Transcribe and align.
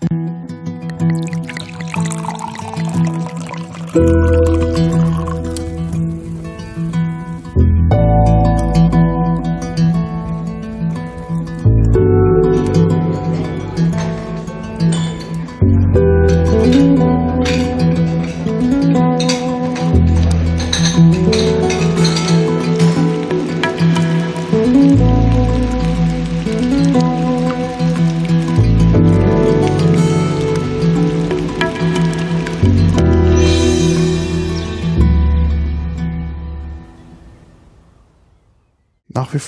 Nach 0.00 0.10
wie 0.12 0.37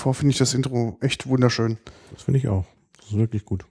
vor 0.01 0.15
finde 0.15 0.31
ich 0.31 0.39
das 0.39 0.55
Intro 0.55 0.97
echt 0.99 1.27
wunderschön. 1.27 1.77
Das 2.11 2.23
finde 2.23 2.39
ich 2.39 2.47
auch. 2.47 2.65
Das 2.97 3.09
ist 3.09 3.17
wirklich 3.17 3.45
gut. 3.45 3.65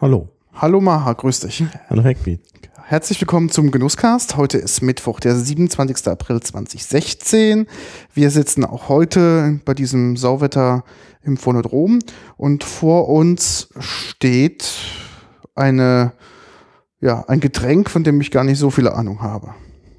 Hallo. 0.00 0.28
Hallo 0.52 0.80
Maha, 0.80 1.12
grüß 1.12 1.40
dich. 1.40 1.64
Hallo 1.88 2.04
Hackbeat. 2.04 2.40
Herzlich 2.84 3.20
willkommen 3.20 3.50
zum 3.50 3.72
Genusscast. 3.72 4.36
Heute 4.36 4.58
ist 4.58 4.80
Mittwoch, 4.80 5.18
der 5.18 5.34
27. 5.34 6.06
April 6.06 6.40
2016. 6.40 7.66
Wir 8.14 8.30
sitzen 8.30 8.64
auch 8.64 8.88
heute 8.88 9.60
bei 9.64 9.74
diesem 9.74 10.16
Sauwetter 10.16 10.84
im 11.22 11.36
Phonodrom 11.36 11.98
und 12.36 12.62
vor 12.62 13.08
uns 13.08 13.70
steht 13.80 14.72
eine, 15.56 16.12
ja, 17.00 17.24
ein 17.26 17.40
Getränk, 17.40 17.90
von 17.90 18.04
dem 18.04 18.20
ich 18.20 18.30
gar 18.30 18.44
nicht 18.44 18.58
so 18.58 18.70
viele 18.70 18.94
Ahnung 18.94 19.20
habe. 19.20 19.54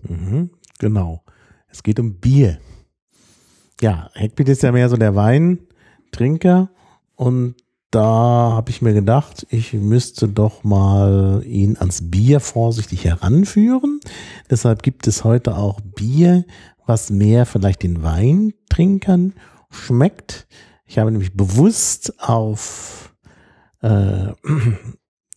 Mhm, 0.08 0.50
genau. 0.80 1.26
Es 1.68 1.84
geht 1.84 2.00
um 2.00 2.20
Bier. 2.20 2.60
Ja, 3.82 4.12
Hackbeat 4.14 4.48
ist 4.48 4.62
ja 4.62 4.72
mehr 4.72 4.90
so 4.90 4.96
der 4.96 5.16
Weintrinker 5.16 6.70
und 7.16 7.56
da 7.90 8.04
habe 8.54 8.70
ich 8.70 8.84
mir 8.84 8.94
gedacht, 8.94 9.48
ich 9.50 9.74
müsste 9.74 10.28
doch 10.28 10.64
mal 10.64 11.42
ihn 11.48 11.76
ans 11.78 12.12
Bier 12.12 12.40
vorsichtig 12.40 13.06
heranführen. 13.06 14.00
Deshalb 14.52 14.84
gibt 14.84 15.08
es 15.08 15.24
heute 15.24 15.58
auch 15.58 15.82
Bier, 15.82 16.46
was 16.86 17.10
mehr 17.10 17.48
vielleicht 17.48 17.82
den 17.82 18.04
Weintrinkern 18.04 19.34
schmeckt. 19.72 20.48
Ich 20.86 21.00
habe 21.00 21.12
nämlich 21.12 21.36
bewusst 21.36 22.14
auf 22.20 23.16
äh, 23.82 24.28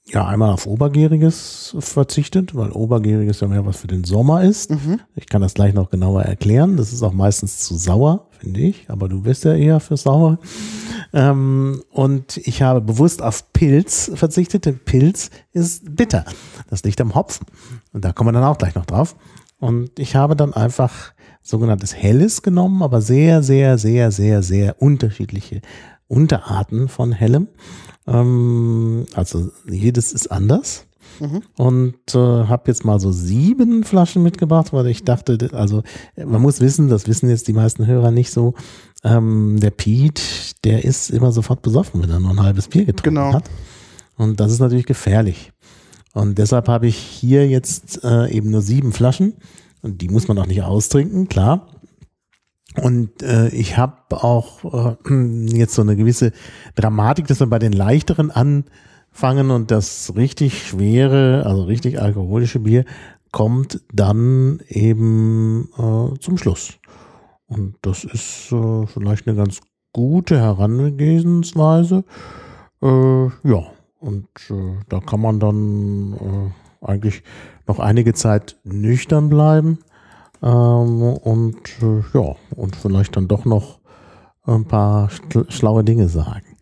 ja 0.07 0.27
einmal 0.27 0.53
auf 0.53 0.67
Obergäriges 0.67 1.77
verzichtet, 1.79 2.55
weil 2.55 2.71
Obergäriges 2.71 3.41
ja 3.41 3.49
mehr 3.49 3.65
was 3.65 3.79
für 3.79 3.87
den 3.87 4.05
Sommer 4.05 4.43
ist. 4.43 4.71
Mhm. 4.71 5.01
Ich 5.17 5.27
kann 5.27 5.41
das 5.43 5.55
gleich 5.55 5.73
noch 5.73 5.91
genauer 5.91 6.23
erklären. 6.23 6.77
Das 6.77 6.93
ist 6.93 7.03
auch 7.03 7.13
meistens 7.13 7.61
zu 7.61 7.77
sauer, 7.77 8.29
finde 8.39 8.61
ich. 8.61 8.91
Aber 8.91 9.09
du 9.09 9.23
bist 9.23 9.45
ja 9.45 9.55
eher 9.55 9.81
für 9.81 9.97
sauer. 9.97 10.39
Ähm, 11.13 11.83
und 11.91 12.37
ich 12.37 12.63
habe 12.63 12.81
bewusst 12.81 13.23
auf 13.23 13.53
Pilz 13.53 14.11
verzichtet, 14.15 14.67
denn 14.67 14.79
Pilz 14.79 15.31
ist 15.53 15.97
bitter. 15.97 16.25
Das 16.69 16.85
liegt 16.85 17.01
am 17.01 17.15
Hopfen. 17.15 17.47
Und 17.93 18.05
da 18.05 18.13
kommen 18.13 18.29
wir 18.29 18.33
dann 18.33 18.45
auch 18.45 18.59
gleich 18.59 18.75
noch 18.75 18.87
drauf. 18.87 19.17
Und 19.59 19.99
ich 19.99 20.17
habe 20.17 20.37
dann 20.37 20.53
einfach 20.53 21.15
sogenanntes 21.43 21.95
Helles 21.95 22.43
genommen, 22.43 22.83
aber 22.83 23.01
sehr, 23.01 23.43
sehr, 23.43 23.79
sehr, 23.79 24.11
sehr, 24.11 24.43
sehr 24.43 24.83
unterschiedliche 24.83 25.63
Unterarten 26.09 26.89
von 26.89 27.13
Hellem. 27.13 27.49
Ähm, 28.07 29.07
also 29.15 29.51
jedes 29.69 30.13
ist 30.13 30.31
anders. 30.31 30.87
Mhm. 31.21 31.43
Und 31.57 32.15
äh, 32.15 32.19
habe 32.19 32.65
jetzt 32.67 32.85
mal 32.85 32.99
so 32.99 33.13
sieben 33.13 33.85
Flaschen 33.85 34.23
mitgebracht, 34.23 34.73
weil 34.73 34.87
ich 34.89 35.05
dachte, 35.05 35.51
also 35.53 35.83
man 36.17 36.43
muss 36.43 36.61
wissen, 36.61 36.89
das 36.89 37.07
wissen 37.07 37.29
jetzt 37.29 37.47
die 37.47 37.53
meisten 37.53 37.87
Hörer 37.87 38.11
nicht 38.11 38.33
so, 38.33 38.55
ähm, 39.05 39.61
der 39.61 39.71
Pete, 39.71 40.23
der 40.65 40.85
ist 40.85 41.11
immer 41.11 41.31
sofort 41.31 41.63
besoffen, 41.63 42.03
wenn 42.03 42.11
er 42.11 42.19
nur 42.21 42.31
ein 42.31 42.43
halbes 42.43 42.69
Bier 42.69 42.85
getrunken 42.85 43.15
Genau. 43.17 43.33
hat. 43.35 43.49
Und 44.17 44.41
das 44.41 44.51
ist 44.53 44.59
natürlich 44.61 44.87
gefährlich. 44.87 45.53
Und 46.15 46.39
deshalb 46.39 46.69
habe 46.69 46.87
ich 46.87 46.97
hier 46.97 47.47
jetzt 47.49 48.03
äh, 48.05 48.31
eben 48.31 48.51
nur 48.51 48.63
sieben 48.63 48.93
Flaschen. 48.93 49.35
Und 49.83 50.01
die 50.01 50.09
muss 50.09 50.29
man 50.29 50.39
auch 50.39 50.47
nicht 50.47 50.63
austrinken, 50.63 51.29
klar. 51.29 51.69
Und 52.81 53.23
äh, 53.23 53.49
ich 53.49 53.77
habe 53.77 53.97
auch 54.11 54.97
äh, 55.09 55.15
jetzt 55.57 55.75
so 55.75 55.83
eine 55.83 55.97
gewisse 55.97 56.33
Dramatik, 56.75 57.27
dass 57.27 57.41
wir 57.41 57.47
bei 57.47 57.59
den 57.59 57.73
leichteren 57.73 58.31
anfangen 58.31 59.51
und 59.51 59.71
das 59.71 60.13
richtig 60.17 60.67
schwere, 60.67 61.45
also 61.47 61.65
richtig 61.65 62.01
alkoholische 62.01 62.61
Bier 62.61 62.85
kommt 63.31 63.81
dann 63.93 64.61
eben 64.69 65.69
äh, 65.77 66.19
zum 66.21 66.39
Schluss. 66.39 66.79
Und 67.47 67.75
das 67.83 68.05
ist 68.05 68.53
äh, 68.53 68.87
vielleicht 68.87 69.27
eine 69.27 69.37
ganz 69.37 69.61
gute 69.93 70.39
Herangehensweise. 70.39 72.05
Äh, 72.83 73.25
ja, 73.25 73.65
und 73.99 74.29
äh, 74.51 74.77
da 74.89 75.01
kann 75.01 75.21
man 75.21 75.41
dann 75.41 76.13
äh, 76.13 76.87
eigentlich 76.87 77.23
noch 77.67 77.79
einige 77.79 78.15
Zeit 78.15 78.57
nüchtern 78.65 79.31
bleiben. 79.31 79.79
Ähm, 80.43 81.03
und 81.03 81.57
äh, 81.83 82.03
ja, 82.19 82.35
und 82.57 82.77
vielleicht 82.77 83.17
dann 83.17 83.29
doch 83.29 83.45
noch 83.45 83.79
ein 84.47 84.67
paar 84.67 85.09
schl- 85.09 85.51
schlaue 85.51 85.85
Dinge 85.85 86.09
sagen. 86.09 86.57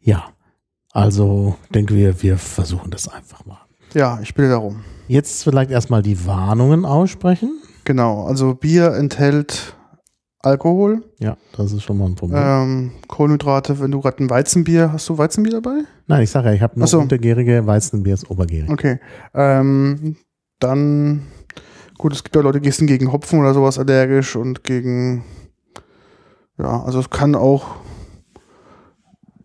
Ja, 0.00 0.24
also 0.92 1.56
denken 1.74 1.94
wir, 1.96 2.22
wir 2.22 2.38
versuchen 2.38 2.90
das 2.90 3.08
einfach 3.08 3.44
mal. 3.44 3.58
Ja, 3.94 4.18
ich 4.22 4.34
bitte 4.34 4.50
darum. 4.50 4.80
Jetzt 5.08 5.44
vielleicht 5.44 5.70
erstmal 5.70 6.02
die 6.02 6.26
Warnungen 6.26 6.84
aussprechen. 6.84 7.60
Genau, 7.84 8.24
also 8.24 8.54
Bier 8.54 8.94
enthält 8.94 9.76
Alkohol, 10.40 11.02
Ja, 11.18 11.36
das 11.56 11.72
ist 11.72 11.82
schon 11.82 11.98
mal 11.98 12.06
ein 12.06 12.14
Problem. 12.14 12.40
ähm, 12.40 12.92
Kohlenhydrate, 13.08 13.80
wenn 13.80 13.90
du 13.90 14.00
gerade 14.00 14.22
ein 14.22 14.30
Weizenbier, 14.30 14.92
hast 14.92 15.08
du 15.08 15.18
Weizenbier 15.18 15.60
dabei? 15.60 15.82
Nein, 16.06 16.22
ich 16.22 16.30
sage 16.30 16.48
ja, 16.48 16.54
ich 16.54 16.62
habe 16.62 16.78
nur 16.78 16.86
so. 16.86 17.00
untergärige 17.00 17.66
Weizenbier 17.66 18.14
ist 18.14 18.30
obergärig. 18.30 18.70
Okay. 18.70 19.00
Ähm, 19.34 20.16
dann, 20.60 21.22
gut, 21.98 22.12
es 22.12 22.22
gibt 22.24 22.36
ja 22.36 22.42
Leute, 22.42 22.60
die 22.60 22.70
sind 22.70 22.86
gegen 22.86 23.12
Hopfen 23.12 23.40
oder 23.40 23.54
sowas 23.54 23.78
allergisch 23.78 24.36
und 24.36 24.64
gegen, 24.64 25.24
ja, 26.58 26.82
also 26.82 27.00
es 27.00 27.10
kann 27.10 27.34
auch, 27.34 27.76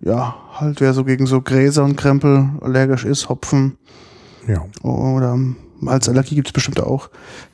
ja, 0.01 0.35
halt 0.53 0.81
wer 0.81 0.94
so 0.94 1.03
gegen 1.03 1.25
so 1.25 1.41
Gräser 1.41 1.84
und 1.84 1.95
Krempel 1.95 2.50
allergisch 2.62 3.06
ist, 3.06 3.29
Hopfen 3.29 3.78
Ja. 4.47 4.66
oder 4.84 5.38
Malzallergie 5.79 6.35
gibt 6.35 6.47
es 6.47 6.53
bestimmt 6.53 6.79
auch, 6.81 7.09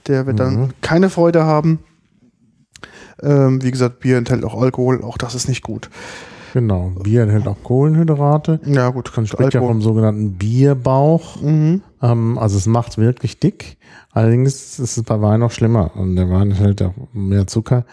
der 0.08 0.26
wird 0.26 0.40
dann 0.40 0.56
Mhm. 0.62 0.70
keine 0.82 1.10
Freude 1.10 1.44
haben. 1.46 1.80
Ähm, 3.22 3.64
wie 3.64 3.72
gesagt, 3.72 4.00
Bier 4.00 4.18
enthält 4.18 4.44
auch 4.46 4.62
Alkohol, 4.62 5.04
auch 5.04 5.18
das 5.18 5.34
ist 5.34 5.48
nicht 5.50 5.64
gut. 5.64 5.90
Genau. 6.54 6.92
Bier 7.04 7.24
enthält 7.24 7.48
auch 7.48 7.58
Kohlenhydrate. 7.64 8.60
Ja, 8.66 8.90
gut, 8.90 9.12
du 9.16 9.26
Spricht 9.26 9.54
ja 9.54 9.60
vom 9.62 9.82
sogenannten 9.82 10.34
Bierbauch. 10.34 11.42
Mhm. 11.42 11.82
Ähm, 12.02 12.38
also 12.38 12.58
es 12.58 12.66
macht 12.68 12.98
wirklich 12.98 13.40
dick. 13.40 13.78
Allerdings 14.12 14.80
ist 14.80 14.98
es 14.98 15.04
bei 15.04 15.22
Wein 15.22 15.40
noch 15.40 15.52
schlimmer. 15.52 15.92
Und 15.96 16.16
der 16.16 16.30
Wein 16.30 16.52
enthält 16.52 16.82
ja 16.82 16.94
mehr 17.14 17.48
Zucker. 17.48 17.86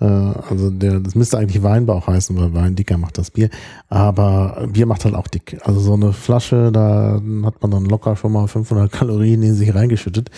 Äh, 0.00 0.04
also 0.04 0.70
der, 0.70 1.00
das 1.00 1.14
müsste 1.14 1.38
eigentlich 1.38 1.62
Weinbauch 1.62 2.06
heißen, 2.06 2.36
weil 2.36 2.54
Wein 2.54 2.74
dicker 2.76 2.98
macht 2.98 3.18
das 3.18 3.30
Bier. 3.30 3.50
Aber 3.88 4.66
Bier 4.72 4.86
macht 4.86 5.04
halt 5.04 5.14
auch 5.14 5.28
dick. 5.28 5.58
Also 5.64 5.80
so 5.80 5.94
eine 5.94 6.12
Flasche, 6.12 6.70
da 6.72 7.20
hat 7.44 7.62
man 7.62 7.70
dann 7.70 7.84
locker 7.86 8.16
schon 8.16 8.32
mal 8.32 8.46
500 8.48 8.90
Kalorien 8.92 9.42
in 9.42 9.54
sich 9.54 9.74
reingeschüttet. 9.74 10.30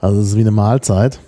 Also 0.00 0.20
es 0.20 0.28
ist 0.28 0.36
wie 0.36 0.40
eine 0.40 0.50
Mahlzeit. 0.50 1.20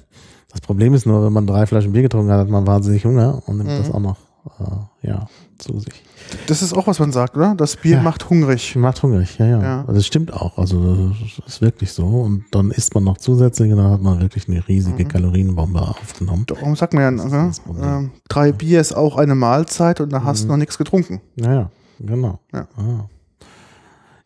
Das 0.50 0.60
Problem 0.60 0.94
ist 0.94 1.04
nur, 1.04 1.24
wenn 1.24 1.32
man 1.32 1.46
drei 1.48 1.66
Flaschen 1.66 1.92
Bier 1.92 2.02
getrunken 2.02 2.30
hat, 2.30 2.38
hat 2.40 2.48
man 2.48 2.66
wahnsinnig 2.66 3.04
Hunger 3.04 3.42
und 3.46 3.56
nimmt 3.58 3.70
Mhm. 3.70 3.78
das 3.78 3.90
auch 3.90 4.00
noch 4.00 4.16
äh, 4.60 5.06
ja, 5.08 5.26
zu 5.58 5.78
sich. 5.78 6.02
Das 6.46 6.62
ist 6.62 6.72
auch, 6.76 6.86
was 6.86 6.98
man 6.98 7.12
sagt, 7.12 7.36
oder? 7.36 7.54
Das 7.54 7.76
Bier 7.76 7.96
Ja. 7.96 8.02
macht 8.02 8.28
hungrig. 8.30 8.76
Macht 8.76 9.02
hungrig, 9.02 9.38
ja, 9.38 9.46
ja. 9.46 9.62
Ja. 9.62 9.80
Also 9.82 9.94
Das 9.94 10.06
stimmt 10.06 10.32
auch. 10.32 10.58
Also 10.58 11.08
das 11.08 11.46
ist 11.46 11.60
wirklich 11.60 11.92
so. 11.92 12.04
Und 12.06 12.44
dann 12.50 12.70
isst 12.70 12.94
man 12.94 13.04
noch 13.04 13.18
zusätzlich 13.18 13.70
und 13.72 13.78
dann 13.78 13.90
hat 13.90 14.02
man 14.02 14.20
wirklich 14.20 14.48
eine 14.48 14.66
riesige 14.66 15.04
Mhm. 15.04 15.08
Kalorienbombe 15.08 15.80
aufgenommen. 15.80 16.44
Darum 16.46 16.76
sagt 16.76 16.94
man 16.94 17.02
ja, 17.02 17.10
ne? 17.10 17.52
ähm, 17.82 18.10
drei 18.28 18.52
Bier 18.52 18.80
ist 18.80 18.94
auch 18.94 19.16
eine 19.16 19.34
Mahlzeit 19.34 20.00
und 20.00 20.12
da 20.12 20.24
hast 20.24 20.40
du 20.42 20.44
Mhm. 20.46 20.50
noch 20.52 20.56
nichts 20.58 20.78
getrunken. 20.78 21.20
Ja, 21.36 21.52
ja, 21.54 21.70
genau. 22.00 22.38
Ja. 22.52 22.66
Ah. 22.76 23.08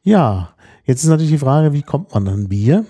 ja, 0.02 0.48
jetzt 0.84 1.02
ist 1.04 1.08
natürlich 1.10 1.32
die 1.32 1.38
Frage, 1.38 1.72
wie 1.72 1.82
kommt 1.82 2.12
man 2.14 2.28
an 2.28 2.48
Bier? 2.48 2.84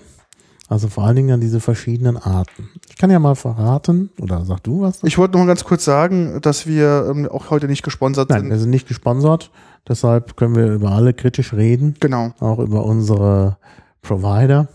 Also 0.69 0.87
vor 0.87 1.03
allen 1.03 1.15
Dingen 1.15 1.31
an 1.31 1.41
diese 1.41 1.59
verschiedenen 1.59 2.15
Arten. 2.15 2.69
Ich 2.89 2.97
kann 2.97 3.09
ja 3.09 3.17
mal 3.17 3.33
verraten, 3.33 4.11
oder 4.21 4.45
sag 4.45 4.63
du 4.63 4.81
was? 4.81 5.03
Ich 5.03 5.17
wollte 5.17 5.33
noch 5.33 5.39
mal 5.39 5.47
ganz 5.47 5.63
kurz 5.63 5.83
sagen, 5.83 6.39
dass 6.41 6.67
wir 6.67 7.07
ähm, 7.09 7.27
auch 7.27 7.49
heute 7.49 7.67
nicht 7.67 7.81
gesponsert 7.81 8.29
Nein, 8.29 8.41
sind. 8.41 8.49
wir 8.51 8.59
sind 8.59 8.69
nicht 8.69 8.87
gesponsert. 8.87 9.49
Deshalb 9.87 10.37
können 10.37 10.55
wir 10.55 10.71
über 10.71 10.91
alle 10.91 11.15
kritisch 11.15 11.53
reden. 11.53 11.95
Genau. 11.99 12.33
auch 12.39 12.59
über 12.59 12.85
unsere 12.85 13.57
Provider. 14.03 14.67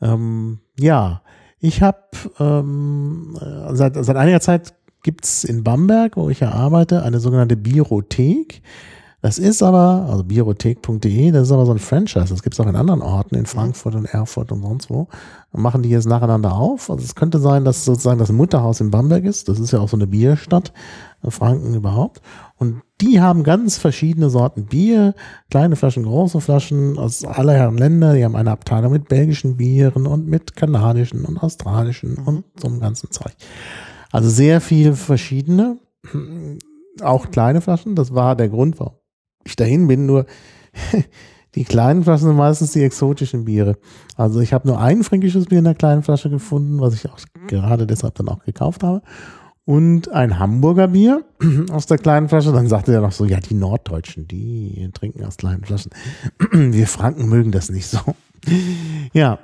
Ähm, 0.00 0.60
ja, 0.78 1.22
ich 1.58 1.82
habe 1.82 1.98
ähm, 2.38 3.36
äh, 3.40 3.74
seit, 3.74 3.96
seit 3.96 4.16
einiger 4.16 4.40
Zeit 4.40 4.74
gibt's 5.02 5.42
in 5.42 5.64
Bamberg, 5.64 6.16
wo 6.16 6.30
ich 6.30 6.38
ja 6.38 6.52
arbeite, 6.52 7.02
eine 7.02 7.18
sogenannte 7.18 7.56
Biothek. 7.56 8.62
Das 9.24 9.38
ist 9.38 9.62
aber, 9.62 10.06
also 10.10 10.22
biothek.de, 10.22 11.30
das 11.30 11.46
ist 11.46 11.52
aber 11.52 11.64
so 11.64 11.72
ein 11.72 11.78
Franchise. 11.78 12.28
Das 12.28 12.42
gibt 12.42 12.52
es 12.52 12.60
auch 12.60 12.66
in 12.66 12.76
anderen 12.76 13.00
Orten, 13.00 13.36
in 13.36 13.46
Frankfurt 13.46 13.94
und 13.94 14.04
Erfurt 14.04 14.52
und 14.52 14.60
sonst 14.60 14.90
wo. 14.90 15.08
Und 15.50 15.62
machen 15.62 15.82
die 15.82 15.88
jetzt 15.88 16.06
nacheinander 16.06 16.54
auf. 16.54 16.90
Also 16.90 17.02
es 17.02 17.14
könnte 17.14 17.38
sein, 17.38 17.64
dass 17.64 17.86
sozusagen 17.86 18.18
das 18.18 18.30
Mutterhaus 18.30 18.82
in 18.82 18.90
Bamberg 18.90 19.24
ist. 19.24 19.48
Das 19.48 19.58
ist 19.58 19.72
ja 19.72 19.80
auch 19.80 19.88
so 19.88 19.96
eine 19.96 20.06
Bierstadt, 20.06 20.74
äh, 21.22 21.30
Franken 21.30 21.72
überhaupt. 21.72 22.20
Und 22.58 22.82
die 23.00 23.22
haben 23.22 23.44
ganz 23.44 23.78
verschiedene 23.78 24.28
Sorten 24.28 24.66
Bier, 24.66 25.14
kleine 25.50 25.76
Flaschen, 25.76 26.02
große 26.02 26.42
Flaschen 26.42 26.98
aus 26.98 27.24
aller 27.24 27.54
Herren 27.54 27.78
Länder. 27.78 28.12
Die 28.12 28.26
haben 28.26 28.36
eine 28.36 28.50
Abteilung 28.50 28.92
mit 28.92 29.08
belgischen 29.08 29.56
Bieren 29.56 30.06
und 30.06 30.28
mit 30.28 30.54
kanadischen 30.54 31.24
und 31.24 31.38
australischen 31.38 32.18
und 32.18 32.44
so 32.60 32.68
einem 32.68 32.78
ganzen 32.78 33.10
Zeug. 33.10 33.32
Also 34.12 34.28
sehr 34.28 34.60
viel 34.60 34.92
verschiedene, 34.92 35.78
auch 37.00 37.30
kleine 37.30 37.62
Flaschen. 37.62 37.94
Das 37.94 38.14
war 38.14 38.36
der 38.36 38.50
Grund, 38.50 38.78
warum 38.78 38.98
ich 39.44 39.56
dahin 39.56 39.86
bin. 39.88 40.06
Nur 40.06 40.26
die 41.54 41.64
kleinen 41.64 42.04
Flaschen 42.04 42.28
sind 42.28 42.36
meistens 42.36 42.72
die 42.72 42.82
exotischen 42.82 43.44
Biere. 43.44 43.76
Also 44.16 44.40
ich 44.40 44.52
habe 44.52 44.68
nur 44.68 44.80
ein 44.80 45.04
fränkisches 45.04 45.46
Bier 45.46 45.58
in 45.58 45.64
der 45.64 45.74
kleinen 45.74 46.02
Flasche 46.02 46.30
gefunden, 46.30 46.80
was 46.80 46.94
ich 46.94 47.08
auch 47.10 47.18
gerade 47.46 47.86
deshalb 47.86 48.14
dann 48.16 48.28
auch 48.28 48.44
gekauft 48.44 48.82
habe. 48.82 49.02
Und 49.66 50.12
ein 50.12 50.38
Hamburger 50.38 50.88
Bier 50.88 51.24
aus 51.72 51.86
der 51.86 51.98
kleinen 51.98 52.28
Flasche. 52.28 52.52
Dann 52.52 52.66
sagte 52.68 52.92
er 52.92 53.00
noch 53.00 53.12
so, 53.12 53.24
ja, 53.24 53.40
die 53.40 53.54
Norddeutschen, 53.54 54.28
die 54.28 54.90
trinken 54.92 55.24
aus 55.24 55.38
kleinen 55.38 55.64
Flaschen. 55.64 55.90
Wir 56.52 56.86
Franken 56.86 57.28
mögen 57.28 57.50
das 57.50 57.70
nicht 57.70 57.86
so. 57.86 57.98
Ja, 59.12 59.38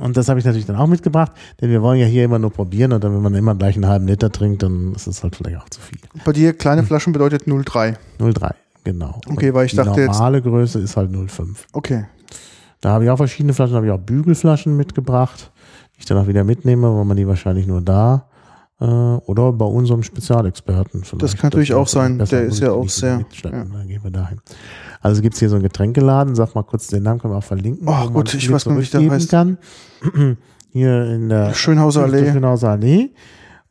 und 0.00 0.16
das 0.16 0.28
habe 0.28 0.38
ich 0.38 0.44
natürlich 0.44 0.66
dann 0.66 0.76
auch 0.76 0.86
mitgebracht, 0.86 1.32
denn 1.60 1.70
wir 1.70 1.80
wollen 1.82 1.98
ja 1.98 2.06
hier 2.06 2.24
immer 2.24 2.38
nur 2.38 2.50
probieren 2.50 2.92
und 2.92 3.02
dann, 3.02 3.14
wenn 3.14 3.22
man 3.22 3.34
immer 3.34 3.54
gleich 3.54 3.74
einen 3.74 3.86
halben 3.86 4.06
Liter 4.06 4.30
trinkt, 4.30 4.62
dann 4.62 4.92
ist 4.94 5.06
es 5.06 5.22
halt 5.22 5.34
vielleicht 5.34 5.56
auch 5.56 5.68
zu 5.70 5.80
viel. 5.80 5.98
Bei 6.24 6.32
dir 6.32 6.52
kleine 6.52 6.82
Flaschen 6.84 7.12
bedeutet 7.12 7.44
0,3. 7.44 7.96
0,3, 8.18 8.54
genau. 8.84 9.20
Okay, 9.28 9.52
weil 9.54 9.66
ich 9.66 9.72
die 9.72 9.78
dachte 9.78 10.00
jetzt- 10.02 10.12
normale 10.12 10.40
Größe 10.42 10.78
ist 10.78 10.96
halt 10.96 11.10
0,5. 11.10 11.56
Okay. 11.72 12.04
Da 12.80 12.90
habe 12.90 13.04
ich 13.04 13.10
auch 13.10 13.16
verschiedene 13.16 13.54
Flaschen, 13.54 13.72
da 13.72 13.76
habe 13.78 13.86
ich 13.86 13.92
auch 13.92 13.98
Bügelflaschen 13.98 14.76
mitgebracht, 14.76 15.50
die 15.96 16.00
ich 16.00 16.04
dann 16.06 16.18
auch 16.18 16.26
wieder 16.26 16.44
mitnehme, 16.44 16.94
weil 16.94 17.04
man 17.04 17.16
die 17.16 17.26
wahrscheinlich 17.26 17.66
nur 17.66 17.80
da 17.80 18.28
äh, 18.80 18.84
oder 18.84 19.52
bei 19.52 19.64
unserem 19.64 20.02
Spezialexperten 20.02 21.02
vielleicht. 21.04 21.22
Das 21.22 21.36
kann 21.36 21.48
natürlich 21.48 21.70
wäre 21.70 21.78
auch 21.80 21.88
sein, 21.88 22.18
der 22.18 22.42
ist 22.44 22.60
ja 22.60 22.72
auch 22.72 22.88
sehr- 22.88 23.18
mitschleppen, 23.18 23.72
Dann 23.72 23.88
gehen 23.88 24.02
wir 24.04 24.10
dahin. 24.10 24.40
Also 25.00 25.22
gibt 25.22 25.34
es 25.34 25.40
hier 25.40 25.48
so 25.48 25.54
einen 25.56 25.62
Getränkeladen, 25.62 26.34
sag 26.34 26.54
mal 26.54 26.62
kurz 26.64 26.88
den 26.88 27.02
Namen, 27.04 27.20
können 27.20 27.32
wir 27.32 27.38
auch 27.38 27.44
verlinken. 27.44 27.86
Oh, 27.88 28.10
gut, 28.10 28.34
ich 28.34 28.50
weiß 28.52 28.64
gar 28.64 28.74
nicht, 28.74 28.92
wie 28.92 29.08
der 29.08 29.18
zurückgeben 29.20 29.58
Kann. 30.12 30.36
Hier 30.72 31.04
in 31.04 31.28
der 31.28 31.54
Schönhauser 31.54 32.02
Allee. 32.02 32.32
Schönhauser 32.32 32.70
Allee. 32.70 33.10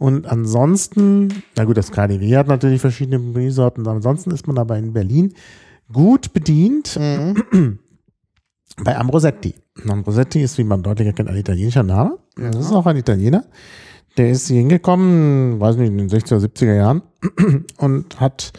Und 0.03 0.27
ansonsten, 0.27 1.29
na 1.55 1.63
gut, 1.63 1.77
das 1.77 1.89
KDW 1.89 2.35
hat 2.35 2.49
natürlich 2.49 2.81
verschiedene 2.81 3.19
Biersorten, 3.19 3.87
ansonsten 3.87 4.31
ist 4.31 4.45
man 4.47 4.57
aber 4.57 4.77
in 4.77 4.91
Berlin 4.91 5.33
gut 5.93 6.33
bedient 6.33 6.99
Mhm. 6.99 7.79
bei 8.83 8.97
Ambrosetti. 8.97 9.55
Ambrosetti 9.87 10.41
ist, 10.41 10.57
wie 10.57 10.65
man 10.65 10.83
deutlich 10.83 11.07
erkennt, 11.07 11.29
ein 11.29 11.37
italienischer 11.37 11.83
Name. 11.83 12.17
Ja. 12.37 12.49
Das 12.51 12.65
ist 12.65 12.73
auch 12.73 12.85
ein 12.85 12.97
Italiener. 12.97 13.45
Der 14.17 14.29
ist 14.29 14.49
hier 14.49 14.57
hingekommen, 14.57 15.61
weiß 15.61 15.77
nicht, 15.77 15.87
in 15.87 15.97
den 15.97 16.09
60er, 16.09 16.37
70er 16.37 16.75
Jahren 16.75 17.01
und 17.77 18.19
hat 18.19 18.51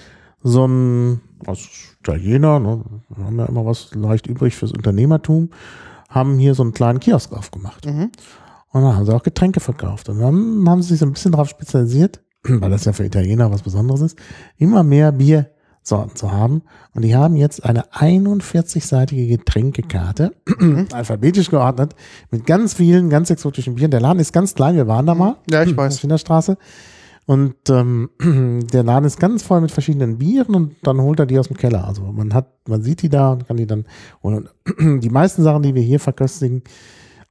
so 0.42 0.66
ein, 0.66 1.20
als 1.46 1.68
Italiener, 2.00 2.58
ne, 2.58 2.82
wir 3.14 3.22
haben 3.22 3.38
ja 3.38 3.44
immer 3.44 3.66
was 3.66 3.94
leicht 3.94 4.26
übrig 4.28 4.56
fürs 4.56 4.72
Unternehmertum, 4.72 5.50
haben 6.08 6.38
hier 6.38 6.54
so 6.54 6.62
einen 6.62 6.72
kleinen 6.72 7.00
Kiosk 7.00 7.34
aufgemacht. 7.34 7.84
Mhm. 7.84 8.12
Und 8.74 8.82
dann 8.82 8.96
haben 8.96 9.06
sie 9.06 9.14
auch 9.14 9.22
Getränke 9.22 9.60
verkauft. 9.60 10.08
Und 10.08 10.18
dann 10.18 10.68
haben 10.68 10.82
sie 10.82 10.88
sich 10.88 10.98
so 10.98 11.06
ein 11.06 11.12
bisschen 11.12 11.30
darauf 11.30 11.48
spezialisiert, 11.48 12.20
weil 12.42 12.70
das 12.70 12.84
ja 12.84 12.92
für 12.92 13.04
Italiener 13.04 13.52
was 13.52 13.62
Besonderes 13.62 14.00
ist, 14.00 14.18
immer 14.58 14.82
mehr 14.82 15.12
Biersorten 15.12 16.16
zu 16.16 16.32
haben. 16.32 16.62
Und 16.92 17.02
die 17.02 17.14
haben 17.14 17.36
jetzt 17.36 17.64
eine 17.64 17.84
41-seitige 17.92 19.28
Getränkekarte, 19.28 20.34
alphabetisch 20.92 21.50
geordnet, 21.50 21.94
mit 22.32 22.46
ganz 22.46 22.74
vielen, 22.74 23.10
ganz 23.10 23.30
exotischen 23.30 23.76
Bieren. 23.76 23.92
Der 23.92 24.00
Laden 24.00 24.18
ist 24.18 24.32
ganz 24.32 24.56
klein, 24.56 24.74
wir 24.74 24.88
waren 24.88 25.06
da 25.06 25.14
mal. 25.14 25.36
Ja, 25.48 25.62
ich 25.62 25.76
weiß. 25.76 26.00
der 26.00 26.18
Straße. 26.18 26.58
Und 27.26 27.54
ähm, 27.70 28.10
der 28.72 28.82
Laden 28.82 29.04
ist 29.04 29.20
ganz 29.20 29.44
voll 29.44 29.60
mit 29.60 29.70
verschiedenen 29.70 30.18
Bieren 30.18 30.56
und 30.56 30.74
dann 30.82 31.00
holt 31.00 31.20
er 31.20 31.26
die 31.26 31.38
aus 31.38 31.46
dem 31.46 31.56
Keller. 31.56 31.86
Also 31.86 32.02
man 32.02 32.34
hat, 32.34 32.48
man 32.68 32.82
sieht 32.82 33.02
die 33.02 33.08
da 33.08 33.30
und 33.30 33.46
kann 33.46 33.56
die 33.56 33.68
dann 33.68 33.84
holen. 34.24 34.48
Und 34.78 35.00
die 35.00 35.10
meisten 35.10 35.44
Sachen, 35.44 35.62
die 35.62 35.76
wir 35.76 35.82
hier 35.82 36.00
verköstigen, 36.00 36.64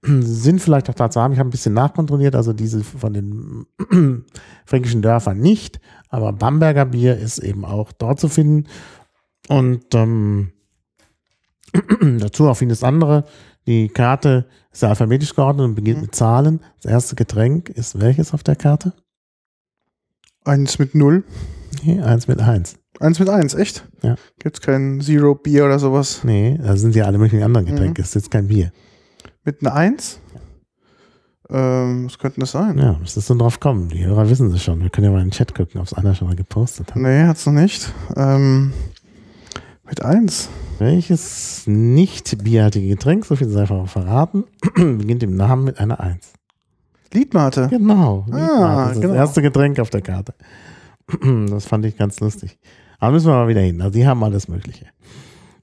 sind 0.03 0.61
vielleicht 0.61 0.89
auch 0.89 0.93
da 0.93 1.09
zu 1.09 1.21
haben. 1.21 1.33
Ich 1.33 1.39
habe 1.39 1.49
ein 1.49 1.51
bisschen 1.51 1.73
nachkontrolliert, 1.73 2.35
also 2.35 2.53
diese 2.53 2.83
von 2.83 3.13
den 3.13 3.65
fränkischen 4.65 5.01
Dörfern 5.01 5.39
nicht, 5.39 5.79
aber 6.09 6.33
Bamberger 6.33 6.85
Bier 6.85 7.17
ist 7.17 7.39
eben 7.39 7.65
auch 7.65 7.91
dort 7.91 8.19
zu 8.19 8.27
finden. 8.27 8.67
Und 9.47 9.93
ähm, 9.95 10.51
dazu 12.19 12.47
auch 12.47 12.57
vieles 12.57 12.83
andere. 12.83 13.25
Die 13.65 13.87
Karte 13.87 14.45
ist 14.71 14.81
ja 14.81 14.89
alphabetisch 14.89 15.35
geordnet 15.35 15.65
und 15.65 15.75
beginnt 15.75 16.01
mit 16.01 16.15
Zahlen. 16.15 16.59
Das 16.81 16.91
erste 16.91 17.15
Getränk 17.15 17.69
ist 17.69 17.99
welches 18.01 18.33
auf 18.33 18.43
der 18.43 18.57
Karte? 18.57 18.93
Eins 20.43 20.79
mit 20.79 20.95
0. 20.95 21.23
Nee, 21.83 22.01
eins 22.01 22.27
mit 22.27 22.41
eins. 22.41 22.75
Eins 22.99 23.19
mit 23.19 23.29
1, 23.29 23.53
echt? 23.55 23.87
Ja. 24.01 24.15
Gibt's 24.39 24.61
kein 24.61 24.99
Zero 25.01 25.35
Bier 25.35 25.65
oder 25.65 25.79
sowas? 25.79 26.21
Nee, 26.23 26.59
da 26.61 26.75
sind 26.75 26.95
ja 26.95 27.05
alle 27.05 27.17
möglichen 27.17 27.43
anderen 27.43 27.65
Getränke. 27.65 28.01
Mhm. 28.01 28.03
Es 28.03 28.09
ist 28.09 28.15
jetzt 28.15 28.31
kein 28.31 28.47
Bier. 28.47 28.71
Mit 29.45 29.61
einer 29.61 29.75
1? 29.75 30.19
Ähm, 31.49 32.05
was 32.05 32.17
könnte 32.17 32.39
das 32.39 32.51
sein? 32.51 32.77
Ja, 32.77 32.97
was 33.01 33.17
ist 33.17 33.29
denn 33.29 33.39
drauf 33.39 33.59
kommen? 33.59 33.89
Die 33.89 34.05
Hörer 34.05 34.29
wissen 34.29 34.51
es 34.53 34.63
schon. 34.63 34.81
Wir 34.81 34.89
können 34.89 35.05
ja 35.05 35.11
mal 35.11 35.19
in 35.19 35.25
den 35.25 35.31
Chat 35.31 35.53
gucken, 35.53 35.81
ob 35.81 35.87
es 35.87 35.93
einer 35.93 36.15
schon 36.15 36.29
mal 36.29 36.35
gepostet 36.35 36.95
hat. 36.95 36.95
Nee, 36.95 37.23
hat's 37.23 37.45
noch 37.45 37.53
nicht. 37.53 37.91
Ähm, 38.15 38.71
mit 39.83 40.01
1. 40.01 40.49
Welches 40.79 41.67
nicht 41.67 42.43
bierhaltige 42.43 42.87
Getränk, 42.87 43.25
so 43.25 43.35
viel 43.35 43.49
sei 43.49 43.61
einfach 43.61 43.87
verraten, 43.87 44.45
beginnt 44.75 45.23
im 45.23 45.35
Namen 45.35 45.65
mit 45.65 45.77
einer 45.77 45.99
Eins. 45.99 46.33
Liedmate. 47.11 47.67
Genau. 47.69 48.25
Ah, 48.31 48.35
Liedmate 48.35 48.91
ist 48.91 49.01
genau. 49.01 49.13
Das 49.13 49.17
erste 49.17 49.41
Getränk 49.41 49.79
auf 49.79 49.89
der 49.89 50.01
Karte. 50.01 50.33
Das 51.49 51.65
fand 51.65 51.85
ich 51.85 51.97
ganz 51.97 52.21
lustig. 52.21 52.57
Aber 52.97 53.11
müssen 53.11 53.27
wir 53.27 53.33
mal 53.33 53.49
wieder 53.49 53.59
hin. 53.59 53.81
Also 53.81 53.93
die 53.93 54.07
haben 54.07 54.23
alles 54.23 54.47
Mögliche. 54.47 54.85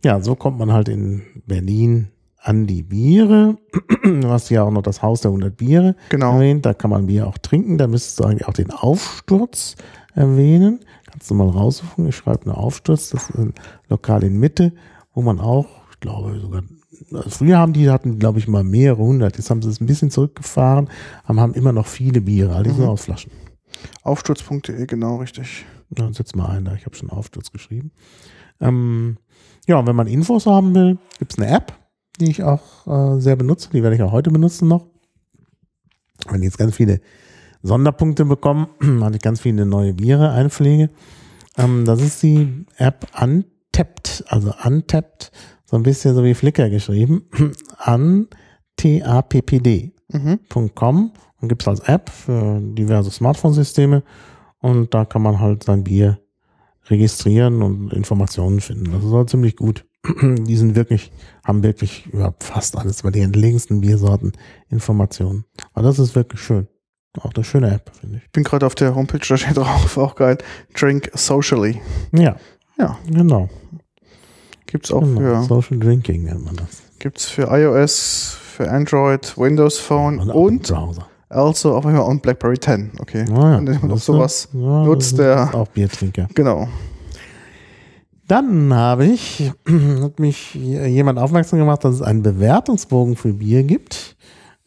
Ja, 0.04 0.20
so 0.20 0.34
kommt 0.34 0.58
man 0.58 0.70
halt 0.70 0.90
in 0.90 1.22
Berlin 1.46 2.08
an 2.42 2.66
die 2.66 2.82
Biere. 2.82 3.56
Du 4.02 4.28
hast 4.28 4.48
ja 4.50 4.62
auch 4.64 4.70
noch 4.70 4.82
das 4.82 5.02
Haus 5.02 5.20
der 5.20 5.30
100 5.30 5.56
Biere 5.56 5.94
Genau. 6.08 6.34
erwähnt. 6.34 6.64
Da 6.66 6.72
kann 6.74 6.90
man 6.90 7.06
Bier 7.06 7.26
auch 7.26 7.38
trinken. 7.38 7.76
Da 7.78 7.86
müsstest 7.86 8.18
du 8.20 8.24
eigentlich 8.24 8.46
auch 8.48 8.52
den 8.54 8.70
Aufsturz 8.70 9.76
erwähnen. 10.14 10.80
Kannst 11.10 11.30
du 11.30 11.34
mal 11.34 11.48
raussuchen. 11.48 12.06
Ich 12.08 12.16
schreibe 12.16 12.46
nur 12.48 12.56
Aufsturz. 12.58 13.10
Das 13.10 13.28
ist 13.28 13.36
ein 13.38 13.54
Lokal 13.88 14.22
in 14.24 14.38
Mitte, 14.40 14.72
wo 15.12 15.22
man 15.22 15.38
auch, 15.40 15.66
ich 15.92 16.00
glaube 16.00 16.38
sogar, 16.40 16.62
also 17.12 17.28
früher 17.30 17.58
haben 17.58 17.72
die, 17.72 17.90
hatten 17.90 18.18
glaube 18.18 18.38
ich 18.38 18.48
mal 18.48 18.64
mehrere 18.64 19.02
hundert. 19.02 19.36
Jetzt 19.36 19.50
haben 19.50 19.60
sie 19.62 19.68
es 19.68 19.80
ein 19.80 19.86
bisschen 19.86 20.10
zurückgefahren, 20.10 20.88
aber 21.24 21.40
haben 21.40 21.54
immer 21.54 21.72
noch 21.72 21.86
viele 21.86 22.20
Biere. 22.22 22.54
All 22.54 22.62
die 22.62 22.70
sind 22.70 22.82
Mhm. 22.84 22.88
aus 22.88 23.04
Flaschen. 23.04 23.32
Aufsturz.de, 24.02 24.86
genau, 24.86 25.16
richtig. 25.16 25.64
Ja, 25.96 26.12
setz 26.12 26.34
mal 26.34 26.46
ein 26.50 26.64
da. 26.64 26.74
Ich 26.74 26.86
habe 26.86 26.96
schon 26.96 27.10
Aufsturz 27.10 27.50
geschrieben. 27.52 27.90
Ähm, 28.60 29.18
ja, 29.66 29.86
wenn 29.86 29.96
man 29.96 30.06
Infos 30.06 30.46
haben 30.46 30.74
will, 30.74 30.98
gibt 31.18 31.32
es 31.32 31.38
eine 31.38 31.48
App, 31.54 31.72
die 32.18 32.30
ich 32.30 32.42
auch 32.42 32.86
äh, 32.86 33.20
sehr 33.20 33.36
benutze. 33.36 33.70
Die 33.70 33.82
werde 33.82 33.96
ich 33.96 34.02
auch 34.02 34.12
heute 34.12 34.30
benutzen 34.30 34.68
noch. 34.68 34.86
Wenn 36.28 36.42
ich 36.42 36.46
jetzt 36.46 36.58
ganz 36.58 36.76
viele 36.76 37.00
Sonderpunkte 37.62 38.24
bekommen, 38.24 38.68
weil 38.80 39.14
ich 39.14 39.22
ganz 39.22 39.40
viele 39.40 39.66
neue 39.66 39.94
Biere 39.94 40.30
einpflege. 40.32 40.90
Ähm, 41.56 41.84
das 41.84 42.00
ist 42.00 42.22
die 42.22 42.66
App 42.76 43.06
Untapped, 43.20 44.24
also 44.28 44.52
Untapped, 44.64 45.30
so 45.64 45.76
ein 45.76 45.82
bisschen 45.82 46.14
so 46.14 46.24
wie 46.24 46.34
Flickr 46.34 46.68
geschrieben. 46.70 47.24
An 47.78 48.28
T-A-P-P-D 48.76 49.92
Mhm. 50.12 50.40
und 50.54 51.48
gibt 51.48 51.62
es 51.62 51.68
als 51.68 51.80
App 51.80 52.08
für 52.10 52.60
diverse 52.60 53.12
Smartphone-Systeme 53.12 54.02
und 54.58 54.92
da 54.92 55.04
kann 55.04 55.22
man 55.22 55.38
halt 55.38 55.62
sein 55.62 55.84
Bier 55.84 56.18
registrieren 56.86 57.62
und 57.62 57.92
Informationen 57.92 58.60
finden. 58.60 58.90
Das 58.90 59.04
ist 59.04 59.12
auch 59.12 59.24
ziemlich 59.26 59.54
gut. 59.54 59.84
Die 60.22 60.56
sind 60.56 60.74
wirklich, 60.76 61.12
haben 61.44 61.62
wirklich 61.62 62.06
über 62.12 62.34
fast 62.40 62.76
alles, 62.78 63.02
bei 63.02 63.10
den 63.10 63.24
entlegensten 63.24 63.80
Biersorten 63.80 64.32
Informationen. 64.70 65.44
Aber 65.74 65.84
das 65.86 65.98
ist 65.98 66.14
wirklich 66.14 66.40
schön. 66.40 66.68
Auch 67.20 67.32
eine 67.34 67.44
schöne 67.44 67.72
App, 67.74 67.90
finde 68.00 68.18
ich. 68.18 68.24
Ich 68.24 68.30
bin 68.30 68.44
gerade 68.44 68.64
auf 68.66 68.74
der 68.76 68.94
Homepage, 68.94 69.18
da 69.28 69.36
steht 69.36 69.56
drauf, 69.56 69.98
auch 69.98 70.14
geil. 70.14 70.38
Drink 70.78 71.10
socially. 71.14 71.80
Ja, 72.12 72.36
Ja, 72.78 72.96
genau. 73.10 73.48
gibt's 74.66 74.92
auch 74.92 75.00
genau. 75.00 75.42
für, 75.42 75.42
Social 75.42 75.78
Drinking 75.78 76.24
nennt 76.24 76.44
man 76.44 76.56
das. 76.56 76.82
gibt's 77.00 77.26
für 77.28 77.48
iOS, 77.50 78.36
für 78.40 78.70
Android, 78.70 79.36
Windows 79.36 79.78
Phone 79.78 80.20
im 80.20 80.30
und 80.30 80.68
Browser. 80.68 81.08
also 81.28 81.74
auf 81.74 81.84
Fall 81.96 82.04
on 82.04 82.20
BlackBerry 82.20 82.58
10. 82.60 82.92
Okay. 83.00 83.24
Wenn 83.28 83.66
jemand 83.66 83.84
auf 83.84 83.90
weißt 83.90 84.08
du? 84.08 84.12
sowas 84.12 84.48
Ja, 84.52 84.84
nutzt, 84.84 85.18
der- 85.18 85.54
auch 85.54 85.68
Biertrinker. 85.68 86.28
Genau. 86.34 86.68
Dann 88.30 88.72
habe 88.72 89.06
ich, 89.06 89.52
hat 90.02 90.20
mich 90.20 90.54
jemand 90.54 91.18
aufmerksam 91.18 91.58
gemacht, 91.58 91.82
dass 91.82 91.96
es 91.96 92.02
einen 92.02 92.22
Bewertungsbogen 92.22 93.16
für 93.16 93.32
Bier 93.32 93.64
gibt, 93.64 94.16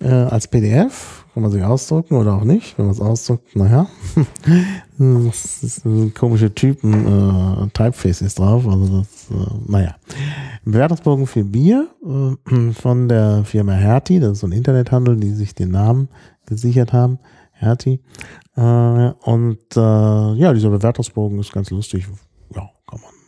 äh, 0.01 0.09
als 0.09 0.49
PDF. 0.49 1.23
kann 1.33 1.43
man 1.43 1.51
sich 1.51 1.63
ausdrucken 1.63 2.15
oder 2.15 2.33
auch 2.33 2.43
nicht. 2.43 2.77
Wenn 2.77 2.87
man 2.87 2.93
es 2.93 2.99
ausdruckt, 2.99 3.55
naja. 3.55 3.87
das 4.97 5.63
ist 5.63 5.85
ein 5.85 6.13
komische 6.13 6.53
Typen, 6.53 7.07
äh, 7.07 7.67
Typeface 7.69 8.21
ist 8.23 8.39
drauf. 8.39 8.67
Also 8.67 8.99
das, 8.99 9.31
äh, 9.31 9.71
naja. 9.71 9.95
Bewertungsbogen 10.65 11.25
für 11.25 11.45
Bier 11.45 11.87
äh, 12.05 12.71
von 12.73 13.07
der 13.07 13.45
Firma 13.45 13.71
Hertie, 13.71 14.19
das 14.19 14.33
ist 14.33 14.39
so 14.39 14.47
ein 14.47 14.51
Internethandel, 14.51 15.15
die 15.15 15.31
sich 15.31 15.55
den 15.55 15.71
Namen 15.71 16.09
gesichert 16.45 16.91
haben. 16.91 17.17
Hertie. 17.53 18.01
Äh, 18.57 18.61
und 18.61 19.59
äh, 19.77 20.33
ja, 20.33 20.51
dieser 20.53 20.69
Bewertungsbogen 20.69 21.39
ist 21.39 21.53
ganz 21.53 21.69
lustig. 21.69 22.05
Ja, 22.53 22.69
kann 22.89 22.99
man. 22.99 23.09
Äh, 23.09 23.22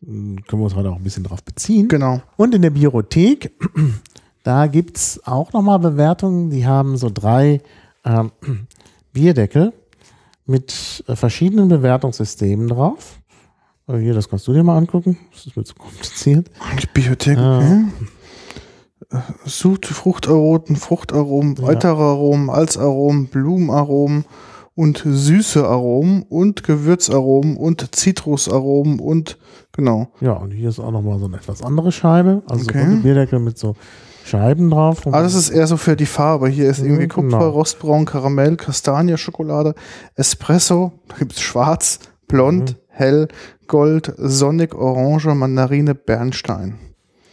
können 0.00 0.44
wir 0.46 0.60
uns 0.64 0.74
heute 0.74 0.90
auch 0.90 0.96
ein 0.96 1.02
bisschen 1.02 1.24
drauf 1.24 1.42
beziehen. 1.42 1.88
Genau. 1.88 2.20
Und 2.36 2.54
in 2.54 2.62
der 2.62 2.70
Biothek, 2.70 3.52
da 4.44 4.66
gibt's 4.66 5.20
auch 5.26 5.52
nochmal 5.52 5.78
Bewertungen. 5.80 6.50
Die 6.50 6.66
haben 6.66 6.96
so 6.96 7.10
drei 7.12 7.60
ähm, 8.04 8.30
Bierdeckel 9.12 9.72
mit 10.46 11.04
äh, 11.08 11.16
verschiedenen 11.16 11.68
Bewertungssystemen 11.68 12.68
drauf. 12.68 13.20
Äh, 13.88 13.98
Hier, 13.98 14.14
das 14.14 14.28
kannst 14.28 14.46
du 14.46 14.52
dir 14.52 14.62
mal 14.62 14.76
angucken. 14.78 15.18
Das 15.32 15.46
ist 15.46 15.56
mir 15.56 15.64
zu 15.64 15.74
kompliziert. 15.74 16.48
Die 16.80 16.86
Bibliothek, 16.86 17.36
okay. 17.38 17.84
Äh, 19.10 19.18
Sud, 19.46 19.86
Fruchtaromen, 19.86 20.76
Fruchtaromen, 20.76 21.56
Ja. 21.56 21.62
weitere 21.68 22.02
Aromen, 22.02 22.50
Alzaromen, 22.50 23.26
Blumenaromen 23.26 24.24
und 24.78 25.02
süße 25.04 25.66
Aromen 25.66 26.22
und 26.22 26.62
Gewürzaromen 26.62 27.56
und 27.56 27.96
Zitrusaromen 27.96 29.00
und 29.00 29.36
genau. 29.72 30.06
Ja, 30.20 30.34
und 30.34 30.52
hier 30.52 30.68
ist 30.68 30.78
auch 30.78 30.92
nochmal 30.92 31.18
so 31.18 31.24
eine 31.26 31.36
etwas 31.36 31.62
andere 31.62 31.90
Scheibe. 31.90 32.42
Also 32.46 32.66
Okay. 32.68 32.86
so 32.88 33.02
Bierdeckel 33.02 33.40
mit 33.40 33.58
so 33.58 33.74
Scheiben 34.24 34.70
drauf. 34.70 34.98
Ah, 35.10 35.20
das 35.22 35.34
ist 35.34 35.50
eher 35.50 35.66
so 35.66 35.76
für 35.76 35.96
die 35.96 36.06
Farbe. 36.06 36.48
Hier 36.48 36.70
ist 36.70 36.78
irgendwie 36.78 37.04
Mhm, 37.04 37.08
Kupfer, 37.08 37.38
genau. 37.38 37.48
Rostbraun, 37.50 38.04
Karamell, 38.04 38.54
Kastanie, 38.56 39.16
Schokolade, 39.16 39.74
Espresso, 40.14 40.92
da 41.08 41.16
gibt's 41.16 41.40
Schwarz, 41.40 41.98
Blond, 42.28 42.70
Mhm. 42.72 42.76
Hell, 42.88 43.28
Gold, 43.66 44.12
Sonnig, 44.16 44.74
Orange, 44.76 45.34
Mandarine, 45.34 45.94
Bernstein. 45.96 46.74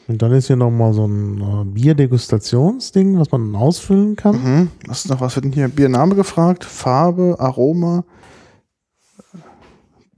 Und 0.07 0.21
dann 0.21 0.31
ist 0.33 0.47
hier 0.47 0.55
nochmal 0.55 0.93
so 0.93 1.07
ein 1.07 1.41
äh, 1.41 1.65
Bierdegustationsding, 1.65 3.19
was 3.19 3.31
man 3.31 3.55
ausfüllen 3.55 4.15
kann. 4.15 4.35
Mhm. 4.35 4.67
Was 4.87 5.05
ist 5.05 5.09
noch, 5.09 5.21
was 5.21 5.35
wird 5.35 5.45
denn 5.45 5.51
hier? 5.51 5.67
Biername 5.67 6.15
gefragt, 6.15 6.63
Farbe, 6.63 7.35
Aroma, 7.39 8.03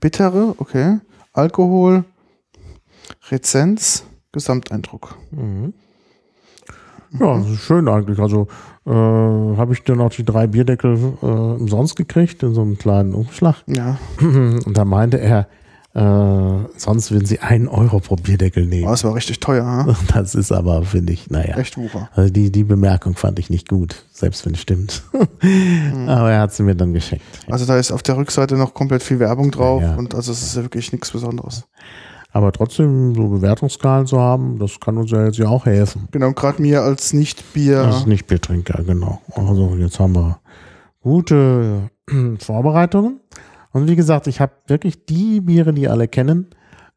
Bittere, 0.00 0.54
okay, 0.58 0.98
Alkohol, 1.32 2.04
Rezenz, 3.30 4.04
Gesamteindruck. 4.32 5.16
Mhm. 5.30 5.72
Ja, 7.18 7.38
das 7.38 7.48
ist 7.48 7.60
schön 7.60 7.88
eigentlich. 7.88 8.18
Also 8.18 8.48
äh, 8.84 8.90
habe 8.90 9.72
ich 9.72 9.82
dann 9.84 10.00
auch 10.00 10.10
die 10.10 10.24
drei 10.24 10.46
Bierdeckel 10.46 10.96
äh, 11.22 11.26
umsonst 11.26 11.96
gekriegt 11.96 12.42
in 12.42 12.52
so 12.52 12.60
einem 12.60 12.76
kleinen 12.76 13.14
Umschlag. 13.14 13.56
Ja, 13.66 13.98
Und 14.20 14.76
da 14.76 14.84
meinte 14.84 15.18
er, 15.18 15.48
äh, 15.94 16.00
sonst 16.76 17.10
würden 17.10 17.24
sie 17.24 17.40
einen 17.40 17.66
Euro 17.66 17.98
pro 18.00 18.16
Bierdeckel 18.16 18.64
oh, 18.64 18.68
nehmen. 18.68 18.88
das 18.88 19.04
war 19.04 19.14
richtig 19.14 19.40
teuer, 19.40 19.64
ha? 19.64 19.96
Das 20.14 20.34
ist 20.34 20.52
aber, 20.52 20.82
finde 20.82 21.12
ich, 21.12 21.30
naja. 21.30 21.56
echt 21.56 21.76
Wucher. 21.78 22.10
Also 22.14 22.30
die, 22.30 22.52
die 22.52 22.64
Bemerkung 22.64 23.16
fand 23.16 23.38
ich 23.38 23.48
nicht 23.48 23.68
gut, 23.68 24.04
selbst 24.12 24.44
wenn 24.44 24.54
es 24.54 24.60
stimmt. 24.60 25.02
Mhm. 25.42 26.08
aber 26.08 26.30
er 26.30 26.40
hat 26.42 26.52
sie 26.52 26.62
mir 26.62 26.74
dann 26.74 26.92
geschenkt. 26.92 27.24
Also 27.48 27.64
da 27.64 27.78
ist 27.78 27.90
auf 27.90 28.02
der 28.02 28.16
Rückseite 28.16 28.56
noch 28.56 28.74
komplett 28.74 29.02
viel 29.02 29.18
Werbung 29.18 29.50
drauf 29.50 29.82
Ja, 29.82 29.90
ja. 29.92 29.96
und 29.96 30.14
also 30.14 30.30
es 30.30 30.42
ist 30.42 30.56
ja 30.56 30.62
wirklich 30.62 30.92
nichts 30.92 31.10
Besonderes. 31.10 31.64
Aber 32.30 32.52
trotzdem 32.52 33.14
so 33.14 33.28
Bewertungsskalen 33.28 34.06
zu 34.06 34.20
haben, 34.20 34.58
das 34.58 34.78
kann 34.80 34.98
uns 34.98 35.10
ja 35.10 35.24
jetzt 35.24 35.38
ja 35.38 35.48
auch 35.48 35.64
helfen. 35.64 36.08
Genau, 36.10 36.32
gerade 36.32 36.60
mir 36.60 36.82
als 36.82 37.14
Nicht-Bier. 37.14 37.82
Das 37.82 37.96
ist 37.98 38.06
nicht 38.06 38.26
Biertrinker, 38.26 38.84
genau. 38.84 39.22
Also 39.34 39.74
jetzt 39.78 39.98
haben 39.98 40.14
wir 40.14 40.38
gute 41.00 41.90
Vorbereitungen. 42.38 43.20
Und 43.72 43.88
wie 43.88 43.96
gesagt, 43.96 44.26
ich 44.26 44.40
habe 44.40 44.52
wirklich 44.66 45.04
die 45.06 45.40
Biere, 45.40 45.72
die 45.72 45.88
alle 45.88 46.08
kennen, 46.08 46.46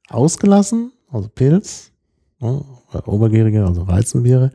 ausgelassen. 0.10 0.92
Also 1.12 1.28
Pilz, 1.28 1.92
ne, 2.40 2.64
Obergärige, 3.06 3.66
also 3.66 3.88
Weizenbiere. 3.88 4.52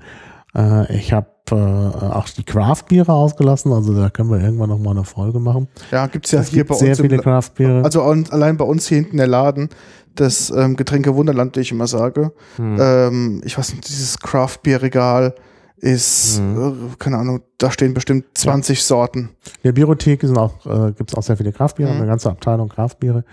Äh, 0.55 0.97
ich 0.97 1.13
habe 1.13 1.29
äh, 1.51 1.55
auch 1.55 2.29
die 2.31 2.45
Craft-Biere 2.45 3.13
ausgelassen. 3.13 3.73
Also 3.73 3.95
da 3.95 4.11
können 4.11 4.31
wir 4.31 4.41
irgendwann 4.41 4.71
noch 4.71 4.79
mal 4.79 4.93
eine 4.93 5.05
Folge 5.05 5.39
machen. 5.39 5.69
Ja, 5.91 6.07
gibt's 6.07 6.31
ja 6.33 6.41
es 6.41 6.49
hier 6.49 6.61
gibt 6.61 6.71
bei 6.71 6.77
sehr 6.77 6.91
uns. 6.91 7.01
viele 7.01 7.17
Im, 7.17 7.21
Craft-Biere. 7.21 7.85
also 7.85 8.03
allein 8.03 8.57
bei 8.57 8.65
uns 8.65 8.87
hier 8.89 8.99
hinten 8.99 9.19
der 9.19 9.27
Laden, 9.27 9.69
das 10.15 10.51
ähm, 10.51 10.77
Getränke 10.77 11.15
Wunderland, 11.15 11.57
wie 11.57 11.61
ich 11.61 11.73
immer 11.73 11.87
sage. 11.87 12.33
Hm. 12.57 12.77
Ähm, 12.81 13.43
ich 13.45 13.57
weiß 13.59 13.73
nicht, 13.73 13.87
dieses 13.89 14.19
Craft-Bier-Regal 14.19 15.35
ist, 15.79 16.41
Mhm. 16.41 16.91
äh, 16.93 16.97
keine 16.99 17.19
Ahnung, 17.19 17.41
da 17.59 17.71
stehen 17.71 17.95
bestimmt 17.95 18.25
20 18.35 18.83
Sorten. 18.83 19.19
In 19.19 19.29
der 19.65 19.73
Biothek 19.73 20.23
sind 20.23 20.39
auch, 20.39 20.65
äh, 20.67 20.93
gibt 20.93 21.11
es 21.11 21.15
auch 21.17 21.23
sehr 21.23 21.37
viele 21.37 21.53
Kraftbiere, 21.53 21.91
Mhm. 21.93 21.99
eine 21.99 22.07
ganze 22.07 22.31
Abteilung 22.31 22.69
Kraftbiere. 22.69 23.25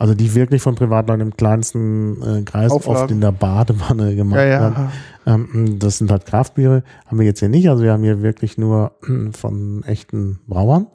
Also 0.00 0.14
die 0.14 0.32
wirklich 0.36 0.62
von 0.62 0.76
Privatleuten 0.76 1.20
im 1.22 1.36
kleinsten 1.36 2.22
äh, 2.22 2.42
Kreis 2.42 2.70
Auflagen. 2.70 3.00
oft 3.02 3.10
in 3.10 3.20
der 3.20 3.32
Badewanne 3.32 4.14
gemacht 4.14 4.38
Ja, 4.38 4.44
werden. 4.60 4.90
ja. 5.26 5.34
Ähm, 5.34 5.78
das 5.80 5.98
sind 5.98 6.12
halt 6.12 6.24
Kraftbiere. 6.24 6.84
Haben 7.06 7.18
wir 7.18 7.26
jetzt 7.26 7.40
hier 7.40 7.48
nicht. 7.48 7.68
Also 7.68 7.82
wir 7.82 7.92
haben 7.92 8.04
hier 8.04 8.22
wirklich 8.22 8.58
nur 8.58 8.92
von 9.32 9.82
echten 9.84 10.38
Brauern. 10.46 10.86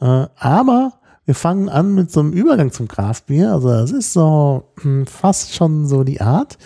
Äh, 0.00 0.26
aber 0.36 0.92
wir 1.24 1.34
fangen 1.34 1.68
an 1.68 1.92
mit 1.96 2.12
so 2.12 2.20
einem 2.20 2.32
Übergang 2.32 2.70
zum 2.70 2.86
Kraftbier. 2.86 3.50
Also 3.52 3.68
das 3.70 3.90
ist 3.90 4.12
so 4.12 4.62
hm, 4.80 5.06
fast 5.06 5.52
schon 5.54 5.88
so 5.88 6.04
die 6.04 6.20
Art. 6.20 6.56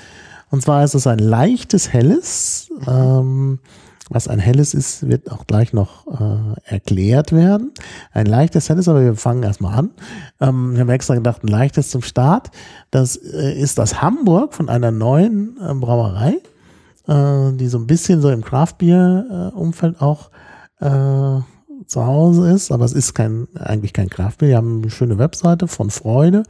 Und 0.55 0.61
zwar 0.61 0.85
ist 0.85 0.95
es 0.95 1.09
ein 1.09 1.19
leichtes 1.19 1.93
Helles. 1.93 2.71
Ähm, 2.87 3.59
was 4.09 4.29
ein 4.29 4.39
Helles 4.39 4.73
ist, 4.73 5.09
wird 5.09 5.33
auch 5.33 5.49
gleich 5.49 5.73
noch 5.73 6.07
äh, 6.07 6.73
erklärt 6.73 7.33
werden. 7.33 7.73
Ein 8.13 8.27
leichtes 8.27 8.69
Helles, 8.69 8.87
aber 8.87 9.03
wir 9.03 9.17
fangen 9.17 9.43
erstmal 9.43 9.77
an. 9.77 9.91
Ähm, 10.41 10.75
wir 10.75 10.83
haben 10.83 10.91
extra 10.91 11.17
gedacht, 11.17 11.43
ein 11.43 11.49
leichtes 11.49 11.91
zum 11.91 12.03
Start. 12.03 12.53
Das 12.93 13.17
äh, 13.17 13.61
ist 13.61 13.79
das 13.79 14.01
Hamburg 14.01 14.55
von 14.55 14.69
einer 14.69 14.93
neuen 14.93 15.59
äh, 15.61 15.75
Brauerei, 15.75 16.37
äh, 17.09 17.53
die 17.57 17.67
so 17.67 17.79
ein 17.79 17.89
bisschen 17.89 18.21
so 18.21 18.31
im 18.31 18.45
Craftbier-Umfeld 18.45 20.01
auch 20.01 20.31
äh, 20.79 21.41
zu 21.89 22.07
Hause 22.07 22.53
ist. 22.53 22.71
Aber 22.71 22.85
es 22.85 22.93
ist 22.93 23.15
kein, 23.15 23.49
eigentlich 23.57 23.93
kein 23.93 24.09
Craftbier. 24.09 24.51
Die 24.51 24.57
haben 24.57 24.83
eine 24.83 24.91
schöne 24.93 25.19
Webseite 25.19 25.67
von 25.67 25.91
Freude, 25.91 26.45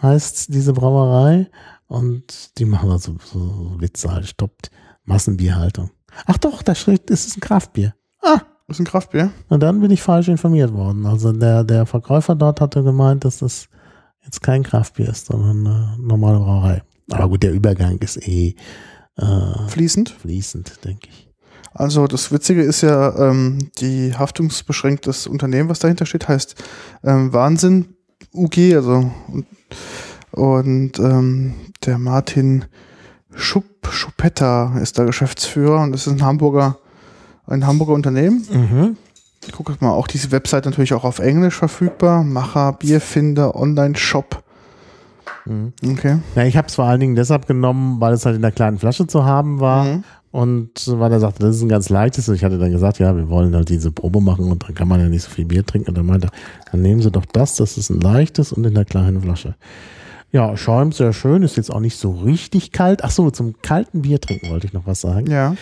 heißt 0.00 0.54
diese 0.54 0.74
Brauerei. 0.74 1.48
Und 1.92 2.58
die 2.58 2.64
machen 2.64 2.90
also 2.90 3.16
so 3.22 3.74
Witze 3.78 4.10
halt, 4.10 4.26
stoppt 4.26 4.70
Massenbierhaltung. 5.04 5.90
Ach 6.24 6.38
doch, 6.38 6.62
da 6.62 6.74
steht, 6.74 7.10
es 7.10 7.26
ist 7.26 7.36
ein 7.36 7.40
Kraftbier. 7.40 7.94
Ah, 8.22 8.40
ist 8.66 8.80
ein 8.80 8.86
Kraftbier. 8.86 9.30
und 9.50 9.62
dann 9.62 9.78
bin 9.78 9.90
ich 9.90 10.00
falsch 10.00 10.28
informiert 10.28 10.72
worden. 10.72 11.04
Also 11.04 11.32
der, 11.32 11.64
der 11.64 11.84
Verkäufer 11.84 12.34
dort 12.34 12.62
hatte 12.62 12.82
gemeint, 12.82 13.26
dass 13.26 13.40
das 13.40 13.68
jetzt 14.24 14.40
kein 14.40 14.62
Kraftbier 14.62 15.10
ist, 15.10 15.26
sondern 15.26 15.66
eine 15.66 15.96
normale 15.98 16.38
Brauerei. 16.38 16.82
Aber 17.10 17.28
gut, 17.28 17.42
der 17.42 17.52
Übergang 17.52 17.98
ist 17.98 18.26
eh 18.26 18.54
äh, 19.16 19.68
Fließend. 19.68 20.08
fließend, 20.08 20.82
denke 20.86 21.08
ich. 21.10 21.28
Also 21.74 22.06
das 22.06 22.32
Witzige 22.32 22.62
ist 22.62 22.80
ja, 22.80 23.14
ähm, 23.18 23.68
die 23.80 24.14
haftungsbeschränktes 24.16 25.26
Unternehmen, 25.26 25.68
was 25.68 25.80
dahinter 25.80 26.06
steht, 26.06 26.26
heißt 26.26 26.54
ähm, 27.04 27.34
Wahnsinn 27.34 27.96
UG, 28.32 28.76
also 28.76 29.10
und, 29.28 29.46
und 30.32 30.98
ähm, 30.98 31.54
der 31.84 31.98
Martin 31.98 32.64
Schupp, 33.34 33.64
Schuppetta 33.90 34.78
ist 34.80 34.98
da 34.98 35.04
Geschäftsführer 35.04 35.82
und 35.82 35.92
das 35.92 36.06
ist 36.06 36.12
ein 36.12 36.22
Hamburger, 36.22 36.78
ein 37.46 37.66
Hamburger 37.66 37.92
Unternehmen. 37.92 38.44
Mhm. 38.50 38.96
Ich 39.46 39.52
gucke 39.52 39.76
mal, 39.80 39.90
auch 39.90 40.06
diese 40.06 40.30
Website 40.30 40.66
natürlich 40.66 40.94
auch 40.94 41.04
auf 41.04 41.18
Englisch 41.18 41.56
verfügbar. 41.56 42.22
Macher, 42.22 42.74
Bierfinder, 42.74 43.56
Online-Shop. 43.56 44.42
Mhm. 45.44 45.72
Okay. 45.84 46.18
Ja, 46.36 46.44
ich 46.44 46.56
habe 46.56 46.68
es 46.68 46.76
vor 46.76 46.84
allen 46.84 47.00
Dingen 47.00 47.16
deshalb 47.16 47.46
genommen, 47.46 48.00
weil 48.00 48.12
es 48.12 48.24
halt 48.24 48.36
in 48.36 48.42
der 48.42 48.52
kleinen 48.52 48.78
Flasche 48.78 49.06
zu 49.06 49.24
haben 49.24 49.60
war. 49.60 49.84
Mhm. 49.84 50.04
Und 50.30 50.70
weil 50.86 51.12
er 51.12 51.20
sagte, 51.20 51.40
das 51.40 51.56
ist 51.56 51.62
ein 51.62 51.68
ganz 51.68 51.90
leichtes. 51.90 52.28
Und 52.28 52.36
ich 52.36 52.44
hatte 52.44 52.58
dann 52.58 52.70
gesagt, 52.70 52.98
ja, 52.98 53.14
wir 53.14 53.28
wollen 53.28 53.54
halt 53.54 53.68
diese 53.68 53.90
Probe 53.90 54.20
machen 54.20 54.50
und 54.50 54.62
dann 54.66 54.74
kann 54.74 54.88
man 54.88 55.00
ja 55.00 55.08
nicht 55.08 55.24
so 55.24 55.30
viel 55.30 55.44
Bier 55.44 55.66
trinken. 55.66 55.90
Und 55.90 55.98
dann 55.98 56.06
meinte 56.06 56.28
er, 56.28 56.70
dann 56.70 56.80
nehmen 56.80 57.02
Sie 57.02 57.10
doch 57.10 57.26
das, 57.26 57.56
das 57.56 57.76
ist 57.76 57.90
ein 57.90 58.00
leichtes 58.00 58.52
und 58.52 58.64
in 58.64 58.74
der 58.74 58.86
kleinen 58.86 59.20
Flasche. 59.20 59.56
Ja, 60.32 60.56
schäumt 60.56 60.94
sehr 60.94 61.12
schön, 61.12 61.42
ist 61.42 61.58
jetzt 61.58 61.70
auch 61.70 61.80
nicht 61.80 61.98
so 61.98 62.10
richtig 62.10 62.72
kalt. 62.72 63.04
Ach 63.04 63.10
so, 63.10 63.30
zum 63.30 63.60
kalten 63.60 64.00
Bier 64.00 64.18
trinken 64.18 64.50
wollte 64.50 64.66
ich 64.66 64.72
noch 64.72 64.86
was 64.86 65.02
sagen. 65.02 65.30
Ja. 65.30 65.56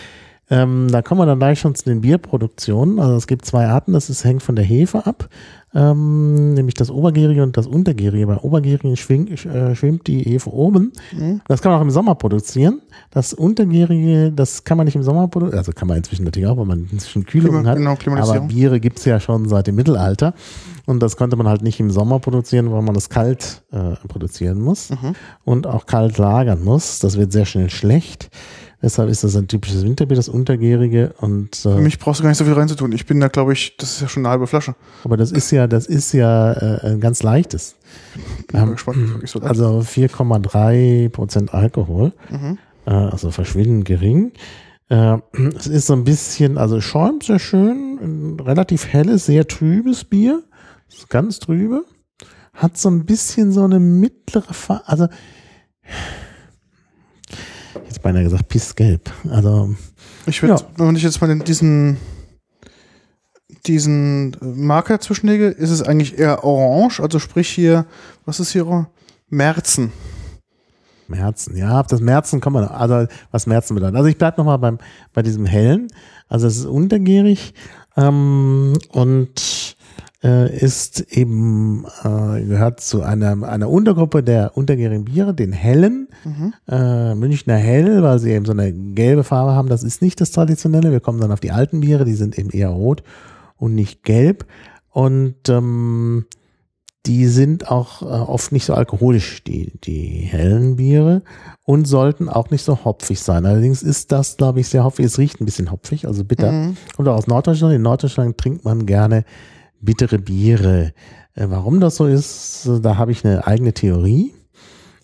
Ähm, 0.51 0.89
da 0.91 1.01
kommen 1.01 1.21
wir 1.21 1.27
dann 1.27 1.39
gleich 1.39 1.61
schon 1.61 1.75
zu 1.77 1.85
den 1.85 2.01
Bierproduktionen. 2.01 2.99
Also 2.99 3.15
es 3.17 3.27
gibt 3.29 3.45
zwei 3.45 3.67
Arten, 3.69 3.93
das 3.93 4.11
ist, 4.11 4.25
hängt 4.25 4.43
von 4.43 4.57
der 4.57 4.65
Hefe 4.65 5.07
ab, 5.07 5.29
ähm, 5.75 6.55
nämlich 6.55 6.75
das 6.75 6.91
Obergärige 6.91 7.43
und 7.45 7.57
das 7.57 7.69
Untergärige. 7.69 8.27
Bei 8.27 8.37
Obergärigen 8.37 8.97
schwing, 8.97 9.29
äh, 9.29 9.75
schwimmt 9.77 10.09
die 10.09 10.21
Hefe 10.23 10.53
oben. 10.53 10.93
Mhm. 11.13 11.41
Das 11.47 11.63
kann 11.63 11.71
man 11.71 11.79
auch 11.81 11.85
im 11.85 11.91
Sommer 11.93 12.17
produzieren. 12.17 12.81
Das 13.13 13.33
Untergärige, 13.33 14.33
das 14.33 14.65
kann 14.65 14.77
man 14.77 14.87
nicht 14.87 14.97
im 14.97 15.05
Sommer 15.05 15.29
produzieren, 15.29 15.59
also 15.59 15.73
kann 15.73 15.87
man 15.87 15.99
inzwischen 15.99 16.25
natürlich 16.25 16.49
auch, 16.49 16.57
weil 16.57 16.67
man 16.67 16.89
inzwischen 16.91 17.25
Kühlung 17.27 17.67
hat. 17.67 17.77
genau, 17.77 17.97
Aber. 18.39 18.47
Biere 18.49 18.81
gibt's 18.81 19.05
ja 19.05 19.21
schon 19.21 19.49
seit 19.49 19.69
dem 19.69 19.77
Mittelalter. 19.77 20.35
Und 20.87 21.01
das 21.01 21.17
konnte 21.17 21.37
man 21.37 21.47
halt 21.47 21.63
nicht 21.63 21.79
im 21.79 21.91
Sommer 21.91 22.19
produzieren, 22.19 22.73
weil 22.73 22.83
man 22.83 22.95
das 22.95 23.09
kalt 23.11 23.63
äh, 23.71 23.95
produzieren 24.09 24.61
muss 24.61 24.91
Mhm. 24.91 25.15
und 25.45 25.67
auch 25.69 25.87
kalt 25.87 26.19
lagern 26.19 26.65
muss. 26.65 26.99
Das 26.99 27.17
wird 27.17 27.31
sehr 27.31 27.45
schnell 27.47 27.71
schlecht. 27.71 28.31
Deshalb 28.83 29.11
ist 29.11 29.25
das 29.25 29.37
ein 29.37 29.47
typisches 29.47 29.85
Winterbier, 29.85 30.17
das 30.17 30.29
Untergärige. 30.29 31.15
Und, 31.19 31.57
Für 31.57 31.77
äh, 31.77 31.81
mich 31.81 31.99
brauchst 31.99 32.21
du 32.21 32.23
gar 32.23 32.31
nicht 32.31 32.39
so 32.39 32.45
viel 32.45 32.55
reinzutun. 32.55 32.93
Ich 32.93 33.05
bin 33.05 33.21
da, 33.21 33.29
glaube 33.29 33.53
ich, 33.53 33.77
das 33.77 33.93
ist 33.93 34.01
ja 34.01 34.09
schon 34.09 34.25
eine 34.25 34.31
halbe 34.31 34.47
Flasche. 34.47 34.75
aber 35.05 35.17
das 35.17 35.33
ist 35.33 35.51
ja, 35.51 35.67
das 35.67 35.87
ist 35.87 36.13
ja 36.13 36.53
äh, 36.53 36.93
ein 36.93 37.01
ganz 37.01 37.23
leichtes. 37.23 37.77
Bin 38.49 38.61
Ähm, 38.61 38.71
gespannt, 38.73 38.99
so 39.27 39.39
leicht. 39.39 39.51
Also 39.51 39.81
4,3 39.81 41.11
Prozent 41.11 41.53
Alkohol. 41.53 42.13
Mhm. 42.31 42.59
äh, 42.87 42.91
also 42.91 43.31
verschwindend 43.31 43.85
gering. 43.85 44.33
Äh, 44.89 45.19
es 45.57 45.67
ist 45.67 45.87
so 45.87 45.93
ein 45.93 46.05
bisschen, 46.05 46.57
also 46.59 46.81
schäumt 46.81 47.25
sehr 47.25 47.39
schön, 47.39 47.99
ein 48.01 48.41
relativ 48.41 48.87
helles, 48.89 49.27
sehr 49.27 49.47
trübes 49.47 50.05
Bier. 50.05 50.43
Ist 50.89 51.09
ganz 51.11 51.39
trübe. 51.39 51.85
Hat 52.55 52.77
so 52.77 52.91
ein 52.91 53.05
bisschen 53.05 53.53
so 53.53 53.63
eine 53.63 53.79
mittlere, 53.79 54.53
Fa 54.53 54.83
also 54.87 55.07
jetzt 57.87 58.03
beinahe 58.03 58.25
gesagt 58.25 58.49
pissgelb. 58.49 59.11
Also 59.31 59.75
Ich 60.27 60.43
würde, 60.43 60.55
Ja. 60.55 60.87
wenn 60.87 60.97
ich 60.97 61.03
jetzt 61.03 61.21
mal 61.21 61.39
diesen, 61.41 61.97
diesen 63.67 64.37
Marker 64.41 64.95
dazwischenlege, 64.99 65.49
ist 65.49 65.71
es 65.71 65.83
eigentlich 65.83 66.19
eher 66.19 66.45
orange, 66.45 67.01
also 67.01 67.19
sprich 67.19 67.49
hier, 67.49 67.87
was 68.25 68.41
ist 68.41 68.53
hier? 68.53 68.89
Merzen. 69.29 69.93
Merzen, 71.09 71.57
ja, 71.57 71.81
auf 71.81 71.89
das 71.89 72.01
Merzen 72.01 72.41
kommen 72.41 72.57
wir 72.57 72.63
noch. 72.63 72.71
Also, 72.71 73.07
was 73.33 73.47
Merzen 73.47 73.75
bedeutet. 73.75 73.97
Also, 73.97 74.09
ich 74.09 74.17
bleibe 74.19 74.37
nochmal 74.39 74.59
beim, 74.59 74.79
bei 75.13 75.23
diesem 75.23 75.45
hellen. 75.45 75.89
Also, 76.29 76.47
es 76.47 76.57
ist 76.59 76.67
untergärig 76.67 77.53
ähm, 77.97 78.75
und 78.91 79.41
äh, 80.23 80.55
ist 80.55 81.01
eben, 81.13 81.87
äh, 82.03 82.43
gehört 82.45 82.81
zu 82.81 83.03
einer, 83.03 83.43
einer 83.43 83.71
Untergruppe 83.71 84.23
der 84.23 84.57
untergärigen 84.57 85.05
Biere, 85.05 85.35
den 85.35 85.53
hellen. 85.53 86.09
Mhm. 86.25 86.55
Äh, 86.69 87.15
Münchner 87.15 87.57
Hell, 87.57 88.03
weil 88.03 88.19
sie 88.19 88.31
eben 88.33 88.45
so 88.45 88.53
eine 88.53 88.73
gelbe 88.73 89.25
Farbe 89.25 89.53
haben. 89.53 89.69
Das 89.69 89.83
ist 89.83 90.03
nicht 90.03 90.21
das 90.21 90.33
Traditionelle. 90.33 90.93
Wir 90.93 91.01
kommen 91.01 91.21
dann 91.21 91.33
auf 91.33 91.41
die 91.41 91.53
alten 91.53 91.81
Biere, 91.81 92.05
die 92.05 92.15
sind 92.15 92.39
eben 92.39 92.51
eher 92.51 92.69
rot 92.69 93.03
und 93.57 93.75
nicht 93.75 94.03
gelb. 94.03 94.47
Und 94.91 95.49
ähm, 95.49 96.27
die 97.07 97.27
sind 97.27 97.71
auch 97.71 98.03
äh, 98.03 98.05
oft 98.05 98.53
nicht 98.53 98.67
so 98.67 98.75
alkoholisch, 98.75 99.43
die, 99.45 99.73
die 99.81 100.27
hellen 100.31 100.77
Biere, 100.77 101.23
und 101.65 101.87
sollten 101.87 102.29
auch 102.29 102.51
nicht 102.51 102.63
so 102.63 102.85
hopfig 102.85 103.21
sein. 103.21 103.47
Allerdings 103.47 103.83
ist 103.83 104.13
das, 104.13 104.37
glaube 104.37 104.61
ich, 104.61 104.69
sehr 104.69 104.85
hopfig. 104.85 105.07
Es 105.07 105.19
riecht 105.19 105.41
ein 105.41 105.47
bisschen 105.47 105.71
hopfig, 105.71 106.07
also 106.07 106.25
bitter. 106.25 106.53
Mhm. 106.53 106.77
Auch 106.99 107.07
aus 107.07 107.27
Norddeutschland. 107.27 107.75
In 107.75 107.83
Norddeutschland 107.83 108.37
trinkt 108.37 108.65
man 108.65 108.85
gerne 108.85 109.25
bittere 109.81 110.19
Biere. 110.19 110.93
Äh, 111.35 111.47
warum 111.49 111.81
das 111.81 111.97
so 111.97 112.07
ist, 112.07 112.69
da 112.83 112.97
habe 112.97 113.13
ich 113.13 113.25
eine 113.25 113.47
eigene 113.47 113.73
Theorie. 113.73 114.35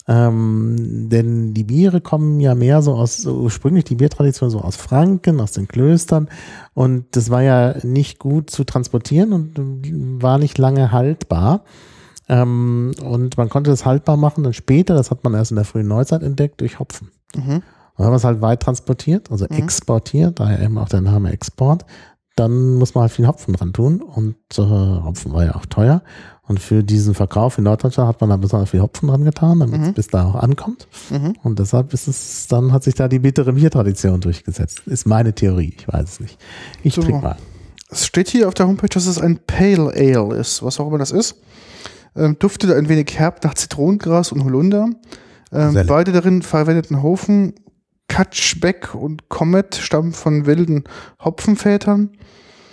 Ähm, 0.08 1.08
denn 1.08 1.52
die 1.52 1.64
Biere 1.64 2.00
kommen 2.00 2.38
ja 2.38 2.54
mehr 2.54 2.80
so 2.80 2.94
aus, 2.94 3.16
so 3.16 3.38
ursprünglich 3.38 3.84
die 3.84 3.96
Biertradition 3.96 4.50
so 4.50 4.60
aus 4.60 4.76
Franken, 4.76 5.40
aus 5.40 5.52
den 5.52 5.66
Klöstern. 5.66 6.28
Und 6.74 7.06
das 7.16 7.30
war 7.30 7.42
ja 7.42 7.74
nicht 7.82 8.20
gut 8.20 8.50
zu 8.50 8.62
transportieren 8.62 9.32
und 9.32 9.58
äh, 9.58 10.22
war 10.22 10.38
nicht 10.38 10.58
lange 10.58 10.92
haltbar. 10.92 11.64
Ähm, 12.28 12.92
und 13.02 13.36
man 13.36 13.48
konnte 13.48 13.70
das 13.70 13.84
haltbar 13.84 14.16
machen 14.16 14.44
dann 14.44 14.52
später, 14.52 14.94
das 14.94 15.10
hat 15.10 15.24
man 15.24 15.34
erst 15.34 15.50
in 15.50 15.56
der 15.56 15.64
frühen 15.64 15.88
Neuzeit 15.88 16.22
entdeckt, 16.22 16.60
durch 16.60 16.78
Hopfen. 16.78 17.10
Mhm. 17.36 17.62
Und 17.94 18.04
wenn 18.04 18.06
man 18.06 18.16
es 18.16 18.24
halt 18.24 18.42
weit 18.42 18.60
transportiert, 18.62 19.30
also 19.30 19.46
Mhm. 19.48 19.56
exportiert, 19.56 20.38
daher 20.38 20.60
eben 20.62 20.76
auch 20.78 20.88
der 20.88 21.00
Name 21.00 21.32
Export, 21.32 21.84
dann 22.36 22.74
muss 22.74 22.94
man 22.94 23.02
halt 23.02 23.12
viel 23.12 23.26
Hopfen 23.26 23.54
dran 23.54 23.72
tun. 23.72 24.00
Und 24.02 24.36
äh, 24.56 24.62
Hopfen 24.62 25.32
war 25.32 25.44
ja 25.44 25.54
auch 25.56 25.66
teuer. 25.66 26.02
Und 26.48 26.60
für 26.60 26.84
diesen 26.84 27.14
Verkauf 27.14 27.58
in 27.58 27.64
Norddeutschland 27.64 28.08
hat 28.08 28.20
man 28.20 28.30
da 28.30 28.36
besonders 28.36 28.70
viel 28.70 28.80
Hopfen 28.80 29.08
dran 29.08 29.24
getan, 29.24 29.58
damit 29.58 29.80
es 29.80 29.88
Mhm. 29.88 29.94
bis 29.94 30.06
da 30.08 30.26
auch 30.26 30.36
ankommt. 30.36 30.86
Mhm. 31.10 31.34
Und 31.42 31.58
deshalb 31.58 31.92
ist 31.92 32.06
es, 32.06 32.46
dann 32.46 32.72
hat 32.72 32.84
sich 32.84 32.94
da 32.94 33.08
die 33.08 33.18
bittere 33.18 33.54
Biertradition 33.54 34.20
durchgesetzt. 34.20 34.82
Ist 34.86 35.06
meine 35.06 35.34
Theorie, 35.34 35.74
ich 35.76 35.88
weiß 35.88 36.04
es 36.04 36.20
nicht. 36.20 36.38
Ich 36.84 36.94
So. 36.94 37.02
trinke 37.02 37.22
mal. 37.22 37.36
Es 37.90 38.06
steht 38.06 38.28
hier 38.28 38.46
auf 38.48 38.54
der 38.54 38.66
Homepage, 38.68 38.88
dass 38.88 39.06
es 39.06 39.18
ein 39.20 39.38
Pale 39.46 39.92
Ale 39.94 40.36
ist, 40.36 40.62
was 40.62 40.78
auch 40.78 40.86
immer 40.88 40.98
das 40.98 41.10
ist. 41.10 41.36
Ähm, 42.14 42.36
duftet 42.38 42.70
ein 42.72 42.88
wenig 42.88 43.18
herb 43.18 43.42
nach 43.44 43.54
Zitronengras 43.54 44.30
und 44.32 44.44
Holunder. 44.44 44.88
Ähm, 45.52 45.78
beide 45.86 46.12
darin 46.12 46.42
verwendeten 46.42 47.02
Hofen, 47.02 47.54
Katschbeck 48.08 48.94
und 48.94 49.28
Comet, 49.28 49.76
stammen 49.76 50.12
von 50.12 50.46
wilden 50.46 50.84
Hopfenvätern. 51.22 52.10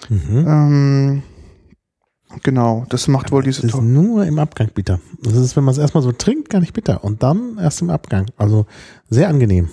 Mhm. 0.09 0.45
Ähm, 0.47 1.23
genau, 2.43 2.85
das 2.89 3.07
macht 3.07 3.31
wohl 3.31 3.43
Das 3.43 3.55
diese 3.55 3.67
ist 3.67 3.73
to 3.73 3.81
nur 3.81 4.25
im 4.25 4.39
Abgang 4.39 4.69
bitter. 4.73 4.99
Das 5.21 5.33
ist, 5.35 5.55
wenn 5.55 5.63
man 5.63 5.73
es 5.73 5.77
erstmal 5.77 6.03
so 6.03 6.11
trinkt, 6.11 6.49
gar 6.49 6.59
nicht 6.59 6.73
bitter. 6.73 7.03
Und 7.03 7.23
dann 7.23 7.57
erst 7.59 7.81
im 7.81 7.89
Abgang. 7.89 8.27
Also 8.37 8.65
sehr 9.09 9.27
angenehm. 9.27 9.69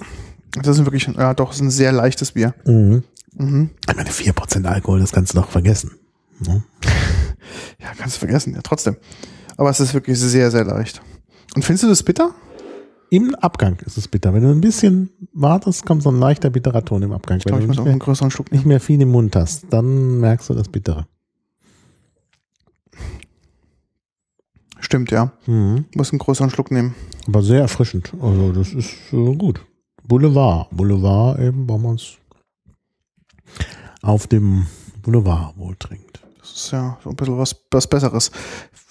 Das 0.53 0.66
ist 0.79 0.85
wirklich, 0.85 1.07
ja 1.07 1.35
doch, 1.35 1.53
ist 1.53 1.61
ein 1.61 1.70
sehr 1.70 1.92
leichtes 1.92 2.33
Bier. 2.33 2.55
Mhm. 2.64 3.05
Mhm. 3.35 3.70
Ich 3.88 3.96
meine, 3.96 4.11
4% 4.11 4.64
Alkohol, 4.66 5.01
das 5.01 5.12
kannst 5.12 5.35
du 5.35 5.38
doch 5.38 5.49
vergessen. 5.49 5.92
Ne? 6.40 6.62
Ja, 7.81 7.88
kannst 7.96 8.16
du 8.16 8.18
vergessen, 8.20 8.55
ja, 8.55 8.61
trotzdem. 8.62 8.96
Aber 9.57 9.70
es 9.70 9.81
ist 9.81 9.94
wirklich 9.94 10.18
sehr, 10.18 10.51
sehr 10.51 10.64
leicht. 10.64 11.01
Und 11.55 11.64
findest 11.64 11.85
du 11.85 11.88
das 11.88 12.03
bitter? 12.03 12.35
Im 13.11 13.35
Abgang 13.35 13.77
ist 13.85 13.99
es 13.99 14.07
bitter. 14.07 14.33
Wenn 14.33 14.44
du 14.44 14.51
ein 14.51 14.61
bisschen 14.61 15.11
wartest, 15.33 15.85
kommt 15.85 16.03
so 16.03 16.11
ein 16.11 16.20
leichter 16.20 16.49
bitterer 16.49 16.85
Ton 16.85 17.03
im 17.03 17.12
Abgang. 17.12 17.38
Ich 17.38 17.44
glaube, 17.44 17.62
Wenn 17.62 17.62
ich 17.62 17.66
du 17.66 17.68
muss 17.68 17.77
nicht 17.77 17.81
auch 17.81 17.85
mehr, 17.85 17.92
einen 17.92 17.99
größeren 18.01 18.31
Schluck 18.31 18.53
nicht 18.53 18.61
nehmen. 18.61 18.68
mehr 18.68 18.81
viel 18.81 19.01
im 19.01 19.11
Mund 19.11 19.35
hast, 19.35 19.66
dann 19.70 20.20
merkst 20.20 20.49
du 20.49 20.55
das 20.55 20.68
Bittere. 20.68 21.07
Stimmt, 24.79 25.11
ja. 25.11 25.33
Mhm. 25.46 25.87
Muss 25.94 26.12
einen 26.12 26.20
größeren 26.20 26.51
Schluck 26.51 26.70
nehmen. 26.70 26.94
Aber 27.27 27.42
sehr 27.42 27.61
erfrischend. 27.61 28.12
Also 28.20 28.53
das 28.53 28.73
ist 28.73 28.94
äh, 29.12 29.35
gut. 29.37 29.61
Boulevard. 30.05 30.68
Boulevard 30.70 31.38
eben, 31.40 31.68
weil 31.68 31.79
man 31.79 31.96
es 31.96 32.16
auf 34.03 34.29
dem 34.29 34.66
Boulevard 35.03 35.57
wohl 35.59 35.77
trinkt. 35.77 36.20
Das 36.38 36.53
ist 36.53 36.70
ja 36.70 36.96
so 37.03 37.11
ein 37.11 37.16
bisschen 37.16 37.38
was, 37.38 37.57
was 37.70 37.87
Besseres. 37.88 38.31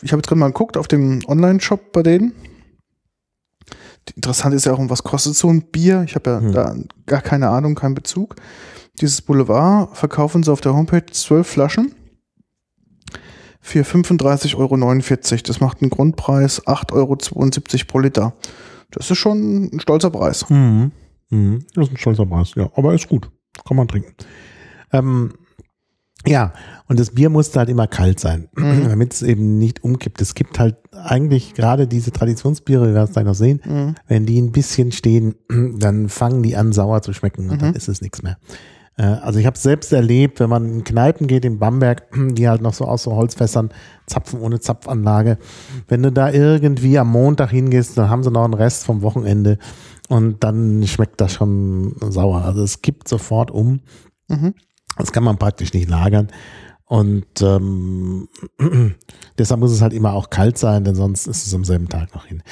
Ich 0.01 0.11
habe 0.11 0.19
jetzt 0.19 0.27
gerade 0.27 0.39
mal 0.39 0.47
geguckt 0.47 0.77
auf 0.77 0.87
dem 0.87 1.21
Online-Shop 1.27 1.91
bei 1.91 2.03
denen. 2.03 2.33
Interessant 4.15 4.53
ist 4.55 4.65
ja 4.65 4.73
auch, 4.73 4.79
um 4.79 4.89
was 4.89 5.03
kostet 5.03 5.35
so 5.35 5.49
ein 5.49 5.63
Bier. 5.63 6.03
Ich 6.05 6.15
habe 6.15 6.29
ja 6.29 6.39
Hm. 6.39 6.51
da 6.51 6.75
gar 7.05 7.21
keine 7.21 7.49
Ahnung, 7.49 7.75
keinen 7.75 7.95
Bezug. 7.95 8.35
Dieses 9.01 9.21
Boulevard 9.21 9.95
verkaufen 9.97 10.43
sie 10.43 10.51
auf 10.51 10.61
der 10.61 10.73
Homepage 10.73 11.05
zwölf 11.11 11.47
Flaschen 11.47 11.93
für 13.61 13.83
35,49 13.83 14.55
Euro. 14.57 15.41
Das 15.47 15.59
macht 15.59 15.81
einen 15.81 15.89
Grundpreis 15.89 16.65
8,72 16.65 16.93
Euro 16.93 17.85
pro 17.87 17.99
Liter. 17.99 18.33
Das 18.91 19.09
ist 19.11 19.17
schon 19.17 19.65
ein 19.73 19.79
stolzer 19.79 20.09
Preis. 20.09 20.49
Mhm. 20.49 20.91
Mhm. 21.29 21.65
Das 21.75 21.87
ist 21.87 21.93
ein 21.93 21.97
stolzer 21.97 22.25
Preis, 22.25 22.51
ja. 22.55 22.69
Aber 22.75 22.93
ist 22.93 23.07
gut. 23.07 23.29
Kann 23.67 23.77
man 23.77 23.87
trinken. 23.87 24.13
Ähm, 24.91 25.33
ja, 26.27 26.53
und 26.87 26.99
das 26.99 27.11
Bier 27.11 27.29
muss 27.29 27.55
halt 27.55 27.69
immer 27.69 27.87
kalt 27.87 28.19
sein, 28.19 28.49
Mhm. 28.55 28.83
damit 28.89 29.13
es 29.13 29.21
eben 29.21 29.57
nicht 29.57 29.83
umkippt. 29.83 30.21
Es 30.21 30.35
gibt 30.35 30.59
halt 30.59 30.75
eigentlich 30.91 31.53
gerade 31.53 31.87
diese 31.87 32.11
Traditionsbiere, 32.11 32.87
wir 32.87 32.93
werden 32.93 33.05
es 33.07 33.13
gleich 33.13 33.25
noch 33.25 33.35
sehen, 33.35 33.61
Mhm. 33.65 33.95
wenn 34.07 34.25
die 34.25 34.39
ein 34.41 34.51
bisschen 34.51 34.91
stehen, 34.91 35.35
dann 35.79 36.09
fangen 36.09 36.43
die 36.43 36.55
an 36.57 36.73
sauer 36.73 37.01
zu 37.01 37.13
schmecken 37.13 37.49
und 37.49 37.61
dann 37.61 37.69
Mhm. 37.71 37.75
ist 37.75 37.87
es 37.87 38.01
nichts 38.01 38.21
mehr. 38.21 38.37
Äh, 38.97 39.03
Also 39.03 39.39
ich 39.39 39.45
habe 39.45 39.57
selbst 39.57 39.93
erlebt, 39.93 40.41
wenn 40.41 40.49
man 40.49 40.65
in 40.69 40.83
Kneipen 40.83 41.27
geht 41.27 41.45
in 41.45 41.57
Bamberg, 41.57 42.03
die 42.33 42.49
halt 42.49 42.61
noch 42.61 42.73
so 42.73 42.83
aus 42.85 43.03
so 43.03 43.15
Holzfässern 43.15 43.69
zapfen 44.05 44.41
ohne 44.41 44.59
Zapfanlage. 44.59 45.37
Wenn 45.87 46.03
du 46.03 46.11
da 46.11 46.29
irgendwie 46.31 46.99
am 46.99 47.09
Montag 47.11 47.51
hingehst, 47.51 47.97
dann 47.97 48.09
haben 48.09 48.23
sie 48.23 48.31
noch 48.31 48.43
einen 48.43 48.55
Rest 48.55 48.83
vom 48.83 49.01
Wochenende 49.03 49.57
und 50.09 50.43
dann 50.43 50.85
schmeckt 50.85 51.21
das 51.21 51.31
schon 51.33 51.95
sauer. 52.09 52.41
Also 52.43 52.61
es 52.63 52.81
kippt 52.81 53.07
sofort 53.07 53.51
um. 53.51 53.79
Mhm. 54.27 54.53
Das 54.99 55.11
kann 55.11 55.23
man 55.23 55.37
praktisch 55.37 55.73
nicht 55.73 55.89
lagern. 55.89 56.27
Und 56.85 57.41
ähm, 57.41 58.27
deshalb 59.37 59.59
muss 59.59 59.71
es 59.71 59.81
halt 59.81 59.93
immer 59.93 60.13
auch 60.13 60.29
kalt 60.29 60.57
sein, 60.57 60.83
denn 60.83 60.95
sonst 60.95 61.27
ist 61.27 61.47
es 61.47 61.53
am 61.53 61.63
selben 61.63 61.87
Tag 61.87 62.13
noch 62.13 62.25
hin. 62.25 62.43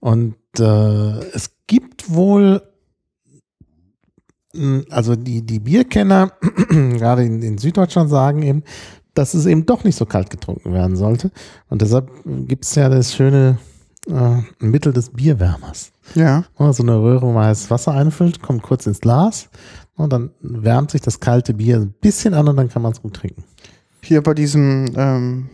Und 0.00 0.36
äh, 0.58 1.18
es 1.32 1.52
gibt 1.66 2.12
wohl, 2.12 2.62
mh, 4.52 4.82
also 4.90 5.16
die, 5.16 5.46
die 5.46 5.60
Bierkenner, 5.60 6.32
gerade 6.68 7.24
in, 7.24 7.40
in 7.42 7.58
Süddeutschland 7.58 8.10
sagen 8.10 8.42
eben, 8.42 8.64
dass 9.14 9.34
es 9.34 9.46
eben 9.46 9.64
doch 9.64 9.84
nicht 9.84 9.96
so 9.96 10.06
kalt 10.06 10.30
getrunken 10.30 10.72
werden 10.72 10.96
sollte. 10.96 11.30
Und 11.68 11.80
deshalb 11.80 12.10
gibt 12.24 12.64
es 12.64 12.74
ja 12.74 12.88
das 12.88 13.14
schöne 13.14 13.58
äh, 14.08 14.42
Mittel 14.58 14.92
des 14.92 15.10
Bierwärmers. 15.10 15.92
Ja. 16.14 16.44
Ja, 16.58 16.72
So 16.72 16.82
eine 16.82 17.00
Röhre, 17.00 17.22
wo 17.22 17.32
man 17.32 17.46
heißes 17.46 17.70
Wasser 17.70 17.92
einfüllt, 17.92 18.42
kommt 18.42 18.62
kurz 18.62 18.86
ins 18.86 19.00
Glas 19.00 19.48
und 19.98 20.12
dann 20.12 20.30
wärmt 20.40 20.90
sich 20.90 21.00
das 21.02 21.20
kalte 21.20 21.52
Bier 21.54 21.76
ein 21.78 21.92
bisschen 22.00 22.32
an 22.34 22.48
und 22.48 22.56
dann 22.56 22.68
kann 22.68 22.82
man 22.82 22.92
es 22.92 23.02
gut 23.02 23.14
trinken. 23.14 23.44
Hier 24.02 24.22
bei 24.22 24.32
diesem 24.34 24.86
ähm, 24.96 25.50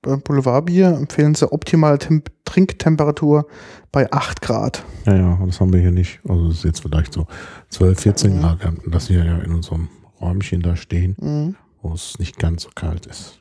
bei 0.00 0.16
Boulevardbier 0.16 0.88
empfehlen 0.88 1.34
sie 1.34 1.50
optimale 1.50 1.98
Temp 1.98 2.30
Trinktemperatur 2.44 3.46
bei 3.90 4.10
8 4.12 4.42
Grad. 4.42 4.84
Ja, 5.06 5.16
ja, 5.16 5.38
das 5.46 5.60
haben 5.60 5.72
wir 5.72 5.80
hier 5.80 5.90
nicht. 5.92 6.20
Also 6.28 6.48
es 6.48 6.58
ist 6.58 6.64
jetzt 6.64 6.80
vielleicht 6.82 7.12
so 7.12 7.26
12, 7.70 8.00
14 8.00 8.36
Mhm. 8.36 8.40
Grad. 8.40 8.60
Wir 8.60 8.66
hatten 8.68 8.90
das 8.90 9.08
hier 9.08 9.24
ja 9.24 9.38
in 9.38 9.52
unserem 9.54 9.88
Räumchen 10.20 10.60
da 10.62 10.76
stehen, 10.76 11.16
Mhm. 11.20 11.56
wo 11.82 11.92
es 11.94 12.18
nicht 12.18 12.38
ganz 12.38 12.62
so 12.64 12.70
kalt 12.74 13.06
ist. 13.06 13.40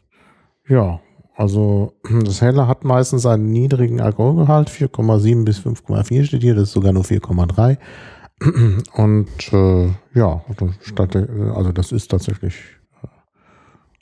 Ja, 0.68 1.00
also 1.36 1.94
das 2.24 2.42
Helle 2.42 2.68
hat 2.68 2.84
meistens 2.86 3.26
einen 3.26 3.52
niedrigen 3.52 4.00
Alkoholgehalt, 4.02 4.70
4,7 4.70 5.44
bis 5.44 5.60
5,4 5.60 6.24
steht 6.26 6.42
hier, 6.44 6.56
das 6.56 6.70
ist 6.70 6.74
sogar 6.74 6.94
nur 6.94 7.04
4,3. 7.04 7.78
Und 8.94 9.54
äh, 9.54 9.88
ja, 10.14 10.44
also 11.56 11.72
das 11.72 11.92
ist 11.92 12.12
tatsächlich 12.12 12.56
äh, 13.02 13.08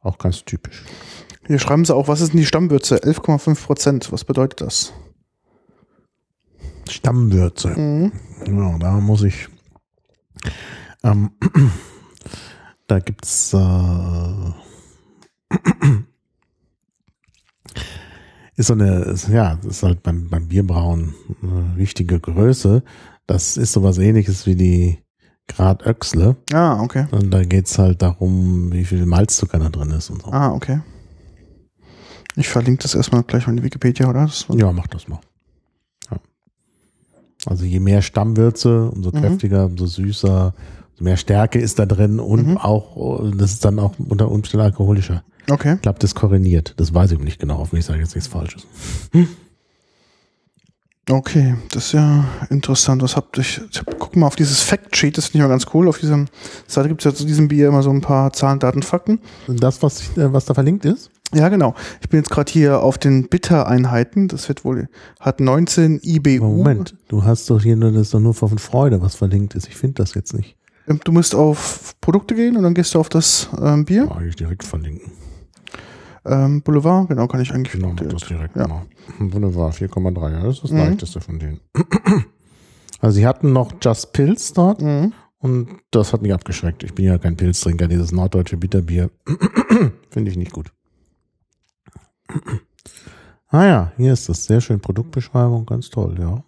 auch 0.02 0.18
ganz 0.18 0.44
typisch. 0.46 0.84
Hier 1.46 1.60
schreiben 1.60 1.86
sie 1.86 1.96
auch, 1.96 2.08
was 2.08 2.22
ist 2.22 2.34
denn 2.34 2.40
die 2.40 2.46
Stammwürze? 2.46 2.98
11,5 2.98 3.66
Prozent. 3.66 4.12
Was 4.12 4.24
bedeutet 4.24 4.62
das? 4.62 4.94
Stammwürze. 6.90 7.70
Mhm. 7.70 8.12
Ja, 8.48 8.78
da 8.78 9.00
muss 9.00 9.24
ich. 9.24 9.48
Ähm, 11.04 11.32
da 12.88 13.00
gibt's 13.00 13.54
äh, 13.54 13.58
ist 18.56 18.68
so 18.68 18.74
eine, 18.74 19.16
ja, 19.32 19.56
das 19.56 19.78
ist 19.78 19.84
halt 19.84 20.04
beim, 20.04 20.30
beim 20.30 20.48
Bierbrauen 20.48 21.14
eine 21.42 21.76
richtige 21.78 22.20
Größe. 22.20 22.84
Das 23.32 23.56
ist 23.56 23.72
sowas 23.72 23.98
ähnliches 23.98 24.46
wie 24.46 24.56
die 24.56 24.98
Grad 25.48 25.86
Öxle. 25.86 26.36
Ah, 26.52 26.82
okay. 26.82 27.06
Und 27.12 27.32
da 27.32 27.46
geht's 27.46 27.80
halt 27.80 28.02
darum, 28.02 28.74
wie 28.74 28.84
viel 28.84 29.06
Malzzucker 29.06 29.58
da 29.58 29.70
drin 29.70 29.92
ist 29.92 30.10
und 30.10 30.22
so. 30.22 30.32
Ah, 30.34 30.52
okay. 30.52 30.82
Ich 32.36 32.50
verlinke 32.50 32.84
das 32.84 32.94
erstmal 32.94 33.24
gleich 33.24 33.48
mal 33.48 33.52
in 33.52 33.58
die 33.58 33.64
Wikipedia, 33.64 34.10
oder? 34.10 34.30
ja, 34.50 34.74
mach 34.74 34.88
das 34.88 35.08
mal. 35.08 35.22
Ja. 36.12 36.18
Also 37.46 37.64
je 37.64 37.80
mehr 37.80 38.02
Stammwürze, 38.02 38.92
umso 38.92 39.12
mhm. 39.12 39.22
kräftiger, 39.22 39.66
umso 39.66 39.86
süßer, 39.86 40.54
umso 40.92 41.04
mehr 41.06 41.16
Stärke 41.16 41.60
ist 41.60 41.80
da 41.80 41.86
drin 41.86 42.20
und 42.20 42.48
mhm. 42.48 42.58
auch, 42.58 43.32
das 43.34 43.54
ist 43.54 43.64
dann 43.64 43.80
auch 43.80 43.94
unter 43.98 44.30
Umständen 44.30 44.66
alkoholischer. 44.66 45.24
Okay. 45.50 45.76
Ich 45.76 45.82
glaube, 45.82 46.00
das 46.00 46.16
korreliert. 46.16 46.74
Das 46.76 46.94
weiß 46.94 47.14
ich 47.14 47.20
nicht 47.20 47.40
genau. 47.40 47.60
Hoffentlich 47.60 47.86
sage 47.86 48.00
ich 48.00 48.08
jetzt 48.08 48.16
nichts 48.16 48.30
Falsches. 48.30 48.68
Hm. 49.14 49.30
Okay, 51.10 51.56
das 51.72 51.88
ist 51.88 51.92
ja 51.94 52.26
interessant. 52.50 53.02
Was 53.02 53.16
habt 53.16 53.38
ihr? 53.38 53.42
Ich, 53.42 53.62
ich 53.72 53.80
hab, 53.80 54.00
guck 54.00 54.16
mal 54.16 54.28
auf 54.28 54.36
dieses 54.36 54.62
Factsheet, 54.62 55.18
das 55.18 55.28
finde 55.28 55.40
ich 55.40 55.42
mal 55.44 55.54
ganz 55.54 55.66
cool. 55.74 55.88
Auf 55.88 55.98
dieser 55.98 56.26
Seite 56.68 56.90
gibt 56.90 57.02
es 57.02 57.06
ja 57.06 57.14
zu 57.14 57.26
diesem 57.26 57.48
Bier 57.48 57.70
immer 57.70 57.82
so 57.82 57.90
ein 57.90 58.02
paar 58.02 58.32
Zahlen, 58.34 58.60
Daten, 58.60 58.84
Fakten. 58.84 59.20
Das, 59.48 59.82
was, 59.82 60.02
ich, 60.02 60.18
äh, 60.18 60.32
was 60.32 60.46
da 60.46 60.54
verlinkt 60.54 60.86
ist? 60.86 61.10
Ja, 61.34 61.50
genau. 61.50 61.76
Ich 62.02 62.10
bin 62.10 62.20
jetzt 62.20 62.30
gerade 62.30 62.52
hier 62.52 62.82
auf 62.82 62.98
den 62.98 63.30
Bitter-Einheiten. 63.30 64.28
Das 64.28 64.48
wird 64.48 64.64
wohl, 64.64 64.90
hat 65.20 65.40
19 65.40 66.02
IBU. 66.04 66.44
Moment, 66.44 66.96
du 67.08 67.24
hast 67.24 67.50
doch 67.50 67.62
hier 67.62 67.78
nur, 67.78 67.92
das 67.92 68.04
ist 68.04 68.14
doch 68.14 68.20
nur 68.20 68.34
von 68.34 68.58
Freude, 68.58 69.02
was 69.02 69.16
verlinkt 69.16 69.56
ist. 69.56 69.68
Ich 69.68 69.76
finde 69.76 69.96
das 69.96 70.14
jetzt 70.14 70.34
nicht. 70.34 70.56
Ähm, 70.88 71.00
du 71.04 71.12
musst 71.12 71.34
auf 71.34 71.96
Produkte 72.02 72.36
gehen 72.36 72.58
und 72.58 72.64
dann 72.64 72.74
gehst 72.74 72.94
du 72.94 73.00
auf 73.00 73.10
das 73.10 73.50
ähm, 73.62 73.86
Bier. 73.86 74.06
Ja, 74.10 74.16
eigentlich 74.16 74.36
direkt 74.36 74.64
verlinken. 74.64 75.12
Ähm, 76.26 76.62
Boulevard, 76.62 77.10
genau, 77.10 77.28
kann 77.28 77.42
ich 77.42 77.52
eigentlich. 77.52 77.74
Genau, 77.74 77.94
direkt. 77.94 78.14
das 78.14 78.28
direkt. 78.28 78.56
Ja. 78.56 78.64
Genau. 78.66 78.84
Boulevard 79.20 79.74
4,3, 79.74 80.32
ja, 80.32 80.44
das 80.44 80.56
ist 80.56 80.64
das 80.64 80.72
mhm. 80.72 80.78
leichteste 80.78 81.22
von 81.22 81.40
denen. 81.40 81.60
Also 83.04 83.16
sie 83.16 83.26
hatten 83.26 83.52
noch 83.52 83.74
Just 83.82 84.14
Pilz 84.14 84.54
dort 84.54 84.80
mhm. 84.82 85.14
und 85.40 85.70
das 85.90 86.14
hat 86.14 86.22
mich 86.22 86.34
abgeschreckt. 86.34 86.84
Ich 86.84 86.94
bin 86.94 87.06
ja 87.06 87.18
kein 87.18 87.36
Pilztrinker, 87.36 87.88
dieses 87.88 88.12
norddeutsche 88.12 88.58
Bitterbier 88.58 89.10
finde 90.12 90.30
ich 90.30 90.38
nicht 90.38 90.52
gut. 90.52 90.72
ah 93.48 93.66
ja, 93.66 93.92
hier 93.98 94.14
ist 94.14 94.30
das 94.30 94.46
sehr 94.46 94.62
schön 94.62 94.80
Produktbeschreibung, 94.80 95.66
ganz 95.66 95.90
toll, 95.90 96.16
ja. 96.20 96.44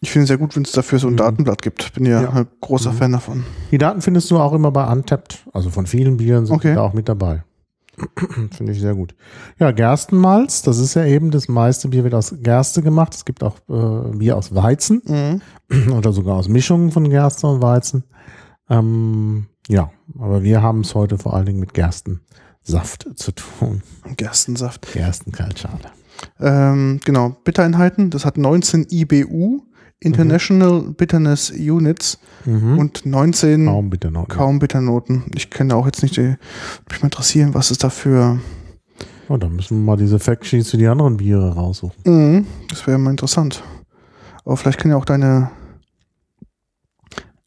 Ich 0.00 0.10
finde 0.10 0.24
es 0.24 0.28
sehr 0.28 0.38
gut, 0.38 0.54
wenn 0.56 0.64
es 0.64 0.72
dafür 0.72 0.98
so 0.98 1.06
ein 1.06 1.12
mhm. 1.12 1.18
Datenblatt 1.18 1.62
gibt. 1.62 1.94
Bin 1.94 2.04
ja, 2.04 2.22
ja. 2.22 2.30
ein 2.30 2.48
großer 2.60 2.92
mhm. 2.92 2.96
Fan 2.96 3.12
davon. 3.12 3.44
Die 3.70 3.78
Daten 3.78 4.02
findest 4.02 4.30
du 4.32 4.38
auch 4.38 4.52
immer 4.52 4.72
bei 4.72 4.84
Untapped, 4.90 5.46
also 5.52 5.70
von 5.70 5.86
vielen 5.86 6.16
Bieren 6.16 6.46
sind 6.46 6.56
okay. 6.56 6.74
da 6.74 6.82
auch 6.82 6.92
mit 6.92 7.08
dabei. 7.08 7.44
Finde 8.50 8.72
ich 8.72 8.80
sehr 8.80 8.94
gut. 8.94 9.14
Ja, 9.58 9.70
Gerstenmalz, 9.70 10.62
das 10.62 10.78
ist 10.78 10.94
ja 10.94 11.04
eben, 11.04 11.30
das 11.30 11.48
meiste 11.48 11.88
Bier 11.88 12.04
wird 12.04 12.14
aus 12.14 12.34
Gerste 12.42 12.82
gemacht. 12.82 13.14
Es 13.14 13.24
gibt 13.24 13.42
auch 13.42 13.56
äh, 13.68 14.16
Bier 14.16 14.36
aus 14.36 14.54
Weizen 14.54 15.02
mhm. 15.70 15.92
oder 15.92 16.12
sogar 16.12 16.36
aus 16.36 16.48
Mischungen 16.48 16.90
von 16.90 17.08
Gerste 17.08 17.46
und 17.46 17.62
Weizen. 17.62 18.04
Ähm, 18.68 19.46
ja, 19.68 19.90
aber 20.18 20.42
wir 20.42 20.62
haben 20.62 20.80
es 20.80 20.94
heute 20.94 21.18
vor 21.18 21.34
allen 21.34 21.46
Dingen 21.46 21.60
mit 21.60 21.74
Gerstensaft 21.74 23.08
zu 23.16 23.32
tun. 23.32 23.82
Gerstensaft. 24.16 24.92
Gerstenkaltschale. 24.92 25.92
Ähm, 26.40 27.00
genau, 27.04 27.36
Bittereinheiten, 27.44 28.10
das 28.10 28.24
hat 28.24 28.38
19 28.38 28.86
IBU. 28.90 29.62
International 30.04 30.82
mhm. 30.82 30.94
Bitterness 30.94 31.50
Units 31.50 32.18
mhm. 32.44 32.78
und 32.78 33.06
19 33.06 33.66
kaum 33.66 33.90
Bitternoten. 33.90 34.28
Kaum 34.28 34.58
Bitternoten. 34.58 35.24
Ich 35.34 35.50
kenne 35.50 35.74
auch 35.74 35.86
jetzt 35.86 36.02
nicht, 36.02 36.16
die, 36.16 36.36
mich 36.90 37.00
mal 37.00 37.06
interessieren, 37.06 37.54
was 37.54 37.70
ist 37.70 37.82
dafür. 37.82 38.38
Oh, 39.28 39.36
dann 39.36 39.56
müssen 39.56 39.78
wir 39.78 39.84
mal 39.84 39.96
diese 39.96 40.18
Factsheets 40.18 40.70
für 40.70 40.76
die 40.76 40.86
anderen 40.86 41.16
Biere 41.16 41.54
raussuchen. 41.54 41.96
Mhm, 42.04 42.46
das 42.68 42.86
wäre 42.86 42.98
mal 42.98 43.10
interessant. 43.10 43.62
Aber 44.44 44.56
vielleicht 44.56 44.78
kann 44.78 44.90
ja 44.90 44.98
auch 44.98 45.06
deine 45.06 45.50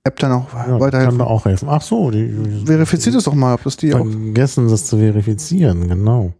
App 0.04 0.18
dann 0.20 0.32
auch 0.32 0.52
ja, 0.54 0.80
weiterhelfen. 0.80 1.18
Kann 1.18 1.28
da 1.28 1.32
auch 1.32 1.46
helfen. 1.46 1.70
Ach 1.70 1.82
so, 1.82 2.10
die, 2.10 2.64
verifiziert 2.66 3.16
es 3.16 3.26
doch 3.26 3.36
mal, 3.36 3.54
ob 3.54 3.64
das 3.64 3.78
die 3.78 3.92
vergessen, 3.92 4.10
auch. 4.10 4.24
Vergessen, 4.24 4.68
das 4.70 4.86
zu 4.86 4.98
verifizieren, 4.98 5.88
genau. 5.88 6.34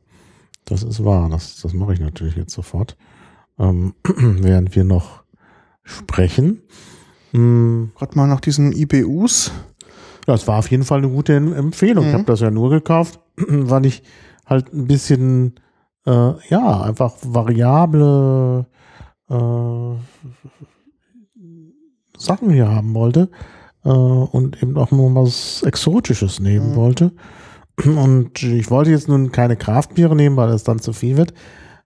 Das 0.66 0.84
ist 0.84 1.04
wahr. 1.04 1.30
Das, 1.30 1.62
das 1.62 1.74
mache 1.74 1.94
ich 1.94 2.00
natürlich 2.00 2.36
jetzt 2.36 2.54
sofort. 2.54 2.98
Ähm, 3.60 3.94
während 4.04 4.76
wir 4.76 4.84
noch 4.84 5.17
sprechen. 5.88 6.62
Hm. 7.32 7.92
Gerade 7.96 8.18
mal 8.18 8.28
nach 8.28 8.42
diesen 8.42 8.72
IBUs. 8.72 9.52
Das 10.26 10.48
war 10.48 10.60
auf 10.60 10.70
jeden 10.70 10.84
Fall 10.84 11.00
eine 11.00 11.10
gute 11.10 11.36
Empfehlung. 11.36 12.04
Mhm. 12.04 12.10
Ich 12.10 12.14
habe 12.14 12.26
das 12.26 12.42
ja 12.42 12.52
nur 12.52 12.70
gekauft, 12.70 13.20
weil 13.38 13.86
ich 13.86 14.04
halt 14.46 14.74
ein 14.74 14.88
bisschen, 14.88 15.56
äh, 16.06 16.34
ja, 16.50 16.82
einfach 16.82 17.14
variable 17.24 18.68
äh, 19.30 19.96
Sachen 22.18 22.50
hier 22.50 22.70
haben 22.70 22.94
wollte 22.94 23.30
äh, 23.86 23.90
und 23.90 24.62
eben 24.62 24.76
auch 24.78 24.92
nur 24.92 25.16
was 25.16 25.64
Exotisches 25.64 26.40
nehmen 26.40 26.72
mhm. 26.72 26.76
wollte. 26.76 27.12
Und 27.86 28.42
ich 28.42 28.72
wollte 28.72 28.90
jetzt 28.90 29.08
nun 29.08 29.32
keine 29.32 29.56
Kraftbiere 29.56 30.16
nehmen, 30.16 30.36
weil 30.36 30.50
es 30.50 30.64
dann 30.64 30.80
zu 30.80 30.94
viel 30.94 31.16
wird. 31.16 31.34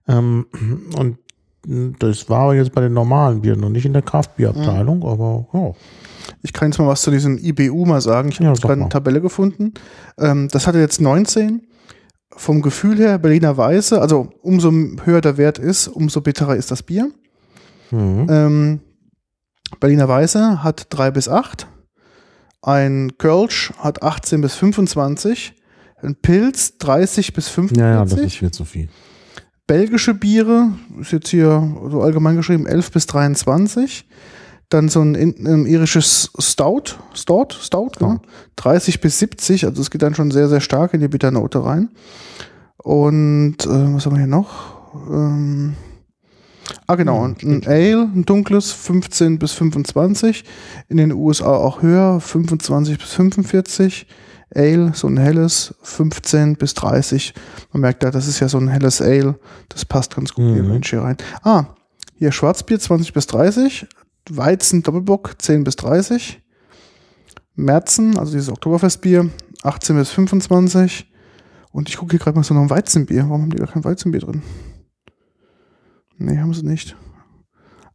Ähm, 0.08 0.46
und 0.96 1.18
das 1.64 2.28
war 2.28 2.54
jetzt 2.54 2.72
bei 2.72 2.80
den 2.80 2.92
normalen 2.92 3.40
Bieren 3.40 3.60
noch 3.60 3.68
nicht 3.68 3.86
in 3.86 3.92
der 3.92 4.02
Kraftbierabteilung, 4.02 4.98
mhm. 4.98 5.06
aber 5.06 5.46
ja. 5.52 5.72
Ich 6.42 6.52
kann 6.52 6.70
jetzt 6.70 6.78
mal 6.78 6.88
was 6.88 7.02
zu 7.02 7.10
diesem 7.10 7.38
IBU 7.38 7.84
mal 7.84 8.00
sagen. 8.00 8.28
Ich 8.28 8.40
habe 8.40 8.46
ja, 8.46 8.54
gerade 8.54 8.80
eine 8.80 8.88
Tabelle 8.88 9.20
gefunden. 9.20 9.74
Ähm, 10.18 10.48
das 10.50 10.66
hatte 10.66 10.78
jetzt 10.78 11.00
19. 11.00 11.66
Vom 12.34 12.62
Gefühl 12.62 12.98
her 12.98 13.18
Berliner 13.18 13.56
Weiße, 13.56 14.00
also 14.00 14.30
umso 14.40 14.72
höher 15.04 15.20
der 15.20 15.36
Wert 15.36 15.58
ist, 15.58 15.86
umso 15.88 16.22
bitterer 16.22 16.56
ist 16.56 16.70
das 16.70 16.82
Bier. 16.82 17.10
Mhm. 17.90 18.26
Ähm, 18.30 18.80
Berliner 19.80 20.08
Weiße 20.08 20.62
hat 20.64 20.86
3 20.90 21.10
bis 21.10 21.28
8. 21.28 21.66
Ein 22.62 23.12
Kölsch 23.18 23.72
hat 23.78 24.02
18 24.02 24.40
bis 24.40 24.54
25. 24.54 25.54
Ein 26.00 26.16
Pilz 26.16 26.78
30 26.78 27.32
bis 27.34 27.48
45. 27.48 27.78
Ja, 27.78 27.94
ja, 27.94 28.04
das 28.04 28.14
ist 28.14 28.36
viel 28.36 28.50
zu 28.50 28.64
viel 28.64 28.88
belgische 29.66 30.14
Biere, 30.14 30.72
ist 31.00 31.12
jetzt 31.12 31.28
hier 31.28 31.76
so 31.90 32.02
allgemein 32.02 32.36
geschrieben, 32.36 32.66
11 32.66 32.92
bis 32.92 33.06
23. 33.06 34.06
Dann 34.68 34.88
so 34.88 35.02
ein, 35.02 35.14
ein 35.14 35.66
irisches 35.66 36.30
Stout, 36.38 36.96
Stout, 37.14 37.48
Stout, 37.60 37.92
ja. 38.00 38.14
Ne? 38.14 38.20
30 38.56 39.00
bis 39.00 39.18
70, 39.18 39.66
also 39.66 39.82
es 39.82 39.90
geht 39.90 40.02
dann 40.02 40.14
schon 40.14 40.30
sehr, 40.30 40.48
sehr 40.48 40.60
stark 40.60 40.94
in 40.94 41.00
die 41.00 41.08
Bitternote 41.08 41.64
rein. 41.64 41.90
Und 42.78 43.56
äh, 43.64 43.94
was 43.94 44.06
haben 44.06 44.14
wir 44.14 44.18
hier 44.18 44.26
noch? 44.26 44.82
Ähm, 45.10 45.74
ah, 46.86 46.94
genau, 46.94 47.24
hm, 47.24 47.36
ein 47.42 47.66
Ale, 47.66 48.10
ein 48.14 48.24
dunkles, 48.24 48.72
15 48.72 49.38
bis 49.38 49.52
25. 49.52 50.44
In 50.88 50.96
den 50.96 51.12
USA 51.12 51.54
auch 51.54 51.82
höher, 51.82 52.20
25 52.20 52.98
bis 52.98 53.12
45. 53.12 54.06
Ale, 54.54 54.92
so 54.94 55.08
ein 55.08 55.16
helles, 55.16 55.74
15 55.82 56.56
bis 56.56 56.74
30. 56.74 57.34
Man 57.72 57.82
merkt 57.82 58.02
da, 58.02 58.10
das 58.10 58.26
ist 58.26 58.40
ja 58.40 58.48
so 58.48 58.58
ein 58.58 58.68
helles 58.68 59.00
Ale. 59.00 59.38
Das 59.68 59.84
passt 59.84 60.14
ganz 60.14 60.34
gut 60.34 60.44
mhm. 60.44 60.80
hier 60.82 61.02
rein. 61.02 61.16
Ah, 61.42 61.66
hier 62.14 62.32
Schwarzbier 62.32 62.78
20 62.78 63.12
bis 63.12 63.26
30. 63.26 63.86
Weizen 64.30 64.82
Doppelbock 64.82 65.40
10 65.40 65.64
bis 65.64 65.76
30. 65.76 66.40
Merzen, 67.54 68.18
also 68.18 68.32
dieses 68.32 68.48
Oktoberfestbier, 68.48 69.30
18 69.62 69.96
bis 69.96 70.10
25. 70.10 71.10
Und 71.72 71.88
ich 71.88 71.96
gucke 71.96 72.12
hier 72.12 72.20
gerade 72.20 72.36
mal 72.36 72.44
so 72.44 72.54
noch 72.54 72.62
ein 72.62 72.70
Weizenbier. 72.70 73.24
Warum 73.28 73.42
haben 73.42 73.50
die 73.50 73.58
da 73.58 73.66
kein 73.66 73.84
Weizenbier 73.84 74.20
drin? 74.20 74.42
Nee, 76.18 76.38
haben 76.38 76.54
sie 76.54 76.64
nicht. 76.64 76.96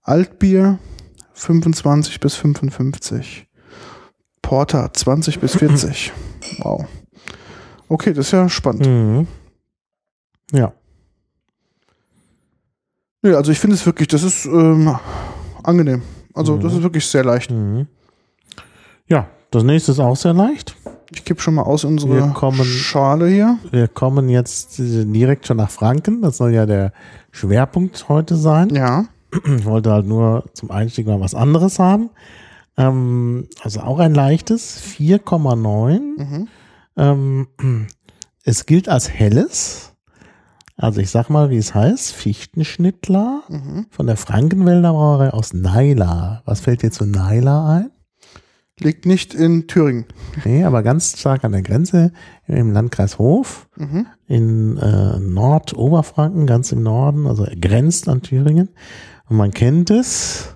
Altbier 0.01 0.79
25 1.33 2.19
bis 2.19 2.35
55. 2.35 3.47
Porter 4.41 4.91
20 4.93 5.39
bis 5.39 5.55
40. 5.55 6.13
Wow. 6.59 6.85
Okay, 7.89 8.13
das 8.13 8.27
ist 8.27 8.31
ja 8.31 8.49
spannend. 8.49 8.85
Mhm. 8.85 9.27
Ja. 10.51 10.73
Nee, 13.21 13.33
also 13.33 13.51
ich 13.51 13.59
finde 13.59 13.75
es 13.75 13.85
wirklich, 13.85 14.07
das 14.07 14.23
ist 14.23 14.45
ähm, 14.45 14.95
angenehm. 15.63 16.01
Also 16.33 16.55
mhm. 16.55 16.61
das 16.61 16.73
ist 16.73 16.83
wirklich 16.83 17.05
sehr 17.05 17.23
leicht. 17.23 17.51
Mhm. 17.51 17.87
Ja, 19.07 19.27
das 19.51 19.63
nächste 19.63 19.91
ist 19.91 19.99
auch 19.99 20.15
sehr 20.15 20.33
leicht. 20.33 20.75
Ich 21.11 21.23
gebe 21.23 21.39
schon 21.39 21.55
mal 21.55 21.63
aus 21.63 21.85
unsere 21.85 22.31
kommen, 22.33 22.65
Schale 22.65 23.27
hier. 23.29 23.57
Wir 23.71 23.87
kommen 23.87 24.27
jetzt 24.27 24.75
direkt 24.77 25.47
schon 25.47 25.57
nach 25.57 25.69
Franken. 25.69 26.21
Das 26.21 26.37
soll 26.37 26.53
ja 26.53 26.65
der 26.65 26.91
Schwerpunkt 27.31 28.09
heute 28.09 28.35
sein. 28.35 28.69
Ja. 28.75 29.05
Ich 29.57 29.65
wollte 29.65 29.91
halt 29.91 30.05
nur 30.05 30.45
zum 30.53 30.69
Einstieg 30.69 31.07
mal 31.07 31.21
was 31.21 31.33
anderes 31.33 31.79
haben. 31.79 32.09
Ähm, 32.77 33.47
also 33.63 33.81
auch 33.81 33.99
ein 33.99 34.13
leichtes, 34.13 34.79
4,9. 34.81 35.99
Mhm. 36.17 36.47
Ähm, 36.95 37.47
es 38.43 38.65
gilt 38.65 38.87
als 38.89 39.09
helles. 39.09 39.93
Also 40.77 41.01
ich 41.01 41.09
sag 41.09 41.29
mal, 41.29 41.49
wie 41.49 41.57
es 41.57 41.73
heißt, 41.73 42.13
Fichtenschnittler 42.13 43.41
Mhm. 43.49 43.87
von 43.89 44.05
der 44.05 44.15
Frankenwälder 44.17 44.91
Brauerei 44.93 45.31
aus 45.31 45.53
Naila. 45.53 46.43
Was 46.45 46.59
fällt 46.61 46.83
dir 46.83 46.91
zu 46.91 47.05
Naila 47.05 47.77
ein? 47.77 47.91
Liegt 48.79 49.07
nicht 49.07 49.33
in 49.33 49.65
Thüringen. 49.65 50.05
Nee, 50.45 50.63
aber 50.63 50.83
ganz 50.83 51.17
stark 51.19 51.43
an 51.43 51.51
der 51.51 51.63
Grenze 51.63 52.11
im 52.45 52.71
Landkreis 52.73 53.17
Hof 53.17 53.67
Mhm. 53.75 54.05
in 54.27 54.77
äh, 54.77 55.17
Nordoberfranken, 55.19 56.45
ganz 56.45 56.71
im 56.71 56.83
Norden, 56.83 57.25
also 57.25 57.43
er 57.43 57.55
grenzt 57.55 58.07
an 58.07 58.21
Thüringen. 58.21 58.69
Und 59.29 59.37
man 59.37 59.49
kennt 59.49 59.89
es 59.89 60.55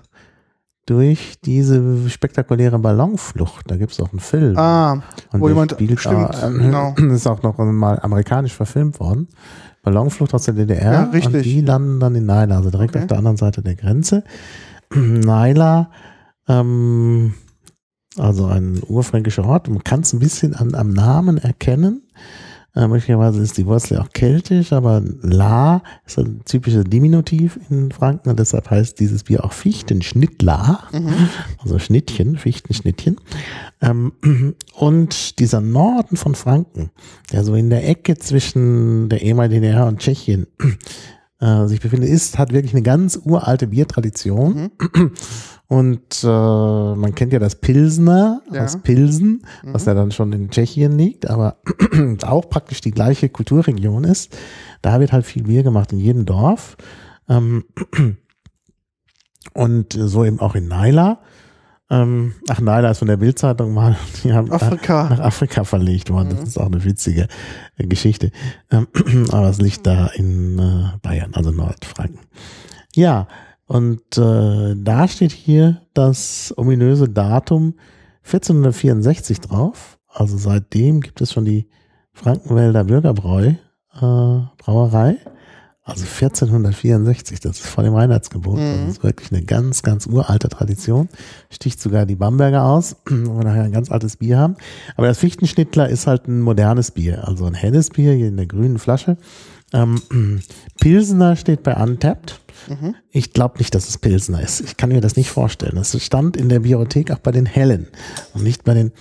durch 0.86 1.36
diese 1.44 2.08
spektakuläre 2.10 2.78
Ballonflucht. 2.78 3.70
Da 3.70 3.76
gibt 3.76 3.92
es 3.92 4.00
auch 4.00 4.10
einen 4.10 4.20
Film. 4.20 4.56
Ah, 4.58 5.02
Und 5.32 5.40
wo 5.40 5.48
jemand, 5.48 5.72
spielt 5.72 6.00
stimmt, 6.00 6.34
äh, 6.42 6.50
genau. 6.50 6.94
ist 7.12 7.26
auch 7.26 7.42
noch 7.42 7.56
mal 7.58 7.98
amerikanisch 8.00 8.54
verfilmt 8.54 8.98
worden. 8.98 9.28
Ballonflucht 9.82 10.34
aus 10.34 10.44
der 10.44 10.54
DDR. 10.54 10.92
Ja, 10.92 11.02
richtig. 11.04 11.34
Und 11.34 11.44
die 11.44 11.60
landen 11.60 12.00
dann 12.00 12.14
in 12.14 12.26
Naila, 12.26 12.56
also 12.56 12.70
direkt 12.70 12.94
Okay. 12.94 13.02
auf 13.04 13.08
der 13.08 13.18
anderen 13.18 13.36
Seite 13.36 13.62
der 13.62 13.74
Grenze. 13.76 14.24
Naila, 14.94 15.90
ähm, 16.48 17.34
also 18.18 18.46
ein 18.46 18.80
urfränkischer 18.86 19.44
Ort. 19.44 19.68
Man 19.68 19.82
kann 19.84 20.00
es 20.00 20.12
ein 20.12 20.18
bisschen 20.18 20.54
an, 20.54 20.74
am 20.74 20.90
Namen 20.90 21.38
erkennen. 21.38 22.02
Äh, 22.74 22.88
möglicherweise 22.88 23.42
ist 23.42 23.58
die 23.58 23.66
Wurzel 23.66 23.98
auch 23.98 24.08
keltisch, 24.10 24.72
aber 24.72 25.02
La 25.20 25.82
ist 26.06 26.18
ein 26.18 26.40
typischer 26.46 26.84
Diminutiv 26.84 27.58
in 27.68 27.92
Franken 27.92 28.30
und 28.30 28.38
deshalb 28.38 28.70
heißt 28.70 28.98
dieses 28.98 29.24
Bier 29.24 29.44
auch 29.44 29.52
Fichtenschnittler. 29.52 30.82
Also 31.62 31.78
Schnittchen, 31.78 32.38
Fichtenschnittchen. 32.38 33.16
Ähm, 33.82 34.12
und 34.74 35.38
dieser 35.38 35.60
Norden 35.60 36.16
von 36.16 36.34
Franken, 36.34 36.90
der 37.30 37.44
so 37.44 37.54
in 37.54 37.68
der 37.68 37.86
Ecke 37.86 38.16
zwischen 38.16 39.10
der 39.10 39.20
ehemaligen 39.20 39.62
DDR 39.62 39.86
und 39.86 39.98
Tschechien 39.98 40.46
äh, 41.40 41.66
sich 41.66 41.80
befindet, 41.80 42.08
ist, 42.08 42.38
hat 42.38 42.54
wirklich 42.54 42.72
eine 42.72 42.82
ganz 42.82 43.20
uralte 43.22 43.66
Biertradition. 43.66 44.70
Und 45.72 46.22
äh, 46.22 46.26
man 46.26 47.14
kennt 47.14 47.32
ja 47.32 47.38
das 47.38 47.54
Pilsner 47.54 48.42
Ja. 48.52 48.64
aus 48.64 48.76
Pilsen, 48.82 49.46
was 49.62 49.86
ja 49.86 49.94
dann 49.94 50.10
schon 50.10 50.30
in 50.34 50.50
Tschechien 50.50 50.98
liegt, 50.98 51.30
aber 51.30 51.56
auch 52.26 52.50
praktisch 52.50 52.82
die 52.82 52.90
gleiche 52.90 53.30
Kulturregion 53.30 54.04
ist. 54.04 54.36
Da 54.82 55.00
wird 55.00 55.12
halt 55.12 55.24
viel 55.24 55.44
Bier 55.44 55.62
gemacht 55.62 55.90
in 55.94 55.98
jedem 55.98 56.26
Dorf. 56.26 56.76
Ähm, 57.26 57.64
und 59.54 59.94
so 59.94 60.26
eben 60.26 60.40
auch 60.40 60.54
in 60.54 60.68
Naila. 60.68 61.20
Ähm, 61.88 62.34
ach, 62.50 62.60
Naila 62.60 62.90
ist 62.90 62.98
von 62.98 63.08
der 63.08 63.16
Bildzeitung 63.16 63.72
mal 63.72 63.96
die 64.24 64.34
haben, 64.34 64.52
Afrika. 64.52 65.08
nach 65.08 65.20
Afrika 65.20 65.64
verlegt 65.64 66.10
worden. 66.10 66.36
Das 66.38 66.48
ist 66.50 66.58
auch 66.58 66.66
eine 66.66 66.84
witzige 66.84 67.28
äh, 67.78 67.86
Geschichte. 67.86 68.30
Ähm, 68.70 68.88
aber 69.30 69.48
es 69.48 69.58
liegt 69.58 69.86
da 69.86 70.08
in 70.08 70.58
äh, 70.58 70.98
Bayern, 71.00 71.32
also 71.32 71.50
Nordfranken. 71.50 72.20
Ja, 72.94 73.26
und 73.72 74.18
äh, 74.18 74.74
da 74.76 75.08
steht 75.08 75.32
hier 75.32 75.80
das 75.94 76.52
ominöse 76.58 77.08
Datum 77.08 77.72
1464 78.22 79.40
drauf. 79.40 79.98
Also 80.08 80.36
seitdem 80.36 81.00
gibt 81.00 81.22
es 81.22 81.32
schon 81.32 81.46
die 81.46 81.70
Frankenwälder 82.12 82.84
Bürgerbräu 82.84 83.46
äh, 83.46 83.56
Brauerei. 84.58 85.16
Also 85.84 86.04
1464, 86.04 87.40
das 87.40 87.60
ist 87.60 87.66
vor 87.66 87.82
dem 87.82 87.94
Reinheitsgebot. 87.94 88.58
Das 88.58 88.88
ist 88.90 89.02
wirklich 89.02 89.32
eine 89.32 89.42
ganz, 89.42 89.82
ganz 89.82 90.06
uralte 90.06 90.50
Tradition. 90.50 91.08
Sticht 91.48 91.80
sogar 91.80 92.04
die 92.04 92.14
Bamberger 92.14 92.64
aus, 92.64 92.96
wo 93.06 93.38
wir 93.38 93.44
nachher 93.44 93.62
ein 93.62 93.72
ganz 93.72 93.90
altes 93.90 94.18
Bier 94.18 94.36
haben. 94.36 94.56
Aber 94.96 95.06
das 95.06 95.16
Fichtenschnittler 95.16 95.88
ist 95.88 96.06
halt 96.06 96.28
ein 96.28 96.42
modernes 96.42 96.90
Bier, 96.90 97.26
also 97.26 97.46
ein 97.46 97.54
helles 97.54 97.88
Bier 97.88 98.12
hier 98.12 98.28
in 98.28 98.36
der 98.36 98.46
grünen 98.46 98.78
Flasche. 98.78 99.16
Ähm, 99.72 100.02
Pilsener 100.78 101.36
steht 101.36 101.62
bei 101.62 101.74
Untapped. 101.74 102.41
Ich 103.10 103.32
glaube 103.32 103.58
nicht, 103.58 103.74
dass 103.74 103.88
es 103.88 103.98
Pilsner 103.98 104.40
ist. 104.42 104.60
Ich 104.60 104.76
kann 104.76 104.88
mir 104.90 105.00
das 105.00 105.16
nicht 105.16 105.30
vorstellen. 105.30 105.76
Es 105.76 106.00
stand 106.02 106.36
in 106.36 106.48
der 106.48 106.60
Biothek 106.60 107.10
auch 107.10 107.18
bei 107.18 107.30
den 107.32 107.46
Hellen 107.46 107.88
und 108.34 108.42
nicht 108.44 108.64
bei 108.64 108.74
den 108.74 108.92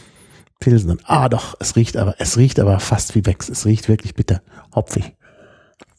Pilsnern. 0.59 0.99
Ah, 1.05 1.27
doch, 1.29 1.55
es 1.59 1.75
riecht 1.75 1.97
aber, 1.97 2.15
es 2.19 2.37
riecht 2.37 2.59
aber 2.59 2.79
fast 2.79 3.15
wie 3.15 3.21
Becks. 3.21 3.49
Es 3.49 3.65
riecht 3.65 3.89
wirklich 3.89 4.13
bitter, 4.15 4.41
hopfig. 4.75 5.15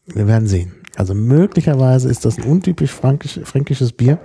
Wir 0.06 0.26
werden 0.26 0.46
sehen. 0.48 0.74
Also 0.96 1.14
möglicherweise 1.14 2.08
ist 2.10 2.24
das 2.24 2.38
ein 2.38 2.44
untypisch 2.44 2.90
frankisch, 2.92 3.40
fränkisches 3.44 3.92
Bier, 3.92 4.18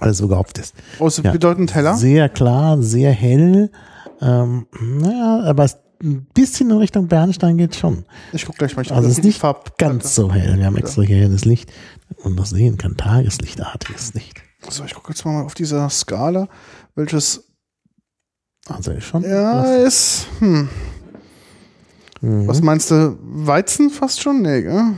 weil 0.00 0.10
es 0.10 0.18
so 0.18 0.28
gehopft 0.28 0.58
ist. 0.58 0.74
Aus 0.98 1.18
Ja. 1.18 1.32
bedeutend 1.32 1.74
heller. 1.74 1.94
Sehr 1.96 2.28
klar, 2.28 2.80
sehr 2.82 3.12
hell. 3.12 3.70
Ähm, 4.20 4.66
naja, 4.80 5.42
aber 5.44 5.64
es 5.64 5.76
ein 6.02 6.26
bisschen 6.34 6.70
in 6.70 6.76
Richtung 6.76 7.08
Bernstein 7.08 7.56
geht 7.58 7.74
schon. 7.76 8.04
Ich 8.32 8.46
guck 8.46 8.56
gleich 8.56 8.76
mal. 8.76 8.82
Ich 8.82 8.92
Also 8.92 9.08
es 9.08 9.18
ist 9.18 9.24
nicht 9.24 9.40
Farb- 9.40 9.76
ganz 9.78 10.14
so 10.14 10.32
hell. 10.32 10.56
Wir 10.58 10.66
haben 10.66 10.76
extra 10.76 11.02
hier 11.02 11.16
helles 11.18 11.44
Licht 11.44 11.70
und 12.22 12.36
noch 12.36 12.46
sehen 12.46 12.78
kann, 12.78 12.96
tageslichtartiges 12.96 14.14
Licht. 14.14 14.40
So, 14.68 14.84
ich 14.84 14.94
gucke 14.94 15.10
jetzt 15.12 15.24
mal 15.24 15.42
auf 15.42 15.54
dieser 15.54 15.88
Skala, 15.90 16.48
welches 16.94 17.44
Also 18.68 18.92
ist 18.92 19.04
schon. 19.04 19.22
ja 19.24 19.64
ist. 19.76 20.26
Hm. 20.40 20.68
Mhm. 22.20 22.46
Was 22.48 22.60
meinst 22.62 22.90
du? 22.90 23.16
Weizen 23.22 23.90
fast 23.90 24.20
schon? 24.20 24.42
Nee, 24.42 24.62
gell? 24.62 24.94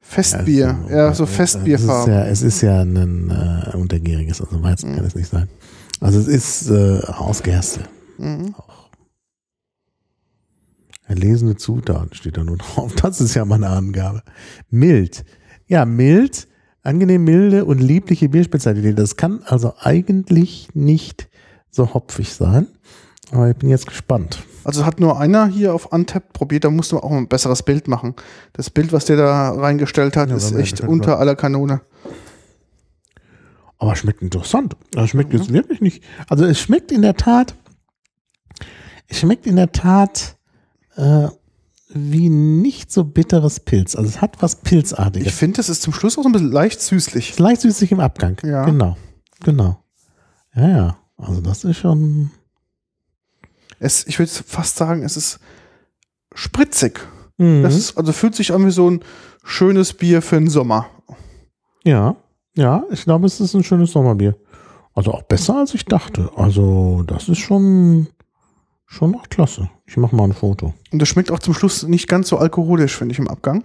Festbier. 0.00 0.78
Ja, 0.88 1.12
so 1.14 1.24
Es 1.24 1.30
ist 1.30 1.36
Festbierfarben. 1.36 2.12
ja, 2.14 2.24
es 2.26 2.42
ist 2.42 2.60
ja 2.62 2.80
ein 2.80 3.30
äh, 3.30 3.76
untergäriges, 3.76 4.40
also 4.40 4.62
Weizen 4.62 4.96
kann 4.96 5.04
es 5.04 5.14
nicht 5.14 5.28
sein. 5.30 5.48
Also 6.00 6.18
es 6.18 6.26
ist 6.26 6.70
äh, 6.70 7.00
aus 7.06 7.42
Gerste. 7.42 7.80
Mhm. 8.18 8.54
Erlesene 11.10 11.56
Zutaten 11.56 12.14
steht 12.14 12.36
da 12.36 12.44
nur 12.44 12.56
drauf. 12.56 12.94
Das 12.94 13.20
ist 13.20 13.34
ja 13.34 13.44
mal 13.44 13.56
eine 13.56 13.68
Angabe. 13.68 14.22
Mild. 14.70 15.24
Ja, 15.66 15.84
mild, 15.84 16.46
angenehm 16.82 17.24
milde 17.24 17.64
und 17.64 17.78
liebliche 17.80 18.28
Bierspezialität. 18.28 18.96
Das 18.96 19.16
kann 19.16 19.42
also 19.44 19.74
eigentlich 19.80 20.68
nicht 20.74 21.28
so 21.70 21.94
hopfig 21.94 22.32
sein. 22.32 22.68
Aber 23.32 23.50
ich 23.50 23.56
bin 23.56 23.68
jetzt 23.70 23.86
gespannt. 23.88 24.44
Also 24.62 24.86
hat 24.86 25.00
nur 25.00 25.18
einer 25.18 25.46
hier 25.48 25.74
auf 25.74 25.86
Untapped 25.86 26.32
probiert, 26.32 26.64
da 26.64 26.70
musste 26.70 26.94
man 26.96 27.04
auch 27.04 27.10
ein 27.12 27.28
besseres 27.28 27.62
Bild 27.64 27.88
machen. 27.88 28.14
Das 28.52 28.70
Bild, 28.70 28.92
was 28.92 29.04
der 29.06 29.16
da 29.16 29.50
reingestellt 29.50 30.16
hat, 30.16 30.30
Ja, 30.30 30.36
ist 30.36 30.52
echt 30.52 30.80
das- 30.80 30.88
unter 30.88 31.18
aller 31.18 31.34
Kanone. 31.36 31.80
Aber 33.78 33.96
schmeckt 33.96 34.22
interessant. 34.22 34.76
Es 34.94 35.10
schmeckt 35.10 35.32
jetzt 35.32 35.52
wirklich 35.52 35.80
nicht. 35.80 36.04
Also 36.28 36.44
es 36.44 36.60
schmeckt 36.60 36.92
in 36.92 37.02
der 37.02 37.14
Tat, 37.16 37.54
es 39.08 39.18
schmeckt 39.18 39.46
in 39.46 39.56
der 39.56 39.72
Tat 39.72 40.36
äh, 40.96 41.28
wie 41.92 42.28
nicht 42.28 42.92
so 42.92 43.04
bitteres 43.04 43.60
Pilz. 43.60 43.96
Also 43.96 44.08
es 44.08 44.20
hat 44.20 44.40
was 44.42 44.56
Pilzartiges. 44.56 45.28
Ich 45.28 45.34
finde, 45.34 45.60
es 45.60 45.68
ist 45.68 45.82
zum 45.82 45.92
Schluss 45.92 46.16
auch 46.18 46.22
so 46.22 46.28
ein 46.28 46.32
bisschen 46.32 46.52
leicht 46.52 46.80
süßlich. 46.80 47.30
ist 47.30 47.40
leicht 47.40 47.60
süßlich 47.62 47.92
im 47.92 48.00
Abgang. 48.00 48.38
Ja. 48.44 48.64
Genau. 48.64 48.96
Genau. 49.42 49.82
Ja, 50.54 50.68
ja. 50.68 50.98
Also 51.16 51.40
das 51.40 51.64
ist 51.64 51.78
schon. 51.78 52.30
Es, 53.78 54.06
ich 54.06 54.18
würde 54.18 54.30
fast 54.30 54.76
sagen, 54.76 55.02
es 55.02 55.16
ist 55.16 55.40
spritzig. 56.34 57.00
Mhm. 57.38 57.62
Das 57.62 57.74
ist, 57.74 57.96
also 57.96 58.12
fühlt 58.12 58.34
sich 58.34 58.52
an 58.52 58.66
wie 58.66 58.70
so 58.70 58.88
ein 58.90 59.00
schönes 59.42 59.94
Bier 59.94 60.22
für 60.22 60.36
den 60.36 60.48
Sommer. 60.48 60.86
ja. 61.84 62.16
Ja, 62.56 62.82
ich 62.90 63.04
glaube, 63.04 63.26
es 63.26 63.40
ist 63.40 63.54
ein 63.54 63.62
schönes 63.62 63.92
Sommerbier. 63.92 64.34
Also 64.92 65.14
auch 65.14 65.22
besser 65.22 65.56
als 65.58 65.72
ich 65.72 65.84
dachte. 65.84 66.30
Also 66.34 67.04
das 67.06 67.28
ist 67.28 67.38
schon 67.38 68.08
schon 68.92 69.12
noch 69.12 69.28
klasse. 69.28 69.70
Ich 69.86 69.96
mache 69.96 70.14
mal 70.16 70.24
ein 70.24 70.32
Foto. 70.32 70.74
Und 70.92 71.00
das 71.00 71.08
schmeckt 71.08 71.30
auch 71.30 71.38
zum 71.38 71.54
Schluss 71.54 71.84
nicht 71.84 72.08
ganz 72.08 72.28
so 72.28 72.38
alkoholisch, 72.38 72.96
finde 72.96 73.12
ich, 73.12 73.18
im 73.20 73.28
Abgang. 73.28 73.62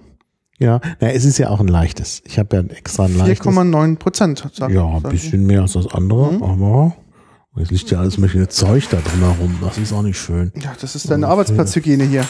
Ja, 0.60 0.80
na, 1.02 1.10
es 1.12 1.26
ist 1.26 1.38
ja 1.40 1.50
auch 1.50 1.60
ein 1.60 1.68
leichtes. 1.68 2.22
Ich 2.26 2.38
habe 2.40 2.56
ja 2.56 2.62
extra 2.64 3.06
ein 3.06 3.18
leichtes. 3.18 3.46
4,9 3.46 3.98
Prozent. 3.98 4.48
sag- 4.54 4.72
Ja, 4.72 4.86
ein 4.86 5.02
bisschen 5.04 5.46
mehr 5.46 5.62
als 5.64 5.74
das 5.74 5.88
andere, 5.88 6.32
Mhm. 6.34 6.44
aber 6.44 6.96
jetzt 7.58 7.72
liegt 7.72 7.90
ja 7.92 8.00
alles 8.00 8.18
mögliche 8.20 8.48
Zeug 8.50 8.88
da 8.90 8.98
drin 8.98 9.20
herum. 9.20 9.58
Das 9.62 9.78
ist 9.80 9.92
auch 9.92 10.04
nicht 10.04 10.18
schön. 10.20 10.52
ich. 10.56 10.64
Ja, 10.64 10.74
das 10.80 10.96
ist 10.96 11.10
deine 11.10 11.28
Arbeitsplatzhygiene 11.28 12.04
hier. 12.06 12.26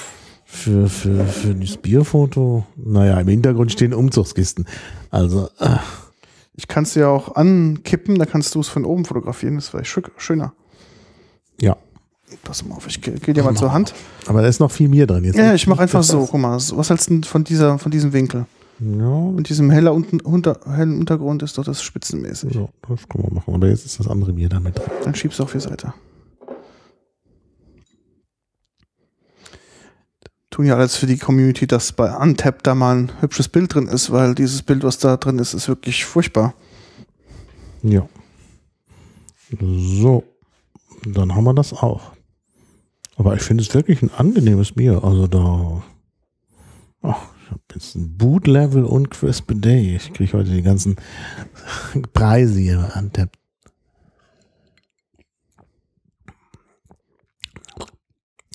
Für, 0.47 0.87
für, 0.87 1.25
für 1.25 1.53
das 1.55 1.77
Bierfoto, 1.77 2.65
naja, 2.77 3.19
im 3.19 3.27
Hintergrund 3.27 3.71
stehen 3.71 3.93
Umzugskisten. 3.93 4.65
Also, 5.11 5.49
äh, 5.59 5.77
Ich 6.55 6.67
kann 6.69 6.83
es 6.83 6.93
dir 6.93 7.09
auch 7.09 7.35
ankippen, 7.35 8.17
da 8.17 8.25
kannst 8.25 8.55
du 8.55 8.59
es 8.61 8.69
von 8.69 8.85
oben 8.85 9.03
fotografieren. 9.05 9.55
Das 9.55 9.73
wäre 9.73 9.83
schö- 9.83 10.09
schöner. 10.17 10.53
ja. 11.59 11.75
Pass 12.43 12.65
mal 12.65 12.75
auf, 12.75 12.87
ich 12.87 13.01
gehe 13.01 13.13
geh 13.15 13.33
dir 13.33 13.43
mal 13.43 13.55
zur 13.55 13.71
Hand. 13.71 13.93
Aber 14.27 14.41
da 14.41 14.47
ist 14.47 14.59
noch 14.59 14.71
viel 14.71 14.89
mehr 14.89 15.07
drin. 15.07 15.23
Jetzt 15.23 15.37
Ja, 15.37 15.53
ich 15.53 15.67
mache 15.67 15.81
einfach 15.81 16.03
so. 16.03 16.27
Guck 16.29 16.39
mal, 16.39 16.55
was 16.55 16.89
hältst 16.89 17.09
du 17.09 17.15
denn 17.15 17.23
von, 17.23 17.43
dieser, 17.43 17.79
von 17.79 17.91
diesem 17.91 18.13
Winkel? 18.13 18.45
Ja, 18.79 19.19
Mit 19.31 19.47
diesem 19.47 19.71
heller 19.71 19.93
unten, 19.93 20.19
unter, 20.19 20.59
hellen 20.67 20.99
Untergrund 20.99 21.41
ist 21.43 21.57
doch 21.57 21.63
das 21.63 21.81
spitzenmäßig. 21.81 22.53
so, 22.53 22.69
das 22.87 23.07
können 23.07 23.23
wir 23.23 23.33
machen. 23.33 23.53
Aber 23.53 23.67
jetzt 23.67 23.85
ist 23.85 23.99
das 23.99 24.07
andere 24.07 24.33
Bier 24.33 24.49
damit 24.49 24.77
drin. 24.77 24.85
Dann 25.03 25.15
schiebst 25.15 25.39
du 25.39 25.43
auf 25.43 25.51
die 25.53 25.61
Seite. 25.61 25.93
Tun 30.49 30.65
ja 30.65 30.75
alles 30.75 30.95
für 30.95 31.05
die 31.05 31.17
Community, 31.17 31.67
dass 31.67 31.91
bei 31.91 32.15
Untap 32.15 32.63
da 32.63 32.75
mal 32.75 32.95
ein 32.95 33.11
hübsches 33.21 33.49
Bild 33.49 33.73
drin 33.73 33.87
ist, 33.87 34.11
weil 34.11 34.35
dieses 34.35 34.61
Bild, 34.61 34.83
was 34.83 34.97
da 34.97 35.17
drin 35.17 35.39
ist, 35.39 35.53
ist 35.53 35.67
wirklich 35.67 36.05
furchtbar. 36.05 36.53
Ja. 37.83 38.07
So, 39.61 40.23
dann 41.05 41.35
haben 41.35 41.43
wir 41.43 41.53
das 41.53 41.73
auch. 41.73 42.14
Aber 43.15 43.35
ich 43.35 43.41
finde 43.41 43.63
es 43.63 43.73
wirklich 43.73 44.01
ein 44.01 44.11
angenehmes 44.13 44.73
Bier. 44.73 45.03
Also 45.03 45.27
da. 45.27 45.83
Ach, 47.01 47.21
ich 47.43 47.51
habe 47.51 47.61
jetzt 47.73 47.95
ein 47.95 48.17
Boot 48.17 48.47
Level 48.47 48.83
und 48.83 49.09
Crisp 49.11 49.51
Day. 49.55 49.95
Ich 49.95 50.11
kriege 50.13 50.33
heute 50.33 50.51
die 50.51 50.61
ganzen 50.63 50.95
Preise 52.13 52.59
hier 52.59 52.95
antappt. 52.95 53.37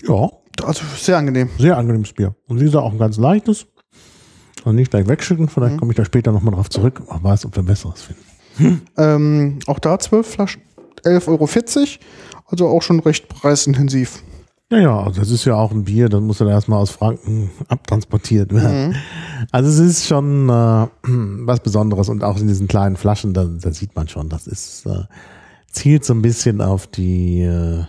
Ja, 0.02 0.30
Also 0.62 0.82
sehr 0.96 1.18
angenehm. 1.18 1.50
sehr 1.58 1.76
angenehmes 1.76 2.12
Bier. 2.12 2.34
Und 2.48 2.60
wie 2.60 2.64
gesagt, 2.64 2.84
auch 2.84 2.92
ein 2.92 2.98
ganz 2.98 3.16
leichtes. 3.18 3.66
Also 4.58 4.72
nicht 4.72 4.90
gleich 4.90 5.06
wegschütten, 5.08 5.48
vielleicht 5.48 5.78
komme 5.78 5.92
ich 5.92 5.96
da 5.96 6.04
später 6.04 6.32
nochmal 6.32 6.54
drauf 6.54 6.68
zurück. 6.68 7.02
Wer 7.08 7.22
weiß, 7.22 7.46
ob 7.46 7.56
wir 7.56 7.62
besseres 7.62 8.02
finden. 8.02 8.82
Ähm, 8.98 9.58
auch 9.66 9.78
da 9.78 9.98
12 9.98 10.26
Flaschen, 10.26 10.62
11,40 11.04 11.28
Euro. 11.28 11.48
Also 12.46 12.68
auch 12.68 12.82
schon 12.82 13.00
recht 13.00 13.28
preisintensiv. 13.28 14.22
Ja, 14.72 14.78
ja, 14.78 15.02
also 15.02 15.20
das 15.20 15.30
ist 15.30 15.44
ja 15.44 15.56
auch 15.56 15.72
ein 15.72 15.84
Bier, 15.84 16.08
das 16.08 16.20
muss 16.20 16.38
dann 16.38 16.48
erstmal 16.48 16.78
aus 16.78 16.90
Franken 16.90 17.50
abtransportiert 17.66 18.54
werden. 18.54 18.94
Also 19.50 19.68
es 19.68 19.78
ist 19.78 20.06
schon 20.06 20.48
äh, 20.48 20.86
was 21.02 21.60
Besonderes 21.60 22.08
und 22.08 22.22
auch 22.22 22.38
in 22.38 22.46
diesen 22.46 22.68
kleinen 22.68 22.96
Flaschen, 22.96 23.34
da, 23.34 23.44
da 23.44 23.72
sieht 23.72 23.96
man 23.96 24.06
schon, 24.06 24.28
das 24.28 24.46
ist 24.46 24.86
äh, 24.86 25.04
zielt 25.72 26.04
so 26.04 26.14
ein 26.14 26.22
bisschen 26.22 26.60
auf 26.60 26.86
die 26.86 27.42
äh, 27.42 27.84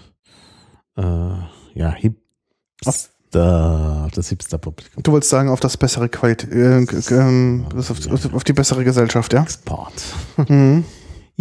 äh, 0.97 1.33
ja, 1.73 1.91
Hipster, 1.91 4.03
auf 4.05 4.11
das 4.11 4.29
Hipster-Publikum. 4.29 5.03
Du 5.03 5.11
wolltest 5.11 5.31
sagen, 5.31 5.49
auf 5.49 5.59
das 5.59 5.77
bessere 5.77 6.09
Qualität, 6.09 6.51
äh, 6.51 6.85
das 6.85 7.91
auf, 7.91 8.33
auf 8.33 8.43
die 8.43 8.53
bessere 8.53 8.83
Gesellschaft, 8.83 9.33
ja? 9.33 9.43
Export. 9.43 9.93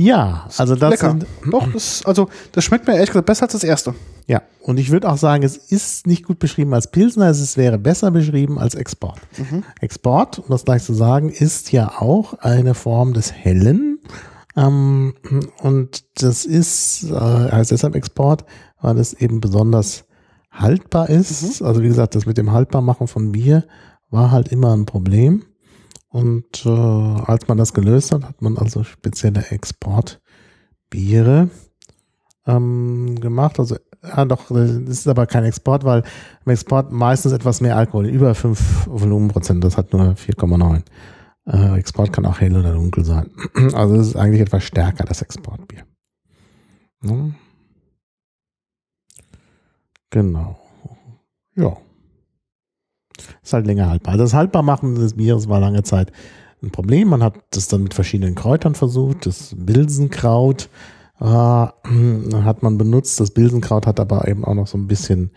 Ja, 0.00 0.48
also 0.56 0.76
das 0.76 0.90
Lecker. 0.92 1.10
sind 1.10 1.26
Doch, 1.50 1.70
das, 1.70 2.02
also 2.06 2.30
das 2.52 2.64
schmeckt 2.64 2.86
mir 2.86 2.94
ehrlich 2.94 3.10
gesagt 3.10 3.26
besser 3.26 3.42
als 3.42 3.52
das 3.52 3.64
erste. 3.64 3.94
Ja, 4.26 4.40
und 4.62 4.78
ich 4.78 4.90
würde 4.90 5.10
auch 5.10 5.18
sagen, 5.18 5.42
es 5.42 5.58
ist 5.58 6.06
nicht 6.06 6.24
gut 6.24 6.38
beschrieben 6.38 6.72
als 6.72 6.90
Pilsner, 6.90 7.28
es 7.28 7.56
wäre 7.58 7.76
besser 7.78 8.10
beschrieben 8.10 8.58
als 8.58 8.74
Export. 8.74 9.20
Export, 9.80 10.38
um 10.38 10.46
das 10.48 10.64
gleich 10.64 10.84
zu 10.84 10.94
sagen, 10.94 11.28
ist 11.28 11.70
ja 11.72 11.92
auch 11.98 12.34
eine 12.38 12.72
Form 12.72 13.12
des 13.12 13.30
Hellen. 13.30 13.98
Ähm, 14.56 15.14
und 15.60 16.04
das 16.22 16.46
ist, 16.46 17.04
äh, 17.10 17.14
heißt 17.14 17.70
deshalb 17.70 17.94
Export, 17.94 18.46
weil 18.80 18.98
es 18.98 19.12
eben 19.12 19.42
besonders 19.42 20.04
haltbar 20.50 21.10
ist. 21.10 21.60
Also 21.62 21.82
wie 21.82 21.88
gesagt, 21.88 22.14
das 22.14 22.24
mit 22.24 22.38
dem 22.38 22.52
Haltbarmachen 22.52 23.06
von 23.06 23.32
Bier 23.32 23.64
war 24.08 24.30
halt 24.30 24.48
immer 24.48 24.74
ein 24.74 24.86
Problem. 24.86 25.44
Und 26.10 26.66
äh, 26.66 26.68
als 26.68 27.48
man 27.48 27.56
das 27.56 27.72
gelöst 27.72 28.12
hat, 28.12 28.24
hat 28.24 28.42
man 28.42 28.58
also 28.58 28.82
spezielle 28.82 29.46
Exportbiere 29.50 31.48
ähm, 32.46 33.18
gemacht. 33.20 33.58
Also 33.60 33.76
ja 34.02 34.24
doch, 34.24 34.48
das 34.48 34.70
ist 34.70 35.08
aber 35.08 35.26
kein 35.26 35.44
Export, 35.44 35.84
weil 35.84 36.02
im 36.44 36.52
Export 36.52 36.90
meistens 36.90 37.32
etwas 37.32 37.60
mehr 37.60 37.76
Alkohol, 37.76 38.06
über 38.06 38.34
5 38.34 38.88
Volumenprozent, 38.88 39.62
das 39.62 39.76
hat 39.76 39.92
nur 39.92 40.14
4,9. 40.14 40.82
Äh, 41.46 41.78
Export 41.78 42.12
kann 42.12 42.26
auch 42.26 42.40
hell 42.40 42.56
oder 42.56 42.72
dunkel 42.72 43.04
sein. 43.04 43.30
Also 43.74 43.96
es 43.96 44.08
ist 44.08 44.16
eigentlich 44.16 44.40
etwas 44.40 44.64
stärker, 44.64 45.04
das 45.04 45.22
Exportbier. 45.22 45.84
Ne? 47.02 47.34
Genau. 50.10 50.58
Ja. 51.54 51.76
Ist 53.42 53.52
halt 53.52 53.66
länger 53.66 53.88
haltbar. 53.88 54.12
Also 54.12 54.24
das 54.24 54.34
Haltbarmachen 54.34 54.94
des 54.94 55.14
Bieres 55.14 55.48
war 55.48 55.60
lange 55.60 55.82
Zeit 55.82 56.12
ein 56.62 56.70
Problem. 56.70 57.08
Man 57.08 57.22
hat 57.22 57.34
das 57.50 57.68
dann 57.68 57.82
mit 57.82 57.92
verschiedenen 57.94 58.34
Kräutern 58.34 58.74
versucht. 58.74 59.26
Das 59.26 59.54
Bilsenkraut 59.56 60.68
äh, 61.20 61.24
hat 61.24 62.62
man 62.62 62.78
benutzt. 62.78 63.20
Das 63.20 63.30
Bilsenkraut 63.30 63.86
hat 63.86 64.00
aber 64.00 64.26
eben 64.28 64.44
auch 64.44 64.54
noch 64.54 64.66
so 64.66 64.78
ein 64.78 64.86
bisschen, 64.86 65.30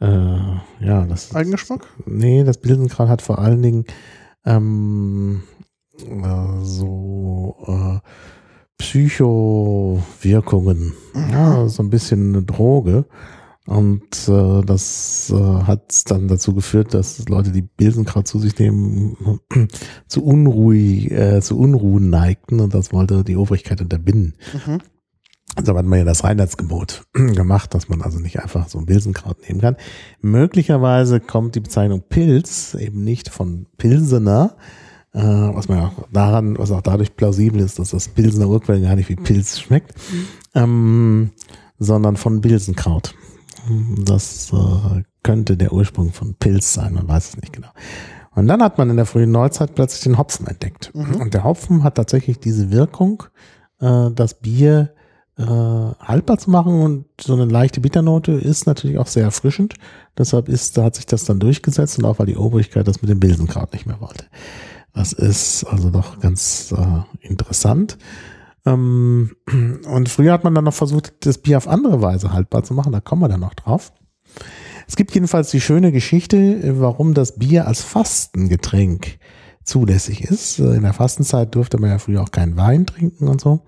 äh, 0.00 0.36
ja, 0.80 1.06
das 1.06 1.34
Eigengeschmack? 1.34 1.86
Nee, 2.06 2.44
das 2.44 2.58
Bilsenkraut 2.58 3.08
hat 3.08 3.22
vor 3.22 3.38
allen 3.38 3.62
Dingen 3.62 3.86
ähm, 4.44 5.44
äh, 5.98 6.60
so 6.62 7.56
äh, 7.66 7.98
Psychowirkungen. 8.78 10.92
Ja, 11.30 11.68
so 11.68 11.82
ein 11.82 11.90
bisschen 11.90 12.34
eine 12.34 12.42
Droge. 12.42 13.04
Und 13.66 14.28
äh, 14.28 14.62
das 14.62 15.32
äh, 15.34 15.36
hat 15.36 16.10
dann 16.10 16.26
dazu 16.26 16.52
geführt, 16.52 16.94
dass 16.94 17.28
Leute, 17.28 17.52
die 17.52 17.62
Bilsenkraut 17.62 18.26
zu 18.26 18.40
sich 18.40 18.58
nehmen, 18.58 19.16
zu 20.08 20.24
unruhig, 20.24 21.12
äh, 21.12 21.40
zu 21.40 21.58
Unruhen 21.58 22.10
neigten 22.10 22.58
und 22.58 22.74
das 22.74 22.92
wollte 22.92 23.22
die 23.22 23.36
Obrigkeit 23.36 23.80
unterbinden. 23.80 24.34
Mhm. 24.66 24.80
Also 25.54 25.76
hat 25.76 25.84
man 25.84 25.98
ja 25.98 26.04
das 26.04 26.24
Reinheitsgebot 26.24 27.04
gemacht, 27.12 27.74
dass 27.74 27.88
man 27.88 28.02
also 28.02 28.18
nicht 28.18 28.40
einfach 28.40 28.68
so 28.68 28.78
ein 28.78 28.86
Bilsenkraut 28.86 29.48
nehmen 29.48 29.60
kann. 29.60 29.76
Möglicherweise 30.20 31.20
kommt 31.20 31.54
die 31.54 31.60
Bezeichnung 31.60 32.02
Pilz 32.08 32.74
eben 32.74 33.04
nicht 33.04 33.28
von 33.28 33.66
Pilsener, 33.76 34.56
äh, 35.12 35.20
was 35.20 35.68
man 35.68 35.78
ja 35.78 35.86
auch 35.88 36.08
daran, 36.10 36.58
was 36.58 36.72
auch 36.72 36.80
dadurch 36.80 37.14
plausibel 37.14 37.60
ist, 37.60 37.78
dass 37.78 37.90
das 37.90 38.08
Pilsener 38.08 38.48
Urquell 38.48 38.80
gar 38.80 38.96
nicht 38.96 39.08
wie 39.08 39.16
Pilz 39.16 39.60
schmeckt, 39.60 39.94
ähm, 40.54 41.30
sondern 41.78 42.16
von 42.16 42.40
Bilsenkraut. 42.40 43.14
Das 44.04 44.52
äh, 44.52 45.02
könnte 45.22 45.56
der 45.56 45.72
Ursprung 45.72 46.12
von 46.12 46.34
Pilz 46.34 46.74
sein, 46.74 46.94
man 46.94 47.08
weiß 47.08 47.30
es 47.30 47.36
nicht 47.36 47.52
genau. 47.52 47.68
Und 48.34 48.46
dann 48.46 48.62
hat 48.62 48.78
man 48.78 48.90
in 48.90 48.96
der 48.96 49.06
frühen 49.06 49.30
Neuzeit 49.30 49.74
plötzlich 49.74 50.02
den 50.02 50.18
Hopfen 50.18 50.46
entdeckt. 50.46 50.90
Und 51.20 51.34
der 51.34 51.44
Hopfen 51.44 51.84
hat 51.84 51.96
tatsächlich 51.96 52.38
diese 52.40 52.70
Wirkung, 52.70 53.24
äh, 53.80 54.10
das 54.10 54.34
Bier 54.34 54.94
äh, 55.38 55.44
haltbar 55.44 56.38
zu 56.38 56.50
machen 56.50 56.80
und 56.80 57.06
so 57.20 57.34
eine 57.34 57.46
leichte 57.46 57.80
Bitternote 57.80 58.32
ist 58.32 58.66
natürlich 58.66 58.98
auch 58.98 59.06
sehr 59.06 59.24
erfrischend. 59.24 59.74
Deshalb 60.16 60.48
ist, 60.48 60.76
da 60.76 60.84
hat 60.84 60.94
sich 60.94 61.06
das 61.06 61.24
dann 61.24 61.40
durchgesetzt 61.40 61.98
und 61.98 62.04
auch 62.04 62.18
weil 62.18 62.26
die 62.26 62.36
Obrigkeit 62.36 62.86
das 62.86 63.02
mit 63.02 63.10
dem 63.10 63.20
Bilsenkraut 63.20 63.72
nicht 63.72 63.86
mehr 63.86 64.00
wollte. 64.00 64.26
Das 64.94 65.12
ist 65.12 65.64
also 65.64 65.90
doch 65.90 66.20
ganz 66.20 66.74
äh, 66.76 67.26
interessant. 67.26 67.96
Ähm, 68.66 69.32
und 69.86 70.08
früher 70.08 70.32
hat 70.32 70.44
man 70.44 70.54
dann 70.54 70.64
noch 70.64 70.74
versucht, 70.74 71.26
das 71.26 71.38
Bier 71.38 71.56
auf 71.56 71.68
andere 71.68 72.02
Weise 72.02 72.32
haltbar 72.32 72.62
zu 72.62 72.74
machen. 72.74 72.92
Da 72.92 73.00
kommen 73.00 73.22
wir 73.22 73.28
dann 73.28 73.40
noch 73.40 73.54
drauf. 73.54 73.92
Es 74.86 74.96
gibt 74.96 75.14
jedenfalls 75.14 75.50
die 75.50 75.60
schöne 75.60 75.92
Geschichte, 75.92 76.36
äh, 76.36 76.80
warum 76.80 77.14
das 77.14 77.38
Bier 77.38 77.66
als 77.66 77.82
Fastengetränk 77.82 79.18
zulässig 79.64 80.22
ist. 80.24 80.58
Äh, 80.58 80.74
In 80.76 80.82
der 80.82 80.92
Fastenzeit 80.92 81.54
durfte 81.54 81.78
man 81.78 81.90
ja 81.90 81.98
früher 81.98 82.22
auch 82.22 82.30
keinen 82.30 82.56
Wein 82.56 82.86
trinken 82.86 83.28
und 83.28 83.40
so. 83.40 83.62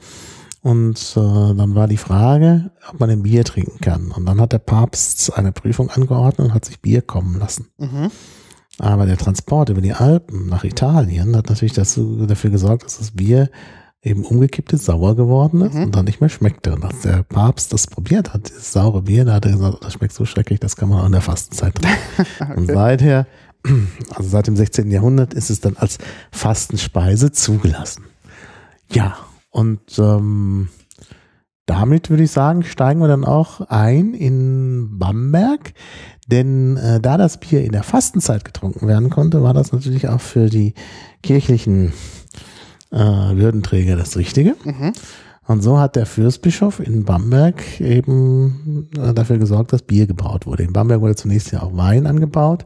Und 0.60 0.98
äh, 1.16 1.54
dann 1.54 1.74
war 1.74 1.88
die 1.88 1.98
Frage, 1.98 2.70
ob 2.88 2.98
man 2.98 3.10
ein 3.10 3.22
Bier 3.22 3.44
trinken 3.44 3.80
kann. 3.80 4.10
Und 4.10 4.24
dann 4.24 4.40
hat 4.40 4.52
der 4.52 4.58
Papst 4.58 5.36
eine 5.36 5.52
Prüfung 5.52 5.90
angeordnet 5.90 6.48
und 6.48 6.54
hat 6.54 6.64
sich 6.64 6.80
Bier 6.80 7.02
kommen 7.02 7.38
lassen. 7.38 7.68
Mhm. 7.76 8.10
Aber 8.78 9.06
der 9.06 9.18
Transport 9.18 9.68
über 9.68 9.82
die 9.82 9.92
Alpen 9.92 10.48
nach 10.48 10.64
Italien 10.64 11.36
hat 11.36 11.50
natürlich 11.50 11.74
dazu, 11.74 12.26
dafür 12.26 12.50
gesorgt, 12.50 12.84
dass 12.84 12.98
das 12.98 13.10
Bier 13.12 13.50
eben 14.04 14.22
umgekippt 14.24 14.72
ist, 14.74 14.84
sauer 14.84 15.16
geworden 15.16 15.62
ist 15.62 15.74
und 15.74 15.96
dann 15.96 16.04
nicht 16.04 16.20
mehr 16.20 16.28
schmeckte. 16.28 16.74
Und 16.74 16.84
als 16.84 17.00
der 17.00 17.22
Papst 17.22 17.72
das 17.72 17.86
probiert 17.86 18.34
hat, 18.34 18.50
dieses 18.50 18.72
saure 18.72 19.02
Bier, 19.02 19.24
da 19.24 19.34
hat 19.34 19.46
er 19.46 19.52
gesagt, 19.52 19.82
das 19.82 19.94
schmeckt 19.94 20.12
so 20.12 20.26
schrecklich, 20.26 20.60
das 20.60 20.76
kann 20.76 20.90
man 20.90 21.00
auch 21.00 21.06
in 21.06 21.12
der 21.12 21.22
Fastenzeit 21.22 21.74
trinken. 21.74 22.52
Und 22.56 22.66
seither, 22.70 23.26
also 24.14 24.28
seit 24.28 24.46
dem 24.46 24.56
16. 24.56 24.90
Jahrhundert, 24.90 25.32
ist 25.32 25.48
es 25.48 25.60
dann 25.60 25.76
als 25.78 25.98
Fastenspeise 26.30 27.32
zugelassen. 27.32 28.04
Ja, 28.92 29.16
und 29.50 29.98
ähm, 29.98 30.68
damit 31.64 32.10
würde 32.10 32.24
ich 32.24 32.30
sagen, 32.30 32.62
steigen 32.62 33.00
wir 33.00 33.08
dann 33.08 33.24
auch 33.24 33.62
ein 33.62 34.12
in 34.12 34.98
Bamberg. 34.98 35.72
Denn 36.26 36.76
äh, 36.76 37.00
da 37.00 37.16
das 37.16 37.38
Bier 37.38 37.64
in 37.64 37.72
der 37.72 37.82
Fastenzeit 37.82 38.44
getrunken 38.44 38.86
werden 38.86 39.10
konnte, 39.10 39.42
war 39.42 39.54
das 39.54 39.72
natürlich 39.72 40.08
auch 40.08 40.20
für 40.20 40.50
die 40.50 40.74
kirchlichen 41.22 41.92
äh, 42.94 43.36
Würdenträger 43.36 43.96
das 43.96 44.16
Richtige. 44.16 44.54
Und 45.46 45.62
so 45.62 45.78
hat 45.78 45.96
der 45.96 46.06
Fürstbischof 46.06 46.80
in 46.80 47.04
Bamberg 47.04 47.80
eben 47.80 48.88
äh, 48.96 49.12
dafür 49.12 49.38
gesorgt, 49.38 49.72
dass 49.72 49.82
Bier 49.82 50.06
gebraut 50.06 50.46
wurde. 50.46 50.62
In 50.62 50.72
Bamberg 50.72 51.00
wurde 51.00 51.16
zunächst 51.16 51.52
ja 51.52 51.62
auch 51.62 51.76
Wein 51.76 52.06
angebaut. 52.06 52.64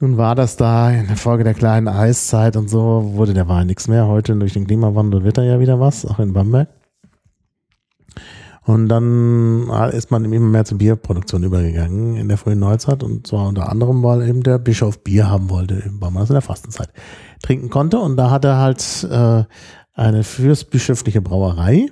Nun 0.00 0.16
war 0.16 0.36
das 0.36 0.56
da 0.56 0.92
in 0.92 1.08
der 1.08 1.16
Folge 1.16 1.42
der 1.42 1.54
kleinen 1.54 1.88
Eiszeit 1.88 2.56
und 2.56 2.70
so 2.70 3.14
wurde 3.14 3.34
der 3.34 3.48
Wein 3.48 3.66
nichts 3.66 3.88
mehr. 3.88 4.06
Heute 4.06 4.36
durch 4.36 4.52
den 4.52 4.68
Klimawandel 4.68 5.24
wird 5.24 5.38
da 5.38 5.42
ja 5.42 5.58
wieder 5.58 5.80
was, 5.80 6.06
auch 6.06 6.20
in 6.20 6.32
Bamberg. 6.32 6.68
Und 8.64 8.88
dann 8.90 9.70
ist 9.92 10.10
man 10.10 10.26
immer 10.26 10.46
mehr 10.46 10.66
zur 10.66 10.76
Bierproduktion 10.76 11.42
übergegangen 11.42 12.16
in 12.16 12.28
der 12.28 12.36
frühen 12.36 12.58
Neuzeit 12.58 13.02
und 13.02 13.26
zwar 13.26 13.48
unter 13.48 13.70
anderem, 13.72 14.02
weil 14.02 14.28
eben 14.28 14.42
der 14.42 14.58
Bischof 14.58 15.02
Bier 15.02 15.30
haben 15.30 15.48
wollte, 15.48 15.82
weil 15.98 16.10
man 16.10 16.22
das 16.22 16.28
in 16.28 16.34
der 16.34 16.42
Fastenzeit 16.42 16.90
trinken 17.42 17.70
konnte. 17.70 17.98
Und 17.98 18.16
da 18.16 18.30
hat 18.30 18.44
er 18.44 18.58
halt 18.58 19.06
äh, 19.10 19.44
eine 19.94 20.24
fürstbischöfliche 20.24 21.20
Brauerei 21.20 21.88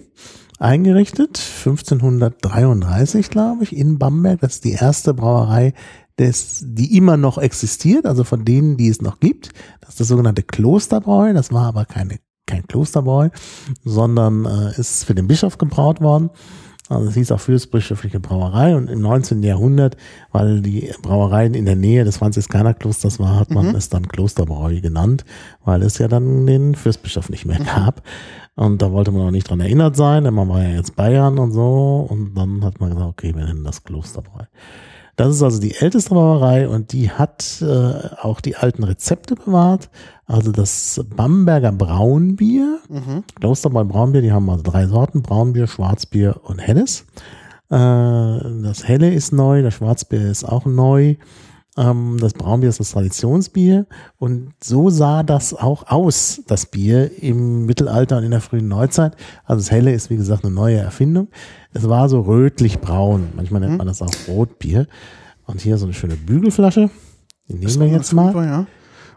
eingerichtet, 0.58 1.38
1533, 1.38 3.30
glaube 3.30 3.64
ich, 3.64 3.76
in 3.76 3.98
Bamberg. 3.98 4.40
Das 4.40 4.54
ist 4.54 4.64
die 4.64 4.72
erste 4.72 5.12
Brauerei, 5.14 5.74
des, 6.18 6.64
die 6.66 6.96
immer 6.96 7.16
noch 7.16 7.36
existiert, 7.36 8.06
also 8.06 8.24
von 8.24 8.44
denen, 8.44 8.76
die 8.76 8.88
es 8.88 9.02
noch 9.02 9.20
gibt. 9.20 9.50
Das 9.80 9.90
ist 9.90 10.00
das 10.00 10.08
sogenannte 10.08 10.42
Klosterbräu. 10.42 11.32
Das 11.34 11.52
war 11.52 11.66
aber 11.66 11.84
keine 11.84 12.18
kein 12.46 12.66
Klosterbräu, 12.66 13.30
sondern 13.84 14.44
äh, 14.44 14.80
ist 14.80 15.04
für 15.04 15.14
den 15.14 15.26
Bischof 15.26 15.58
gebraut 15.58 16.00
worden. 16.00 16.30
Also 16.88 17.08
es 17.08 17.14
hieß 17.14 17.32
auch 17.32 17.40
fürstbischöfliche 17.40 18.20
Brauerei 18.20 18.76
und 18.76 18.88
im 18.88 19.00
19. 19.00 19.42
Jahrhundert, 19.42 19.96
weil 20.30 20.60
die 20.60 20.92
Brauereien 21.02 21.54
in 21.54 21.64
der 21.64 21.74
Nähe 21.74 22.04
des 22.04 22.18
Franziskanerklosters 22.18 23.18
war, 23.18 23.40
hat 23.40 23.50
man 23.50 23.68
Mhm. 23.70 23.74
es 23.74 23.88
dann 23.88 24.06
Klosterbräu 24.06 24.80
genannt, 24.80 25.24
weil 25.64 25.82
es 25.82 25.98
ja 25.98 26.06
dann 26.06 26.46
den 26.46 26.74
Fürstbischof 26.76 27.28
nicht 27.28 27.44
Mhm. 27.44 27.52
mehr 27.52 27.60
gab. 27.64 28.02
Und 28.54 28.80
da 28.82 28.92
wollte 28.92 29.10
man 29.10 29.26
auch 29.26 29.30
nicht 29.32 29.50
dran 29.50 29.60
erinnert 29.60 29.96
sein, 29.96 30.24
denn 30.24 30.34
man 30.34 30.48
war 30.48 30.62
ja 30.62 30.76
jetzt 30.76 30.94
Bayern 30.96 31.38
und 31.38 31.52
so. 31.52 32.06
Und 32.08 32.34
dann 32.34 32.64
hat 32.64 32.80
man 32.80 32.90
gesagt, 32.90 33.08
okay, 33.10 33.34
wir 33.34 33.44
nennen 33.44 33.64
das 33.64 33.82
Klosterbräu. 33.84 34.44
Das 35.16 35.34
ist 35.34 35.42
also 35.42 35.60
die 35.60 35.74
älteste 35.74 36.10
Brauerei 36.10 36.68
und 36.68 36.92
die 36.92 37.10
hat 37.10 37.62
äh, 37.62 37.66
auch 38.20 38.40
die 38.42 38.56
alten 38.56 38.84
Rezepte 38.84 39.34
bewahrt. 39.34 39.88
Also 40.26 40.52
das 40.52 41.02
Bamberger 41.16 41.72
Braunbier, 41.72 42.78
Mhm. 42.88 43.24
Klosterbräu 43.40 43.84
Braunbier, 43.84 44.20
die 44.22 44.32
haben 44.32 44.48
also 44.50 44.62
drei 44.62 44.86
Sorten, 44.86 45.22
Braunbier, 45.22 45.66
Schwarzbier 45.66 46.40
und 46.44 46.58
Helles. 46.58 47.06
Äh, 47.70 47.74
das 47.78 48.86
Helle 48.86 49.12
ist 49.12 49.32
neu, 49.32 49.62
das 49.62 49.74
Schwarzbier 49.74 50.30
ist 50.30 50.44
auch 50.44 50.66
neu. 50.66 51.16
Ähm, 51.76 52.16
das 52.18 52.32
Braunbier 52.32 52.68
ist 52.70 52.80
das 52.80 52.90
Traditionsbier 52.90 53.86
und 54.18 54.52
so 54.62 54.88
sah 54.90 55.22
das 55.22 55.52
auch 55.54 55.88
aus, 55.88 56.42
das 56.46 56.66
Bier 56.66 57.22
im 57.22 57.66
Mittelalter 57.66 58.18
und 58.18 58.24
in 58.24 58.30
der 58.30 58.40
frühen 58.40 58.68
Neuzeit. 58.68 59.16
Also 59.44 59.60
das 59.60 59.70
Helle 59.70 59.92
ist 59.92 60.08
wie 60.10 60.16
gesagt 60.16 60.44
eine 60.44 60.54
neue 60.54 60.78
Erfindung. 60.78 61.28
Es 61.72 61.88
war 61.88 62.08
so 62.08 62.20
rötlich-braun, 62.20 63.28
manchmal 63.36 63.60
nennt 63.60 63.78
man 63.78 63.86
das 63.86 64.00
auch 64.00 64.10
Rotbier. 64.28 64.86
Und 65.46 65.60
hier 65.60 65.78
so 65.78 65.84
eine 65.84 65.94
schöne 65.94 66.16
Bügelflasche. 66.16 66.90
Die 67.48 67.54
nehmen 67.54 67.80
wir 67.80 67.86
jetzt 67.86 68.12
mal. 68.12 68.34
Ja. 68.34 68.66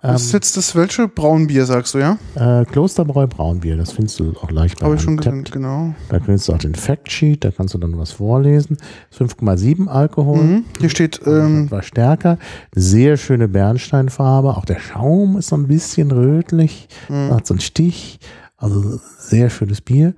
Das 0.01 0.23
ist 0.23 0.31
jetzt 0.31 0.55
das 0.55 0.75
welche? 0.75 1.07
Braunbier, 1.07 1.65
sagst 1.65 1.93
du, 1.93 1.97
ja? 1.97 2.17
Äh, 2.35 2.65
Klosterbräu 2.65 3.27
Braunbier, 3.27 3.75
das 3.75 3.91
findest 3.91 4.19
du 4.19 4.33
auch 4.41 4.49
leicht 4.49 4.79
bei 4.79 4.85
Habe 4.85 4.95
ich 4.95 5.01
schon 5.01 5.17
gesehen, 5.17 5.43
genau. 5.43 5.93
Da 6.09 6.19
kriegst 6.19 6.47
du 6.47 6.53
auch 6.53 6.57
den 6.57 6.75
Factsheet, 6.75 7.43
da 7.43 7.51
kannst 7.51 7.73
du 7.73 7.77
dann 7.77 7.97
was 7.97 8.11
vorlesen. 8.11 8.77
5,7 9.17 9.87
Alkohol. 9.87 10.43
Mhm. 10.43 10.65
Hier 10.79 10.89
steht, 10.89 11.19
ähm, 11.25 11.65
Etwas 11.65 11.85
stärker. 11.85 12.37
Sehr 12.73 13.17
schöne 13.17 13.47
Bernsteinfarbe. 13.47 14.55
Auch 14.55 14.65
der 14.65 14.79
Schaum 14.79 15.37
ist 15.37 15.49
so 15.49 15.57
ein 15.57 15.67
bisschen 15.67 16.11
rötlich. 16.11 16.87
Mhm. 17.09 17.31
Hat 17.31 17.45
so 17.45 17.53
einen 17.53 17.61
Stich. 17.61 18.19
Also 18.57 18.99
sehr 19.17 19.49
schönes 19.49 19.81
Bier. 19.81 20.13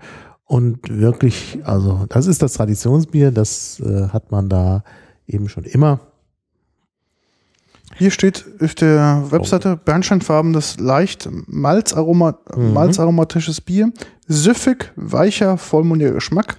Und 0.45 0.79
wirklich, 0.89 1.59
also 1.63 2.05
das 2.09 2.27
ist 2.27 2.41
das 2.41 2.53
Traditionsbier. 2.53 3.31
Das 3.31 3.79
äh, 3.79 4.09
hat 4.09 4.31
man 4.31 4.49
da 4.49 4.83
eben 5.27 5.47
schon 5.49 5.63
immer. 5.63 5.99
Hier 7.97 8.11
steht 8.11 8.45
auf 8.61 8.75
der 8.75 9.25
Webseite 9.31 9.77
Bernsteinfarben 9.77 10.53
das 10.53 10.79
leicht 10.79 11.29
Malzaroma, 11.47 12.39
Mhm. 12.55 12.73
malzaromatisches 12.73 13.61
Bier. 13.61 13.91
Süffig, 14.27 14.91
weicher, 14.95 15.57
vollmundiger 15.57 16.11
Geschmack. 16.13 16.57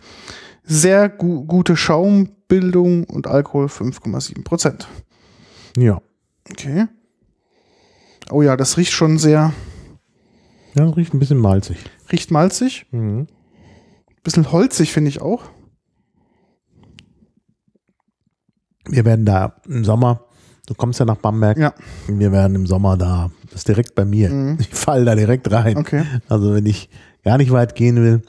Sehr 0.64 1.08
gu 1.08 1.44
gute 1.44 1.76
Schaumbildung 1.76 3.04
und 3.04 3.26
Alkohol 3.26 3.66
5,7 3.68 4.44
Prozent. 4.44 4.88
Ja. 5.76 6.00
Okay. 6.50 6.86
Oh 8.30 8.42
ja, 8.42 8.56
das 8.56 8.76
riecht 8.76 8.92
schon 8.92 9.18
sehr, 9.18 9.52
Ja, 10.74 10.84
riecht 10.88 11.12
ein 11.14 11.18
bisschen 11.18 11.38
malzig. 11.38 11.78
riecht 12.12 12.30
malzig. 12.30 12.86
Mhm. 12.92 13.26
Bisschen 14.22 14.52
holzig, 14.52 14.92
finde 14.92 15.08
ich 15.10 15.20
auch. 15.20 15.42
Wir 18.88 19.04
werden 19.04 19.24
da 19.24 19.56
im 19.68 19.84
Sommer, 19.84 20.24
du 20.72 20.76
kommst 20.76 20.98
ja 21.00 21.04
nach 21.06 21.16
Bamberg, 21.16 21.58
Ja. 21.58 21.74
wir 22.08 22.32
werden 22.32 22.54
im 22.54 22.66
Sommer 22.66 22.96
da, 22.96 23.30
das 23.46 23.56
ist 23.60 23.68
direkt 23.68 23.94
bei 23.94 24.04
mir. 24.04 24.30
Mhm. 24.30 24.56
Ich 24.60 24.68
falle 24.68 25.04
da 25.04 25.14
direkt 25.14 25.50
rein. 25.52 25.76
Okay. 25.76 26.04
Also 26.28 26.54
wenn 26.54 26.64
ich 26.66 26.88
gar 27.24 27.36
nicht 27.38 27.50
weit 27.52 27.74
gehen 27.74 27.96
will, 27.96 28.22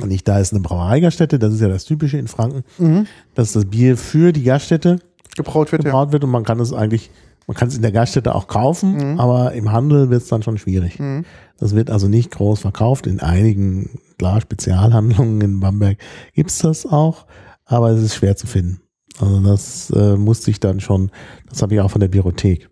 und 0.00 0.12
ich, 0.12 0.22
da 0.22 0.38
ist 0.38 0.52
eine 0.52 0.62
Brauereigaststätte, 0.62 1.40
das 1.40 1.52
ist 1.54 1.60
ja 1.60 1.66
das 1.68 1.84
Typische 1.84 2.18
in 2.18 2.28
Franken, 2.28 2.62
Mhm. 2.78 3.06
dass 3.34 3.52
das 3.52 3.64
Bier 3.64 3.96
für 3.96 4.32
die 4.32 4.44
Gaststätte 4.44 5.00
Gebraut 5.36 5.72
wird, 5.72 5.82
ja. 5.84 5.90
gebraut 5.90 6.12
wird 6.12 6.22
und 6.24 6.30
man 6.30 6.44
kann 6.44 6.60
es 6.60 6.72
eigentlich, 6.72 7.10
man 7.48 7.56
kann 7.56 7.66
es 7.68 7.74
in 7.76 7.82
der 7.82 7.90
Gaststätte 7.92 8.34
auch 8.34 8.46
kaufen, 8.46 9.12
Mhm. 9.14 9.20
aber 9.20 9.52
im 9.54 9.72
Handel 9.72 10.10
wird 10.10 10.22
es 10.22 10.28
dann 10.28 10.42
schon 10.44 10.56
schwierig. 10.58 10.98
Mhm. 11.00 11.24
Das 11.58 11.74
wird 11.74 11.90
also 11.90 12.06
nicht 12.06 12.30
groß 12.30 12.60
verkauft. 12.60 13.08
In 13.08 13.18
einigen, 13.20 13.98
klar, 14.18 14.40
Spezialhandlungen 14.40 15.40
in 15.40 15.58
Bamberg 15.60 15.98
gibt's 16.34 16.58
das 16.60 16.86
auch, 16.86 17.26
aber 17.64 17.90
es 17.90 18.00
ist 18.00 18.14
schwer 18.14 18.36
zu 18.36 18.46
finden. 18.46 18.80
Also 19.20 19.40
das 19.40 19.90
äh, 19.90 20.16
musste 20.16 20.50
ich 20.50 20.60
dann 20.60 20.80
schon, 20.80 21.10
das 21.48 21.62
habe 21.62 21.74
ich 21.74 21.80
auch 21.80 21.90
von 21.90 22.00
der 22.00 22.08
Biothek. 22.08 22.68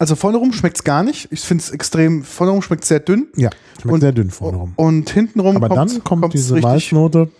Also 0.00 0.14
vorne 0.14 0.36
rum 0.38 0.52
schmeckt's 0.52 0.84
gar 0.84 1.02
nicht. 1.02 1.28
Ich 1.32 1.40
finde 1.40 1.62
es 1.62 1.70
extrem, 1.70 2.22
vorne 2.22 2.52
rum 2.52 2.62
schmeckt 2.62 2.84
sehr 2.84 3.00
dünn. 3.00 3.28
Ja, 3.36 3.50
schmeckt 3.80 3.94
Und- 3.94 4.00
sehr 4.00 4.12
dünn 4.12 4.30
vorne 4.30 4.58
rum. 4.58 4.72
Und 4.76 5.10
hintenrum 5.10 5.56
Aber 5.56 5.68
kommt's- 5.68 5.94
dann 5.94 6.04
kommt 6.04 6.32
diese 6.34 6.54
richtig, 6.54 6.62
Malznote, 6.70 7.30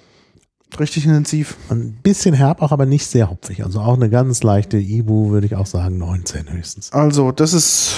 richtig 0.79 1.05
intensiv. 1.07 1.57
ein 1.71 1.99
bisschen 2.03 2.35
herb 2.35 2.61
auch, 2.63 2.73
aber 2.73 2.85
nicht 2.87 3.07
sehr 3.07 3.31
hopfig. 3.31 3.65
Also 3.65 3.81
auch 3.81 3.95
eine 3.95 4.11
ganz 4.11 4.43
leichte 4.43 4.77
Ibu, 4.79 5.31
würde 5.31 5.47
ich 5.47 5.55
auch 5.55 5.67
sagen, 5.67 5.99
19 5.99 6.53
höchstens. 6.53 6.93
Also, 6.93 7.31
das 7.33 7.53
ist 7.53 7.93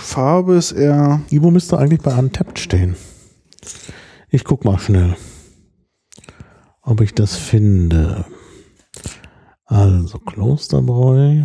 Farbe 0.00 0.54
ist 0.56 0.72
eher 0.72 1.20
Ibu 1.30 1.50
müsste 1.50 1.76
eigentlich 1.78 2.00
bei 2.00 2.14
Untapped 2.18 2.58
stehen. 2.58 2.96
Ich 4.30 4.44
guck 4.44 4.64
mal 4.64 4.78
schnell, 4.78 5.14
ob 6.82 7.02
ich 7.02 7.14
das 7.14 7.36
finde. 7.36 8.24
Also 9.68 10.18
Klosterbräu. 10.18 11.44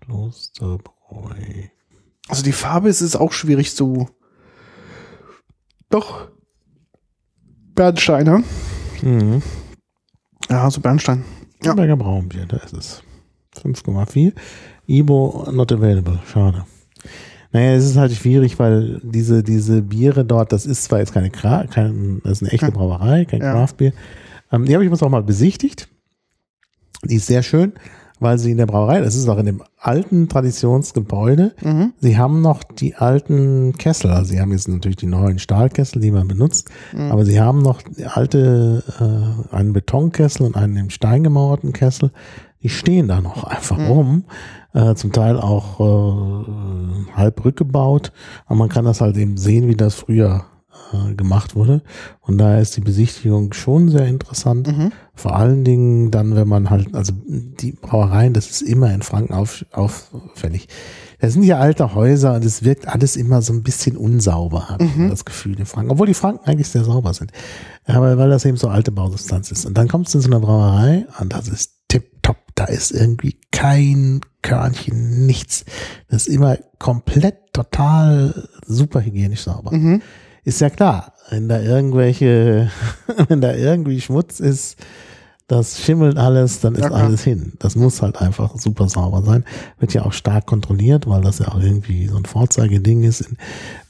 Klosterbräu. 0.00 1.36
Also 2.28 2.42
die 2.42 2.52
Farbe 2.52 2.88
ist, 2.88 3.00
ist 3.00 3.16
auch 3.16 3.32
schwierig 3.32 3.74
zu. 3.74 4.08
Doch. 5.90 6.28
Bernsteiner. 7.74 8.42
Mhm. 9.00 9.42
Ja, 10.50 10.70
so 10.70 10.80
Bernstein. 10.80 11.24
Ja. 11.62 11.74
Braunbier, 11.74 12.46
da 12.46 12.56
ist 12.58 12.72
es. 12.72 13.02
5,4. 13.56 14.32
Ibo 14.86 15.48
not 15.52 15.70
available. 15.70 16.18
Schade. 16.26 16.64
Naja, 17.52 17.74
es 17.74 17.84
ist 17.84 17.96
halt 17.96 18.12
schwierig, 18.12 18.58
weil 18.58 19.00
diese, 19.04 19.42
diese 19.44 19.82
Biere 19.82 20.24
dort, 20.24 20.52
das 20.52 20.66
ist 20.66 20.84
zwar 20.84 20.98
jetzt 20.98 21.12
keine, 21.12 21.30
Kra 21.30 21.66
kein, 21.66 22.20
das 22.24 22.40
ist 22.40 22.42
eine 22.42 22.52
echte 22.52 22.72
Brauerei, 22.72 23.24
kein 23.26 23.42
Ja. 23.42 23.52
Craftbier. 23.52 23.92
Ähm, 24.50 24.64
die 24.64 24.74
habe 24.74 24.84
ich 24.84 24.90
uns 24.90 25.02
auch 25.02 25.10
mal 25.10 25.22
besichtigt. 25.22 25.88
Die 27.04 27.16
ist 27.16 27.26
sehr 27.26 27.42
schön, 27.42 27.72
weil 28.20 28.38
sie 28.38 28.52
in 28.52 28.58
der 28.58 28.66
Brauerei, 28.66 29.00
das 29.00 29.16
ist 29.16 29.28
auch 29.28 29.38
in 29.38 29.46
dem 29.46 29.62
alten 29.78 30.28
Traditionsgebäude, 30.28 31.54
Mhm. 31.62 31.92
Sie 32.00 32.16
haben 32.16 32.40
noch 32.40 32.62
die 32.62 32.94
alten 32.94 33.72
Kessel, 33.76 34.10
also 34.12 34.30
sie 34.32 34.40
haben 34.40 34.52
jetzt 34.52 34.68
natürlich 34.68 34.98
die 34.98 35.06
neuen 35.06 35.40
Stahlkessel, 35.40 36.00
die 36.00 36.12
man 36.12 36.28
benutzt, 36.28 36.68
aber 37.10 37.24
sie 37.24 37.40
haben 37.40 37.62
noch 37.62 37.82
alte, 38.14 38.84
äh, 39.00 39.54
einen 39.54 39.72
Betonkessel 39.72 40.46
und 40.46 40.56
einen 40.56 40.76
im 40.76 40.90
Stein 40.90 41.24
gemauerten 41.24 41.72
Kessel, 41.72 42.12
die 42.62 42.68
stehen 42.68 43.08
da 43.08 43.20
noch 43.20 43.42
einfach 43.42 43.76
rum, 43.88 44.24
äh, 44.72 44.94
zum 44.94 45.10
Teil 45.10 45.40
auch 45.40 45.80
äh, 45.80 47.12
halb 47.16 47.44
rückgebaut, 47.44 48.12
aber 48.46 48.54
man 48.56 48.68
kann 48.68 48.84
das 48.84 49.00
halt 49.00 49.16
eben 49.16 49.36
sehen, 49.36 49.66
wie 49.66 49.74
das 49.74 49.96
früher 49.96 50.44
äh, 50.92 51.14
gemacht 51.14 51.54
wurde 51.54 51.82
und 52.20 52.38
daher 52.38 52.60
ist 52.60 52.76
die 52.76 52.80
Besichtigung 52.80 53.52
schon 53.52 53.88
sehr 53.88 54.06
interessant, 54.06 54.66
Mhm. 54.68 54.92
vor 55.14 55.36
allen 55.36 55.64
Dingen 55.64 56.10
dann, 56.10 56.34
wenn 56.36 56.48
man 56.48 56.70
halt, 56.70 56.94
also 56.94 57.12
die 57.26 57.72
Brauereien, 57.72 58.32
das 58.32 58.50
ist 58.50 58.62
immer 58.62 58.92
in 58.92 59.02
Franken 59.02 59.34
auf, 59.34 59.64
auffällig. 59.72 60.68
Das 61.20 61.34
sind 61.34 61.44
ja 61.44 61.58
alte 61.58 61.94
Häuser 61.94 62.34
und 62.34 62.44
es 62.44 62.64
wirkt 62.64 62.88
alles 62.88 63.14
immer 63.16 63.42
so 63.42 63.52
ein 63.52 63.62
bisschen 63.62 63.96
unsauber, 63.96 64.68
habe 64.68 64.84
ich 64.84 64.96
immer 64.96 65.10
das 65.10 65.24
Gefühl 65.24 65.56
in 65.58 65.66
Franken. 65.66 65.92
Obwohl 65.92 66.08
die 66.08 66.14
Franken 66.14 66.44
eigentlich 66.48 66.66
sehr 66.68 66.82
sauber 66.82 67.14
sind. 67.14 67.30
Aber 67.84 68.18
weil 68.18 68.28
das 68.28 68.44
eben 68.44 68.56
so 68.56 68.66
alte 68.68 68.90
Bausubstanz 68.90 69.52
ist. 69.52 69.64
Und 69.64 69.78
dann 69.78 69.86
kommst 69.86 70.12
du 70.14 70.18
in 70.18 70.22
so 70.22 70.30
eine 70.30 70.40
Brauerei 70.40 71.06
und 71.20 71.32
das 71.32 71.46
ist 71.46 71.74
tipptopp. 71.86 72.38
Da 72.56 72.64
ist 72.64 72.90
irgendwie 72.90 73.36
kein 73.52 74.20
Körnchen, 74.42 75.24
nichts. 75.24 75.64
Das 76.08 76.26
ist 76.26 76.34
immer 76.34 76.58
komplett, 76.80 77.52
total 77.52 78.48
super 78.66 79.00
hygienisch 79.00 79.42
sauber. 79.42 79.70
Mhm. 79.72 80.02
Ist 80.44 80.60
ja 80.60 80.70
klar, 80.70 81.12
wenn 81.30 81.48
da 81.48 81.60
irgendwelche, 81.60 82.70
wenn 83.28 83.40
da 83.40 83.54
irgendwie 83.54 84.00
Schmutz 84.00 84.40
ist, 84.40 84.76
das 85.46 85.80
schimmelt 85.80 86.16
alles, 86.16 86.60
dann 86.60 86.74
ist 86.74 86.84
Ja, 86.84 86.90
alles 86.90 87.22
hin. 87.22 87.52
Das 87.58 87.76
muss 87.76 88.00
halt 88.00 88.20
einfach 88.20 88.58
super 88.58 88.88
sauber 88.88 89.22
sein. 89.22 89.44
Wird 89.78 89.92
ja 89.92 90.04
auch 90.04 90.12
stark 90.12 90.46
kontrolliert, 90.46 91.06
weil 91.06 91.20
das 91.20 91.40
ja 91.40 91.48
auch 91.48 91.60
irgendwie 91.60 92.06
so 92.06 92.16
ein 92.16 92.24
Vorzeigeding 92.24 93.02
ist. 93.02 93.20
In 93.20 93.36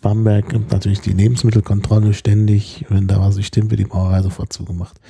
Bamberg 0.00 0.48
gibt 0.48 0.72
natürlich 0.72 1.00
die 1.00 1.12
Lebensmittelkontrolle 1.12 2.14
ständig. 2.14 2.84
Wenn 2.88 3.06
da 3.06 3.20
was 3.20 3.36
nicht 3.36 3.46
stimmt, 3.46 3.70
wird 3.70 3.80
die 3.80 3.84
Brauerei 3.84 4.22
sofort 4.22 4.52
zugemacht. 4.52 5.00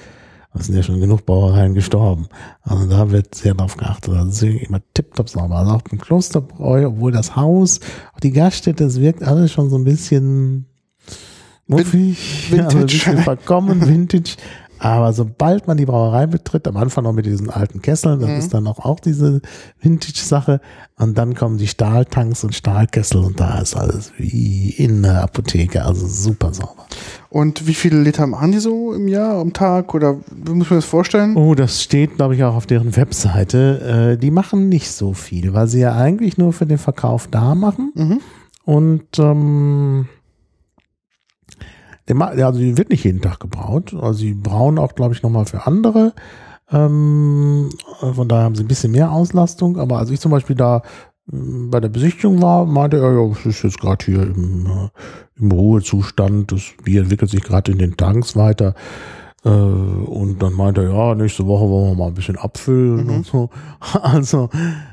Es 0.55 0.67
sind 0.67 0.77
ja 0.77 0.83
schon 0.83 1.01
genug 1.01 1.25
Brauereien 1.25 1.73
gestorben. 1.73 2.29
Also 2.61 2.87
da 2.87 3.11
wird 3.11 3.35
sehr 3.35 3.55
drauf 3.55 3.79
geachtet. 3.79 4.13
Also 4.13 4.29
es 4.29 4.43
ist 4.43 4.69
immer 4.69 4.81
tipptopp 4.93 5.31
sauber. 5.31 5.57
Also 5.57 5.73
auch 5.73 5.83
im 5.91 5.99
Klosterbräu, 5.99 6.89
obwohl 6.89 7.13
das 7.13 7.35
Haus, 7.35 7.81
auch 8.15 8.21
die 8.21 8.33
Gaststätte, 8.33 8.85
es 8.85 9.01
wirkt 9.01 9.23
alles 9.23 9.51
schon 9.51 9.71
so 9.71 9.77
ein 9.77 9.85
bisschen 9.85 10.67
muffig, 11.79 12.51
Vintage. 12.51 12.65
also 12.67 12.79
ein 12.79 12.87
bisschen 12.87 13.19
verkommen, 13.19 13.81
vintage. 13.89 14.37
Aber 14.79 15.13
sobald 15.13 15.69
man 15.69 15.77
die 15.77 15.87
Brauerei 15.87 16.27
betritt, 16.27 16.67
am 16.67 16.77
Anfang 16.77 17.05
noch 17.05 17.13
mit 17.13 17.25
diesen 17.25 17.51
alten 17.51 17.83
Kesseln, 17.83 18.19
das 18.19 18.29
Mhm. 18.31 18.37
ist 18.39 18.53
dann 18.53 18.67
auch, 18.67 18.81
auch 18.81 18.99
diese 18.99 19.41
Vintage-Sache. 19.81 20.61
Und 20.99 21.17
dann 21.19 21.35
kommen 21.37 21.57
die 21.57 21.69
Stahltanks 21.69 22.43
und 22.43 22.53
Stahlkessel 22.53 23.19
und 23.25 23.39
da 23.39 23.61
ist 23.61 23.77
alles 23.77 24.13
wie 24.19 24.71
in 24.71 25.03
der 25.05 25.23
Apotheke, 25.23 25.85
also 25.85 26.09
super 26.09 26.53
sauber. 26.53 26.85
Und 27.31 27.69
wie 27.69 27.75
viele 27.75 28.01
Liter 28.03 28.27
machen 28.27 28.51
die 28.51 28.59
so 28.59 28.93
im 28.93 29.07
Jahr, 29.07 29.39
am 29.41 29.53
Tag? 29.53 29.95
Oder 29.95 30.17
wie 30.33 30.51
muss 30.53 30.69
man 30.69 30.79
das 30.81 30.85
vorstellen? 30.85 31.37
Oh, 31.37 31.55
das 31.55 31.81
steht, 31.81 32.17
glaube 32.17 32.35
ich, 32.35 32.43
auch 32.43 32.57
auf 32.57 32.67
deren 32.67 32.97
Webseite. 32.97 34.15
Äh, 34.15 34.19
die 34.19 34.33
machen 34.33 34.69
nicht 34.69 34.91
so 34.91 35.13
viel, 35.13 35.55
weil 35.55 35.69
sie 35.69 35.79
ja 35.81 35.95
eigentlich 35.95 36.39
nur 36.39 36.53
für 36.53 36.67
den 36.67 36.79
Verkauf 36.79 37.29
da 37.31 37.55
machen. 37.55 37.93
Mhm. 37.95 38.21
Und 38.65 39.05
ähm, 39.19 40.09
der, 42.15 42.47
also 42.47 42.59
die 42.59 42.77
wird 42.79 42.91
nicht 42.91 43.05
jeden 43.05 43.21
Tag 43.21 43.41
gebraut. 43.41 43.95
Also 43.95 44.15
sie 44.15 44.35
brauen 44.35 44.79
auch, 44.79 44.95
glaube 44.95 45.15
ich, 45.15 45.23
nochmal 45.23 45.47
für 45.47 45.67
andere. 45.67 46.13
Ähm, 46.71 47.71
äh, 48.01 48.13
von 48.13 48.29
daher 48.29 48.45
haben 48.45 48.55
sie 48.55 48.65
ein 48.65 48.69
bisschen 48.69 48.93
mehr 48.93 49.13
Auslastung. 49.13 49.79
Aber 49.79 49.99
als 49.99 50.11
ich 50.11 50.21
zum 50.21 50.31
Beispiel 50.31 50.57
da 50.57 50.83
ähm, 51.33 51.71
bei 51.71 51.81
der 51.81 51.89
Besichtigung 51.89 52.41
war, 52.43 52.67
meinte 52.67 52.99
er, 52.99 53.13
ja, 53.13 53.33
es 53.33 53.47
ist 53.47 53.63
jetzt 53.63 53.81
gerade 53.81 54.05
hier 54.05 54.23
im, 54.23 54.67
äh, 54.67 55.41
im 55.41 55.53
Ruhezustand. 55.53 56.53
Das 56.53 56.63
Bier 56.85 57.03
entwickelt 57.03 57.31
sich 57.31 57.43
gerade 57.43 57.73
in 57.73 57.79
den 57.79 57.97
Tanks 57.97 58.37
weiter. 58.37 58.75
Äh, 59.45 59.49
und 59.49 60.41
dann 60.41 60.53
meinte 60.53 60.83
er, 60.85 60.91
ja, 60.95 61.15
nächste 61.17 61.47
Woche 61.47 61.69
wollen 61.69 61.91
wir 61.91 61.95
mal 61.97 62.09
ein 62.09 62.15
bisschen 62.15 62.37
abfüllen 62.37 63.07
Mhm. 63.07 63.11
und 63.17 63.27
so. 63.27 63.51
Also, 64.03 64.51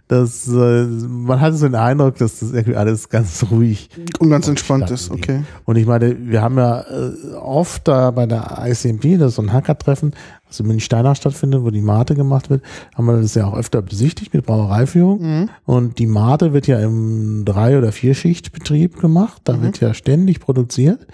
das, 0.07 0.47
äh, 0.47 0.85
man 0.85 1.39
hatte 1.39 1.55
so 1.57 1.67
den 1.67 1.75
Eindruck, 1.75 2.15
dass 2.17 2.39
das 2.39 2.51
irgendwie 2.51 2.75
alles 2.75 3.09
ganz 3.09 3.45
ruhig 3.51 3.89
Und 4.17 4.31
ganz 4.31 4.47
entspannt 4.47 4.89
ist, 4.89 5.11
okay. 5.11 5.43
und 5.65 5.75
ich 5.75 5.85
meine, 5.85 6.17
wir 6.19 6.41
haben 6.41 6.57
ja 6.57 6.81
äh, 6.81 7.33
oft 7.35 7.87
da 7.87 8.09
bei 8.09 8.25
der 8.25 8.57
ICMP, 8.65 9.19
das 9.19 9.29
ist 9.29 9.35
so 9.35 9.43
ein 9.43 9.53
Hacker-Treffen, 9.53 10.13
was 10.47 10.59
in 10.59 10.65
München-Steinach 10.65 11.15
stattfindet, 11.15 11.61
wo 11.63 11.69
die 11.69 11.81
Mate 11.81 12.15
gemacht 12.15 12.49
wird, 12.49 12.63
haben 12.95 13.05
wir 13.05 13.21
das 13.21 13.35
ja 13.35 13.45
auch 13.45 13.55
öfter 13.55 13.83
besichtigt 13.83 14.33
mit 14.33 14.47
Brauereiführung. 14.47 15.21
Mhm. 15.21 15.49
Und 15.65 15.99
die 15.99 16.07
Mate 16.07 16.53
wird 16.53 16.65
ja 16.65 16.79
im 16.79 17.45
Drei- 17.45 17.77
oder 17.77 17.91
Vierschichtbetrieb 17.91 18.99
gemacht. 18.99 19.41
Da 19.43 19.57
Mhm. 19.57 19.61
wird 19.61 19.79
ja 19.79 19.93
ständig 19.93 20.39
produziert. 20.39 21.05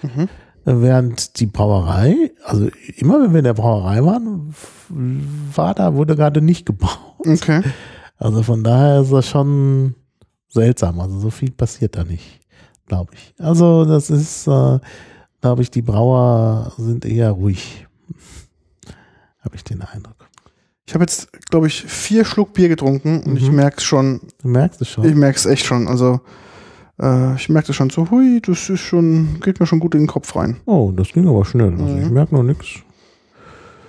Während 0.68 1.38
die 1.38 1.46
Brauerei, 1.46 2.32
also 2.44 2.68
immer 2.96 3.22
wenn 3.22 3.30
wir 3.32 3.38
in 3.38 3.44
der 3.44 3.54
Brauerei 3.54 4.04
waren, 4.04 4.52
war 5.54 5.74
da, 5.74 5.94
wurde 5.94 6.16
gerade 6.16 6.42
nicht 6.42 6.66
gebaut. 6.66 6.98
Okay. 7.20 7.62
Also 8.18 8.42
von 8.42 8.64
daher 8.64 9.02
ist 9.02 9.12
das 9.12 9.28
schon 9.28 9.94
seltsam. 10.48 10.98
Also 11.00 11.20
so 11.20 11.30
viel 11.30 11.52
passiert 11.52 11.94
da 11.96 12.02
nicht, 12.02 12.40
glaube 12.86 13.12
ich. 13.14 13.32
Also 13.38 13.84
das 13.84 14.10
ist, 14.10 14.48
äh, 14.48 14.80
glaube 15.40 15.62
ich, 15.62 15.70
die 15.70 15.82
Brauer 15.82 16.72
sind 16.78 17.04
eher 17.04 17.30
ruhig. 17.30 17.86
Habe 19.40 19.54
ich 19.54 19.62
den 19.62 19.82
Eindruck. 19.82 20.16
Ich 20.88 20.94
habe 20.94 21.04
jetzt, 21.04 21.28
glaube 21.48 21.68
ich, 21.68 21.82
vier 21.82 22.24
Schluck 22.24 22.54
Bier 22.54 22.68
getrunken 22.68 23.22
und 23.22 23.36
ich 23.36 23.48
Mhm. 23.50 23.56
merke 23.56 23.76
es 23.78 23.84
schon. 23.84 24.20
Du 24.42 24.48
merkst 24.48 24.80
es 24.80 24.88
Ich 24.88 24.94
schon. 24.94 25.14
merke 25.18 25.36
es 25.38 25.46
echt 25.46 25.64
schon. 25.64 25.86
Also, 25.86 26.20
äh, 27.00 27.34
ich 27.36 27.48
merke 27.48 27.68
das 27.68 27.76
schon 27.76 27.90
so, 27.90 28.10
hui, 28.10 28.40
das 28.44 28.68
ist 28.70 28.80
schon, 28.80 29.38
geht 29.42 29.60
mir 29.60 29.66
schon 29.66 29.80
gut 29.80 29.94
in 29.94 30.02
den 30.02 30.06
Kopf 30.06 30.34
rein. 30.36 30.56
Oh, 30.66 30.92
das 30.94 31.12
ging 31.12 31.26
aber 31.28 31.44
schnell. 31.44 31.72
Also 31.72 31.94
Mhm. 31.94 32.02
ich 32.02 32.10
merke 32.10 32.34
noch 32.34 32.42
nichts. 32.42 32.66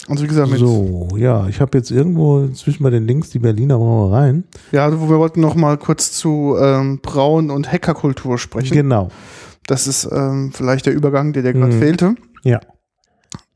Also, 0.09 0.23
wie 0.23 0.27
gesagt, 0.27 0.49
mit, 0.49 0.59
So, 0.59 1.09
ja, 1.17 1.47
ich 1.49 1.59
habe 1.59 1.77
jetzt 1.77 1.91
irgendwo 1.91 2.47
zwischen 2.49 2.81
bei 2.83 2.89
den 2.89 3.05
Links 3.05 3.29
die 3.29 3.39
Berliner 3.39 3.77
Brauereien. 3.77 4.45
ja, 4.71 4.89
wo 5.01 5.09
wir 5.09 5.17
wollten 5.19 5.41
noch 5.41 5.55
mal 5.55 5.77
kurz 5.77 6.13
zu 6.13 6.55
ähm, 6.57 6.99
Brauen 7.01 7.51
und 7.51 7.69
Hackerkultur 7.69 8.37
sprechen. 8.37 8.73
Genau. 8.73 9.09
Das 9.65 9.85
ist 9.85 10.07
ähm, 10.09 10.51
vielleicht 10.53 10.85
der 10.85 10.93
Übergang, 10.93 11.33
der 11.33 11.43
dir 11.43 11.51
gerade 11.51 11.73
Mhm. 11.73 11.79
fehlte. 11.79 12.15
Ja. 12.43 12.61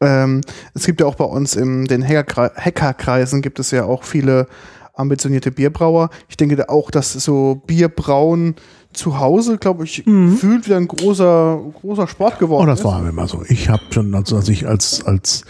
Ähm, 0.01 0.41
es 0.73 0.85
gibt 0.85 0.99
ja 0.99 1.07
auch 1.07 1.15
bei 1.15 1.23
uns 1.23 1.55
in 1.55 1.85
den 1.85 2.03
Hackerkre- 2.03 2.51
Hackerkreisen 2.55 3.41
gibt 3.41 3.59
es 3.59 3.71
ja 3.71 3.85
auch 3.85 4.03
viele 4.03 4.47
ambitionierte 4.93 5.51
Bierbrauer. 5.51 6.09
Ich 6.27 6.35
denke 6.35 6.57
da 6.57 6.65
auch, 6.67 6.91
dass 6.91 7.13
so 7.13 7.61
Bierbrauen 7.65 8.55
zu 8.93 9.19
Hause, 9.19 9.57
glaube 9.57 9.83
ich, 9.85 10.05
Mhm. 10.05 10.33
fühlt 10.37 10.65
wieder 10.65 10.77
ein 10.77 10.87
großer, 10.87 11.59
großer 11.81 12.07
Sport 12.07 12.39
geworden 12.39 12.63
Oh, 12.63 12.69
das 12.71 12.79
ist. 12.79 12.85
war 12.85 13.07
immer 13.07 13.27
so. 13.27 13.43
Ich 13.47 13.69
habe 13.69 13.81
schon, 13.91 14.13
also 14.15 14.35
als 14.37 14.49
ich 14.49 14.67
als, 14.67 15.03
als 15.05 15.43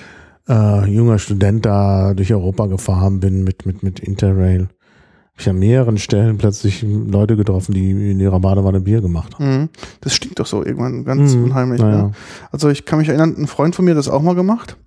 äh, 0.50 0.86
junger 0.90 1.20
Student 1.20 1.66
da 1.66 2.14
durch 2.14 2.34
Europa 2.34 2.68
gefahren 2.68 3.20
bin 3.20 3.44
mit, 3.44 3.66
mit, 3.66 3.84
mit 3.84 4.00
Interrail, 4.00 4.62
habe 4.62 5.40
ich 5.40 5.50
an 5.50 5.60
mehreren 5.60 5.98
Stellen 5.98 6.38
plötzlich 6.38 6.84
Leute 6.84 7.36
getroffen, 7.36 7.74
die 7.74 8.12
in 8.12 8.20
ihrer 8.20 8.40
Badewanne 8.40 8.82
Bier 8.82 9.02
gemacht 9.02 9.36
haben. 9.40 9.62
Mhm. 9.62 9.70
Das 10.02 10.14
stinkt 10.14 10.40
doch 10.40 10.46
so 10.46 10.64
irgendwann 10.64 11.06
ganz 11.06 11.36
Mhm. 11.36 11.46
unheimlich. 11.46 11.82
Naja. 11.82 12.04
Ne? 12.04 12.12
Also 12.52 12.70
ich 12.70 12.86
kann 12.86 13.00
mich 13.00 13.08
erinnern, 13.10 13.36
ein 13.38 13.48
Freund 13.48 13.76
von 13.76 13.86
mir 13.86 13.92
hat 13.92 13.98
das 13.98 14.10
auch 14.10 14.22
mal 14.22 14.36
gemacht. 14.36 14.78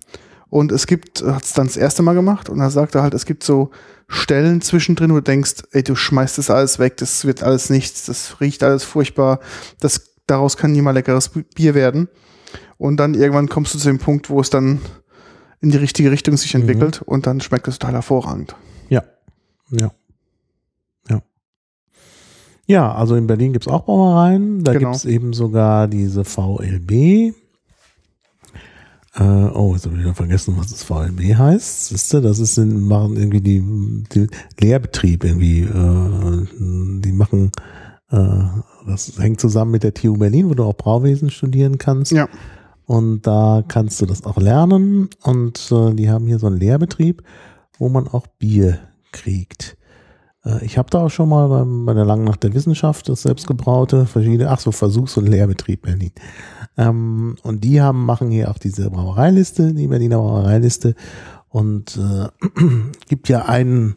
Und 0.55 0.71
es 0.71 0.87
gibt, 0.87 1.21
hat 1.21 1.43
es 1.43 1.51
dann 1.51 1.67
das 1.67 1.75
erste 1.75 2.01
Mal 2.01 2.13
gemacht 2.13 2.47
und 2.47 2.61
er 2.61 2.69
sagte 2.69 3.01
halt, 3.01 3.13
es 3.13 3.25
gibt 3.25 3.43
so 3.43 3.71
Stellen 4.07 4.61
zwischendrin, 4.61 5.11
wo 5.11 5.15
du 5.15 5.21
denkst, 5.23 5.63
ey, 5.73 5.83
du 5.83 5.95
schmeißt 5.95 6.37
das 6.37 6.49
alles 6.49 6.79
weg, 6.79 6.95
das 6.95 7.25
wird 7.25 7.43
alles 7.43 7.69
nichts, 7.69 8.05
das 8.05 8.39
riecht 8.39 8.63
alles 8.63 8.85
furchtbar, 8.85 9.41
das, 9.81 10.13
daraus 10.27 10.55
kann 10.55 10.71
nie 10.71 10.81
mal 10.81 10.91
leckeres 10.91 11.29
Bier 11.55 11.75
werden. 11.75 12.07
Und 12.77 12.95
dann 13.01 13.15
irgendwann 13.15 13.49
kommst 13.49 13.73
du 13.73 13.79
zu 13.79 13.89
dem 13.89 13.99
Punkt, 13.99 14.29
wo 14.29 14.39
es 14.39 14.49
dann 14.49 14.79
in 15.59 15.71
die 15.71 15.77
richtige 15.77 16.09
Richtung 16.09 16.37
sich 16.37 16.53
Mhm. 16.53 16.61
entwickelt 16.61 17.01
und 17.01 17.27
dann 17.27 17.41
schmeckt 17.41 17.67
es 17.67 17.77
total 17.77 17.95
hervorragend. 17.95 18.55
Ja. 18.87 19.03
Ja. 19.71 19.91
Ja. 21.09 21.21
Ja, 22.65 22.93
also 22.95 23.15
in 23.17 23.27
Berlin 23.27 23.51
gibt's 23.51 23.67
auch 23.67 23.83
Brauereien. 23.83 24.63
Da 24.63 24.71
Genau. 24.71 24.91
gibt's 24.91 25.03
eben 25.03 25.33
sogar 25.33 25.89
diese 25.89 26.23
VLB. 26.23 27.33
Äh, 29.17 29.23
oh, 29.23 29.73
jetzt 29.73 29.85
habe 29.85 29.95
ich 29.95 30.01
wieder 30.01 30.13
vergessen, 30.13 30.55
was 30.57 30.67
das 30.67 30.83
VLB 30.83 31.35
heißt. 31.37 31.87
Siehst 31.87 32.13
du, 32.13 32.21
das 32.21 32.39
ist 32.39 32.57
machen 32.57 33.15
irgendwie 33.15 33.41
die, 33.41 33.63
die 34.13 34.27
Lehrbetrieb 34.59 35.23
irgendwie. 35.23 35.61
Äh, 35.61 36.47
die 37.01 37.11
machen, 37.13 37.51
äh, 38.11 38.43
das 38.85 39.17
hängt 39.17 39.39
zusammen 39.39 39.71
mit 39.71 39.83
der 39.83 39.93
TU 39.93 40.17
Berlin, 40.17 40.49
wo 40.49 40.53
du 40.53 40.63
auch 40.63 40.75
Brauwesen 40.75 41.29
studieren 41.29 41.77
kannst. 41.77 42.11
Ja. 42.11 42.27
Und 42.85 43.25
da 43.25 43.63
kannst 43.65 44.01
du 44.01 44.05
das 44.05 44.25
auch 44.25 44.37
lernen. 44.37 45.09
Und 45.23 45.71
äh, 45.71 45.93
die 45.93 46.09
haben 46.09 46.27
hier 46.27 46.39
so 46.39 46.47
einen 46.47 46.57
Lehrbetrieb, 46.57 47.23
wo 47.79 47.87
man 47.87 48.09
auch 48.09 48.27
Bier 48.27 48.79
kriegt. 49.13 49.77
Äh, 50.45 50.63
ich 50.65 50.77
habe 50.77 50.89
da 50.89 51.01
auch 51.01 51.09
schon 51.09 51.29
mal 51.29 51.65
bei 51.85 51.93
der 51.93 52.05
Langen 52.05 52.23
Nacht 52.25 52.43
der 52.43 52.53
Wissenschaft 52.53 53.09
das 53.09 53.23
selbstgebraute, 53.23 54.05
verschiedene, 54.05 54.49
ach 54.49 54.59
so, 54.59 54.71
Versuchs- 54.71 55.17
und 55.17 55.27
Lehrbetrieb 55.27 55.83
Berlin. 55.83 56.11
Ähm, 56.77 57.35
und 57.43 57.63
die 57.63 57.81
haben, 57.81 58.05
machen 58.05 58.29
hier 58.29 58.51
auch 58.51 58.57
diese 58.57 58.89
Brauereiliste, 58.89 59.73
die 59.73 59.87
Berliner 59.87 60.17
Brauereiliste. 60.17 60.95
Und 61.49 61.97
äh, 61.97 62.27
gibt 63.07 63.29
ja 63.29 63.45
einen, 63.45 63.95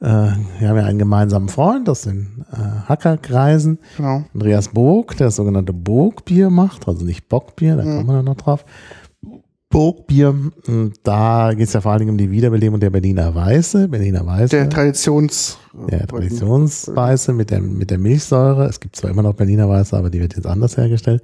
äh, 0.00 0.06
wir 0.06 0.68
haben 0.68 0.76
ja 0.76 0.84
einen 0.84 0.98
gemeinsamen 0.98 1.48
Freund 1.48 1.88
aus 1.88 2.02
den 2.02 2.44
äh, 2.52 2.88
Hackerkreisen, 2.88 3.78
Genau. 3.96 4.24
Andreas 4.34 4.68
Burg, 4.68 5.16
der 5.16 5.28
das 5.28 5.36
sogenannte 5.36 5.72
Burgbier 5.72 6.50
macht, 6.50 6.88
also 6.88 7.04
nicht 7.04 7.28
Bockbier, 7.28 7.76
da 7.76 7.82
kommen 7.84 8.06
wir 8.06 8.14
dann 8.14 8.24
noch 8.24 8.36
drauf. 8.36 8.64
Burgbier, 9.70 10.34
und 10.66 10.94
da 11.04 11.52
geht 11.54 11.68
es 11.68 11.74
ja 11.74 11.80
vor 11.80 11.92
allen 11.92 12.00
Dingen 12.00 12.10
um 12.10 12.18
die 12.18 12.32
Wiederbelebung 12.32 12.80
der 12.80 12.90
Berliner 12.90 13.32
Weiße, 13.32 13.86
Berliner 13.86 14.26
Weiße, 14.26 14.48
Der 14.48 14.64
der, 14.64 14.70
Traditions... 14.70 15.58
Traditionsweiße 16.08 17.32
mit 17.32 17.50
der, 17.50 17.60
mit 17.60 17.90
der 17.90 17.98
Milchsäure. 17.98 18.66
Es 18.66 18.80
gibt 18.80 18.96
zwar 18.96 19.10
immer 19.10 19.22
noch 19.22 19.34
Berliner 19.34 19.68
Weiße, 19.68 19.96
aber 19.96 20.10
die 20.10 20.20
wird 20.20 20.34
jetzt 20.34 20.46
anders 20.46 20.76
hergestellt, 20.76 21.22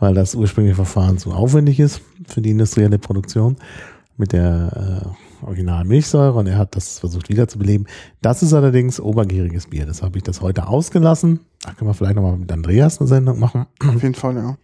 weil 0.00 0.12
das 0.12 0.34
ursprüngliche 0.34 0.74
Verfahren 0.74 1.18
zu 1.18 1.30
aufwendig 1.30 1.78
ist 1.78 2.00
für 2.26 2.42
die 2.42 2.50
industrielle 2.50 2.98
Produktion 2.98 3.56
mit 4.16 4.32
der 4.32 5.14
äh, 5.42 5.46
originalen 5.46 5.86
Milchsäure 5.86 6.36
und 6.36 6.48
er 6.48 6.58
hat 6.58 6.74
das 6.74 6.98
versucht 6.98 7.28
wiederzubeleben. 7.28 7.86
Das 8.20 8.42
ist 8.42 8.52
allerdings 8.54 8.98
obergieriges 8.98 9.68
Bier. 9.68 9.86
Das 9.86 10.02
habe 10.02 10.18
ich 10.18 10.24
das 10.24 10.40
heute 10.40 10.66
ausgelassen. 10.66 11.40
Da 11.62 11.72
können 11.74 11.90
wir 11.90 11.94
vielleicht 11.94 12.16
nochmal 12.16 12.36
mit 12.36 12.50
Andreas 12.50 12.98
eine 12.98 13.06
Sendung 13.06 13.38
machen. 13.38 13.66
Auf 13.86 14.02
jeden 14.02 14.16
Fall, 14.16 14.34
ja. 14.34 14.56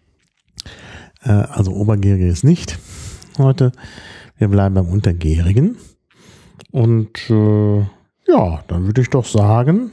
Äh, 1.22 1.47
also 1.53 1.72
obergieriges 1.72 2.43
nicht 2.43 2.78
heute. 3.43 3.72
Wir 4.38 4.49
bleiben 4.49 4.74
beim 4.74 4.88
Untergärigen. 4.88 5.76
Und 6.70 7.30
äh, 7.30 7.78
ja, 8.28 8.62
dann 8.68 8.86
würde 8.86 9.01
ich 9.01 9.11
doch 9.11 9.26
sagen, 9.26 9.93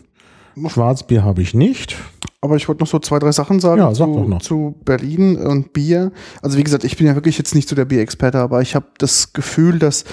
Schwarzbier 0.68 1.24
habe 1.24 1.42
ich 1.42 1.54
nicht. 1.54 1.98
Aber 2.42 2.56
ich 2.56 2.68
wollte 2.68 2.82
noch 2.84 2.88
so 2.88 3.00
zwei, 3.00 3.20
drei 3.20 3.32
Sachen 3.32 3.60
sagen 3.60 3.80
Ja, 3.80 3.94
sag 3.94 4.08
zu, 4.14 4.38
zu 4.40 4.76
Berlin 4.86 5.38
und 5.38 5.74
Bier. 5.74 6.12
Also 6.42 6.58
wie 6.58 6.64
gesagt, 6.64 6.84
ich 6.84 6.98
bin 6.98 7.08
ja 7.08 7.16
wirklich 7.16 7.38
jetzt 7.38 7.56
nicht 7.56 7.68
so 7.68 7.76
der 7.76 7.86
Bierexperte, 7.86 8.40
aber 8.40 8.62
ich 8.62 8.76
habe 8.76 8.88
das 9.00 9.34
Gefühl, 9.34 9.80
dass 9.80 10.06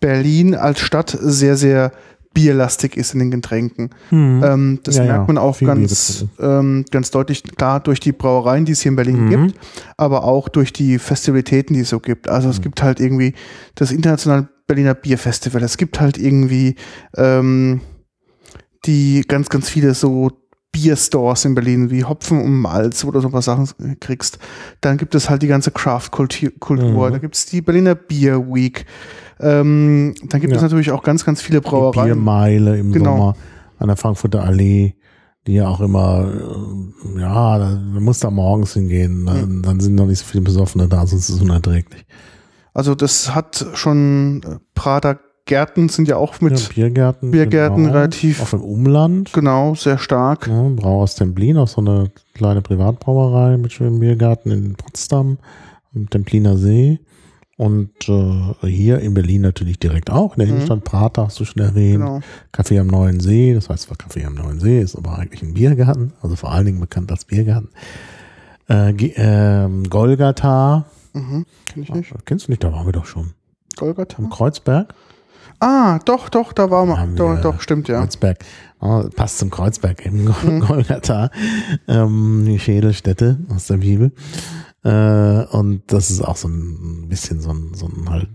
Berlin 0.00 0.54
als 0.54 0.80
Stadt 0.80 1.16
sehr, 1.20 1.56
sehr 1.56 1.92
bierlastig 2.34 2.96
ist 2.96 3.12
in 3.14 3.20
den 3.20 3.30
Getränken. 3.30 3.90
Ähm, 4.10 4.80
das 4.84 4.96
Ja, 4.96 5.04
ja, 5.04 5.12
merkt 5.12 5.28
man 5.28 5.38
auch 5.38 5.56
viel 5.56 5.68
Bier 5.68 5.76
ganz, 5.76 6.24
ähm, 6.40 6.84
ganz 6.90 7.10
deutlich, 7.10 7.42
klar, 7.42 7.80
durch 7.80 8.00
die 8.00 8.12
Brauereien, 8.12 8.64
die 8.64 8.72
es 8.72 8.80
hier 8.82 8.90
in 8.90 8.96
Berlin 8.96 9.24
Mhm. 9.26 9.30
gibt, 9.30 9.54
aber 9.96 10.24
auch 10.24 10.48
durch 10.48 10.72
die 10.72 10.98
Festivitäten, 10.98 11.74
die 11.74 11.80
es 11.80 11.90
so 11.90 12.00
gibt. 12.00 12.28
Also 12.28 12.48
Mhm. 12.48 12.52
es 12.54 12.60
gibt 12.62 12.82
halt 12.82 13.00
irgendwie 13.00 13.34
das 13.74 13.90
internationale 13.92 14.48
Berliner 14.66 14.94
Bierfestival. 14.94 15.62
Es 15.62 15.76
gibt 15.76 16.00
halt 16.00 16.16
irgendwie 16.18 16.76
ähm, 17.16 17.80
die 18.86 19.22
ganz, 19.28 19.48
ganz 19.48 19.68
viele 19.68 19.94
so 19.94 20.30
Bierstores 20.72 21.44
in 21.44 21.54
Berlin, 21.54 21.90
wie 21.90 22.02
Hopfen 22.04 22.40
und 22.40 22.54
Malz, 22.58 23.04
wo 23.04 23.10
du 23.10 23.20
so 23.20 23.28
ein 23.28 23.32
paar 23.32 23.42
Sachen 23.42 23.68
kriegst. 24.00 24.38
Dann 24.80 24.96
gibt 24.96 25.14
es 25.14 25.28
halt 25.28 25.42
die 25.42 25.46
ganze 25.46 25.70
Craft-Kultur. 25.70 27.08
Mhm. 27.08 27.12
Da 27.12 27.18
gibt 27.18 27.36
es 27.36 27.44
die 27.46 27.60
Berliner 27.60 27.94
Beer 27.94 28.40
Week. 28.48 28.86
Ähm, 29.42 30.14
dann 30.28 30.40
gibt 30.40 30.52
Ja. 30.52 30.56
es 30.56 30.62
natürlich 30.62 30.90
auch 30.92 31.02
ganz, 31.02 31.24
ganz 31.24 31.42
viele 31.42 31.60
Die 31.60 31.68
Brauereien. 31.68 32.06
Biermeile 32.14 32.78
im 32.78 32.92
Genau. 32.92 33.16
Sommer 33.16 33.36
an 33.78 33.88
der 33.88 33.96
Frankfurter 33.96 34.44
Allee, 34.44 34.94
die 35.46 35.54
ja 35.54 35.68
auch 35.68 35.80
immer, 35.80 36.28
äh, 37.16 37.20
ja, 37.20 37.58
da 37.58 37.70
man 37.70 38.02
muss 38.02 38.20
da 38.20 38.30
morgens 38.30 38.74
hingehen, 38.74 39.26
dann, 39.26 39.62
dann 39.62 39.80
sind 39.80 39.96
noch 39.96 40.06
nicht 40.06 40.20
so 40.20 40.24
viele 40.24 40.44
Besoffene 40.44 40.86
da, 40.88 41.04
sonst 41.06 41.28
ist 41.28 41.36
es 41.36 41.42
unerträglich. 41.42 42.04
Also 42.74 42.94
das 42.94 43.34
hat 43.34 43.66
schon 43.74 44.42
äh, 44.44 44.56
Prater 44.74 45.18
Gärten 45.44 45.88
sind 45.88 46.06
ja 46.06 46.16
auch 46.18 46.40
mit 46.40 46.56
ja, 46.60 46.68
Biergärten. 46.72 47.32
Biergärten 47.32 47.82
genau, 47.84 47.94
relativ- 47.96 48.40
Auch 48.40 48.52
im 48.52 48.60
Umland. 48.62 49.32
genau 49.32 49.74
sehr 49.74 49.98
stark. 49.98 50.46
Ja, 50.46 50.68
Brauhaus 50.68 51.16
Templin, 51.16 51.56
auch 51.56 51.66
so 51.66 51.80
eine 51.80 52.12
kleine 52.34 52.62
Privatbrauerei 52.62 53.56
mit 53.56 53.72
schönem 53.72 53.98
Biergarten 53.98 54.52
in 54.52 54.74
Potsdam, 54.74 55.38
am 55.96 56.08
Templiner 56.08 56.56
See. 56.56 57.00
Und 57.58 58.08
äh, 58.08 58.66
hier 58.66 58.98
in 59.00 59.14
Berlin 59.14 59.42
natürlich 59.42 59.78
direkt 59.78 60.10
auch. 60.10 60.36
In 60.36 60.40
der 60.40 60.48
Innenstadt 60.48 60.84
Prater 60.84 61.26
hast 61.26 61.38
du 61.38 61.44
schon 61.44 61.62
erwähnt. 61.62 62.00
Genau. 62.00 62.20
Café 62.52 62.80
am 62.80 62.86
Neuen 62.88 63.20
See, 63.20 63.54
das 63.54 63.68
heißt 63.68 63.84
zwar 63.84 63.96
Café 63.96 64.24
am 64.26 64.34
Neuen 64.34 64.58
See, 64.58 64.80
ist 64.80 64.96
aber 64.96 65.18
eigentlich 65.18 65.42
ein 65.42 65.54
Biergarten, 65.54 66.12
also 66.22 66.34
vor 66.34 66.50
allen 66.50 66.66
Dingen 66.66 66.80
bekannt 66.80 67.10
als 67.12 67.24
Biergarten. 67.26 67.68
Äh, 68.68 68.90
ähm, 69.16 69.84
Golgatha, 69.90 70.86
Mhm. 71.14 71.44
Kenn 71.66 71.82
ich 71.82 71.92
nicht. 71.92 72.14
kennst 72.24 72.46
du 72.48 72.52
nicht, 72.52 72.64
da 72.64 72.72
waren 72.72 72.86
wir 72.86 72.92
doch 72.94 73.04
schon. 73.04 73.32
Golgatha? 73.76 74.16
Am 74.16 74.30
Kreuzberg? 74.30 74.94
Ah, 75.60 75.98
doch, 76.06 76.30
doch, 76.30 76.52
da 76.54 76.70
war 76.70 76.86
man. 76.86 76.98
Haben 76.98 77.16
Doch, 77.16 77.34
wir- 77.34 77.40
doch, 77.42 77.60
stimmt, 77.60 77.86
ja. 77.88 78.00
Kreuzberg. 78.00 78.38
Oh, 78.80 79.04
passt 79.14 79.38
zum 79.38 79.50
Kreuzberg 79.50 80.04
eben. 80.06 80.24
Golgatha. 80.66 81.30
Ähm, 81.86 82.44
die 82.46 82.58
Schädelstätte 82.58 83.38
aus 83.54 83.66
der 83.68 83.76
Bibel. 83.76 84.10
Äh, 84.84 85.44
und 85.56 85.82
das 85.86 86.10
ist 86.10 86.22
auch 86.22 86.36
so 86.36 86.48
ein 86.48 87.06
bisschen 87.08 87.40
so 87.40 87.50
ein, 87.50 87.72
so 87.74 87.86
ein 87.86 88.10
halt, 88.10 88.30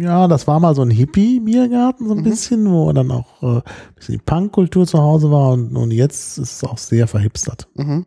ja, 0.00 0.26
das 0.26 0.48
war 0.48 0.58
mal 0.58 0.74
so 0.74 0.82
ein 0.82 0.90
Hippie-Biergarten, 0.90 2.08
so 2.08 2.14
ein 2.14 2.24
bisschen, 2.24 2.68
wo 2.70 2.92
dann 2.92 3.12
auch 3.12 3.42
äh, 3.42 3.56
ein 3.58 3.94
bisschen 3.94 4.16
die 4.16 4.22
Punkkultur 4.24 4.86
zu 4.86 4.98
Hause 4.98 5.30
war 5.30 5.52
und, 5.52 5.76
und 5.76 5.92
jetzt 5.92 6.38
ist 6.38 6.54
es 6.54 6.64
auch 6.64 6.78
sehr 6.78 7.06
verhipstert. 7.06 7.68
Mhm. 7.76 8.04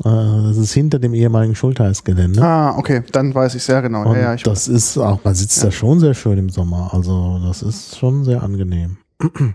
Äh, 0.00 0.04
das 0.04 0.56
ist 0.56 0.72
hinter 0.72 0.98
dem 0.98 1.12
ehemaligen 1.12 1.54
Schultheißgelände. 1.54 2.42
Ah, 2.42 2.76
okay, 2.78 3.02
dann 3.12 3.34
weiß 3.34 3.54
ich 3.54 3.62
sehr 3.62 3.82
genau. 3.82 4.08
Und 4.08 4.16
Ja, 4.16 4.22
ja, 4.22 4.34
ich, 4.34 4.42
das 4.42 4.66
ist 4.66 4.96
auch, 4.96 5.22
man 5.22 5.34
sitzt 5.34 5.62
da 5.62 5.70
schon 5.70 6.00
sehr 6.00 6.14
schön 6.14 6.38
im 6.38 6.48
Sommer. 6.48 6.92
Also 6.92 7.40
das 7.44 7.62
ist 7.62 7.98
schon 7.98 8.24
sehr 8.24 8.42
angenehm. 8.42 8.96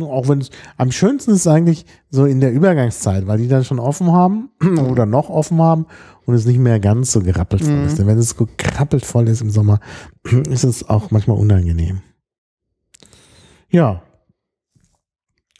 Auch 0.00 0.28
wenn 0.28 0.40
es 0.40 0.50
am 0.78 0.92
schönsten 0.92 1.32
ist 1.32 1.46
eigentlich 1.46 1.84
so 2.10 2.24
in 2.24 2.40
der 2.40 2.52
Übergangszeit, 2.52 3.26
weil 3.26 3.38
die 3.38 3.48
dann 3.48 3.64
schon 3.64 3.78
offen 3.78 4.12
haben 4.12 4.50
oder 4.90 5.04
noch 5.04 5.28
offen 5.28 5.60
haben 5.60 5.86
und 6.30 6.36
es 6.36 6.46
nicht 6.46 6.58
mehr 6.58 6.80
ganz 6.80 7.12
so 7.12 7.20
gerappelt 7.20 7.62
voll 7.62 7.84
ist. 7.84 7.98
Denn 7.98 8.06
wenn 8.06 8.18
es 8.18 8.30
so 8.30 8.48
gerappelt 8.56 9.04
voll 9.04 9.28
ist 9.28 9.42
im 9.42 9.50
Sommer, 9.50 9.80
ist 10.50 10.64
es 10.64 10.88
auch 10.88 11.10
manchmal 11.10 11.36
unangenehm. 11.36 12.00
Ja, 13.70 14.02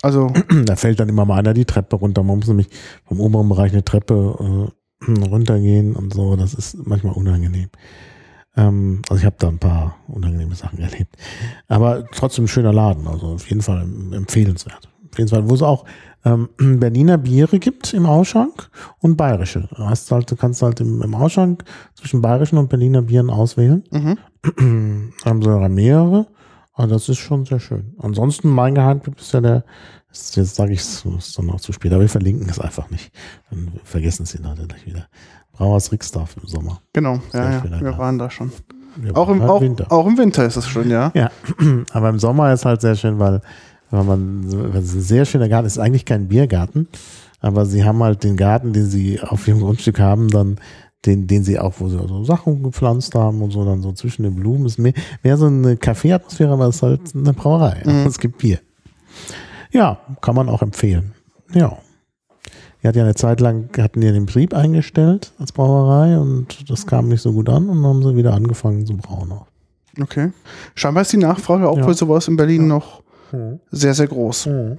also, 0.03 0.33
da 0.64 0.77
fällt 0.77 1.01
dann 1.01 1.09
immer 1.09 1.25
mal 1.25 1.39
einer 1.39 1.55
die 1.55 1.64
Treppe 1.64 1.97
runter. 1.97 2.23
Man 2.23 2.39
muss 2.39 2.49
nämlich 2.49 2.68
vom 3.05 3.21
oberen 3.21 3.49
Bereich 3.49 3.73
eine 3.73 3.85
Treppe 3.85 4.71
äh, 5.07 5.12
runtergehen 5.29 5.95
und 5.95 6.14
so. 6.14 6.37
Das 6.37 6.55
ist 6.55 6.77
manchmal 6.87 7.14
unangenehm. 7.14 7.68
Ähm, 8.57 9.03
also 9.09 9.21
ich 9.21 9.27
habe 9.27 9.37
da 9.39 9.49
ein 9.49 9.59
paar 9.59 9.97
unangenehme 10.09 10.55
Sachen 10.55 10.79
erlebt. 10.83 11.16
Aber 11.68 12.07
trotzdem 12.12 12.45
ein 12.45 12.49
schöner 12.49 12.73
Laden. 12.73 13.07
Also 13.07 13.27
auf 13.29 13.49
jeden 13.49 13.62
Fall 13.62 13.83
empfehlenswert. 14.12 14.89
Auf 15.12 15.18
jeden 15.18 15.31
Fall, 15.31 15.49
wo 15.49 15.55
es 15.55 15.62
auch 15.62 15.85
ähm, 16.25 16.49
Berliner 16.81 17.18
Biere 17.18 17.59
gibt 17.59 17.93
im 17.95 18.07
Ausschank 18.07 18.71
und 18.99 19.16
bayerische. 19.16 19.68
Du, 19.77 19.85
hast 19.85 20.11
halt, 20.11 20.31
du 20.31 20.37
kannst 20.37 20.62
halt 20.62 20.81
im, 20.81 21.03
im 21.03 21.14
Ausschank 21.14 21.64
zwischen 21.95 22.21
bayerischen 22.21 22.59
und 22.59 22.68
Berliner 22.68 23.03
Bieren 23.03 23.31
auswählen. 23.31 23.85
mhm. 23.91 24.18
haben 25.25 25.43
sie 25.43 25.49
da 25.49 25.68
mehrere. 25.68 26.27
Aber 26.73 26.87
das 26.87 27.09
ist 27.09 27.18
schon 27.18 27.45
sehr 27.45 27.61
schön. 27.61 27.95
Ansonsten 27.99 28.49
mein 28.49 28.75
Geheimtipp 28.75 29.21
ist 29.21 29.33
ja 29.33 29.41
der, 29.41 29.64
ist, 30.11 30.37
jetzt 30.37 30.55
sage 30.55 30.73
ich 30.73 30.81
es, 30.81 31.05
ist 31.05 31.39
dann 31.39 31.47
noch 31.47 31.61
zu 31.61 31.73
spät, 31.73 31.93
aber 31.93 32.01
wir 32.01 32.09
verlinken 32.09 32.49
es 32.49 32.59
einfach 32.59 32.89
nicht. 32.91 33.12
Dann 33.51 33.73
vergessen 33.85 34.23
es 34.23 34.33
die 34.33 34.43
Leute 34.43 34.66
gleich 34.66 34.87
wieder. 34.87 35.07
Brauers 35.53 35.93
Rixdorf 35.93 36.37
im 36.41 36.49
Sommer. 36.49 36.81
genau, 36.93 37.21
ja, 37.35 37.51
ja, 37.51 37.81
wir 37.81 37.99
waren 37.99 38.18
da 38.18 38.31
schon. 38.31 38.51
Auch 39.14 39.29
im, 39.29 39.41
halt 39.41 39.51
auch, 39.51 39.61
Winter. 39.61 39.93
auch 39.93 40.07
im 40.07 40.18
Winter 40.18 40.45
ist 40.47 40.57
es 40.57 40.66
schön, 40.66 40.91
ja. 40.91 41.12
Ja, 41.14 41.31
aber 41.93 42.09
im 42.09 42.18
Sommer 42.18 42.53
ist 42.53 42.64
halt 42.64 42.81
sehr 42.81 42.97
schön, 42.97 43.18
weil, 43.18 43.41
weil 43.91 44.05
man, 44.05 44.72
weil 44.72 44.82
es 44.82 44.95
ein 44.95 45.01
sehr 45.01 45.24
schöner 45.24 45.49
Garten 45.49 45.66
ist, 45.66 45.78
eigentlich 45.78 46.05
kein 46.05 46.28
Biergarten, 46.28 46.88
aber 47.41 47.66
sie 47.66 47.84
haben 47.84 48.03
halt 48.03 48.22
den 48.24 48.36
Garten, 48.36 48.72
den 48.72 48.86
sie 48.86 49.20
auf 49.20 49.47
ihrem 49.49 49.61
Grundstück 49.61 49.99
haben, 49.99 50.28
dann 50.28 50.59
den, 51.07 51.26
den 51.26 51.45
sie 51.45 51.59
auch, 51.59 51.74
wo 51.78 51.88
sie 51.88 51.97
so 51.97 52.24
Sachen 52.24 52.62
gepflanzt 52.62 53.14
haben 53.14 53.41
und 53.41 53.53
so, 53.53 53.64
dann 53.64 53.80
so 53.80 53.93
zwischen 53.93 54.22
den 54.22 54.34
Blumen, 54.36 54.66
ist 54.66 54.78
mehr, 54.78 54.93
mehr 55.22 55.36
so 55.38 55.47
eine 55.47 55.76
Kaffeeatmosphäre, 55.78 56.53
aber 56.53 56.66
es 56.66 56.76
ist 56.76 56.82
halt 56.82 57.01
eine 57.14 57.32
Brauerei. 57.32 57.82
Es 58.07 58.18
gibt 58.18 58.38
Bier. 58.38 58.59
Ja, 59.72 59.99
kann 60.20 60.34
man 60.34 60.49
auch 60.49 60.62
empfehlen. 60.62 61.12
Ja. 61.55 61.78
Die 62.82 62.88
hat 62.88 62.97
ja 62.97 63.05
eine 63.05 63.14
Zeit 63.14 63.41
lang, 63.41 63.68
hatten 63.78 64.01
die 64.01 64.11
den 64.11 64.26
Betrieb 64.26 64.55
eingestellt 64.55 65.32
als 65.38 65.53
Brauerei 65.53 66.18
und 66.18 66.68
das 66.70 66.86
kam 66.86 67.09
nicht 67.09 67.20
so 67.22 67.32
gut 67.32 67.49
an 67.49 67.68
und 67.68 67.82
dann 67.82 67.86
haben 67.86 68.03
sie 68.03 68.16
wieder 68.16 68.32
angefangen 68.34 68.86
zu 68.86 68.97
brauen. 68.97 69.32
Okay. 70.01 70.32
Scheinbar 70.74 71.03
ist 71.03 71.12
die 71.12 71.18
Nachfrage 71.18 71.68
auch 71.68 71.76
Ja. 71.78 71.84
für 71.84 71.95
sowas 71.95 72.28
in 72.28 72.36
Berlin 72.36 72.66
noch 72.68 73.03
sehr, 73.70 73.95
sehr 73.95 74.07
groß. 74.07 74.47
Mhm. 74.47 74.78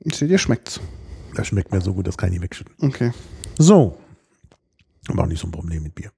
Ich 0.00 0.16
sehe, 0.16 0.28
dir 0.28 0.38
schmeckt's. 0.38 0.80
Das 1.34 1.48
schmeckt 1.48 1.72
mir 1.72 1.80
so 1.80 1.92
gut, 1.92 2.06
das 2.06 2.16
kann 2.16 2.28
ich 2.28 2.34
nicht 2.34 2.42
wegschütten. 2.42 2.74
Okay. 2.80 3.12
So. 3.58 3.98
Aber 5.08 5.24
auch 5.24 5.26
nicht 5.26 5.40
so 5.40 5.48
ein 5.48 5.52
Problem 5.52 5.82
mit 5.82 5.94
Bier. 5.94 6.10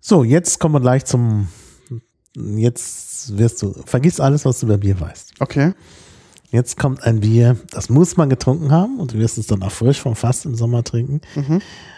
So, 0.00 0.24
jetzt 0.24 0.58
kommen 0.60 0.74
wir 0.74 0.80
gleich 0.80 1.04
zum. 1.04 1.48
Jetzt 2.36 3.36
wirst 3.36 3.62
du. 3.62 3.72
Vergiss 3.86 4.20
alles, 4.20 4.44
was 4.44 4.60
du 4.60 4.66
über 4.66 4.78
Bier 4.78 5.00
weißt. 5.00 5.34
Okay. 5.40 5.72
Jetzt 6.50 6.76
kommt 6.78 7.02
ein 7.02 7.18
Bier, 7.18 7.56
das 7.72 7.88
muss 7.88 8.16
man 8.16 8.30
getrunken 8.30 8.70
haben 8.70 9.00
und 9.00 9.12
du 9.12 9.18
wirst 9.18 9.38
es 9.38 9.48
dann 9.48 9.64
auch 9.64 9.72
frisch 9.72 10.00
vom 10.00 10.14
Fass 10.14 10.44
im 10.44 10.54
Sommer 10.54 10.84
trinken. 10.84 11.20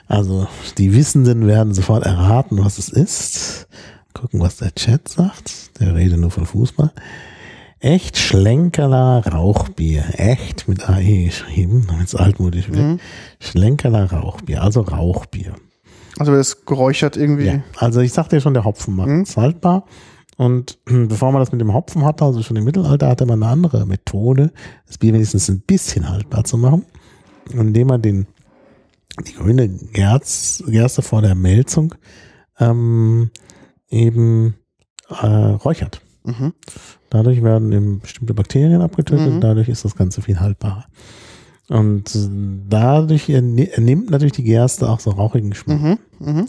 Also 0.08 0.48
die 0.78 0.94
Wissenden 0.94 1.46
werden 1.46 1.74
sofort 1.74 2.06
erraten, 2.06 2.64
was 2.64 2.78
es 2.78 2.88
ist. 2.88 3.68
Gucken, 4.14 4.40
was 4.40 4.56
der 4.56 4.74
Chat 4.74 5.08
sagt. 5.08 5.78
Der 5.78 5.94
redet 5.94 6.18
nur 6.18 6.30
von 6.30 6.46
Fußball. 6.46 6.90
Echt 7.80 8.16
Schlenkerler 8.16 9.26
Rauchbier. 9.26 10.04
Echt 10.12 10.66
mit 10.66 10.88
AE 10.88 11.26
geschrieben, 11.26 11.86
damit 11.88 12.08
es 12.08 12.14
altmodisch 12.14 12.70
wird. 12.70 13.00
Schlenkerler 13.38 14.10
Rauchbier, 14.10 14.62
also 14.62 14.80
Rauchbier. 14.80 15.54
Also 16.18 16.34
es 16.34 16.64
geräuchert 16.64 17.16
irgendwie. 17.16 17.46
Ja, 17.46 17.62
also 17.76 18.00
ich 18.00 18.12
sagte 18.12 18.36
ja 18.36 18.40
schon, 18.40 18.54
der 18.54 18.64
Hopfen 18.64 18.96
macht 18.96 19.08
es 19.08 19.36
haltbar. 19.36 19.84
Und 20.36 20.78
bevor 20.84 21.32
man 21.32 21.40
das 21.40 21.52
mit 21.52 21.60
dem 21.60 21.74
Hopfen 21.74 22.04
hatte, 22.04 22.24
also 22.24 22.42
schon 22.42 22.56
im 22.56 22.64
Mittelalter, 22.64 23.08
hatte 23.08 23.26
man 23.26 23.42
eine 23.42 23.52
andere 23.52 23.86
Methode, 23.86 24.52
das 24.86 24.98
Bier 24.98 25.12
wenigstens 25.12 25.48
ein 25.48 25.60
bisschen 25.60 26.08
haltbar 26.08 26.44
zu 26.44 26.56
machen. 26.56 26.84
Indem 27.52 27.88
man 27.88 28.02
den, 28.02 28.26
die 29.26 29.34
grüne 29.34 29.68
Gerz, 29.68 30.62
Gerste 30.66 31.02
vor 31.02 31.22
der 31.22 31.34
Melzung 31.34 31.94
ähm, 32.58 33.30
eben 33.88 34.54
äh, 35.08 35.26
räuchert. 35.26 36.00
Mhm. 36.24 36.54
Dadurch 37.10 37.42
werden 37.42 37.72
eben 37.72 38.00
bestimmte 38.00 38.34
Bakterien 38.34 38.82
abgetötet, 38.82 39.34
Mhm. 39.34 39.40
dadurch 39.40 39.68
ist 39.68 39.84
das 39.84 39.94
Ganze 39.94 40.22
viel 40.22 40.40
haltbarer. 40.40 40.86
Und 41.68 42.14
äh, 42.14 42.28
dadurch 42.68 43.28
nimmt 43.28 44.10
natürlich 44.10 44.32
die 44.32 44.44
Gerste 44.44 44.88
auch 44.88 45.00
so 45.00 45.10
rauchigen 45.10 45.50
Geschmack. 45.50 45.80
Mhm. 45.80 45.98
Mhm. 46.20 46.48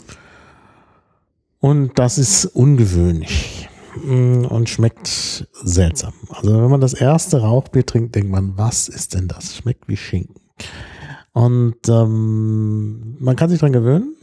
Und 1.60 1.98
das 1.98 2.18
ist 2.18 2.44
ungewöhnlich 2.44 3.68
mm, 4.04 4.44
und 4.44 4.68
schmeckt 4.68 5.48
seltsam. 5.64 6.12
Also 6.30 6.62
wenn 6.62 6.70
man 6.70 6.80
das 6.80 6.94
erste 6.94 7.40
Rauchbier 7.40 7.84
trinkt, 7.84 8.14
denkt 8.14 8.30
man, 8.30 8.56
was 8.56 8.88
ist 8.88 9.14
denn 9.14 9.26
das? 9.26 9.56
Schmeckt 9.56 9.88
wie 9.88 9.96
Schinken. 9.96 10.36
Und 11.32 11.88
ähm, 11.88 13.16
man 13.18 13.36
kann 13.36 13.50
sich 13.50 13.58
dran 13.60 13.72
gewöhnen. 13.72 14.14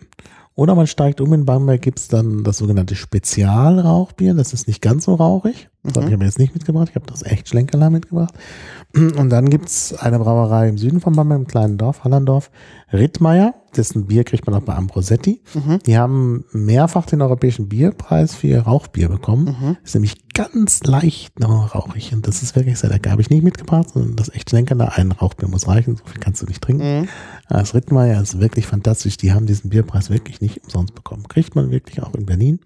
Oder 0.55 0.75
man 0.75 0.87
steigt 0.87 1.19
um. 1.19 1.33
In 1.33 1.45
Bamberg 1.45 1.81
gibt's 1.81 2.07
dann 2.07 2.45
das 2.45 2.57
sogenannte 2.59 2.95
Spezialrauchbier. 2.95 4.33
Das 4.33 4.53
ist 4.53 4.67
nicht 4.67 4.81
ganz 4.81 5.03
so 5.05 5.15
rauchig. 5.15 5.69
Das 5.87 5.97
habe 5.97 6.07
ich 6.07 6.13
aber 6.13 6.25
jetzt 6.25 6.39
nicht 6.39 6.53
mitgebracht. 6.53 6.89
Ich 6.89 6.95
habe 6.95 7.05
das 7.05 7.23
echt 7.23 7.49
Schlenkerler 7.49 7.89
mitgebracht. 7.89 8.33
Und 8.95 9.29
dann 9.29 9.49
gibt's 9.49 9.93
eine 9.93 10.19
Brauerei 10.19 10.69
im 10.69 10.77
Süden 10.77 10.99
von 11.01 11.13
Bamberg, 11.13 11.39
im 11.39 11.47
kleinen 11.47 11.77
Dorf, 11.77 12.03
Hallandorf, 12.03 12.49
Rittmeier. 12.93 13.53
Dessen 13.75 14.05
Bier 14.07 14.23
kriegt 14.23 14.47
man 14.47 14.55
auch 14.55 14.63
bei 14.63 14.73
Ambrosetti. 14.73 15.41
Die 15.85 15.97
haben 15.97 16.45
mehrfach 16.53 17.05
den 17.05 17.21
europäischen 17.21 17.67
Bierpreis 17.67 18.33
für 18.33 18.47
ihr 18.47 18.61
Rauchbier 18.61 19.09
bekommen. 19.09 19.77
Ist 19.83 19.95
nämlich 19.95 20.29
ganz 20.33 20.83
leicht 20.83 21.39
noch 21.41 21.75
rauchig. 21.75 22.13
Und 22.13 22.25
das 22.25 22.41
ist 22.41 22.55
wirklich 22.55 22.79
sehr 22.79 22.89
lecker. 22.89 23.11
Habe 23.11 23.21
ich 23.21 23.29
nicht 23.29 23.43
mitgebracht, 23.43 23.89
sondern 23.89 24.15
das 24.15 24.29
echt 24.29 24.49
Schlenkerler. 24.49 24.93
Ein 24.95 25.11
Rauchbier 25.11 25.49
muss 25.49 25.67
reichen. 25.67 25.97
So 25.97 26.05
viel 26.05 26.21
kannst 26.21 26.41
du 26.41 26.45
nicht 26.45 26.61
trinken. 26.61 27.01
Mhm. 27.01 27.07
Das 27.49 27.73
Rittmeier 27.73 28.21
ist 28.21 28.39
wirklich 28.39 28.65
fantastisch. 28.65 29.17
Die 29.17 29.33
haben 29.33 29.45
diesen 29.45 29.69
Bierpreis 29.69 30.09
wirklich 30.09 30.39
nicht 30.39 30.63
umsonst 30.63 30.95
bekommen. 30.95 31.27
Kriegt 31.27 31.55
man 31.55 31.69
wirklich 31.69 32.01
auch 32.01 32.13
in 32.15 32.25
Berlin. 32.25 32.59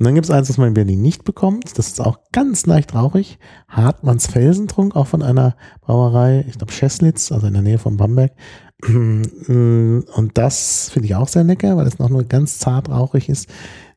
Und 0.00 0.06
dann 0.06 0.14
gibt 0.14 0.24
es 0.24 0.30
eins, 0.30 0.48
das 0.48 0.56
man 0.56 0.68
in 0.68 0.74
Berlin 0.74 1.02
nicht 1.02 1.24
bekommt. 1.24 1.76
Das 1.76 1.88
ist 1.88 2.00
auch 2.00 2.20
ganz 2.32 2.64
leicht 2.64 2.94
rauchig. 2.94 3.38
Hartmanns 3.68 4.28
Felsentrunk, 4.28 4.96
auch 4.96 5.06
von 5.06 5.22
einer 5.22 5.56
Brauerei, 5.82 6.46
ich 6.48 6.56
glaube 6.56 6.72
Scheslitz, 6.72 7.30
also 7.30 7.46
in 7.46 7.52
der 7.52 7.60
Nähe 7.60 7.76
von 7.76 7.98
Bamberg. 7.98 8.32
Und 8.88 10.30
das 10.32 10.88
finde 10.88 11.04
ich 11.04 11.16
auch 11.16 11.28
sehr 11.28 11.44
lecker, 11.44 11.76
weil 11.76 11.86
es 11.86 11.98
noch 11.98 12.08
nur 12.08 12.24
ganz 12.24 12.58
zart 12.58 12.88
rauchig 12.88 13.28
ist. 13.28 13.50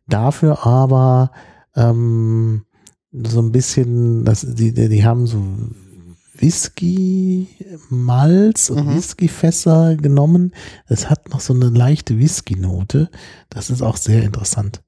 Dafür 0.06 0.66
aber 0.66 1.32
ähm, 1.74 2.66
so 3.14 3.40
ein 3.40 3.54
bisschen, 3.54 4.26
das, 4.26 4.42
die, 4.42 4.74
die 4.74 5.06
haben 5.06 5.26
so 5.26 5.42
Whisky-Malz 6.44 8.70
und 8.70 8.88
Mhm. 8.88 8.96
Whisky-Fässer 8.96 9.96
genommen. 9.96 10.52
Es 10.88 11.10
hat 11.10 11.30
noch 11.30 11.40
so 11.40 11.54
eine 11.54 11.70
leichte 11.70 12.18
Whisky-Note. 12.20 13.10
Das 13.50 13.70
ist 13.70 13.82
auch 13.82 13.98
sehr 13.98 14.24
interessant. 14.24 14.82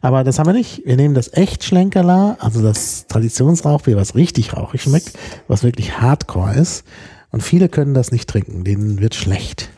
Aber 0.00 0.24
das 0.24 0.38
haben 0.38 0.46
wir 0.48 0.54
nicht. 0.54 0.82
Wir 0.84 0.96
nehmen 0.96 1.14
das 1.14 1.32
echt 1.34 1.64
Schlenkerla, 1.64 2.36
also 2.40 2.62
das 2.62 3.06
Traditionsrauchbier, 3.08 3.96
was 3.96 4.14
richtig 4.14 4.54
rauchig 4.56 4.82
schmeckt, 4.82 5.12
was 5.48 5.62
wirklich 5.62 6.00
Hardcore 6.00 6.54
ist. 6.54 6.84
Und 7.30 7.42
viele 7.42 7.68
können 7.68 7.94
das 7.94 8.12
nicht 8.12 8.28
trinken, 8.28 8.64
denen 8.64 9.00
wird 9.00 9.14
schlecht. 9.14 9.70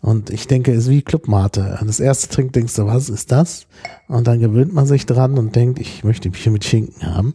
Und 0.00 0.30
ich 0.30 0.48
denke, 0.48 0.72
es 0.72 0.84
ist 0.84 0.90
wie 0.90 1.02
Clubmate. 1.02 1.78
Das 1.86 2.00
erste 2.00 2.28
Trink 2.28 2.52
denkst 2.54 2.74
du, 2.74 2.86
was 2.86 3.08
ist 3.08 3.30
das? 3.30 3.66
Und 4.08 4.26
dann 4.26 4.40
gewöhnt 4.40 4.72
man 4.74 4.84
sich 4.84 5.06
dran 5.06 5.38
und 5.38 5.54
denkt, 5.54 5.78
ich 5.78 6.02
möchte 6.02 6.28
Bier 6.28 6.50
mit 6.50 6.64
Schinken 6.64 7.14
haben. 7.14 7.34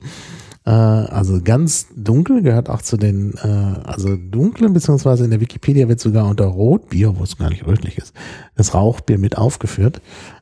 Äh, 0.67 0.69
also 0.69 1.39
ganz 1.41 1.87
dunkel 1.95 2.41
gehört 2.41 2.69
auch 2.69 2.81
zu 2.81 2.97
den, 2.97 3.35
äh, 3.35 3.47
also 3.87 4.17
dunklen, 4.17 4.73
beziehungsweise 4.73 5.23
in 5.23 5.29
der 5.31 5.39
Wikipedia 5.39 5.87
wird 5.87 6.01
sogar 6.01 6.27
unter 6.27 6.43
Rotbier, 6.43 7.17
wo 7.17 7.23
es 7.23 7.37
gar 7.37 7.49
nicht 7.49 7.65
rötlich 7.65 7.97
ist, 7.97 8.13
das 8.55 8.73
Rauchbier 8.73 9.17
mit 9.17 9.37
aufgeführt. 9.37 10.01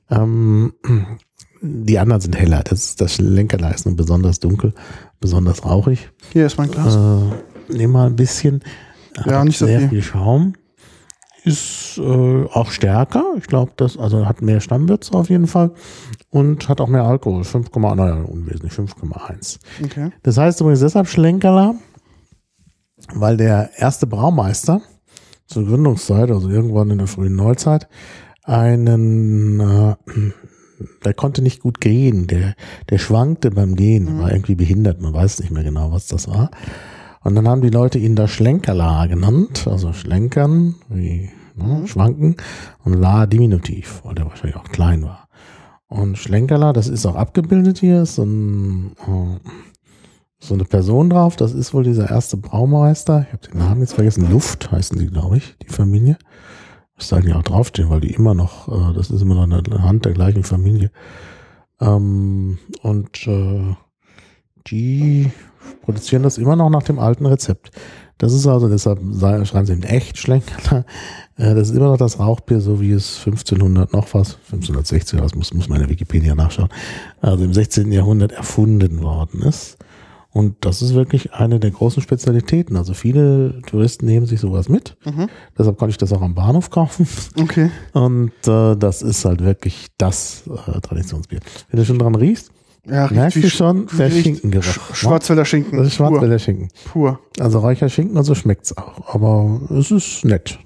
Ähm, 0.10 0.74
die 1.62 2.00
anderen 2.00 2.22
sind 2.22 2.36
heller. 2.36 2.64
Das, 2.64 2.96
das 2.96 3.20
Lenkerla 3.20 3.70
ist 3.70 3.86
nur 3.86 3.96
besonders 3.96 4.40
dunkel, 4.40 4.74
besonders 5.20 5.64
rauchig. 5.64 6.10
Hier 6.34 6.48
ist 6.48 6.58
mein 6.58 6.72
Glas. 6.72 6.96
Äh, 6.96 7.76
nehm 7.76 7.92
mal 7.92 8.08
ein 8.08 8.16
bisschen. 8.16 8.64
Ja, 9.26 9.46
nicht 9.46 9.60
so 9.60 9.68
sehr 9.68 9.82
viel. 9.82 9.90
viel 9.90 10.02
Schaum. 10.02 10.54
Ist 11.46 12.00
äh, 12.00 12.46
auch 12.46 12.72
stärker. 12.72 13.24
Ich 13.38 13.46
glaube, 13.46 13.72
das 13.78 13.98
also 13.98 14.26
hat 14.26 14.42
mehr 14.42 14.60
Stammwürze 14.62 15.14
auf 15.14 15.30
jeden 15.30 15.48
Fall 15.48 15.72
und 16.32 16.68
hat 16.68 16.82
auch 16.82 16.88
mehr 16.88 17.04
Alkohol. 17.04 17.44
5, 17.44 17.70
naja, 17.76 18.24
unwesentlich 18.24 18.74
5,1. 18.74 19.60
Okay. 19.84 20.10
Das 20.24 20.38
heißt 20.38 20.60
übrigens 20.60 20.80
deshalb 20.80 21.08
Schlenkerler, 21.08 21.76
weil 23.14 23.38
der 23.38 23.70
erste 23.78 24.08
Braumeister 24.08 24.82
zur 25.46 25.66
Gründungszeit, 25.66 26.32
also 26.32 26.50
irgendwann 26.50 26.90
in 26.90 26.98
der 26.98 27.08
frühen 27.08 27.36
Neuzeit, 27.36 27.88
einen, 28.44 29.60
äh, 29.60 29.96
der 31.04 31.14
konnte 31.14 31.42
nicht 31.42 31.62
gut 31.62 31.80
gehen, 31.80 32.28
der, 32.28 32.56
der 32.90 32.98
schwankte 32.98 33.52
beim 33.52 33.76
Gehen, 33.76 34.20
war 34.20 34.32
irgendwie 34.32 34.56
behindert, 34.56 35.02
man 35.02 35.14
weiß 35.14 35.40
nicht 35.40 35.52
mehr 35.52 35.64
genau, 35.64 35.92
was 35.92 36.08
das 36.08 36.28
war. 36.28 36.52
Und 37.26 37.34
dann 37.34 37.48
haben 37.48 37.62
die 37.62 37.72
Leute 37.72 37.98
ihn 37.98 38.16
da 38.16 38.28
Schlenkerla 38.28 39.08
genannt, 39.08 39.66
also 39.68 39.94
Schlenkern, 39.94 40.76
wie 40.90 41.32
ne, 41.56 41.88
Schwanken, 41.88 42.36
und 42.84 42.94
La 42.94 43.26
Diminutiv, 43.26 44.02
weil 44.04 44.14
der 44.14 44.28
wahrscheinlich 44.28 44.56
auch 44.56 44.70
klein 44.70 45.02
war. 45.02 45.28
Und 45.88 46.20
Schlenkerla, 46.20 46.72
das 46.72 46.88
ist 46.88 47.04
auch 47.08 47.16
abgebildet 47.16 47.80
hier, 47.80 48.04
ist 48.04 48.16
so, 48.16 48.24
ein, 48.26 48.92
äh, 49.08 49.40
so 50.38 50.54
eine 50.54 50.66
Person 50.66 51.10
drauf, 51.10 51.36
das 51.36 51.54
ist 51.54 51.74
wohl 51.74 51.84
dieser 51.84 52.12
erste 52.12 52.38
Braumeister, 52.38 53.26
ich 53.28 53.34
habe 53.34 53.48
den 53.48 53.58
Namen 53.58 53.82
jetzt 53.82 53.94
vergessen, 53.94 54.30
Luft 54.30 54.72
heißen 54.72 55.00
die, 55.00 55.08
glaube 55.08 55.38
ich, 55.38 55.58
die 55.64 55.74
Familie. 55.74 56.20
Das 56.96 57.08
sollten 57.08 57.30
ja 57.30 57.38
auch 57.38 57.44
draufstehen, 57.44 57.90
weil 57.90 58.02
die 58.02 58.14
immer 58.14 58.36
noch, 58.36 58.68
äh, 58.68 58.94
das 58.94 59.10
ist 59.10 59.24
immer 59.24 59.34
noch 59.34 59.58
eine 59.58 59.82
Hand 59.82 60.06
der 60.06 60.14
gleichen 60.14 60.44
Familie. 60.44 60.92
Ähm, 61.82 62.60
und 62.84 63.26
äh, 63.26 63.76
die 64.68 65.32
produzieren 65.82 66.24
das 66.24 66.38
immer 66.38 66.56
noch 66.56 66.70
nach 66.70 66.84
dem 66.84 67.00
alten 67.00 67.26
Rezept. 67.26 67.72
Das 68.18 68.32
ist 68.32 68.48
also, 68.48 68.70
deshalb 68.70 69.00
schreiben 69.46 69.66
sie 69.66 69.74
in 69.74 69.84
echt 69.84 70.18
Schlenkerler. 70.18 70.86
Äh, 71.38 71.54
das 71.54 71.70
ist 71.70 71.76
immer 71.76 71.88
noch 71.88 71.98
das 71.98 72.18
Rauchbier, 72.18 72.62
so 72.62 72.80
wie 72.80 72.92
es 72.92 73.18
1500 73.26 73.92
noch 73.92 74.14
was, 74.14 74.38
1560, 74.52 75.20
das 75.20 75.36
muss, 75.36 75.54
muss 75.54 75.68
meine 75.68 75.90
Wikipedia 75.90 76.34
nachschauen, 76.34 76.70
also 77.20 77.44
im 77.44 77.54
16. 77.54 77.92
Jahrhundert 77.92 78.32
erfunden 78.32 79.02
worden 79.02 79.42
ist. 79.42 79.78
Und 80.36 80.66
das 80.66 80.82
ist 80.82 80.94
wirklich 80.94 81.34
eine 81.34 81.62
der 81.62 81.72
großen 81.72 82.04
Spezialitäten. 82.04 82.76
Also 82.76 82.94
viele 82.94 83.62
Touristen 83.68 84.06
nehmen 84.06 84.26
sich 84.26 84.42
sowas 84.42 84.68
mit. 84.68 84.98
Mhm. 85.06 85.30
Deshalb 85.58 85.78
konnte 85.78 85.92
ich 85.92 85.98
das 85.98 86.12
auch 86.12 86.22
am 86.22 86.36
Bahnhof 86.36 86.70
kaufen. 86.70 87.08
Okay. 87.40 87.72
Und 87.94 88.34
äh, 88.46 88.76
das 88.76 89.02
ist 89.02 89.24
halt 89.24 89.42
wirklich 89.42 89.88
das 89.98 90.44
äh, 90.48 90.82
Traditionsbier. 90.82 91.40
Wenn 91.70 91.80
du 91.80 91.86
schon 91.86 92.00
dran 92.00 92.16
riechst, 92.16 92.52
Ja, 92.88 93.10
merkst 93.12 93.38
du 93.38 93.48
Sch- 93.48 93.56
schon, 93.56 93.88
der 93.98 94.10
Schinkengeruch. 94.12 94.64
Sch- 94.66 94.96
Schwarzwälder 94.96 95.46
Schinken. 95.46 95.78
Das 95.78 95.88
ist 95.88 95.96
Schwarzwälder 95.96 96.38
Schinken. 96.40 96.70
Pur. 96.86 97.20
Pur. 97.36 97.44
Also 97.44 97.60
Räucherschinken, 97.60 98.16
also 98.18 98.36
schmeckt's 98.36 98.78
auch. 98.78 99.14
Aber 99.16 99.60
es 99.72 99.90
ist 99.92 100.24
nett. 100.24 100.60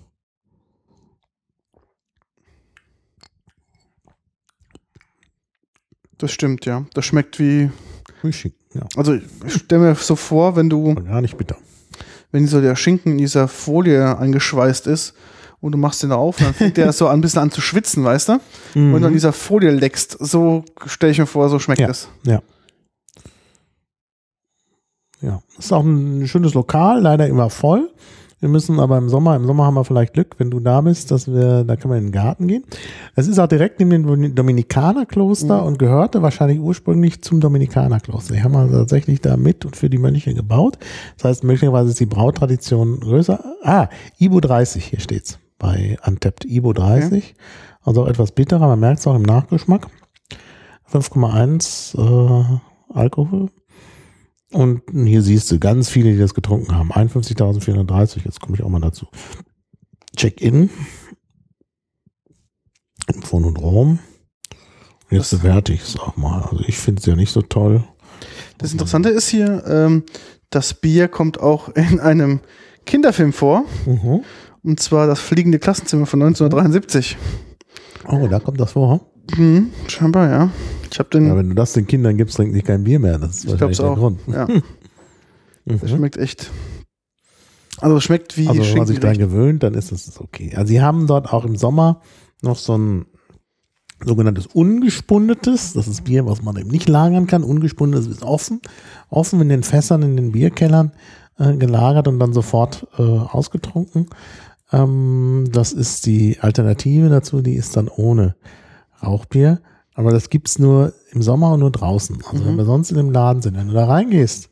Das 6.17 6.32
stimmt, 6.32 6.65
ja. 6.65 6.86
Das 6.93 7.05
schmeckt 7.05 7.39
wie. 7.39 7.70
Wie 8.22 8.34
Schinken, 8.34 8.59
ja. 8.74 8.82
Also 8.95 9.13
ich 9.13 9.24
stell 9.47 9.80
mir 9.80 9.95
so 9.95 10.15
vor, 10.15 10.55
wenn 10.55 10.70
du, 10.70 10.93
gar 10.95 11.22
nicht 11.22 11.38
bitter. 11.38 11.55
wenn 12.32 12.47
so 12.47 12.59
der 12.61 12.76
Schinken 12.76 13.13
in 13.13 13.17
dieser 13.17 13.47
Folie 13.47 14.17
eingeschweißt 14.17 14.88
ist 14.88 15.13
und 15.62 15.72
du 15.74 15.78
machst 15.78 16.01
den 16.03 16.12
auf, 16.12 16.38
dann 16.38 16.53
fängt 16.53 16.78
der 16.78 16.91
so 16.93 17.07
an, 17.07 17.20
ein 17.20 17.22
bisschen 17.22 17.41
an 17.41 17.51
zu 17.51 17.62
schwitzen, 17.62 18.03
weißt 18.03 18.30
du? 18.30 18.34
Und 18.76 19.01
du 19.01 19.07
an 19.07 19.14
dieser 19.14 19.34
Folie 19.34 19.72
leckst. 19.72 20.18
So 20.20 20.64
stelle 20.86 21.12
ich 21.12 21.20
mir 21.20 21.26
vor, 21.26 21.49
so 21.49 21.60
schmeckt 21.60 21.82
Ja. 21.82 21.89
es. 21.89 22.07
Ja. 22.26 22.41
Ja. 25.22 25.41
Ist 25.57 25.74
auch 25.74 25.84
ein 25.84 26.28
schönes 26.28 26.53
Lokal, 26.53 27.01
leider 27.01 27.28
immer 27.28 27.49
voll. 27.49 27.89
Wir 28.41 28.47
müssen 28.47 28.80
aber 28.80 28.97
im 28.97 29.10
Sommer, 29.10 29.36
im 29.36 29.45
Sommer 29.45 29.66
haben 29.66 29.74
wir 29.74 29.84
vielleicht 29.84 30.14
Glück, 30.14 30.36
wenn 30.38 30.49
du 30.49 30.62
da 30.62 30.80
bist, 30.80 31.12
dass 31.12 31.28
wir, 31.28 31.66
da 31.66 31.76
können 31.76 31.93
wir 31.93 31.97
in 31.97 32.05
den 32.05 32.12
Garten 32.14 32.47
gehen. 32.47 32.64
Es 33.16 33.28
ist 33.28 33.38
auch 33.38 33.47
direkt 33.47 33.82
neben 33.82 34.07
dem 34.07 34.34
Dominikanerkloster 34.34 35.66
und 35.66 35.78
gehörte 35.78 36.22
wahrscheinlich 36.22 36.57
ursprünglich 36.62 37.22
zum 37.22 37.41
Dominikanerkloster. 37.41 38.36
Die 38.36 38.41
haben 38.41 38.55
also 38.55 38.78
tatsächlich 38.78 39.20
da 39.20 39.36
mit 39.36 39.66
und 39.66 39.76
für 39.76 39.89
die 39.89 39.97
Mönche 39.97 40.34
gebaut. 40.34 40.78
Das 41.18 41.26
heißt, 41.26 41.43
möglicherweise 41.43 41.89
ist 41.89 41.99
die 41.99 42.05
Brautradition 42.05 43.01
größer. 43.01 43.43
Ah, 43.62 43.89
Ibo 44.20 44.39
30, 44.39 44.86
hier 44.86 45.01
steht's. 45.01 45.38
Bei 45.60 45.97
Untapped 46.05 46.45
Ibo 46.45 46.74
30. 46.74 47.36
Also 47.84 48.03
auch 48.03 48.07
etwas 48.07 48.32
bitterer, 48.32 48.68
man 48.68 48.80
merkt 48.80 48.99
es 48.99 49.07
auch 49.07 49.16
im 49.16 49.22
Nachgeschmack. 49.24 49.88
5,1 50.91 51.95
äh, 51.97 52.60
Alkohol. 52.93 53.49
Und 54.51 54.82
hier 54.91 55.22
siehst 55.22 55.51
du 55.51 55.60
ganz 55.60 55.89
viele, 55.89 56.12
die 56.14 56.18
das 56.18 56.34
getrunken 56.34 56.76
haben. 56.76 56.91
51.430, 56.91 58.26
jetzt 58.26 58.39
komme 58.41 58.55
ich 58.57 58.64
auch 58.64 58.70
mal 58.70 58.82
dazu. 58.82 59.05
Check-in. 60.16 60.70
Im 63.14 63.22
Phonodrom. 63.22 63.99
Jetzt 65.12 65.34
Das- 65.34 65.39
bewerte 65.41 65.74
ich 65.74 65.82
es 65.82 65.99
auch 65.99 66.16
mal. 66.18 66.41
Also 66.43 66.64
ich 66.68 66.78
finde 66.78 66.99
es 66.99 67.05
ja 67.05 67.16
nicht 67.16 67.32
so 67.32 67.41
toll. 67.41 67.84
Das 68.57 68.72
Interessante 68.72 69.10
ist 69.10 69.30
hier, 69.30 69.64
ähm, 69.68 70.03
das 70.49 70.74
Bier 70.74 71.07
kommt 71.07 71.39
auch 71.39 71.70
in 71.70 71.99
einem 71.99 72.39
Kinderfilm 72.86 73.34
vor. 73.34 73.66
Mhm. 73.86 74.24
Und 74.64 74.80
zwar 74.80 75.07
das 75.07 75.20
fliegende 75.20 75.60
Klassenzimmer 75.60 76.05
von 76.05 76.22
1973. 76.22 77.18
Oh, 78.07 78.28
da 78.28 78.39
kommt 78.39 78.60
das 78.60 78.74
vor. 78.74 79.01
Mhm, 79.38 79.70
scheinbar, 79.88 80.30
ja. 80.30 80.49
Ich 80.91 80.97
habe 80.99 81.10
den. 81.10 81.28
Ja, 81.28 81.36
wenn 81.38 81.49
du 81.49 81.55
das 81.55 81.74
den 81.74 81.86
Kindern 81.88 82.18
gibst, 82.18 82.36
trinken 82.38 82.55
die 82.55 82.62
kein 82.62 82.84
Bier 82.84 82.99
mehr. 82.99 83.20
Das 83.20 83.38
ist 83.38 83.45
ich 83.45 83.51
wahrscheinlich 83.51 83.78
der 83.78 83.89
auch. 83.91 83.95
Grund. 83.95 84.20
Ja, 84.28 84.47
Mhm. 85.66 85.80
das 85.82 85.91
schmeckt 85.91 86.18
echt. 86.18 86.49
Also 87.80 87.97
es 87.97 88.03
schmeckt 88.03 88.38
wie 88.38 88.47
Also 88.47 88.62
wenn 88.64 88.78
man 88.78 88.88
sich 88.88 88.99
daran 88.99 89.18
gewöhnt, 89.18 89.62
dann 89.62 89.74
ist 89.76 89.91
das 89.91 90.20
okay. 90.20 90.53
Also 90.55 90.68
sie 90.70 90.82
haben 90.82 91.05
dort 91.05 91.32
auch 91.32 91.45
im 91.45 91.55
Sommer 91.55 92.01
noch 92.41 92.57
so 92.57 92.76
ein 92.78 93.05
sogenanntes 94.03 94.47
ungespundetes, 94.47 95.74
das 95.74 95.88
ist 95.88 96.05
Bier, 96.05 96.26
was 96.26 96.41
man 96.41 96.55
eben 96.57 96.70
nicht 96.70 96.89
lagern 96.89 97.28
kann. 97.28 97.43
Ungespundetes 97.43 98.07
ist 98.07 98.24
offen, 98.24 98.62
offen 99.10 99.41
in 99.41 99.49
den 99.49 99.64
Fässern, 99.64 100.01
in 100.01 100.16
den 100.16 100.32
Bierkellern 100.32 100.93
äh, 101.38 101.55
gelagert 101.55 102.07
und 102.07 102.18
dann 102.20 102.34
sofort 102.34 102.88
äh, 102.97 103.01
ausgetrunken. 103.03 104.07
Ähm, 104.72 105.45
das 105.51 105.72
ist 105.72 106.05
die 106.05 106.39
Alternative 106.39 107.09
dazu, 107.09 107.41
die 107.41 107.55
ist 107.55 107.76
dann 107.76 107.88
ohne 107.88 108.36
Rauchbier. 109.03 109.61
Aber 109.93 110.11
das 110.11 110.30
gibt's 110.30 110.59
nur 110.59 110.93
im 111.11 111.22
Sommer 111.22 111.53
und 111.53 111.59
nur 111.59 111.72
draußen. 111.72 112.20
Also 112.32 112.45
wenn 112.45 112.55
wir 112.55 112.65
sonst 112.65 112.91
in 112.91 112.97
dem 112.97 113.11
Laden 113.11 113.41
sind, 113.41 113.57
wenn 113.57 113.67
du 113.67 113.74
da 113.74 113.86
reingehst, 113.86 114.49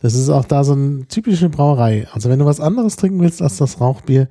das 0.00 0.14
ist 0.14 0.28
auch 0.28 0.44
da 0.44 0.64
so 0.64 0.72
eine 0.72 1.06
typische 1.06 1.48
Brauerei. 1.48 2.06
Also 2.12 2.28
wenn 2.28 2.38
du 2.38 2.44
was 2.44 2.60
anderes 2.60 2.96
trinken 2.96 3.20
willst 3.20 3.40
als 3.40 3.56
das 3.58 3.80
Rauchbier, 3.80 4.28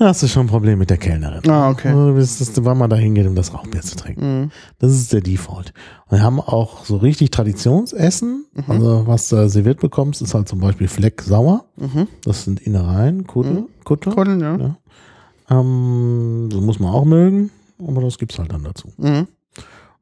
dann 0.00 0.08
hast 0.08 0.22
du 0.22 0.28
schon 0.28 0.46
ein 0.46 0.48
Problem 0.48 0.78
mit 0.78 0.88
der 0.88 0.96
Kellnerin. 0.96 1.46
Ah, 1.50 1.68
okay. 1.68 1.92
Du 1.92 2.16
willst, 2.16 2.40
dass 2.40 2.54
du 2.54 2.64
wann 2.64 2.78
mal 2.78 2.88
da 2.88 2.96
hingehen, 2.96 3.28
um 3.28 3.34
das 3.34 3.52
Rauchbier 3.52 3.82
zu 3.82 3.96
trinken. 3.96 4.40
Mhm. 4.40 4.50
Das 4.78 4.92
ist 4.92 5.12
der 5.12 5.20
Default. 5.20 5.74
Und 6.06 6.18
wir 6.18 6.24
haben 6.24 6.40
auch 6.40 6.86
so 6.86 6.96
richtig 6.96 7.30
Traditionsessen. 7.30 8.46
Also 8.66 9.06
was 9.06 9.28
du 9.28 9.46
serviert 9.48 9.80
bekommst, 9.80 10.22
ist 10.22 10.32
halt 10.32 10.48
zum 10.48 10.60
Beispiel 10.60 10.88
Fleck 10.88 11.20
sauer. 11.20 11.66
Mhm. 11.76 12.08
Das 12.24 12.44
sind 12.44 12.60
Innereien, 12.60 13.26
Kutte, 13.26 13.64
Kutte. 13.84 14.08
Koddeln, 14.10 14.40
ja. 14.40 14.56
Ja. 14.56 14.76
Ähm, 15.50 16.48
so 16.50 16.62
muss 16.62 16.80
man 16.80 16.92
auch 16.92 17.04
mögen, 17.04 17.50
aber 17.78 18.00
das 18.00 18.16
gibt's 18.16 18.38
halt 18.38 18.52
dann 18.52 18.64
dazu. 18.64 18.88
Mhm. 18.96 19.26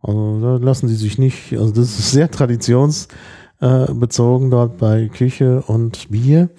Also 0.00 0.40
da 0.40 0.58
lassen 0.64 0.86
sie 0.86 0.94
sich 0.94 1.18
nicht, 1.18 1.54
also 1.54 1.72
das 1.72 1.98
ist 1.98 2.12
sehr 2.12 2.30
traditionsbezogen 2.30 4.50
dort 4.50 4.78
bei 4.78 5.08
Küche 5.08 5.64
und 5.66 6.08
Bier. 6.10 6.50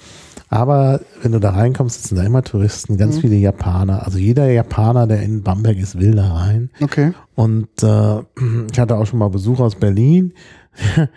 Aber 0.50 1.00
wenn 1.22 1.32
du 1.32 1.39
da 1.39 1.52
reinkommst, 1.52 2.02
sitzen 2.02 2.16
da 2.16 2.24
immer 2.24 2.41
Touristen, 2.43 2.97
ganz 2.97 3.18
Mhm. 3.18 3.22
viele 3.22 3.36
Japaner. 3.36 4.04
Also 4.06 4.18
jeder 4.18 4.50
Japaner, 4.50 5.06
der 5.08 5.22
in 5.22 5.43
Bamberg 5.43 5.78
ist, 5.78 6.00
will 6.00 6.16
da 6.16 6.34
rein. 6.34 6.72
Okay. 6.82 7.14
Und 7.36 7.68
äh, 7.84 8.20
ich 8.72 8.80
hatte 8.80 8.95
auch 8.97 9.06
schon 9.06 9.20
mal 9.20 9.30
Besuch 9.30 9.60
aus 9.60 9.76
Berlin. 9.76 10.34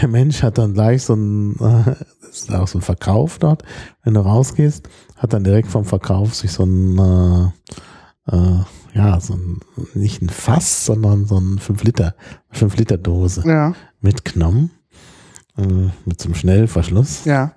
Der 0.00 0.08
Mensch 0.08 0.42
hat 0.42 0.58
dann 0.58 0.74
gleich 0.74 1.04
so 1.04 1.14
ein, 1.14 1.56
das 2.20 2.40
ist 2.42 2.52
auch 2.54 2.66
so 2.68 2.78
ein 2.78 2.82
Verkauf 2.82 3.38
dort. 3.38 3.62
Wenn 4.02 4.14
du 4.14 4.20
rausgehst, 4.20 4.88
hat 5.16 5.32
dann 5.32 5.44
direkt 5.44 5.68
vom 5.68 5.84
Verkauf 5.84 6.34
sich 6.34 6.52
so 6.52 6.64
ein, 6.64 6.98
äh, 6.98 8.36
äh, 8.36 8.58
ja, 8.94 9.20
so 9.20 9.34
ein, 9.34 9.60
nicht 9.94 10.22
ein 10.22 10.28
Fass, 10.28 10.84
sondern 10.86 11.26
so 11.26 11.38
ein 11.38 11.58
5 11.60 11.84
Liter, 11.84 12.14
5 12.50 12.76
Liter 12.76 12.98
Dose 12.98 13.42
Ja, 13.46 13.74
mitgenommen. 14.00 14.70
Äh, 15.56 15.88
mit 16.04 16.20
so 16.20 16.26
einem 16.28 16.34
Schnellverschluss. 16.34 17.24
ja. 17.24 17.52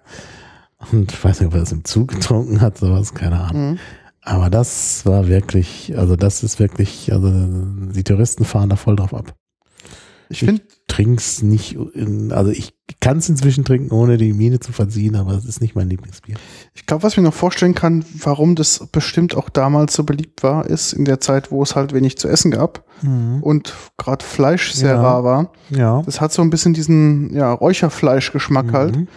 Und 0.91 1.11
ich 1.11 1.23
weiß 1.23 1.39
nicht, 1.39 1.47
ob 1.47 1.53
er 1.55 1.59
das 1.61 1.71
im 1.71 1.83
Zug 1.83 2.09
getrunken 2.09 2.61
hat, 2.61 2.77
sowas, 2.77 3.13
keine 3.13 3.39
Ahnung. 3.41 3.71
Mhm. 3.71 3.79
Aber 4.21 4.49
das 4.49 5.05
war 5.05 5.27
wirklich, 5.27 5.93
also 5.97 6.15
das 6.15 6.43
ist 6.43 6.59
wirklich, 6.59 7.11
also 7.13 7.31
die 7.31 8.03
Touristen 8.03 8.45
fahren 8.45 8.69
da 8.69 8.75
voll 8.75 8.95
drauf 8.95 9.13
ab. 9.13 9.33
Ich 10.31 10.39
finde, 10.41 10.61
Trink's 10.87 11.41
nicht, 11.41 11.75
in, 11.95 12.31
also 12.31 12.51
ich 12.51 12.75
kann 12.99 13.17
es 13.17 13.29
inzwischen 13.29 13.65
trinken, 13.65 13.91
ohne 13.91 14.17
die 14.17 14.33
Miene 14.33 14.59
zu 14.59 14.71
verziehen, 14.71 15.15
aber 15.15 15.31
es 15.33 15.45
ist 15.45 15.59
nicht 15.59 15.73
mein 15.75 15.89
Lieblingsbier. 15.89 16.35
ich 16.75 16.85
glaube, 16.85 17.01
was 17.01 17.13
ich 17.13 17.17
mir 17.17 17.23
noch 17.23 17.33
vorstellen 17.33 17.73
kann, 17.73 18.05
warum 18.21 18.55
das 18.55 18.85
bestimmt 18.91 19.35
auch 19.35 19.49
damals 19.49 19.93
so 19.95 20.03
beliebt 20.03 20.43
war, 20.43 20.67
ist 20.67 20.93
in 20.93 21.05
der 21.05 21.19
Zeit, 21.19 21.51
wo 21.51 21.63
es 21.63 21.75
halt 21.75 21.93
wenig 21.93 22.17
zu 22.19 22.27
essen 22.27 22.51
gab 22.51 22.83
und 23.41 23.73
gerade 23.97 24.23
Fleisch 24.25 24.73
sehr 24.73 24.95
Ja. 24.95 25.01
rar 25.01 25.23
war. 25.23 25.51
Ja. 25.69 26.03
Das 26.05 26.21
hat 26.21 26.31
so 26.33 26.41
ein 26.43 26.49
bisschen 26.51 26.73
diesen 26.73 27.33
ja, 27.33 27.51
Räucherfleischgeschmack 27.53 28.71
halt. 28.73 29.07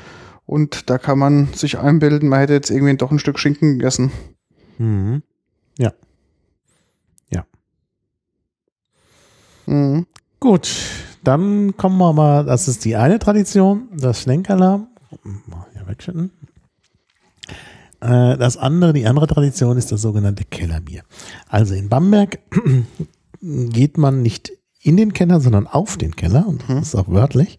Mhm. 0.47 0.55
Und 0.55 0.91
da 0.91 0.99
kann 0.99 1.19
man 1.19 1.53
sich 1.55 1.79
einbilden, 1.79 2.29
man 2.29 2.41
hätte 2.41 2.53
jetzt 2.55 2.71
irgendwie 2.71 2.97
doch 2.97 3.11
ein 3.11 3.19
Stück 3.19 3.39
Schinken 3.39 3.79
gegessen. 3.79 4.13
Mhm. 4.79 5.23
Ja. 5.79 5.93
Ja. 7.31 7.47
Mhm. 9.67 10.07
Gut, 10.41 10.69
dann 11.23 11.77
kommen 11.77 11.99
wir 11.99 12.13
mal, 12.13 12.45
das 12.45 12.69
ist 12.69 12.85
die 12.85 12.97
eine 12.97 13.19
Tradition, 13.19 13.89
das 13.97 14.21
Schlenkerler. 14.23 14.89
Mal 15.23 15.67
hier 15.73 15.87
wegschütten. 15.87 16.31
Äh, 18.01 18.37
Das 18.37 18.57
andere, 18.57 18.93
die 18.93 19.07
andere 19.07 19.29
Tradition 19.29 19.77
ist 19.77 19.93
das 19.93 20.03
sogenannte 20.03 20.45
Kellerbier. 20.45 21.05
Also 21.49 21.75
in 21.75 21.89
Bamberg 21.89 22.41
geht 23.41 23.99
man 23.99 24.23
nicht 24.23 24.53
in 24.81 24.97
den 24.97 25.13
Keller, 25.13 25.41
sondern 25.41 25.69
auf 25.69 25.97
den 25.97 26.17
Keller, 26.17 26.47
und 26.47 26.65
das 26.69 26.89
ist 26.89 26.95
auch 26.97 27.09
wörtlich, 27.09 27.59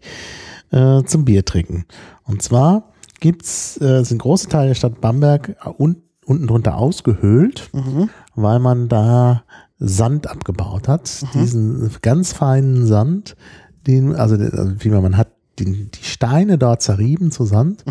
äh, 0.74 1.04
zum 1.04 1.24
Bier 1.24 1.44
trinken. 1.44 1.86
Und 2.24 2.42
zwar 2.42 2.92
gibt's, 3.20 3.80
äh, 3.80 4.02
sind 4.04 4.18
große 4.18 4.48
Teile 4.48 4.68
der 4.68 4.74
Stadt 4.74 5.00
Bamberg 5.00 5.56
un 5.78 5.96
unten 6.26 6.46
drunter 6.46 6.78
ausgehöhlt, 6.78 7.68
weil 8.34 8.58
man 8.58 8.88
da 8.88 9.44
Sand 9.78 10.26
abgebaut 10.26 10.88
hat. 10.88 11.22
Diesen 11.34 11.90
ganz 12.00 12.32
feinen 12.32 12.86
Sand, 12.86 13.36
den, 13.86 14.14
also, 14.14 14.36
also 14.36 14.72
wie 14.78 14.88
man, 14.88 15.02
man 15.02 15.16
hat 15.18 15.28
den, 15.58 15.90
die 15.90 16.02
Steine 16.02 16.56
dort 16.56 16.80
zerrieben 16.80 17.30
zu 17.30 17.44
Sand 17.44 17.84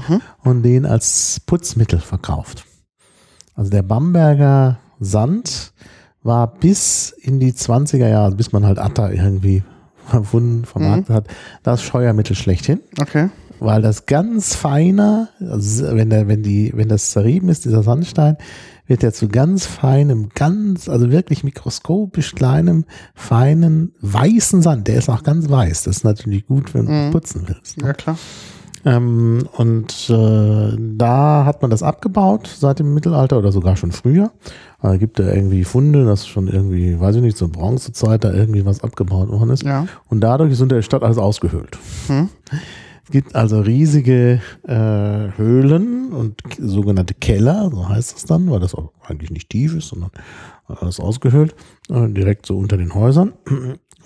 und 0.44 0.64
den 0.64 0.88
als 0.88 1.42
Putzmittel 1.46 2.00
verkauft. 2.00 2.66
Also 3.54 3.70
der 3.70 3.84
Bamberger 3.84 4.80
Sand 5.00 5.74
war 6.24 6.48
bis 6.48 7.12
in 7.12 7.40
die 7.40 7.52
20er 7.54 8.08
Jahre, 8.08 8.34
bis 8.34 8.52
man 8.52 8.66
halt 8.66 8.80
Atta 8.80 9.12
irgendwie 9.12 9.62
erfunden, 10.12 10.66
vermarktet 10.66 11.16
hat, 11.16 11.28
das 11.64 11.82
Scheuermittel 11.82 12.36
schlechthin 12.36 12.80
Okay. 13.00 13.30
weil 13.60 13.82
das 13.82 14.06
ganz 14.06 14.56
feiner, 14.56 15.30
also 15.40 15.96
wenn 15.96 16.10
der, 16.10 16.28
wenn 16.28 16.44
die, 16.44 16.72
wenn 16.76 16.90
das 16.90 17.12
zerrieben 17.12 17.50
ist, 17.50 17.66
dieser 17.66 17.84
Sandstein, 17.84 18.38
wird 18.86 19.02
der 19.02 19.14
zu 19.14 19.30
ganz 19.30 19.66
feinem, 19.66 20.30
ganz, 20.36 20.90
also 20.90 21.10
wirklich 21.10 21.44
mikroskopisch 21.44 22.36
kleinem, 22.36 22.86
feinen, 23.16 23.94
weißen 24.02 24.62
Sand. 24.62 24.88
Der 24.88 24.96
ist 24.96 25.10
auch 25.10 25.24
ganz 25.24 25.50
weiß. 25.50 25.84
Das 25.84 25.98
ist 25.98 26.04
natürlich 26.04 26.46
gut, 26.46 26.74
wenn 26.74 26.88
du 26.88 27.12
putzen 27.12 27.44
willst. 27.48 27.78
Ne? 27.78 27.88
Ja, 27.88 27.94
klar. 27.94 28.18
Ähm, 28.86 29.48
und 29.54 30.10
äh, 30.10 30.78
da 30.78 31.46
hat 31.46 31.62
man 31.62 31.72
das 31.72 31.84
abgebaut 31.84 32.50
seit 32.54 32.80
dem 32.80 32.94
Mittelalter 32.94 33.38
oder 33.38 33.52
sogar 33.52 33.76
schon 33.78 33.92
früher. 33.92 34.32
Da 34.82 34.98
gibt 34.98 35.20
da 35.20 35.32
irgendwie 35.32 35.64
Funde, 35.64 36.04
dass 36.06 36.28
schon 36.28 36.48
irgendwie, 36.48 37.00
weiß 37.00 37.16
ich 37.16 37.22
nicht, 37.22 37.38
zur 37.38 37.50
Bronzezeit 37.50 38.24
da 38.24 38.34
irgendwie 38.34 38.66
was 38.66 38.84
abgebaut 38.84 39.30
worden 39.30 39.52
ist. 39.52 39.64
Ja. 39.64 39.88
Und 40.10 40.20
dadurch 40.22 40.52
ist 40.52 40.62
unter 40.62 40.76
der 40.76 40.82
Stadt 40.82 41.04
alles 41.04 41.18
ausgehöhlt. 41.18 41.78
Hm. 42.08 42.30
Es 43.06 43.12
gibt 43.12 43.36
also 43.36 43.62
riesige 43.62 44.42
äh, 44.68 45.38
Höhlen 45.38 46.12
und 46.12 46.42
sogenannte 46.58 47.14
Keller, 47.14 47.70
so 47.72 47.88
heißt 47.88 48.18
es 48.18 48.26
dann, 48.26 48.50
weil 48.50 48.60
das 48.60 48.76
auch 48.76 48.92
eigentlich 49.04 49.30
nicht 49.30 49.50
tief 49.50 49.76
ist, 49.76 49.90
sondern 49.90 50.12
alles 50.68 51.00
ausgehöhlt, 51.00 51.56
äh, 51.90 52.08
direkt 52.10 52.46
so 52.46 52.58
unter 52.58 52.78
den 52.78 52.94
Häusern. 52.94 53.34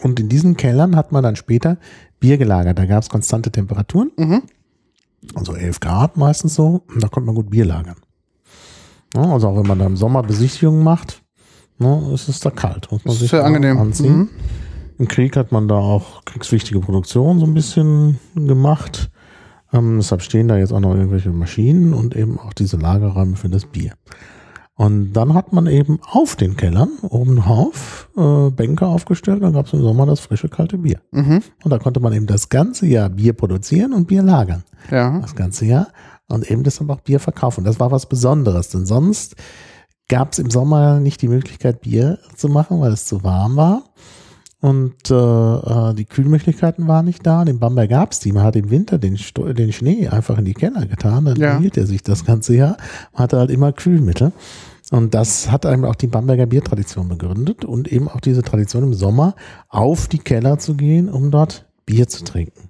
Und 0.01 0.19
in 0.19 0.29
diesen 0.29 0.57
Kellern 0.57 0.95
hat 0.95 1.11
man 1.11 1.23
dann 1.23 1.35
später 1.35 1.77
Bier 2.19 2.37
gelagert. 2.37 2.77
Da 2.77 2.85
gab 2.85 3.03
es 3.03 3.09
konstante 3.09 3.51
Temperaturen, 3.51 4.11
Mhm. 4.17 4.41
Also 5.35 5.53
11 5.53 5.79
Grad 5.79 6.17
meistens 6.17 6.55
so, 6.55 6.83
da 6.99 7.07
konnte 7.07 7.27
man 7.27 7.35
gut 7.35 7.49
Bier 7.49 7.65
lagern. 7.65 7.97
Ja, 9.15 9.21
also 9.21 9.47
auch 9.47 9.57
wenn 9.57 9.67
man 9.67 9.79
da 9.79 9.85
im 9.85 9.97
Sommer 9.97 10.23
Besichtigungen 10.23 10.83
macht, 10.83 11.23
ne, 11.79 12.11
ist 12.13 12.27
es 12.27 12.39
da 12.39 12.51
kalt. 12.51 12.91
Muss 12.91 13.05
man 13.05 13.13
ist 13.13 13.21
sich 13.21 13.31
sehr 13.31 13.43
angenehm. 13.43 13.77
anziehen. 13.77 14.17
Mhm. 14.17 14.29
Im 14.99 15.07
Krieg 15.07 15.37
hat 15.37 15.51
man 15.51 15.67
da 15.67 15.75
auch 15.75 16.25
kriegswichtige 16.25 16.79
Produktion 16.79 17.39
so 17.39 17.45
ein 17.45 17.53
bisschen 17.53 18.19
gemacht. 18.35 19.11
Ähm, 19.71 19.97
deshalb 19.97 20.21
stehen 20.21 20.47
da 20.47 20.57
jetzt 20.57 20.71
auch 20.71 20.79
noch 20.79 20.95
irgendwelche 20.95 21.29
Maschinen 21.29 21.93
und 21.93 22.15
eben 22.15 22.39
auch 22.39 22.53
diese 22.53 22.77
Lagerräume 22.77 23.35
für 23.35 23.49
das 23.49 23.65
Bier. 23.65 23.93
Und 24.77 25.13
dann 25.13 25.33
hat 25.33 25.53
man 25.53 25.65
eben 25.65 25.99
auf 26.07 26.35
den 26.35 26.55
Kellern 26.55 26.89
oben 27.01 27.37
drauf 27.37 28.09
äh, 28.15 28.51
Bänke 28.51 28.85
aufgestellt, 28.85 29.41
dann 29.41 29.53
gab 29.53 29.65
es 29.65 29.73
im 29.73 29.81
Sommer 29.81 30.05
das 30.05 30.19
frische 30.19 30.49
kalte 30.49 30.77
Bier. 30.77 31.01
Mhm. 31.11 31.41
Und 31.63 31.71
da 31.71 31.79
konnte 31.79 31.99
man 31.99 32.13
eben 32.13 32.27
das 32.27 32.49
ganze 32.49 32.85
Jahr 32.85 33.09
Bier 33.09 33.33
produzieren 33.33 33.91
und 33.91 34.07
Bier 34.07 34.21
lagern. 34.21 34.63
Ja. 34.91 35.17
Das 35.19 35.35
ganze 35.35 35.65
Jahr. 35.65 35.87
Und 36.29 36.49
eben 36.51 36.61
deshalb 36.61 36.91
auch 36.91 37.01
Bier 37.01 37.19
verkaufen. 37.19 37.63
Das 37.63 37.79
war 37.79 37.89
was 37.89 38.05
Besonderes, 38.05 38.69
denn 38.69 38.85
sonst 38.85 39.35
gab 40.09 40.33
es 40.33 40.39
im 40.39 40.51
Sommer 40.51 40.99
nicht 40.99 41.23
die 41.23 41.27
Möglichkeit, 41.27 41.81
Bier 41.81 42.19
zu 42.35 42.47
machen, 42.47 42.79
weil 42.79 42.91
es 42.91 43.05
zu 43.05 43.23
warm 43.23 43.55
war. 43.55 43.83
Und 44.59 45.11
äh, 45.11 45.13
äh, 45.13 45.93
die 45.93 46.05
Kühlmöglichkeiten 46.05 46.87
waren 46.87 47.05
nicht 47.05 47.25
da. 47.25 47.43
In 47.43 47.59
Bamberg 47.59 47.89
gab 47.91 48.11
es 48.11 48.19
die. 48.19 48.31
Man 48.31 48.43
hat 48.43 48.55
im 48.55 48.71
Winter 48.71 48.97
den, 48.97 49.17
Sto 49.17 49.53
den 49.53 49.71
Schnee 49.71 50.07
einfach 50.07 50.37
in 50.39 50.45
die 50.45 50.55
Keller 50.55 50.85
getan. 50.87 51.25
Dann 51.25 51.35
Ja. 51.37 51.59
hielt 51.59 51.77
er 51.77 51.85
sich 51.85 52.01
das 52.01 52.25
ganze 52.25 52.55
Jahr. 52.55 52.77
Man 53.13 53.23
hatte 53.23 53.37
halt 53.37 53.51
immer 53.51 53.71
Kühlmittel. 53.71 54.31
Und 54.89 55.13
das 55.13 55.51
hat 55.51 55.65
einem 55.65 55.83
auch 55.85 55.95
die 55.95 56.07
Bamberger 56.07 56.45
Biertradition 56.45 57.09
begründet 57.09 57.65
und 57.65 57.91
eben 57.91 58.07
auch 58.07 58.21
diese 58.21 58.41
Tradition 58.41 58.83
im 58.83 58.93
Sommer 58.93 59.35
auf 59.69 60.07
die 60.07 60.19
Keller 60.19 60.57
zu 60.59 60.75
gehen, 60.75 61.09
um 61.09 61.29
dort 61.29 61.65
Bier 61.85 62.07
zu 62.07 62.23
trinken. 62.23 62.69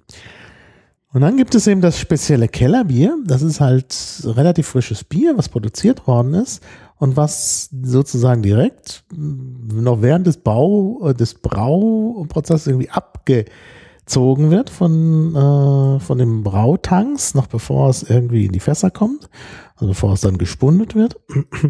Und 1.12 1.22
dann 1.22 1.36
gibt 1.38 1.54
es 1.54 1.66
eben 1.66 1.80
das 1.80 1.98
spezielle 1.98 2.48
Kellerbier. 2.48 3.16
Das 3.24 3.40
ist 3.40 3.60
halt 3.60 3.94
relativ 4.24 4.66
frisches 4.66 5.04
Bier, 5.04 5.38
was 5.38 5.48
produziert 5.48 6.06
worden 6.06 6.34
ist 6.34 6.62
und 6.98 7.16
was 7.16 7.70
sozusagen 7.82 8.42
direkt 8.42 9.04
mh, 9.14 9.80
noch 9.82 10.02
während 10.02 10.26
des 10.26 10.36
Bau, 10.38 11.08
äh, 11.08 11.14
des 11.14 11.34
Brauprozesses 11.34 12.66
irgendwie 12.66 12.90
abgezogen 12.90 14.50
wird 14.50 14.70
von, 14.70 15.34
äh, 15.34 16.00
von 16.00 16.18
dem 16.18 16.42
Brautanks, 16.42 17.34
noch 17.34 17.46
bevor 17.46 17.90
es 17.90 18.02
irgendwie 18.02 18.46
in 18.46 18.52
die 18.52 18.60
Fässer 18.60 18.90
kommt, 18.90 19.28
also 19.76 19.88
bevor 19.88 20.12
es 20.14 20.20
dann 20.22 20.38
gespundet 20.38 20.94
wird. 20.94 21.18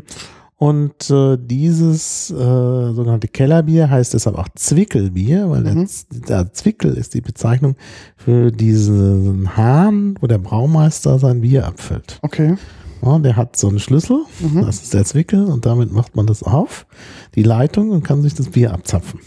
Und 0.61 1.09
äh, 1.11 1.39
dieses 1.41 2.31
äh, 2.33 2.35
sogenannte 2.35 3.29
Kellerbier 3.29 3.91
heißt 3.91 4.15
deshalb 4.15 4.37
auch 4.37 4.49
Zwickelbier, 4.57 5.49
weil 5.51 5.63
der, 5.63 5.87
Z- 5.87 6.29
der 6.29 6.53
Zwickel 6.53 6.95
ist 6.95 7.15
die 7.15 7.21
Bezeichnung 7.21 7.77
für 8.17 8.51
diesen 8.51 9.57
Hahn, 9.57 10.17
wo 10.21 10.27
der 10.27 10.39
Braumeister 10.39 11.21
sein 11.21 11.43
Bier 11.43 11.65
abfüllt. 11.65 12.19
Okay. 12.23 12.57
Ja, 13.03 13.19
der 13.19 13.37
hat 13.37 13.57
so 13.57 13.69
einen 13.69 13.79
Schlüssel, 13.79 14.25
das 14.63 14.83
ist 14.83 14.95
der 14.95 15.05
Zwickel, 15.05 15.45
und 15.45 15.67
damit 15.67 15.93
macht 15.93 16.17
man 16.17 16.27
das 16.27 16.43
auf, 16.43 16.87
die 17.35 17.43
Leitung, 17.43 17.91
und 17.91 18.03
kann 18.03 18.23
sich 18.23 18.35
das 18.35 18.51
Bier 18.51 18.73
abzapfen. 18.73 19.21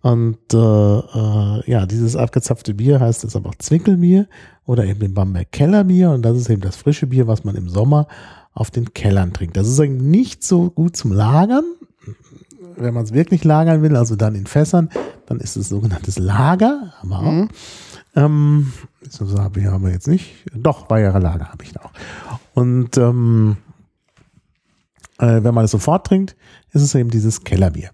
Und 0.00 0.38
äh, 0.52 0.56
äh, 0.56 1.70
ja, 1.70 1.86
dieses 1.86 2.16
abgezapfte 2.16 2.74
Bier 2.74 3.00
heißt 3.00 3.24
deshalb 3.24 3.46
auch 3.46 3.54
Zwickelbier 3.56 4.26
oder 4.64 4.84
eben 4.84 5.00
den 5.00 5.14
Bamberg 5.14 5.52
Kellerbier, 5.52 6.10
und 6.10 6.22
das 6.22 6.36
ist 6.36 6.50
eben 6.50 6.62
das 6.62 6.76
frische 6.76 7.06
Bier, 7.06 7.26
was 7.26 7.44
man 7.44 7.54
im 7.54 7.68
Sommer 7.68 8.08
auf 8.54 8.70
den 8.70 8.92
Kellern 8.94 9.32
trinkt. 9.32 9.56
Das 9.56 9.68
ist 9.68 9.78
eigentlich 9.78 10.02
nicht 10.02 10.44
so 10.44 10.70
gut 10.70 10.96
zum 10.96 11.12
Lagern. 11.12 11.64
Wenn 12.76 12.94
man 12.94 13.04
es 13.04 13.12
wirklich 13.12 13.44
lagern 13.44 13.82
will, 13.82 13.96
also 13.96 14.16
dann 14.16 14.34
in 14.34 14.46
Fässern, 14.46 14.88
dann 15.26 15.40
ist 15.40 15.56
es 15.56 15.68
sogenanntes 15.68 16.18
Lager, 16.18 16.94
aber 17.02 17.18
auch. 17.18 17.48
Ähm, 18.14 18.72
so 19.08 19.38
habe 19.38 19.60
ich 19.60 19.68
aber 19.68 19.90
jetzt 19.90 20.08
nicht. 20.08 20.32
Doch, 20.54 20.86
Bayerer 20.86 21.20
Lager 21.20 21.48
habe 21.48 21.64
ich 21.64 21.72
da 21.72 21.80
auch. 21.80 21.92
Und 22.54 22.96
ähm, 22.98 23.56
äh, 25.18 25.42
wenn 25.42 25.54
man 25.54 25.64
es 25.64 25.70
sofort 25.70 26.06
trinkt, 26.06 26.36
ist 26.72 26.82
es 26.82 26.94
eben 26.94 27.10
dieses 27.10 27.44
Kellerbier. 27.44 27.90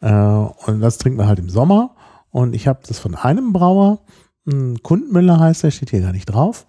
Äh, 0.00 0.12
und 0.12 0.80
das 0.80 0.98
trinkt 0.98 1.18
man 1.18 1.28
halt 1.28 1.38
im 1.38 1.48
Sommer. 1.48 1.94
Und 2.30 2.54
ich 2.54 2.68
habe 2.68 2.80
das 2.86 2.98
von 2.98 3.14
einem 3.14 3.52
Brauer, 3.52 4.00
ein 4.46 4.82
Kundmüller 4.82 5.40
heißt 5.40 5.64
der, 5.64 5.70
steht 5.70 5.90
hier 5.90 6.02
gar 6.02 6.12
nicht 6.12 6.26
drauf. 6.26 6.66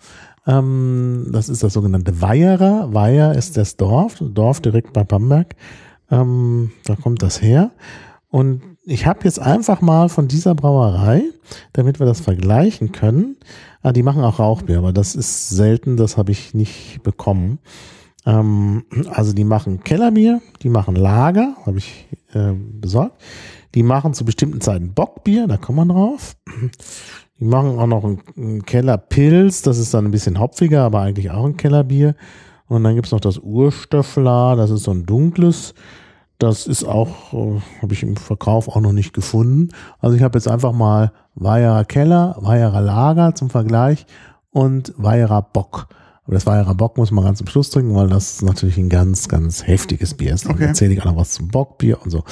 Ähm, 0.48 1.28
das 1.32 1.50
ist 1.50 1.64
das 1.64 1.74
sogenannte 1.74 2.22
Weierer. 2.22 2.94
Weiher 2.94 3.36
ist 3.36 3.58
das 3.58 3.76
Dorf, 3.76 4.16
Dorf 4.20 4.62
direkt 4.62 4.94
bei 4.94 5.04
Bamberg. 5.04 5.56
Ähm, 6.10 6.72
da 6.86 6.96
kommt 6.96 7.22
das 7.22 7.42
her. 7.42 7.72
Und 8.30 8.62
ich 8.86 9.06
habe 9.06 9.20
jetzt 9.24 9.40
einfach 9.40 9.82
mal 9.82 10.10
von 10.10 10.28
dieser 10.28 10.56
Brauerei, 10.56 11.24
damit 11.74 12.00
wir 12.00 12.06
das 12.06 12.22
vergleichen 12.22 12.94
können, 12.94 13.36
ah, 13.82 13.92
die 13.92 14.04
machen 14.04 14.24
auch 14.24 14.40
Rauchbier, 14.40 14.80
aber 14.80 14.94
das 14.94 15.16
ist 15.16 15.50
selten, 15.50 15.98
das 15.98 16.18
habe 16.18 16.32
ich 16.32 16.54
nicht 16.54 17.02
bekommen. 17.04 17.60
Ähm, 18.26 18.84
also 19.10 19.34
die 19.34 19.44
machen 19.44 19.84
Kellerbier, 19.84 20.42
die 20.62 20.70
machen 20.70 20.96
Lager, 20.96 21.56
habe 21.66 21.78
ich 21.78 22.08
äh, 22.34 22.54
besorgt. 22.54 23.22
Die 23.76 23.84
machen 23.84 24.14
zu 24.14 24.26
bestimmten 24.26 24.62
Zeiten 24.62 24.94
Bockbier, 24.94 25.48
da 25.48 25.58
kommt 25.58 25.78
man 25.78 25.90
drauf. 25.90 26.36
Die 27.40 27.46
machen 27.46 27.78
auch 27.80 27.88
noch 27.88 28.04
ein, 28.04 28.22
ein 28.36 28.66
Kellerpilz, 28.66 29.62
das 29.62 29.78
ist 29.78 29.94
dann 29.94 30.06
ein 30.06 30.12
bisschen 30.12 30.40
hopfiger, 30.40 30.84
aber 30.84 31.02
eigentlich 31.02 31.32
auch 31.32 31.46
ein 31.46 31.58
Kellerbier. 31.58 32.16
Und 32.68 32.84
dann 32.84 32.96
gibt's 32.96 33.12
noch 33.12 33.20
das 33.20 33.38
Urstöffler, 33.38 34.56
das 34.56 34.72
ist 34.72 34.84
so 34.84 34.92
ein 34.92 35.06
dunkles. 35.06 35.74
Das 36.40 36.68
ist 36.68 36.84
auch, 36.84 37.34
äh, 37.34 37.60
habe 37.82 37.94
ich 37.94 38.04
im 38.04 38.16
Verkauf 38.16 38.68
auch 38.68 38.80
noch 38.80 38.92
nicht 38.92 39.14
gefunden. 39.14 39.70
Also 40.00 40.16
ich 40.16 40.22
habe 40.22 40.38
jetzt 40.38 40.48
einfach 40.48 40.72
mal 40.72 41.12
Weierer 41.34 41.84
Keller, 41.86 42.36
Weierer 42.40 42.82
Lager 42.82 43.34
zum 43.34 43.50
Vergleich 43.50 44.06
und 44.52 44.94
Weierer 44.98 45.42
Bock. 45.42 45.88
Aber 46.26 46.34
das 46.36 46.46
Weierer 46.46 46.76
Bock 46.76 46.98
muss 46.98 47.10
man 47.10 47.24
ganz 47.24 47.38
zum 47.40 47.48
Schluss 47.48 47.70
trinken, 47.70 47.96
weil 47.96 48.10
das 48.10 48.42
natürlich 48.42 48.78
ein 48.78 48.90
ganz, 48.90 49.30
ganz 49.30 49.66
heftiges 49.66 50.14
Bier 50.14 50.34
ist. 50.34 50.46
Dann 50.46 50.56
Okay. 50.56 50.66
erzähle 50.66 50.94
ich 50.94 51.02
auch 51.02 51.06
noch 51.06 51.16
was 51.16 51.32
zum 51.32 51.48
Bockbier 51.48 52.02
und 52.04 52.12
so. 52.12 52.24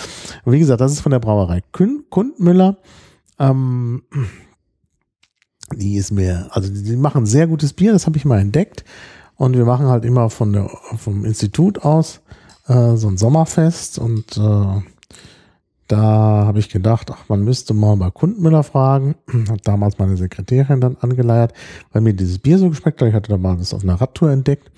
Und 0.43 0.51
wie 0.53 0.59
gesagt, 0.59 0.81
das 0.81 0.91
ist 0.91 0.99
von 0.99 1.11
der 1.11 1.19
Brauerei 1.19 1.63
Kün- 1.73 2.03
Kundmüller. 2.09 2.77
Ähm, 3.39 4.03
die 5.73 5.95
ist 5.95 6.11
mir, 6.11 6.47
also 6.51 6.71
die 6.71 6.83
die 6.83 6.95
machen 6.95 7.25
sehr 7.25 7.47
gutes 7.47 7.73
Bier, 7.73 7.91
das 7.91 8.05
habe 8.05 8.17
ich 8.17 8.25
mal 8.25 8.39
entdeckt. 8.39 8.83
Und 9.35 9.57
wir 9.57 9.65
machen 9.65 9.87
halt 9.87 10.05
immer 10.05 10.29
von 10.29 10.53
der, 10.53 10.69
vom 10.97 11.25
Institut 11.25 11.83
aus 11.83 12.21
äh, 12.67 12.95
so 12.95 13.07
ein 13.07 13.17
Sommerfest 13.17 13.99
und 13.99 14.37
äh, 14.37 14.81
da 15.87 16.01
habe 16.01 16.59
ich 16.59 16.69
gedacht, 16.69 17.11
ach, 17.11 17.29
man 17.29 17.43
müsste 17.43 17.73
mal 17.73 17.95
bei 17.97 18.09
Kundmüller 18.09 18.63
fragen. 18.63 19.15
Hat 19.49 19.67
damals 19.67 19.99
meine 19.99 20.17
Sekretärin 20.17 20.81
dann 20.81 20.97
angeleiert, 20.99 21.53
weil 21.91 22.01
mir 22.01 22.13
dieses 22.13 22.39
Bier 22.39 22.57
so 22.57 22.69
geschmeckt 22.69 23.01
hat. 23.01 23.09
Ich 23.09 23.13
hatte 23.13 23.29
da 23.29 23.37
mal 23.37 23.57
das 23.57 23.73
auf 23.73 23.83
einer 23.83 24.01
Radtour 24.01 24.31
entdeckt. 24.31 24.71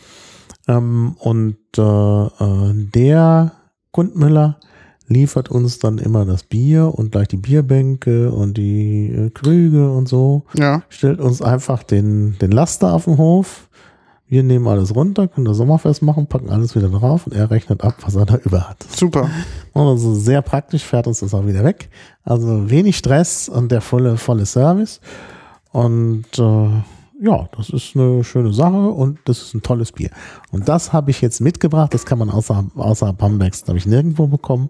Ähm, 0.67 1.15
und 1.19 1.57
äh, 1.77 1.81
äh, 1.81 2.73
der 2.73 3.53
Kundmüller 3.91 4.59
liefert 5.07 5.49
uns 5.49 5.79
dann 5.79 5.97
immer 5.97 6.25
das 6.25 6.43
Bier 6.43 6.93
und 6.93 7.13
gleich 7.13 7.29
die 7.29 7.37
Bierbänke 7.37 8.29
und 8.31 8.57
die 8.57 9.07
äh, 9.07 9.29
Krüge 9.29 9.89
und 9.89 10.09
so. 10.09 10.43
Ja. 10.55 10.83
Stellt 10.89 11.21
uns 11.21 11.41
einfach 11.41 11.83
den, 11.83 12.37
den 12.39 12.51
Laster 12.51 12.93
auf 12.93 13.05
den 13.05 13.17
Hof. 13.17 13.66
Wir 14.29 14.43
nehmen 14.43 14.67
alles 14.67 14.93
runter, 14.93 15.27
können 15.27 15.45
das 15.45 15.57
Sommerfest 15.57 16.01
machen, 16.01 16.27
packen 16.27 16.49
alles 16.49 16.75
wieder 16.75 16.89
drauf 16.89 17.25
und 17.27 17.33
er 17.33 17.49
rechnet 17.49 17.81
ab, 17.83 17.95
was 18.01 18.15
er 18.15 18.25
da 18.25 18.35
über 18.35 18.69
hat. 18.69 18.83
Super. 18.83 19.29
Und 19.71 19.87
also 19.87 20.13
sehr 20.15 20.41
praktisch, 20.41 20.83
fährt 20.83 21.07
uns 21.07 21.21
das 21.21 21.33
auch 21.33 21.47
wieder 21.47 21.63
weg. 21.63 21.89
Also 22.23 22.69
wenig 22.69 22.97
Stress 22.97 23.47
und 23.47 23.71
der 23.71 23.79
volle, 23.79 24.17
volle 24.17 24.45
Service. 24.45 24.99
Und 25.71 26.25
äh, 26.37 26.69
ja, 27.19 27.49
das 27.55 27.69
ist 27.69 27.95
eine 27.95 28.23
schöne 28.23 28.53
Sache 28.53 28.89
und 28.89 29.19
das 29.25 29.41
ist 29.41 29.53
ein 29.53 29.63
tolles 29.63 29.91
Bier. 29.91 30.11
Und 30.51 30.67
das 30.67 30.93
habe 30.93 31.09
ich 31.09 31.21
jetzt 31.21 31.39
mitgebracht. 31.39 31.93
Das 31.93 32.05
kann 32.05 32.19
man 32.19 32.29
außer, 32.29 32.65
außer 32.75 33.13
Bambergs, 33.13 33.63
glaube 33.63 33.77
ich, 33.77 33.85
nirgendwo 33.85 34.27
bekommen. 34.27 34.69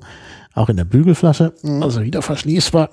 Auch 0.53 0.69
in 0.69 0.77
der 0.77 0.85
Bügelflasche. 0.85 1.53
Also 1.81 2.01
wieder 2.01 2.21
verschließbar. 2.21 2.89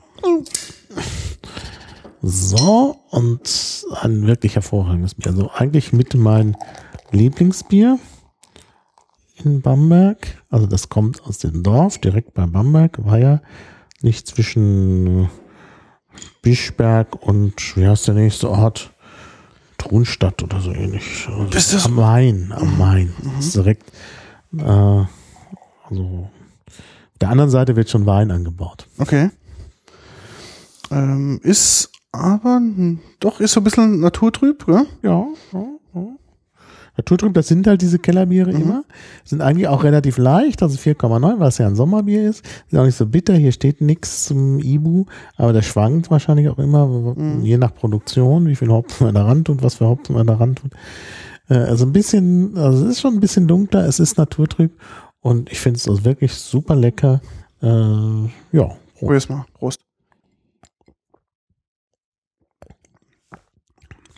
So, 2.27 2.97
und 3.11 3.85
ein 4.01 4.27
wirklich 4.27 4.55
hervorragendes 4.55 5.15
Bier. 5.15 5.27
Also 5.27 5.51
eigentlich 5.51 5.93
mit 5.93 6.15
mein 6.15 6.57
Lieblingsbier 7.11 7.99
in 9.45 9.61
Bamberg. 9.61 10.43
Also 10.49 10.67
das 10.67 10.89
kommt 10.89 11.23
aus 11.25 11.39
dem 11.39 11.63
Dorf, 11.63 11.99
direkt 11.99 12.33
bei 12.33 12.47
Bamberg, 12.47 13.05
war 13.05 13.19
ja 13.19 13.43
nicht 14.01 14.27
zwischen 14.27 15.29
Bischberg 16.41 17.15
und 17.27 17.77
wie 17.77 17.87
heißt 17.87 18.09
der 18.09 18.15
nächste 18.15 18.49
Ort? 18.51 18.91
Thronstadt 19.77 20.43
oder 20.43 20.61
so 20.63 20.71
ähnlich. 20.73 21.29
Also 21.29 21.45
Ist 21.57 21.75
das- 21.75 21.85
am 21.85 21.95
Main, 21.97 22.53
am 22.57 22.79
Main. 22.79 23.13
Das 23.37 23.47
ist 23.47 23.57
direkt, 23.57 23.93
äh, 24.57 24.63
also 24.63 25.07
auf 25.91 27.19
der 27.21 27.29
anderen 27.29 27.51
Seite 27.51 27.77
wird 27.77 27.91
schon 27.91 28.07
Wein 28.07 28.31
angebaut. 28.31 28.87
Okay. 28.97 29.29
Ähm, 30.91 31.39
ist 31.43 31.91
aber 32.15 32.57
hm, 32.57 33.01
doch 33.21 33.41
ist 33.41 33.53
so 33.53 33.61
ein 33.61 33.65
bisschen 33.65 34.01
naturtrüb, 34.01 34.67
gell? 34.67 34.87
Ja, 35.03 35.27
ja, 35.53 35.65
ja. 35.95 36.07
Naturtrüb, 36.97 37.35
das 37.35 37.49
sind 37.49 37.67
halt 37.67 37.83
diese 37.83 37.99
Kellerbiere 37.99 38.53
immer. 38.53 38.85
Sind 39.25 39.41
eigentlich 39.43 39.67
auch 39.67 39.83
relativ 39.83 40.17
leicht, 40.17 40.63
also 40.63 40.79
4,9, 40.79 41.41
weil 41.41 41.49
es 41.49 41.59
ja 41.59 41.67
ein 41.67 41.75
Sommerbier 41.75 42.29
ist. 42.29 42.45
Sind 42.69 42.79
auch 42.79 42.85
nicht 42.85 42.97
so 42.97 43.07
bitter, 43.07 43.35
hier 43.35 43.51
steht 43.51 43.81
nichts 43.81 44.27
zum 44.27 44.61
Ibu, 44.61 45.07
aber 45.37 45.53
der 45.53 45.63
schwankt 45.63 46.11
wahrscheinlich 46.13 46.49
auch 46.49 46.59
immer, 46.59 47.17
je 47.43 47.59
nach 47.59 47.75
Produktion, 47.75 48.47
wie 48.47 48.55
viel 48.55 48.69
Hopfen 48.69 49.07
man 49.07 49.15
da 49.17 49.25
ran 49.25 49.43
tut, 49.43 49.63
was 49.63 49.75
für 49.75 49.89
Hopfen 49.89 50.15
man 50.15 50.29
da 50.29 50.35
ran 50.35 50.55
tut. 50.55 50.71
Äh, 51.49 51.55
Also 51.55 51.85
ein 51.85 51.93
bisschen, 51.93 52.57
also 52.57 52.85
es 52.85 52.93
ist 52.93 53.01
schon 53.01 53.15
ein 53.15 53.21
bisschen 53.21 53.49
dunkler, 53.49 53.87
es 53.87 53.99
ist 53.99 54.17
naturtrüb 54.17 54.79
und 55.21 55.51
ich 55.51 55.59
finde 55.59 55.79
es 55.79 55.89
also 55.89 56.05
wirklich 56.05 56.33
super 56.33 56.77
lecker. 56.77 57.21
Äh, 57.61 57.67
ja, 58.53 58.69
mal. 59.29 59.45
Prost. 59.55 59.84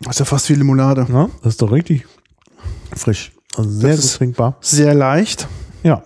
Das 0.00 0.16
ist 0.16 0.18
ja 0.20 0.24
fast 0.24 0.48
wie 0.50 0.54
Limonade. 0.54 1.06
ja, 1.08 1.28
das 1.42 1.54
ist 1.54 1.62
doch 1.62 1.72
richtig 1.72 2.06
frisch. 2.94 3.32
Also 3.56 3.70
sehr 3.70 3.96
gut 3.96 4.12
trinkbar. 4.12 4.56
Sehr 4.60 4.94
leicht. 4.94 5.48
Ja. 5.82 6.02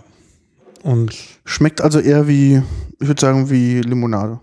Und 0.83 1.15
Schmeckt 1.45 1.81
also 1.81 1.99
eher 1.99 2.29
wie, 2.29 2.63
ich 3.01 3.09
würde 3.09 3.21
sagen, 3.21 3.51
wie 3.51 3.81
Limonade. 3.81 4.41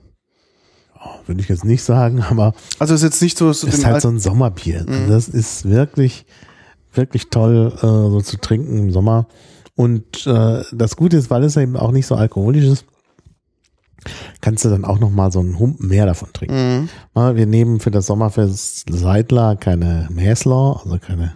würde 1.26 1.42
ich 1.42 1.48
jetzt 1.48 1.64
nicht 1.64 1.84
sagen, 1.84 2.22
aber 2.22 2.54
Also 2.80 2.94
ist 2.94 3.04
jetzt 3.04 3.22
nicht 3.22 3.38
so, 3.38 3.54
so 3.54 3.68
ist 3.68 3.86
halt 3.86 4.02
so 4.02 4.10
ein 4.10 4.20
Sommerbier. 4.20 4.86
Also 4.88 5.08
das 5.08 5.30
ist 5.30 5.70
wirklich, 5.70 6.26
wirklich 6.94 7.30
toll, 7.30 7.72
äh, 7.78 7.80
so 7.80 8.20
zu 8.22 8.38
trinken 8.38 8.78
im 8.78 8.92
Sommer. 8.92 9.28
Und 9.76 10.28
äh, 10.28 10.64
das 10.74 10.96
Gute 10.98 11.18
ist, 11.18 11.30
weil 11.30 11.44
es 11.44 11.56
eben 11.56 11.78
auch 11.78 11.92
nicht 11.92 12.08
so 12.08 12.16
alkoholisch 12.16 12.66
ist, 12.66 12.86
kannst 14.42 14.64
du 14.66 14.70
dann 14.70 14.86
auch 14.86 15.00
noch 15.00 15.10
mal 15.12 15.32
so 15.32 15.40
einen 15.40 15.58
Humpen 15.60 15.88
mehr 15.88 16.06
davon 16.06 16.30
trinken. 16.34 16.90
Mhm. 17.16 17.36
Wir 17.36 17.46
nehmen 17.46 17.80
für 17.80 17.92
das 17.92 18.06
Sommerfest 18.08 18.86
Seidler 18.90 19.56
keine 19.56 20.08
Mäßler, 20.12 20.82
also 20.84 20.98
keine 21.00 21.34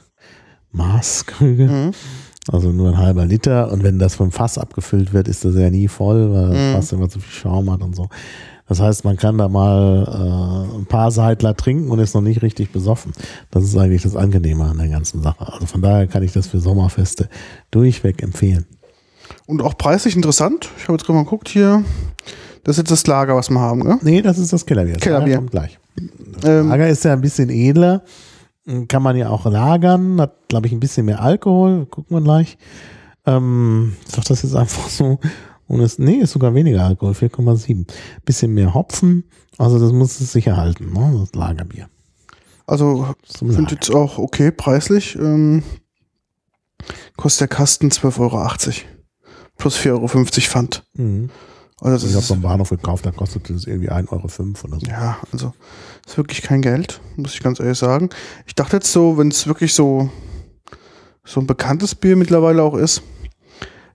Maßkrüge, 0.72 1.68
Mhm. 1.68 1.92
also 2.52 2.70
nur 2.72 2.90
ein 2.90 2.98
halber 2.98 3.26
Liter. 3.26 3.72
Und 3.72 3.84
wenn 3.84 4.00
das 4.00 4.16
vom 4.16 4.32
Fass 4.32 4.58
abgefüllt 4.58 5.14
wird, 5.14 5.28
ist 5.28 5.44
das 5.46 5.56
ja 5.56 5.70
nie 5.70 5.88
voll, 5.88 6.32
weil 6.34 6.50
das 6.50 6.58
Mhm. 6.58 6.74
Fass 6.74 6.92
immer 6.92 7.10
zu 7.10 7.20
viel 7.20 7.32
Schaum 7.34 7.70
hat 7.72 7.82
und 7.82 7.96
so. 7.96 8.10
Das 8.68 8.80
heißt, 8.80 9.04
man 9.04 9.18
kann 9.18 9.38
da 9.38 9.50
mal 9.50 10.70
äh, 10.72 10.78
ein 10.78 10.86
paar 10.86 11.12
Seidler 11.12 11.58
trinken 11.58 11.92
und 11.92 12.00
ist 12.00 12.14
noch 12.16 12.22
nicht 12.22 12.42
richtig 12.42 12.72
besoffen. 12.72 13.12
Das 13.50 13.66
ist 13.66 13.76
eigentlich 13.78 14.04
das 14.04 14.16
Angenehme 14.16 14.64
an 14.64 14.78
der 14.78 14.88
ganzen 14.88 15.22
Sache. 15.22 15.46
Also 15.52 15.66
von 15.66 15.82
daher 15.82 16.08
kann 16.08 16.24
ich 16.24 16.32
das 16.32 16.48
für 16.48 16.62
Sommerfeste 16.62 17.28
durchweg 17.70 18.24
empfehlen. 18.24 18.66
Und 19.52 19.62
auch 19.62 19.78
preislich 19.78 20.16
interessant. 20.16 20.70
Ich 20.78 20.84
habe 20.84 20.94
jetzt 20.94 21.06
gerade 21.06 21.18
mal 21.18 21.26
geguckt 21.26 21.50
hier. 21.50 21.84
Das 22.64 22.76
ist 22.76 22.84
jetzt 22.84 22.92
das 22.92 23.06
Lager, 23.06 23.36
was 23.36 23.50
wir 23.50 23.60
haben, 23.60 23.84
gell? 23.84 23.98
Nee, 24.02 24.22
das 24.22 24.38
ist 24.38 24.54
das 24.54 24.66
Kellerbier. 24.66 24.94
Das 24.94 25.04
Kellerbier. 25.04 25.28
Lager 25.28 25.38
kommt 25.40 25.52
gleich. 25.52 25.80
Ähm, 26.46 26.70
Lager 26.70 26.88
ist 26.88 27.04
ja 27.04 27.12
ein 27.12 27.20
bisschen 27.20 27.50
edler. 27.50 28.02
Kann 28.88 29.04
man 29.04 29.18
ja 29.18 29.30
auch 29.30 29.46
lagern. 29.46 30.22
Hat, 30.22 30.48
glaube 30.48 30.68
ich, 30.68 30.74
ein 30.74 30.80
bisschen 30.80 31.06
mehr 31.06 31.22
Alkohol. 31.22 31.86
Gucken 31.88 32.16
wir 32.16 32.22
gleich. 32.22 32.58
Ähm, 33.26 33.98
ich 34.08 34.16
sag 34.16 34.24
das 34.24 34.42
jetzt 34.44 34.56
einfach 34.56 34.88
so. 34.88 35.20
Und 35.68 35.82
es, 35.82 36.00
nee, 36.00 36.20
ist 36.20 36.32
sogar 36.32 36.56
weniger 36.56 36.86
Alkohol, 36.86 37.12
4,7. 37.12 37.88
Bisschen 38.24 38.54
mehr 38.54 38.74
Hopfen. 38.74 39.26
Also 39.58 39.80
das 39.80 39.92
muss 39.92 40.22
es 40.22 40.32
sicher 40.32 40.56
halten, 40.56 40.94
ne? 40.94 41.14
Das 41.20 41.36
Lagerbier. 41.36 41.90
also 42.68 43.06
finde 43.38 43.74
jetzt 43.74 43.94
auch 43.94 44.18
okay 44.18 44.50
preislich. 44.50 45.18
Ähm, 45.18 45.64
kostet 47.18 47.42
der 47.42 47.48
Kasten 47.50 47.90
12,80 47.90 48.20
Euro. 48.22 48.48
Plus 49.62 49.78
4,50 49.78 49.92
Euro 49.92 50.08
Pfand. 50.08 50.84
Mhm. 50.96 51.30
Also 51.82 52.08
Ich 52.08 52.14
habe 52.14 52.24
ist, 52.24 52.30
beim 52.30 52.42
Bahnhof 52.42 52.70
gekauft, 52.70 53.06
da 53.06 53.12
kostet 53.12 53.50
das 53.50 53.66
irgendwie 53.66 53.92
1,05 53.92 54.12
Euro 54.12 54.24
oder 54.66 54.80
so. 54.80 54.86
ja, 54.88 55.18
also 55.32 55.54
ist 56.06 56.18
wirklich 56.18 56.42
kein 56.42 56.62
Geld, 56.64 57.00
muss 57.16 57.36
ich 57.36 57.42
ganz 57.42 57.60
ehrlich 57.60 57.78
sagen. 57.78 58.10
Ich 58.48 58.56
dachte 58.56 58.78
jetzt 58.78 58.92
so, 58.92 59.20
wenn 59.20 59.28
es 59.30 59.46
wirklich 59.46 59.76
so, 59.76 60.10
so 61.24 61.40
ein 61.40 61.46
bekanntes 61.48 61.94
Bier 61.94 62.16
mittlerweile 62.16 62.64
auch 62.64 62.76
ist, 62.76 63.04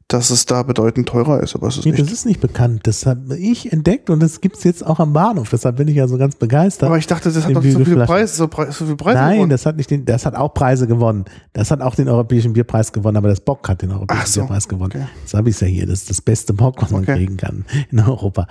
dass 0.08 0.30
es 0.30 0.46
da 0.46 0.62
bedeutend 0.62 1.08
teurer 1.08 1.42
ist, 1.42 1.56
aber 1.56 1.66
es 1.66 1.78
ist 1.78 1.84
Nee, 1.84 1.90
nicht. 1.90 2.02
das 2.04 2.12
ist 2.12 2.26
nicht 2.26 2.40
bekannt. 2.40 2.86
Das 2.86 3.06
habe 3.06 3.36
ich 3.36 3.72
entdeckt 3.72 4.08
und 4.08 4.20
das 4.22 4.40
gibt's 4.40 4.62
jetzt 4.62 4.86
auch 4.86 5.00
am 5.00 5.12
Bahnhof. 5.12 5.50
Deshalb 5.50 5.76
bin 5.78 5.88
ich 5.88 5.96
ja 5.96 6.06
so 6.06 6.16
ganz 6.16 6.36
begeistert. 6.36 6.86
aber 6.86 6.98
ich 6.98 7.08
dachte, 7.08 7.28
das 7.32 7.44
hat 7.44 7.56
doch 7.56 7.62
so 7.64 7.84
viele. 7.84 8.04
Preise, 8.06 8.36
so, 8.36 8.46
Pre 8.46 8.70
so 8.70 8.86
viel 8.86 8.94
Preise 8.94 9.18
Nein, 9.18 9.34
gewonnen. 9.34 9.50
das 9.50 9.66
hat 9.66 9.76
nicht 9.76 9.90
den, 9.90 10.04
das 10.04 10.24
hat 10.24 10.36
auch 10.36 10.54
Preise 10.54 10.86
gewonnen. 10.86 11.24
Das 11.54 11.72
hat 11.72 11.80
auch 11.80 11.96
den 11.96 12.08
Europäischen 12.08 12.52
Bierpreis 12.52 12.92
gewonnen, 12.92 13.16
aber 13.16 13.28
das 13.28 13.40
Bock 13.40 13.68
hat 13.68 13.82
den 13.82 13.90
Europäischen 13.90 14.26
so, 14.26 14.40
Bierpreis 14.42 14.68
gewonnen. 14.68 14.92
okay. 14.94 15.06
Das 15.24 15.34
habe 15.34 15.50
ich 15.50 15.60
ja 15.60 15.66
hier. 15.66 15.86
Das 15.86 16.02
ist 16.02 16.10
das 16.10 16.20
beste 16.22 16.52
Bock, 16.52 16.80
was 16.80 16.92
man 16.92 17.02
Okay. 17.02 17.16
kriegen 17.16 17.36
kann 17.36 17.64
in 17.90 17.98
Europa. 17.98 18.46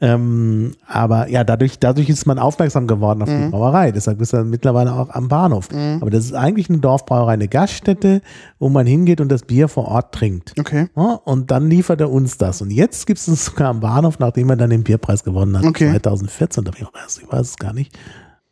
Ähm, 0.00 0.72
aber 0.86 1.28
ja, 1.28 1.44
dadurch, 1.44 1.78
dadurch 1.78 2.08
ist 2.08 2.26
man 2.26 2.38
aufmerksam 2.38 2.86
geworden 2.86 3.22
auf 3.22 3.28
Mhm. 3.28 3.42
die 3.44 3.48
Brauerei. 3.50 3.92
Deshalb 3.92 4.20
ist 4.22 4.32
er 4.32 4.44
mittlerweile 4.44 4.92
auch 4.94 5.10
am 5.10 5.28
Bahnhof. 5.28 5.68
Aber 6.00 6.08
das 6.10 6.24
ist 6.24 6.34
eigentlich 6.34 6.68
eine 6.70 6.78
Dorfbrauerei, 6.78 7.34
eine 7.34 7.48
Gaststätte, 7.48 8.22
wo 8.58 8.70
man 8.70 8.86
hingeht 8.86 9.20
und 9.20 9.28
das 9.28 9.42
Bier 9.42 9.68
vor 9.68 9.86
Ort 9.88 10.14
trinkt. 10.14 10.54
Okay. 10.58 10.88
Und 10.94 11.50
dann 11.50 11.68
liefert 11.68 12.00
er 12.00 12.10
uns 12.10 12.38
das. 12.38 12.62
Und 12.62 12.70
jetzt 12.70 13.06
gibt 13.06 13.18
es 13.18 13.26
es 13.28 13.46
sogar 13.46 13.68
am 13.68 13.80
Bahnhof, 13.80 14.18
nachdem 14.18 14.50
er 14.50 14.56
dann 14.56 14.70
den 14.70 14.84
Bierpreis 14.84 15.24
gewonnen 15.24 15.58
hat. 15.58 15.64
Okay. 15.64 15.90
2014, 15.90 16.64
da 16.64 16.72
ich 16.76 16.86
auch 16.86 16.94
erst, 16.94 17.20
ich 17.20 17.30
weiß 17.30 17.48
es 17.48 17.56
gar 17.56 17.72
nicht. 17.72 17.98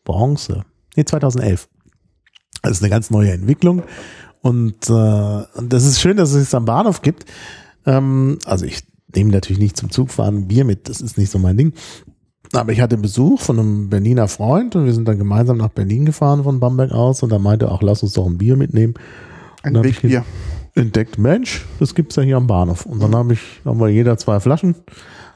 Bronze. 0.05 0.65
Nee, 0.97 1.05
2011. 1.05 1.69
Das 2.63 2.73
ist 2.73 2.83
eine 2.83 2.91
ganz 2.91 3.11
neue 3.11 3.33
Entwicklung. 3.33 3.83
Und, 4.41 4.91
äh, 4.91 4.93
und 4.93 5.73
das 5.73 5.85
ist 5.85 6.01
schön, 6.01 6.17
dass 6.17 6.33
es 6.33 6.49
es 6.49 6.55
am 6.55 6.65
Bahnhof 6.65 7.03
gibt. 7.03 7.27
Ähm, 7.87 8.39
also 8.45 8.65
ich 8.65 8.83
nehme 9.15 9.31
natürlich 9.31 9.61
nicht 9.61 9.77
zum 9.77 9.91
Zugfahren 9.91 10.49
Bier 10.49 10.65
mit, 10.65 10.89
das 10.89 11.01
ist 11.01 11.19
nicht 11.19 11.31
so 11.31 11.39
mein 11.39 11.57
Ding. 11.57 11.73
Aber 12.53 12.73
ich 12.73 12.81
hatte 12.81 12.99
Besuch 12.99 13.41
von 13.41 13.59
einem 13.59 13.89
Berliner 13.89 14.29
Freund 14.29 14.77
und 14.77 14.85
wir 14.85 14.93
sind 14.93 15.09
dann 15.09 15.19
gemeinsam 15.19 15.57
nach 15.57 15.69
Berlin 15.69 16.05
gefahren 16.05 16.43
von 16.45 16.61
Bamberg 16.61 16.93
aus 16.93 17.23
und 17.23 17.31
da 17.31 17.39
meinte 17.39 17.67
er 17.67 17.73
auch, 17.73 17.83
lass 17.83 18.03
uns 18.03 18.13
doch 18.13 18.27
ein 18.27 18.37
Bier 18.37 18.57
mitnehmen 18.57 18.95
Ein 19.63 19.83
Wegbier. 19.83 20.25
Entdeckt, 20.75 21.19
Mensch, 21.19 21.65
das 21.79 21.95
gibt's 21.95 22.17
ja 22.17 22.23
hier 22.23 22.37
am 22.37 22.47
Bahnhof. 22.47 22.87
Und 22.87 23.01
dann 23.03 23.15
habe 23.15 23.35
ich, 23.35 23.41
haben 23.65 23.81
wir 23.81 23.89
jeder 23.89 24.17
zwei 24.17 24.41
Flaschen 24.41 24.75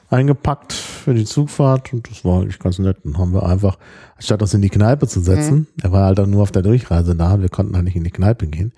eingepackt 0.09 0.73
für 0.73 1.15
die 1.15 1.25
Zugfahrt 1.25 1.93
und 1.93 2.09
das 2.09 2.25
war 2.25 2.41
eigentlich 2.41 2.59
ganz 2.59 2.79
nett. 2.79 2.99
Dann 3.05 3.19
haben 3.19 3.33
wir 3.33 3.43
einfach, 3.45 3.77
anstatt 4.17 4.41
uns 4.41 4.55
in 4.55 4.63
die 4.63 4.69
Kneipe 4.71 5.09
zu 5.09 5.21
setzen, 5.21 5.67
er 5.83 5.93
war 5.93 6.05
halt 6.05 6.21
auch 6.21 6.27
nur 6.27 6.43
auf 6.43 6.53
der 6.53 6.63
Durchreise 6.63 7.17
da, 7.17 7.41
wir 7.41 7.49
konnten 7.49 7.75
halt 7.75 7.85
nicht 7.87 7.97
in 7.97 8.05
die 8.05 8.11
Kneipe 8.11 8.47
gehen. 8.47 8.73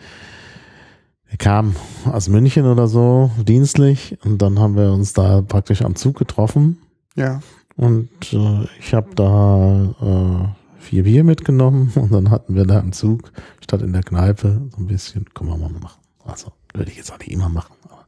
Er 1.31 1.37
kam 1.37 1.77
aus 2.11 2.31
München 2.31 2.65
oder 2.65 2.89
so, 2.89 3.31
dienstlich, 3.47 4.17
und 4.25 4.41
dann 4.41 4.59
haben 4.59 4.77
wir 4.77 4.91
uns 4.93 5.13
da 5.13 5.43
praktisch 5.43 5.83
am 5.83 5.95
Zug 5.97 6.17
getroffen 6.19 6.79
Ja. 7.15 7.41
und 7.77 8.09
äh, 8.33 8.67
ich 8.81 8.95
habe 8.95 9.15
da 9.15 9.95
äh, 10.01 10.81
vier 10.83 11.03
Bier 11.03 11.25
mitgenommen 11.25 11.93
und 11.97 12.11
dann 12.11 12.31
hatten 12.31 12.55
wir 12.55 12.65
da 12.65 12.79
im 12.79 12.93
Zug 12.93 13.31
statt 13.63 13.83
in 13.83 13.93
der 13.93 14.03
Kneipe 14.03 14.63
so 14.75 14.79
ein 14.83 14.87
bisschen, 14.87 15.27
können 15.35 15.51
wir 15.51 15.59
mal 15.59 15.69
machen. 15.69 16.01
Also 16.29 16.53
würde 16.75 16.91
ich 16.91 16.97
jetzt 16.97 17.13
auch 17.13 17.19
nicht 17.19 17.31
immer 17.31 17.49
machen, 17.49 17.75
aber 17.85 18.07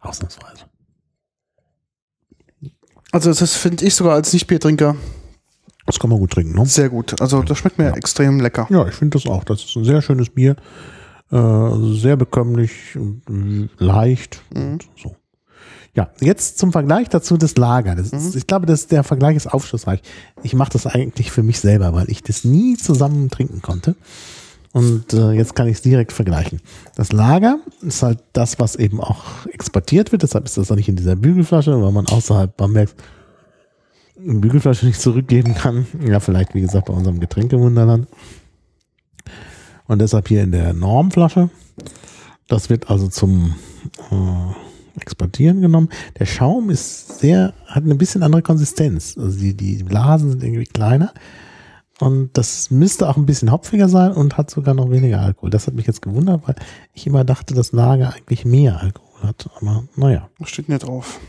ausnahmsweise. 0.00 0.64
Also 3.12 3.32
das 3.32 3.54
finde 3.54 3.84
ich 3.84 3.94
sogar 3.94 4.14
als 4.14 4.32
Nicht-Biertrinker 4.32 4.96
Das 5.86 5.98
kann 6.00 6.10
man 6.10 6.18
gut 6.18 6.32
trinken, 6.32 6.54
ne? 6.58 6.66
sehr 6.66 6.88
gut. 6.88 7.20
Also 7.20 7.42
das 7.42 7.58
schmeckt 7.58 7.78
mir 7.78 7.86
Ja. 7.86 7.94
extrem 7.94 8.40
lecker. 8.40 8.66
Ja, 8.70 8.86
ich 8.88 8.94
finde 8.94 9.18
das 9.18 9.26
auch. 9.30 9.44
Das 9.44 9.64
ist 9.64 9.76
ein 9.76 9.84
sehr 9.84 10.02
schönes 10.02 10.30
Bier. 10.30 10.56
Äh, 11.30 11.70
sehr 12.00 12.16
bekömmlich 12.16 12.96
und 12.96 13.70
leicht 13.78 14.42
und 14.54 14.86
so. 15.00 15.16
Ja, 15.94 16.10
jetzt 16.20 16.58
zum 16.58 16.72
Vergleich 16.72 17.08
dazu 17.08 17.36
das 17.36 17.56
Lager. 17.56 17.94
Das 17.94 18.10
ist, 18.10 18.34
Ich 18.34 18.48
glaube, 18.48 18.66
das, 18.66 18.88
der 18.88 19.04
Vergleich 19.04 19.36
ist 19.36 19.46
aufschlussreich. 19.46 20.02
Ich 20.42 20.54
mache 20.54 20.72
das 20.72 20.86
eigentlich 20.88 21.30
für 21.30 21.44
mich 21.44 21.60
selber, 21.60 21.92
weil 21.94 22.10
ich 22.10 22.22
das 22.22 22.42
nie 22.42 22.76
zusammen 22.76 23.30
trinken 23.30 23.62
konnte. 23.62 23.94
Und 24.74 25.12
äh, 25.12 25.30
jetzt 25.30 25.54
kann 25.54 25.68
ich 25.68 25.76
es 25.76 25.82
direkt 25.82 26.10
vergleichen. 26.10 26.60
Das 26.96 27.12
Lager 27.12 27.60
ist 27.80 28.02
halt 28.02 28.18
das, 28.32 28.58
was 28.58 28.74
eben 28.74 29.00
auch 29.00 29.46
exportiert 29.46 30.10
wird. 30.10 30.24
Deshalb 30.24 30.46
ist 30.46 30.56
das 30.56 30.70
auch 30.72 30.74
nicht 30.74 30.88
in 30.88 30.96
dieser 30.96 31.14
Bügelflasche, 31.14 31.80
weil 31.80 31.92
man 31.92 32.08
außerhalb 32.08 32.56
Bambergs 32.56 32.96
eine 34.18 34.40
Bügelflasche 34.40 34.86
nicht 34.86 35.00
zurückgeben 35.00 35.54
kann. 35.54 35.86
Ja, 36.04 36.18
vielleicht, 36.18 36.56
wie 36.56 36.60
gesagt, 36.60 36.86
bei 36.86 36.92
unserem 36.92 37.20
Getränkewunderland. 37.20 38.08
Und 39.86 40.00
deshalb 40.00 40.26
hier 40.26 40.42
in 40.42 40.50
der 40.50 40.72
Normflasche. 40.72 41.50
Das 42.48 42.68
wird 42.68 42.90
also 42.90 43.06
zum 43.06 43.54
äh, 44.10 45.00
Exportieren 45.00 45.60
genommen. 45.60 45.88
Der 46.18 46.26
Schaum 46.26 46.68
ist 46.70 47.20
sehr, 47.20 47.54
hat 47.66 47.84
eine 47.84 47.94
bisschen 47.94 48.24
andere 48.24 48.42
Konsistenz. 48.42 49.16
Also 49.16 49.38
die, 49.38 49.54
die 49.54 49.84
Blasen 49.84 50.32
sind 50.32 50.42
irgendwie 50.42 50.64
kleiner. 50.64 51.14
Und 52.00 52.30
das 52.36 52.70
müsste 52.70 53.08
auch 53.08 53.16
ein 53.16 53.26
bisschen 53.26 53.52
hopfiger 53.52 53.88
sein 53.88 54.12
und 54.12 54.36
hat 54.36 54.50
sogar 54.50 54.74
noch 54.74 54.90
weniger 54.90 55.20
Alkohol. 55.20 55.50
Das 55.50 55.66
hat 55.66 55.74
mich 55.74 55.86
jetzt 55.86 56.02
gewundert, 56.02 56.42
weil 56.46 56.56
ich 56.92 57.06
immer 57.06 57.24
dachte, 57.24 57.54
das 57.54 57.72
Lager 57.72 58.14
eigentlich 58.14 58.44
mehr 58.44 58.80
Alkohol 58.80 59.22
hat. 59.22 59.48
Aber 59.56 59.84
naja. 59.96 60.28
Was 60.38 60.50
steht 60.50 60.68
denn 60.68 60.76
hier 60.78 60.86
drauf? 60.86 61.20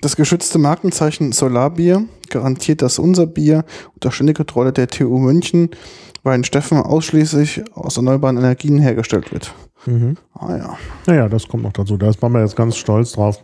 Das 0.00 0.14
geschützte 0.14 0.58
Markenzeichen 0.58 1.32
Solarbier 1.32 2.06
garantiert, 2.30 2.80
dass 2.80 2.98
unser 2.98 3.26
Bier 3.26 3.64
unter 3.94 4.12
ständiger 4.12 4.44
Kontrolle 4.44 4.72
der 4.72 4.88
TU 4.88 5.18
München 5.18 5.70
bei 6.22 6.32
den 6.32 6.44
Steffen 6.44 6.78
ausschließlich 6.78 7.64
aus 7.74 7.96
erneuerbaren 7.96 8.36
Energien 8.36 8.78
hergestellt 8.78 9.32
wird. 9.32 9.52
Mhm. 9.86 10.16
Ah 10.34 10.56
ja. 10.56 10.78
Naja, 11.06 11.28
das 11.28 11.48
kommt 11.48 11.62
noch 11.62 11.72
dazu. 11.72 11.96
Da 11.96 12.08
ist 12.08 12.20
Bamberg 12.20 12.44
jetzt 12.44 12.56
ganz 12.56 12.76
stolz 12.76 13.12
drauf. 13.12 13.42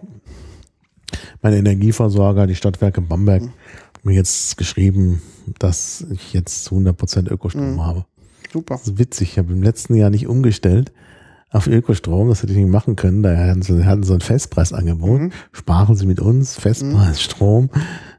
Mein 1.42 1.54
Energieversorger, 1.54 2.46
die 2.46 2.54
Stadtwerke 2.54 3.00
Bamberg, 3.00 3.42
hat 3.42 4.04
mir 4.04 4.14
jetzt 4.14 4.56
geschrieben, 4.56 5.22
dass 5.58 6.06
ich 6.10 6.32
jetzt 6.32 6.64
zu 6.64 6.76
100% 6.76 7.30
Ökostrom 7.30 7.84
habe. 7.84 8.04
Super. 8.52 8.74
Das 8.76 8.88
ist 8.88 8.98
witzig. 8.98 9.32
Ich 9.32 9.38
habe 9.38 9.52
im 9.52 9.62
letzten 9.62 9.94
Jahr 9.94 10.10
nicht 10.10 10.26
umgestellt 10.26 10.92
auf 11.50 11.66
Ökostrom. 11.66 12.28
Das 12.28 12.42
hätte 12.42 12.52
ich 12.52 12.58
nicht 12.58 12.70
machen 12.70 12.96
können. 12.96 13.22
Da 13.22 13.36
hatten 13.36 13.62
sie, 13.62 13.84
hatten 13.84 14.02
so 14.02 14.14
ein 14.14 14.20
Festpreisangebot. 14.20 15.20
Mhm. 15.20 15.32
Sparen 15.52 15.96
Sie 15.96 16.06
mit 16.06 16.20
uns 16.20 16.56
Festpreis 16.56 17.20
Strom. 17.22 17.70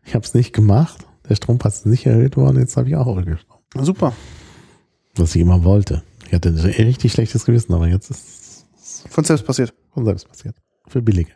Ich 0.05 0.15
habe 0.15 0.25
es 0.25 0.33
nicht 0.33 0.53
gemacht. 0.53 1.05
Der 1.29 1.35
Strompreis 1.35 1.79
ist 1.79 1.85
nicht 1.85 2.05
erhöht 2.05 2.35
worden. 2.35 2.59
Jetzt 2.59 2.77
habe 2.77 2.89
ich 2.89 2.95
auch 2.95 3.17
Ökostrom. 3.17 3.59
Super. 3.81 4.13
Was 5.15 5.35
ich 5.35 5.41
immer 5.41 5.63
wollte. 5.63 6.03
Ich 6.27 6.33
hatte 6.33 6.49
ein 6.49 6.57
richtig 6.57 7.11
schlechtes 7.11 7.45
Gewissen, 7.45 7.73
aber 7.73 7.87
jetzt 7.87 8.09
ist 8.09 8.65
es 8.75 9.03
Von 9.09 9.23
selbst 9.23 9.45
passiert. 9.45 9.73
von 9.93 10.03
selbst 10.05 10.27
passiert. 10.27 10.55
Für 10.87 11.01
billige. 11.01 11.31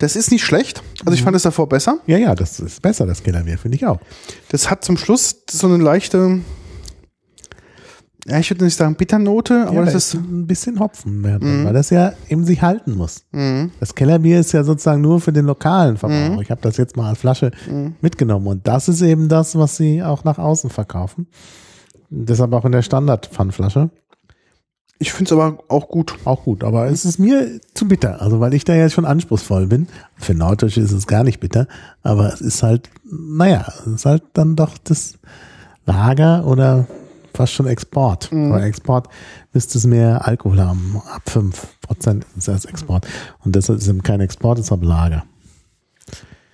Das 0.00 0.16
ist 0.16 0.32
nicht 0.32 0.44
schlecht. 0.44 0.82
Also 1.00 1.10
Mhm. 1.10 1.14
ich 1.14 1.22
fand 1.22 1.36
es 1.36 1.42
davor 1.44 1.68
besser. 1.68 1.98
Ja, 2.06 2.18
ja, 2.18 2.34
das 2.34 2.58
ist 2.58 2.82
besser, 2.82 3.06
das 3.06 3.22
Kellerbier, 3.22 3.56
finde 3.58 3.76
ich 3.76 3.86
auch. 3.86 4.00
Das 4.48 4.68
hat 4.70 4.84
zum 4.84 4.96
Schluss 4.96 5.36
so 5.48 5.66
eine 5.68 5.76
leichte, 5.76 6.40
ja, 8.26 8.38
ich 8.38 8.50
würde 8.50 8.64
nicht 8.64 8.76
sagen 8.76 8.96
Bitternote, 8.96 9.66
aber 9.66 9.74
ja, 9.76 9.84
das 9.84 9.92
da 9.92 9.98
ist, 9.98 10.14
ein 10.14 10.46
bisschen 10.46 10.78
Hopfen 10.80 11.20
mehr 11.20 11.38
drin, 11.38 11.64
weil 11.64 11.72
das 11.72 11.90
ja 11.90 12.12
eben 12.28 12.44
sich 12.44 12.60
halten 12.62 12.94
muss. 12.96 13.24
Mhm. 13.32 13.70
Das 13.80 13.94
Kellerbier 13.94 14.40
ist 14.40 14.52
ja 14.52 14.62
sozusagen 14.62 15.00
nur 15.00 15.20
für 15.20 15.32
den 15.32 15.46
lokalen 15.46 15.96
Verbraucher. 15.96 16.40
Ich 16.42 16.50
habe 16.50 16.60
das 16.60 16.76
jetzt 16.76 16.96
mal 16.96 17.08
als 17.08 17.18
Flasche 17.18 17.50
Mhm. 17.70 17.94
mitgenommen 18.00 18.46
und 18.46 18.66
das 18.66 18.88
ist 18.88 19.00
eben 19.02 19.28
das, 19.28 19.56
was 19.56 19.76
sie 19.76 20.02
auch 20.02 20.24
nach 20.24 20.38
außen 20.38 20.70
verkaufen. 20.70 21.28
Deshalb 22.10 22.52
auch 22.52 22.64
in 22.64 22.72
der 22.72 22.82
Standard-Pfandflasche. 22.82 23.90
Ich 25.02 25.12
finde 25.12 25.30
es 25.30 25.32
aber 25.32 25.64
auch 25.68 25.88
gut. 25.88 26.14
Auch 26.26 26.44
gut, 26.44 26.62
aber 26.62 26.86
es 26.88 27.06
ist 27.06 27.18
mir 27.18 27.58
zu 27.72 27.88
bitter, 27.88 28.20
also 28.20 28.38
weil 28.38 28.52
ich 28.52 28.64
da 28.64 28.74
ja 28.74 28.90
schon 28.90 29.06
anspruchsvoll 29.06 29.66
bin. 29.66 29.88
Für 30.16 30.34
Norddeutsche 30.34 30.82
ist 30.82 30.92
es 30.92 31.06
gar 31.06 31.24
nicht 31.24 31.40
bitter, 31.40 31.66
aber 32.02 32.32
es 32.32 32.42
ist 32.42 32.62
halt, 32.62 32.90
naja, 33.10 33.66
es 33.80 33.86
ist 33.86 34.04
halt 34.04 34.22
dann 34.34 34.56
doch 34.56 34.76
das 34.84 35.14
Lager 35.86 36.46
oder 36.46 36.86
fast 37.32 37.54
schon 37.54 37.66
Export. 37.66 38.30
Aber 38.30 38.62
Export 38.62 39.08
müsste 39.54 39.78
es 39.78 39.86
mehr 39.86 40.28
Alkohol 40.28 40.60
haben, 40.60 41.00
ab 41.10 41.22
5% 41.26 42.22
ist 42.36 42.48
es 42.48 42.66
Export. 42.66 43.06
Und 43.42 43.56
deshalb 43.56 43.78
ist 43.78 43.84
es 43.84 43.90
eben 43.90 44.02
kein 44.02 44.20
Export, 44.20 44.58
es 44.58 44.66
ist 44.66 44.72
aber 44.72 44.84
Lager. 44.84 45.24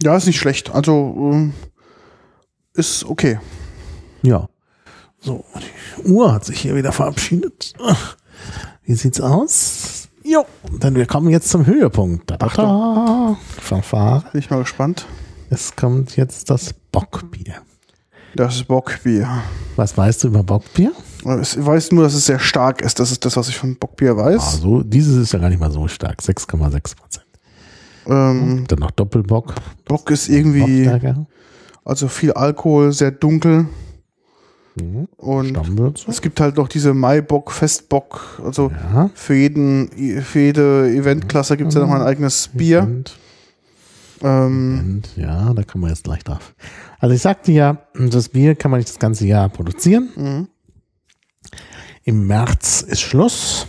Ja, 0.04 0.16
ist 0.16 0.26
nicht 0.26 0.38
schlecht. 0.38 0.70
Also 0.70 1.32
ähm, 1.32 1.52
ist 2.74 3.04
okay. 3.04 3.40
Ja. 4.22 4.48
So, 5.18 5.44
die 6.04 6.12
Uhr 6.12 6.32
hat 6.32 6.44
sich 6.44 6.60
hier 6.60 6.76
wieder 6.76 6.92
verabschiedet. 6.92 7.72
Wie 8.84 8.94
sieht's 8.94 9.20
aus? 9.20 10.08
Jo, 10.24 10.44
denn 10.82 10.94
wir 10.96 11.06
kommen 11.06 11.30
jetzt 11.30 11.48
zum 11.48 11.66
Höhepunkt. 11.66 12.30
Da, 12.30 12.36
da, 12.36 12.48
da. 12.48 13.36
Fanfare. 13.60 14.24
Bin 14.32 14.40
ich 14.40 14.50
mal 14.50 14.58
gespannt. 14.58 15.06
Es 15.50 15.76
kommt 15.76 16.16
jetzt 16.16 16.50
das 16.50 16.74
Bockbier. 16.90 17.56
Das 18.34 18.64
Bockbier. 18.64 19.42
Was 19.76 19.96
weißt 19.96 20.24
du 20.24 20.28
über 20.28 20.42
Bockbier? 20.42 20.92
Ich 21.40 21.64
weiß 21.64 21.92
nur, 21.92 22.04
dass 22.04 22.14
es 22.14 22.26
sehr 22.26 22.38
stark 22.38 22.82
ist. 22.82 22.98
Das 23.00 23.10
ist 23.10 23.24
das, 23.24 23.36
was 23.36 23.48
ich 23.48 23.56
von 23.56 23.76
Bockbier 23.76 24.16
weiß. 24.16 24.54
Also, 24.54 24.82
dieses 24.82 25.16
ist 25.16 25.32
ja 25.32 25.38
gar 25.38 25.48
nicht 25.48 25.60
mal 25.60 25.70
so 25.70 25.88
stark. 25.88 26.20
6,6 26.20 26.96
Prozent. 26.96 27.26
Ähm, 28.06 28.64
Dann 28.68 28.78
noch 28.78 28.90
Doppelbock. 28.90 29.54
Bock 29.84 30.10
ist 30.10 30.28
irgendwie, 30.28 30.90
also 31.84 32.08
viel 32.08 32.32
Alkohol, 32.32 32.92
sehr 32.92 33.10
dunkel. 33.10 33.66
Mhm. 34.80 35.08
Und 35.16 35.58
es 36.08 36.20
gibt 36.20 36.40
halt 36.40 36.56
noch 36.56 36.68
diese 36.68 36.92
Maibock, 36.94 37.50
Festbock. 37.50 38.40
Also 38.44 38.70
Ja. 38.70 39.10
für 39.14 39.34
jeden, 39.34 40.22
für 40.22 40.38
jede 40.40 40.88
Eventklasse 40.90 41.56
gibt 41.56 41.68
es 41.68 41.74
ja 41.74 41.80
noch 41.80 41.88
mal 41.88 42.00
ein 42.00 42.06
eigenes 42.06 42.48
Bier. 42.52 42.82
Und 42.82 43.18
Ähm, 44.22 45.02
Und 45.04 45.16
ja, 45.22 45.52
da 45.52 45.62
kommen 45.62 45.84
wir 45.84 45.90
jetzt 45.90 46.04
gleich 46.04 46.24
drauf. 46.24 46.54
Also 46.98 47.14
ich 47.14 47.20
sagte 47.20 47.52
ja, 47.52 47.82
das 47.94 48.30
Bier 48.30 48.54
kann 48.54 48.70
man 48.70 48.78
nicht 48.80 48.88
das 48.88 48.98
ganze 48.98 49.26
Jahr 49.26 49.48
produzieren. 49.50 50.08
mhm. 50.16 50.48
Im 52.04 52.26
März 52.26 52.82
ist 52.82 53.00
Schluss. 53.00 53.66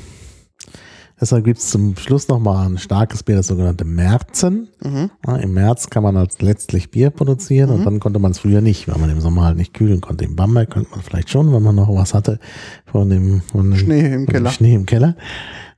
Deshalb 1.19 1.45
gibt 1.45 1.57
es 1.57 1.69
zum 1.69 1.95
Schluss 1.95 2.27
nochmal 2.27 2.67
ein 2.67 2.77
starkes 2.77 3.23
Bier, 3.23 3.37
das 3.37 3.47
sogenannte 3.47 3.85
Märzen. 3.85 4.69
Mhm. 4.83 5.09
Ja, 5.25 5.37
Im 5.37 5.53
März 5.53 5.89
kann 5.89 6.03
man 6.03 6.15
als 6.15 6.41
letztlich 6.41 6.91
Bier 6.91 7.09
produzieren 7.09 7.71
und 7.71 7.85
dann 7.85 7.99
konnte 7.99 8.19
man 8.19 8.31
es 8.31 8.39
früher 8.39 8.61
nicht, 8.61 8.87
weil 8.87 8.99
man 8.99 9.09
im 9.09 9.19
Sommer 9.19 9.43
halt 9.45 9.57
nicht 9.57 9.73
kühlen 9.73 9.99
konnte. 9.99 10.25
Im 10.25 10.35
Bamberg 10.35 10.69
könnte 10.69 10.91
man 10.91 11.01
vielleicht 11.01 11.29
schon, 11.29 11.51
wenn 11.53 11.63
man 11.63 11.75
noch 11.75 11.89
was 11.89 12.13
hatte 12.13 12.39
von 12.85 13.09
dem, 13.09 13.41
von 13.41 13.71
dem 13.71 13.79
Schnee 13.79 14.13
im 14.13 14.27
Keller. 14.27 14.51
Schnee 14.51 14.75
im 14.75 14.85
Keller. 14.85 15.15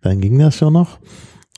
Dann 0.02 0.20
ging 0.20 0.38
das 0.40 0.58
schon 0.58 0.74
noch. 0.74 1.00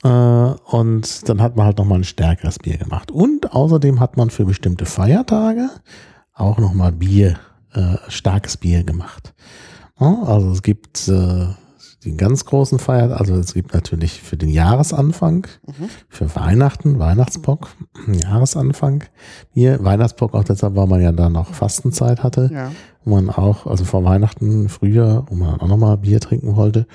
Äh, 0.04 0.08
und 0.08 1.28
dann 1.28 1.42
hat 1.42 1.56
man 1.56 1.66
halt 1.66 1.78
nochmal 1.78 1.98
ein 1.98 2.04
stärkeres 2.04 2.58
Bier 2.60 2.78
gemacht. 2.78 3.10
Und 3.10 3.52
außerdem 3.52 3.98
hat 3.98 4.16
man 4.16 4.30
für 4.30 4.44
bestimmte 4.44 4.84
Feiertage 4.86 5.70
auch 6.34 6.58
nochmal 6.58 6.92
Bier, 6.92 7.36
äh, 7.72 7.96
starkes 8.08 8.56
Bier 8.56 8.84
gemacht. 8.84 9.34
Also 9.96 10.50
es 10.50 10.62
gibt 10.62 11.08
äh, 11.08 11.46
den 12.04 12.16
ganz 12.16 12.44
großen 12.44 12.78
Feiertag, 12.78 13.20
also 13.20 13.34
es 13.34 13.54
gibt 13.54 13.74
natürlich 13.74 14.20
für 14.22 14.36
den 14.36 14.48
Jahresanfang, 14.48 15.46
für 16.08 16.34
Weihnachten, 16.34 16.98
Weihnachtsbock, 16.98 17.68
Jahresanfang. 18.12 19.04
Hier, 19.52 19.82
Weihnachtsbock 19.84 20.34
auch 20.34 20.44
deshalb, 20.44 20.74
weil 20.74 20.86
man 20.88 21.00
ja 21.00 21.12
da 21.12 21.28
noch 21.28 21.54
Fastenzeit 21.54 22.22
hatte 22.22 22.50
Ja. 22.52 22.70
wo 23.04 23.14
man 23.14 23.30
auch, 23.30 23.66
also 23.66 23.84
vor 23.84 24.04
Weihnachten 24.04 24.68
früher, 24.68 25.24
wo 25.28 25.34
man 25.34 25.60
auch 25.60 25.68
nochmal 25.68 25.96
Bier 25.96 26.20
trinken 26.20 26.56
wollte 26.56 26.86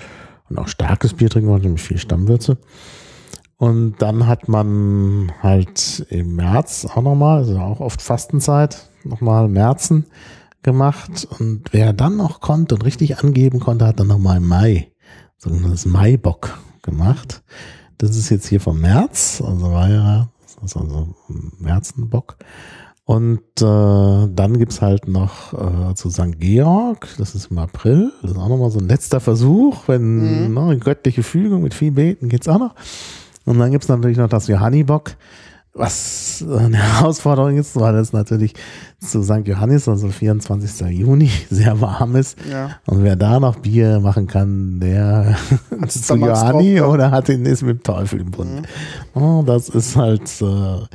und 0.49 0.57
auch 0.59 0.67
starkes 0.67 1.13
Bier 1.13 1.29
trinken 1.29 1.49
wollte, 1.49 1.69
mit 1.69 1.79
viel 1.79 1.97
Stammwürze. 1.97 2.57
Und 3.57 3.95
dann 4.01 4.27
hat 4.27 4.47
man 4.49 5.31
halt 5.41 6.05
im 6.09 6.35
März 6.35 6.85
auch 6.85 7.01
nochmal, 7.01 7.39
also 7.39 7.57
auch 7.57 7.79
oft 7.79 8.01
Fastenzeit, 8.01 8.89
nochmal 9.03 9.47
Märzen 9.47 10.05
gemacht. 10.63 11.27
Und 11.39 11.63
wer 11.71 11.91
dann 11.93 12.17
noch 12.17 12.39
konnte 12.39 12.75
und 12.75 12.83
richtig 12.85 13.23
angeben 13.23 13.59
konnte, 13.59 13.87
hat 13.87 13.99
dann 13.99 14.07
nochmal 14.07 14.37
im 14.37 14.47
Mai, 14.47 14.91
sogenanntes 15.37 15.85
Maibock 15.85 16.57
gemacht. 16.81 17.43
Das 17.97 18.15
ist 18.15 18.29
jetzt 18.29 18.47
hier 18.47 18.59
vom 18.59 18.79
März, 18.79 19.41
also 19.45 19.71
war 19.71 19.89
ja, 19.89 20.29
das 20.41 20.71
ist 20.71 20.77
also 20.77 21.15
Märzenbock. 21.59 22.37
Und 23.05 23.39
äh, 23.61 24.27
dann 24.35 24.57
gibt's 24.57 24.81
halt 24.81 25.07
noch 25.07 25.53
äh, 25.53 25.95
zu 25.95 26.09
St. 26.09 26.39
Georg, 26.39 27.07
das 27.17 27.35
ist 27.35 27.51
im 27.51 27.57
April, 27.57 28.11
das 28.21 28.31
ist 28.31 28.37
auch 28.37 28.49
nochmal 28.49 28.69
so 28.69 28.79
ein 28.79 28.89
letzter 28.89 29.21
Versuch, 29.21 29.87
wenn 29.87 30.51
ne, 30.53 30.61
eine 30.61 30.77
göttliche 30.77 31.23
Fügung 31.23 31.63
mit 31.63 31.73
viel 31.73 31.91
Beten 31.91 32.27
geht's 32.27 32.49
auch 32.49 32.59
noch. 32.59 32.75
Und 33.45 33.59
dann 33.59 33.71
gibt's 33.71 33.87
natürlich 33.87 34.17
noch 34.17 34.27
das 34.27 34.47
Johannibock, 34.47 35.15
was 35.77 36.43
eine 36.47 36.77
Herausforderung 36.99 37.57
ist, 37.57 37.75
weil 37.79 37.95
es 37.95 38.13
natürlich 38.13 38.53
zu 38.99 39.23
St. 39.23 39.47
Johannes, 39.47 39.87
also 39.87 40.09
24. 40.09 40.87
Juni, 40.89 41.29
sehr 41.49 41.79
warm 41.79 42.15
ist. 42.15 42.37
Ja. 42.49 42.77
Und 42.85 43.03
wer 43.03 43.15
da 43.15 43.39
noch 43.39 43.57
Bier 43.57 43.99
machen 43.99 44.27
kann, 44.27 44.79
der 44.79 45.37
Hat's 45.81 46.01
zu 46.07 46.15
Johanni 46.15 46.75
ja. 46.75 46.85
oder 46.85 47.11
hat 47.11 47.29
ihn 47.29 47.45
ist 47.45 47.61
mit 47.61 47.79
dem 47.79 47.83
Teufel 47.83 48.21
im 48.21 48.31
Bund. 48.31 48.67
Oh, 49.13 49.43
das 49.45 49.69
ist 49.69 49.95
halt 49.95 50.41
äh, 50.41 50.85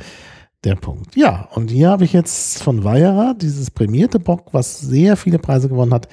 der 0.63 0.75
Punkt. 0.75 1.15
Ja, 1.15 1.47
und 1.53 1.69
hier 1.69 1.89
habe 1.89 2.03
ich 2.05 2.13
jetzt 2.13 2.61
von 2.63 2.83
Weyerer 2.83 3.35
dieses 3.39 3.71
prämierte 3.71 4.19
Bock, 4.19 4.53
was 4.53 4.79
sehr 4.79 5.17
viele 5.17 5.39
Preise 5.39 5.69
gewonnen 5.69 5.93
hat. 5.93 6.07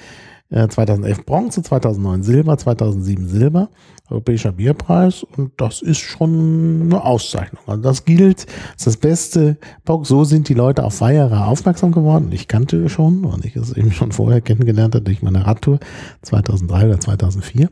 Äh, 0.49 0.67
2011 0.67 1.25
Bronze, 1.25 1.61
2009 1.61 2.23
Silber, 2.23 2.57
2007 2.57 3.27
Silber, 3.27 3.69
Europäischer 4.11 4.51
Bierpreis 4.51 5.23
und 5.23 5.51
das 5.57 5.81
ist 5.81 5.99
schon 5.99 6.83
eine 6.83 7.03
Auszeichnung. 7.03 7.61
Also 7.67 7.81
das 7.81 8.05
gilt, 8.05 8.45
das 8.45 8.77
ist 8.77 8.87
das 8.87 8.97
beste 8.97 9.57
Bock. 9.85 10.05
So 10.05 10.23
sind 10.23 10.49
die 10.49 10.53
Leute 10.53 10.83
auf 10.83 11.01
Weyerer 11.01 11.47
aufmerksam 11.47 11.91
geworden. 11.91 12.29
Ich 12.31 12.47
kannte 12.47 12.89
schon, 12.89 13.23
weil 13.23 13.45
ich 13.45 13.55
es 13.55 13.73
eben 13.73 13.91
schon 13.91 14.11
vorher 14.11 14.41
kennengelernt 14.41 14.95
hatte 14.95 15.03
durch 15.03 15.21
meine 15.21 15.45
Radtour 15.45 15.79
2003 16.21 16.87
oder 16.87 16.99
2004, 16.99 17.69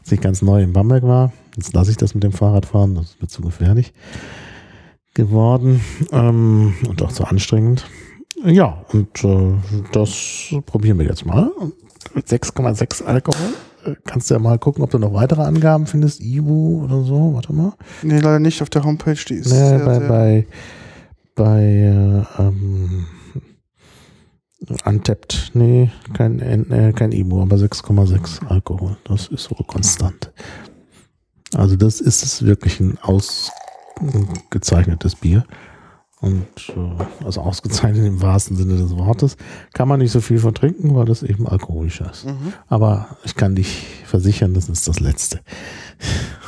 als 0.00 0.12
ich 0.12 0.20
ganz 0.20 0.42
neu 0.42 0.62
in 0.62 0.72
Bamberg 0.72 1.02
war. 1.02 1.32
Jetzt 1.56 1.74
lasse 1.74 1.90
ich 1.90 1.96
das 1.96 2.14
mit 2.14 2.24
dem 2.24 2.32
Fahrradfahren, 2.32 2.94
das 2.94 3.06
ist 3.06 3.22
mir 3.22 3.28
zu 3.28 3.42
gefährlich 3.42 3.92
geworden 5.14 5.82
ähm, 6.12 6.74
und 6.88 7.02
auch 7.02 7.12
zu 7.12 7.24
anstrengend. 7.24 7.84
Ja, 8.44 8.84
und 8.92 9.22
äh, 9.24 9.54
das 9.92 10.54
probieren 10.66 10.98
wir 10.98 11.06
jetzt 11.06 11.26
mal. 11.26 11.50
Mit 12.14 12.26
6,6 12.26 13.04
Alkohol. 13.04 13.52
Äh, 13.84 13.94
Kannst 14.06 14.30
du 14.30 14.34
ja 14.34 14.40
mal 14.40 14.58
gucken, 14.58 14.82
ob 14.84 14.90
du 14.90 14.98
noch 14.98 15.12
weitere 15.14 15.42
Angaben 15.42 15.86
findest. 15.86 16.20
Ibu 16.20 16.84
oder 16.84 17.02
so. 17.02 17.34
Warte 17.34 17.52
mal. 17.52 17.72
Nee, 18.02 18.20
leider 18.20 18.38
nicht 18.38 18.62
auf 18.62 18.70
der 18.70 18.84
Homepage, 18.84 19.16
die 19.28 19.34
ist 19.34 19.50
Nee, 19.50 19.56
sehr, 19.56 19.78
bei, 19.80 19.98
sehr, 19.98 20.08
bei, 20.08 20.46
bei 21.34 21.62
äh, 21.62 22.22
ähm, 22.42 23.06
Untapped. 24.84 25.50
Nee, 25.54 25.90
kein, 26.14 26.38
äh, 26.40 26.92
kein 26.94 27.10
Ibu, 27.12 27.42
aber 27.42 27.56
6,6 27.56 28.46
Alkohol. 28.46 28.96
Das 29.04 29.26
ist 29.28 29.50
wohl 29.50 29.66
konstant. 29.66 30.30
Also 31.54 31.76
das 31.76 32.00
ist 32.00 32.22
es 32.22 32.46
wirklich 32.46 32.80
ein 32.80 32.96
ausgezeichnetes 33.02 35.16
Bier. 35.16 35.44
Und 36.22 36.46
äh, 36.68 37.24
also 37.24 37.40
ausgezeichnet 37.42 38.06
im 38.06 38.22
wahrsten 38.22 38.56
Sinne 38.56 38.76
des 38.76 38.96
Wortes. 38.96 39.36
Kann 39.74 39.88
man 39.88 39.98
nicht 39.98 40.12
so 40.12 40.20
viel 40.20 40.38
von 40.38 40.54
trinken, 40.54 40.94
weil 40.94 41.04
das 41.04 41.22
eben 41.24 41.46
alkoholischer 41.48 42.10
ist. 42.12 42.24
Mhm. 42.26 42.52
Aber 42.68 43.16
ich 43.24 43.34
kann 43.34 43.54
dich 43.56 43.84
versichern, 44.06 44.54
das 44.54 44.68
ist 44.68 44.86
das 44.86 45.00
Letzte. 45.00 45.40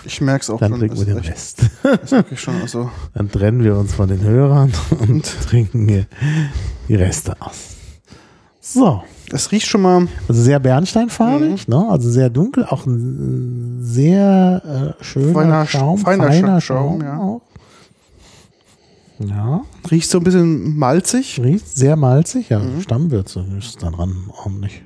Ich 0.04 0.20
merke 0.20 0.42
es 0.42 0.50
auch 0.50 0.60
Dann 0.60 0.70
schon. 0.72 0.78
trinken 0.80 0.98
wir 0.98 1.04
den 1.06 1.18
Rest. 1.18 1.62
ist 2.02 2.12
wirklich 2.12 2.40
schon, 2.40 2.54
also, 2.62 2.88
Dann 3.14 3.30
trennen 3.30 3.64
wir 3.64 3.76
uns 3.76 3.92
von 3.94 4.08
den 4.08 4.22
Hörern 4.22 4.72
und 5.00 5.24
trinken 5.48 5.88
hier 5.88 6.06
die 6.88 6.94
Reste 6.94 7.34
aus. 7.40 7.74
So, 8.60 9.02
das 9.28 9.50
riecht 9.52 9.66
schon 9.66 9.82
mal, 9.82 10.06
also 10.28 10.40
sehr 10.40 10.58
bernsteinfarbig, 10.60 11.68
ne? 11.68 11.86
also 11.90 12.08
sehr 12.10 12.30
dunkel, 12.30 12.64
auch 12.64 12.86
ein 12.86 13.78
sehr 13.82 14.94
äh, 15.00 15.04
schöner 15.04 15.32
Feiner 15.34 15.62
Sch- 15.64 15.66
Schaum, 15.68 15.98
feiner 15.98 16.24
feiner 16.28 16.60
Schaum, 16.60 17.00
Schaum, 17.00 17.02
ja. 17.02 17.18
auch. 17.18 17.42
Ja, 19.20 19.64
riecht 19.90 20.10
so 20.10 20.18
ein 20.18 20.24
bisschen 20.24 20.76
malzig. 20.76 21.38
riecht 21.40 21.68
sehr 21.68 21.96
malzig, 21.96 22.48
ja, 22.48 22.58
Mhm. 22.58 22.80
Stammwürze 22.82 23.46
ist 23.58 23.82
da 23.82 23.90
dran, 23.90 24.28
ordentlich. 24.28 24.82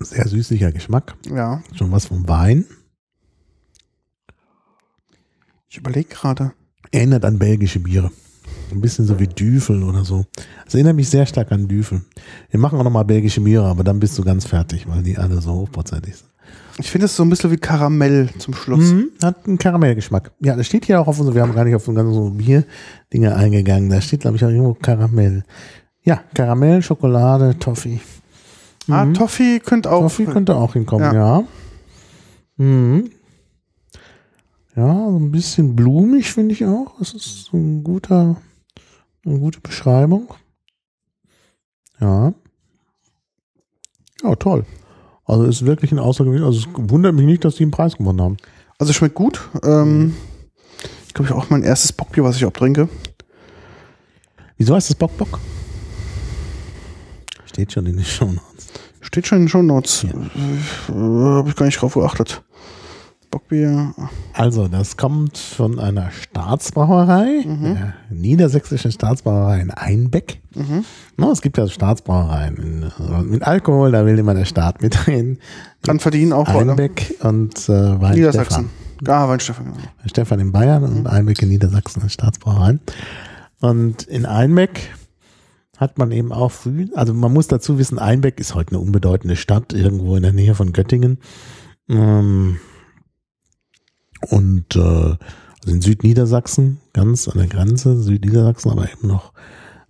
Sehr 0.00 0.26
süßlicher 0.28 0.72
Geschmack, 0.72 1.16
Ja, 1.26 1.62
schon 1.74 1.90
was 1.92 2.06
vom 2.06 2.26
Wein. 2.28 2.64
ich 5.68 5.78
überlege 5.78 6.08
gerade. 6.08 6.52
Erinnert 6.92 7.24
an 7.24 7.38
belgische 7.38 7.80
Biere. 7.80 8.10
Ein 8.70 8.80
bisschen 8.80 9.04
so 9.06 9.18
wie 9.18 9.26
Düfel 9.26 9.82
oder 9.82 10.04
so. 10.04 10.24
Das 10.64 10.74
erinnert 10.74 10.94
mich 10.96 11.08
sehr 11.08 11.26
stark 11.26 11.50
an 11.50 11.66
Düfel. 11.66 12.02
Wir 12.50 12.60
machen 12.60 12.78
auch 12.78 12.84
nochmal 12.84 13.04
belgische 13.04 13.40
Biere, 13.40 13.66
aber 13.66 13.82
dann 13.82 13.98
bist 13.98 14.16
du 14.18 14.22
ganz 14.22 14.44
fertig, 14.46 14.86
weil 14.88 15.02
die 15.02 15.18
alle 15.18 15.40
so 15.40 15.52
hochprozentig 15.52 16.16
sind. 16.16 16.30
Ich 16.78 16.90
finde 16.90 17.04
es 17.06 17.14
so 17.14 17.22
ein 17.22 17.30
bisschen 17.30 17.50
wie 17.52 17.56
Karamell 17.56 18.30
zum 18.38 18.52
Schluss. 18.54 18.90
Mhm, 18.92 19.10
hat 19.22 19.46
einen 19.46 19.58
Karamellgeschmack. 19.58 20.32
Ja, 20.40 20.56
das 20.56 20.66
steht 20.66 20.86
hier 20.86 21.00
auch 21.00 21.06
auf 21.06 21.18
unserem, 21.20 21.36
wir 21.36 21.42
haben 21.42 21.54
gar 21.54 21.64
nicht 21.64 21.74
auf 21.76 21.86
unsere 21.86 22.04
ganzen 22.06 22.36
Bier-Dinge 22.36 23.34
eingegangen. 23.36 23.90
Da 23.90 24.00
steht, 24.00 24.20
glaube 24.20 24.36
ich, 24.36 24.44
auch 24.44 24.48
irgendwo 24.48 24.74
Karamell. 24.74 25.44
Ja, 26.02 26.22
Karamell, 26.34 26.82
Schokolade, 26.82 27.56
Toffee. 27.58 28.00
Ah, 28.90 29.06
Toffee 29.06 29.60
könnte 29.60 29.90
auch. 29.92 30.02
Toffee 30.02 30.26
könnte 30.26 30.56
auch 30.56 30.72
hinkommen, 30.72 31.14
Ja. 31.14 31.38
ja. 31.38 31.44
Mhm. 32.56 33.10
Ja, 34.76 34.92
so 35.08 35.16
ein 35.18 35.30
bisschen 35.30 35.76
blumig 35.76 36.32
finde 36.32 36.52
ich 36.54 36.64
auch. 36.66 36.98
Das 36.98 37.14
ist 37.14 37.44
so 37.44 37.56
ein 37.56 37.84
guter, 37.84 38.36
eine 39.24 39.38
gute 39.38 39.60
Beschreibung. 39.60 40.34
Ja. 42.00 42.34
Ja, 44.22 44.34
toll. 44.34 44.66
Also 45.26 45.44
ist 45.44 45.64
wirklich 45.64 45.92
ein 45.92 45.98
außergewöhnlich. 45.98 46.44
Also 46.44 46.60
es 46.60 46.66
wundert 46.76 47.14
mich 47.14 47.26
nicht, 47.26 47.44
dass 47.44 47.56
die 47.56 47.62
einen 47.64 47.70
Preis 47.70 47.96
gewonnen 47.96 48.20
haben. 48.20 48.36
Also 48.78 48.92
schmeckt 48.92 49.14
gut. 49.14 49.40
Ähm, 49.62 50.14
ich 51.06 51.14
glaube, 51.14 51.30
ich 51.30 51.34
auch 51.34 51.50
mein 51.50 51.62
erstes 51.62 51.92
Bockbier, 51.92 52.24
was 52.24 52.36
ich 52.36 52.44
auch 52.44 52.52
trinke. 52.52 52.88
Wieso 54.56 54.74
heißt 54.74 54.90
das 54.90 54.96
Bock 54.96 55.16
Bock? 55.16 55.40
Steht 57.46 57.72
schon 57.72 57.86
in 57.86 57.96
den 57.96 58.04
Show 58.04 58.26
Notes. 58.26 58.66
Steht 59.00 59.26
schon 59.26 59.38
in 59.38 59.44
den 59.44 59.48
Shownotes. 59.48 60.02
Ja. 60.02 60.10
Äh, 60.10 60.92
Habe 61.38 61.48
ich 61.48 61.56
gar 61.56 61.66
nicht 61.66 61.80
drauf 61.80 61.94
geachtet. 61.94 62.42
Bockbier. 63.34 63.92
Also, 64.32 64.68
das 64.68 64.96
kommt 64.96 65.36
von 65.38 65.80
einer 65.80 66.12
Staatsbrauerei, 66.12 67.42
der 67.44 67.94
niedersächsischen 68.08 68.92
Staatsbrauerei 68.92 69.58
in 69.60 69.72
Einbeck. 69.72 70.40
Mhm. 70.54 70.84
No, 71.16 71.32
es 71.32 71.42
gibt 71.42 71.58
ja 71.58 71.66
Staatsbrauereien 71.66 72.92
äh, 72.96 73.22
mit 73.22 73.42
Alkohol, 73.42 73.90
da 73.90 74.06
will 74.06 74.16
immer 74.20 74.34
der 74.34 74.44
Staat 74.44 74.82
mit 74.82 75.08
rein. 75.08 75.38
Dran 75.82 75.98
verdienen 75.98 76.32
auch. 76.32 76.46
Einbeck 76.46 77.16
und 77.24 77.68
äh, 77.68 78.00
Wein 78.00 78.14
Niedersachsen. 78.14 78.70
Stefan. 79.00 79.14
Ah, 79.14 79.28
Weinstefan, 79.28 79.64
genau. 79.64 79.78
Stefan 80.06 80.38
in 80.38 80.52
Bayern 80.52 80.82
Mhm. 80.88 80.96
und 80.98 81.06
Einbeck 81.08 81.42
in 81.42 81.48
Niedersachsen 81.48 82.02
als 82.02 82.12
Staatsbrauereien. 82.12 82.78
Und 83.60 84.04
in 84.04 84.26
Einbeck 84.26 84.90
hat 85.76 85.98
man 85.98 86.12
eben 86.12 86.30
auch 86.30 86.52
früh, 86.52 86.86
also 86.94 87.12
man 87.12 87.32
muss 87.32 87.48
dazu 87.48 87.78
wissen, 87.78 87.98
Einbeck 87.98 88.38
ist 88.38 88.54
heute 88.54 88.70
eine 88.76 88.78
unbedeutende 88.78 89.34
Stadt, 89.34 89.72
irgendwo 89.72 90.14
in 90.14 90.22
der 90.22 90.32
Nähe 90.32 90.54
von 90.54 90.72
Göttingen. 90.72 91.18
Ähm, 91.88 92.58
Und 94.30 94.76
äh, 94.76 94.78
also 94.78 95.18
in 95.66 95.80
Südniedersachsen, 95.80 96.78
ganz 96.92 97.28
an 97.28 97.38
der 97.38 97.46
Grenze, 97.46 98.02
Südniedersachsen, 98.02 98.70
aber 98.70 98.90
eben 98.90 99.08
noch 99.08 99.32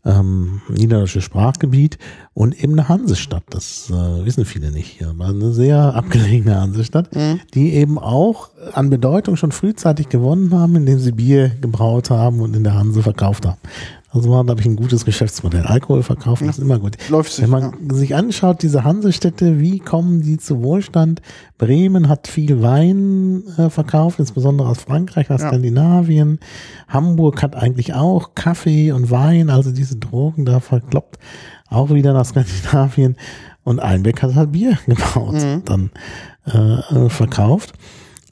ähm, 0.04 0.60
niederländisches 0.68 1.24
Sprachgebiet 1.24 1.98
und 2.34 2.62
eben 2.62 2.74
eine 2.74 2.88
Hansestadt. 2.88 3.44
Das 3.50 3.90
äh, 3.90 4.24
wissen 4.24 4.44
viele 4.44 4.70
nicht 4.70 4.98
hier. 4.98 5.14
Eine 5.18 5.52
sehr 5.52 5.94
abgelegene 5.94 6.60
Hansestadt, 6.60 7.14
mhm. 7.14 7.40
die 7.54 7.74
eben 7.74 7.98
auch 7.98 8.50
an 8.72 8.90
Bedeutung 8.90 9.36
schon 9.36 9.52
frühzeitig 9.52 10.08
gewonnen 10.08 10.52
haben, 10.52 10.76
indem 10.76 10.98
sie 10.98 11.12
Bier 11.12 11.48
gebraut 11.60 12.10
haben 12.10 12.40
und 12.40 12.54
in 12.54 12.64
der 12.64 12.74
Hanse 12.74 13.02
verkauft 13.02 13.46
haben. 13.46 13.58
Also 14.14 14.30
war, 14.30 14.44
glaube 14.44 14.60
ich, 14.60 14.66
ein 14.66 14.76
gutes 14.76 15.04
Geschäftsmodell. 15.04 15.66
Alkohol 15.66 16.04
verkaufen 16.04 16.44
ja. 16.44 16.50
ist 16.50 16.60
immer 16.60 16.78
gut. 16.78 16.96
Läuft 17.08 17.32
sich, 17.32 17.42
Wenn 17.42 17.50
man 17.50 17.62
ja. 17.62 17.94
sich 17.94 18.14
anschaut, 18.14 18.62
diese 18.62 18.84
Hansestädte, 18.84 19.58
wie 19.58 19.80
kommen 19.80 20.22
die 20.22 20.38
zu 20.38 20.62
Wohlstand? 20.62 21.20
Bremen 21.58 22.08
hat 22.08 22.28
viel 22.28 22.62
Wein 22.62 23.42
äh, 23.58 23.70
verkauft, 23.70 24.20
insbesondere 24.20 24.68
aus 24.68 24.78
Frankreich, 24.78 25.30
aus 25.30 25.40
ja. 25.40 25.48
Skandinavien. 25.48 26.38
Hamburg 26.86 27.42
hat 27.42 27.56
eigentlich 27.56 27.94
auch 27.94 28.36
Kaffee 28.36 28.92
und 28.92 29.10
Wein, 29.10 29.50
also 29.50 29.72
diese 29.72 29.96
Drogen 29.96 30.44
da 30.44 30.60
verkloppt, 30.60 31.18
auch 31.68 31.90
wieder 31.90 32.12
nach 32.12 32.24
Skandinavien. 32.24 33.16
Und 33.64 33.80
Einbeck 33.80 34.22
hat 34.22 34.36
halt 34.36 34.52
Bier 34.52 34.78
gebaut, 34.86 35.34
mhm. 35.34 35.62
dann 35.64 35.90
äh, 36.44 37.08
verkauft. 37.08 37.72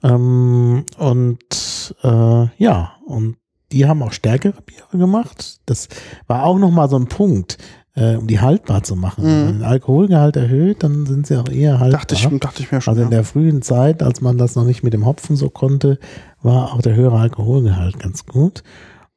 Ähm, 0.04 0.84
und 0.96 1.94
äh, 2.04 2.46
ja, 2.58 2.92
und 3.04 3.36
die 3.72 3.86
haben 3.86 4.02
auch 4.02 4.12
stärkere 4.12 4.60
Biere 4.62 4.98
gemacht. 4.98 5.60
Das 5.66 5.88
war 6.26 6.44
auch 6.44 6.58
nochmal 6.58 6.88
so 6.88 6.96
ein 6.96 7.06
Punkt, 7.06 7.58
äh, 7.94 8.16
um 8.16 8.26
die 8.26 8.40
haltbar 8.40 8.82
zu 8.82 8.96
machen. 8.96 9.24
Mhm. 9.24 9.28
Wenn 9.28 9.44
man 9.44 9.54
den 9.54 9.64
Alkoholgehalt 9.64 10.36
erhöht, 10.36 10.82
dann 10.82 11.06
sind 11.06 11.26
sie 11.26 11.36
auch 11.36 11.48
eher 11.48 11.80
haltbar. 11.80 12.00
Dachte 12.00 12.14
ich, 12.14 12.40
dachte 12.40 12.62
ich 12.62 12.72
mir 12.72 12.80
schon. 12.80 12.92
Also 12.92 13.02
in 13.02 13.10
der 13.10 13.24
frühen 13.24 13.62
Zeit, 13.62 14.02
als 14.02 14.20
man 14.20 14.38
das 14.38 14.54
noch 14.54 14.64
nicht 14.64 14.82
mit 14.82 14.92
dem 14.92 15.06
Hopfen 15.06 15.36
so 15.36 15.50
konnte, 15.50 15.98
war 16.42 16.72
auch 16.72 16.82
der 16.82 16.94
höhere 16.94 17.18
Alkoholgehalt 17.18 17.98
ganz 17.98 18.26
gut. 18.26 18.62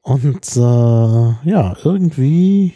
Und 0.01 0.55
äh, 0.55 0.59
ja, 0.59 1.75
irgendwie, 1.83 2.73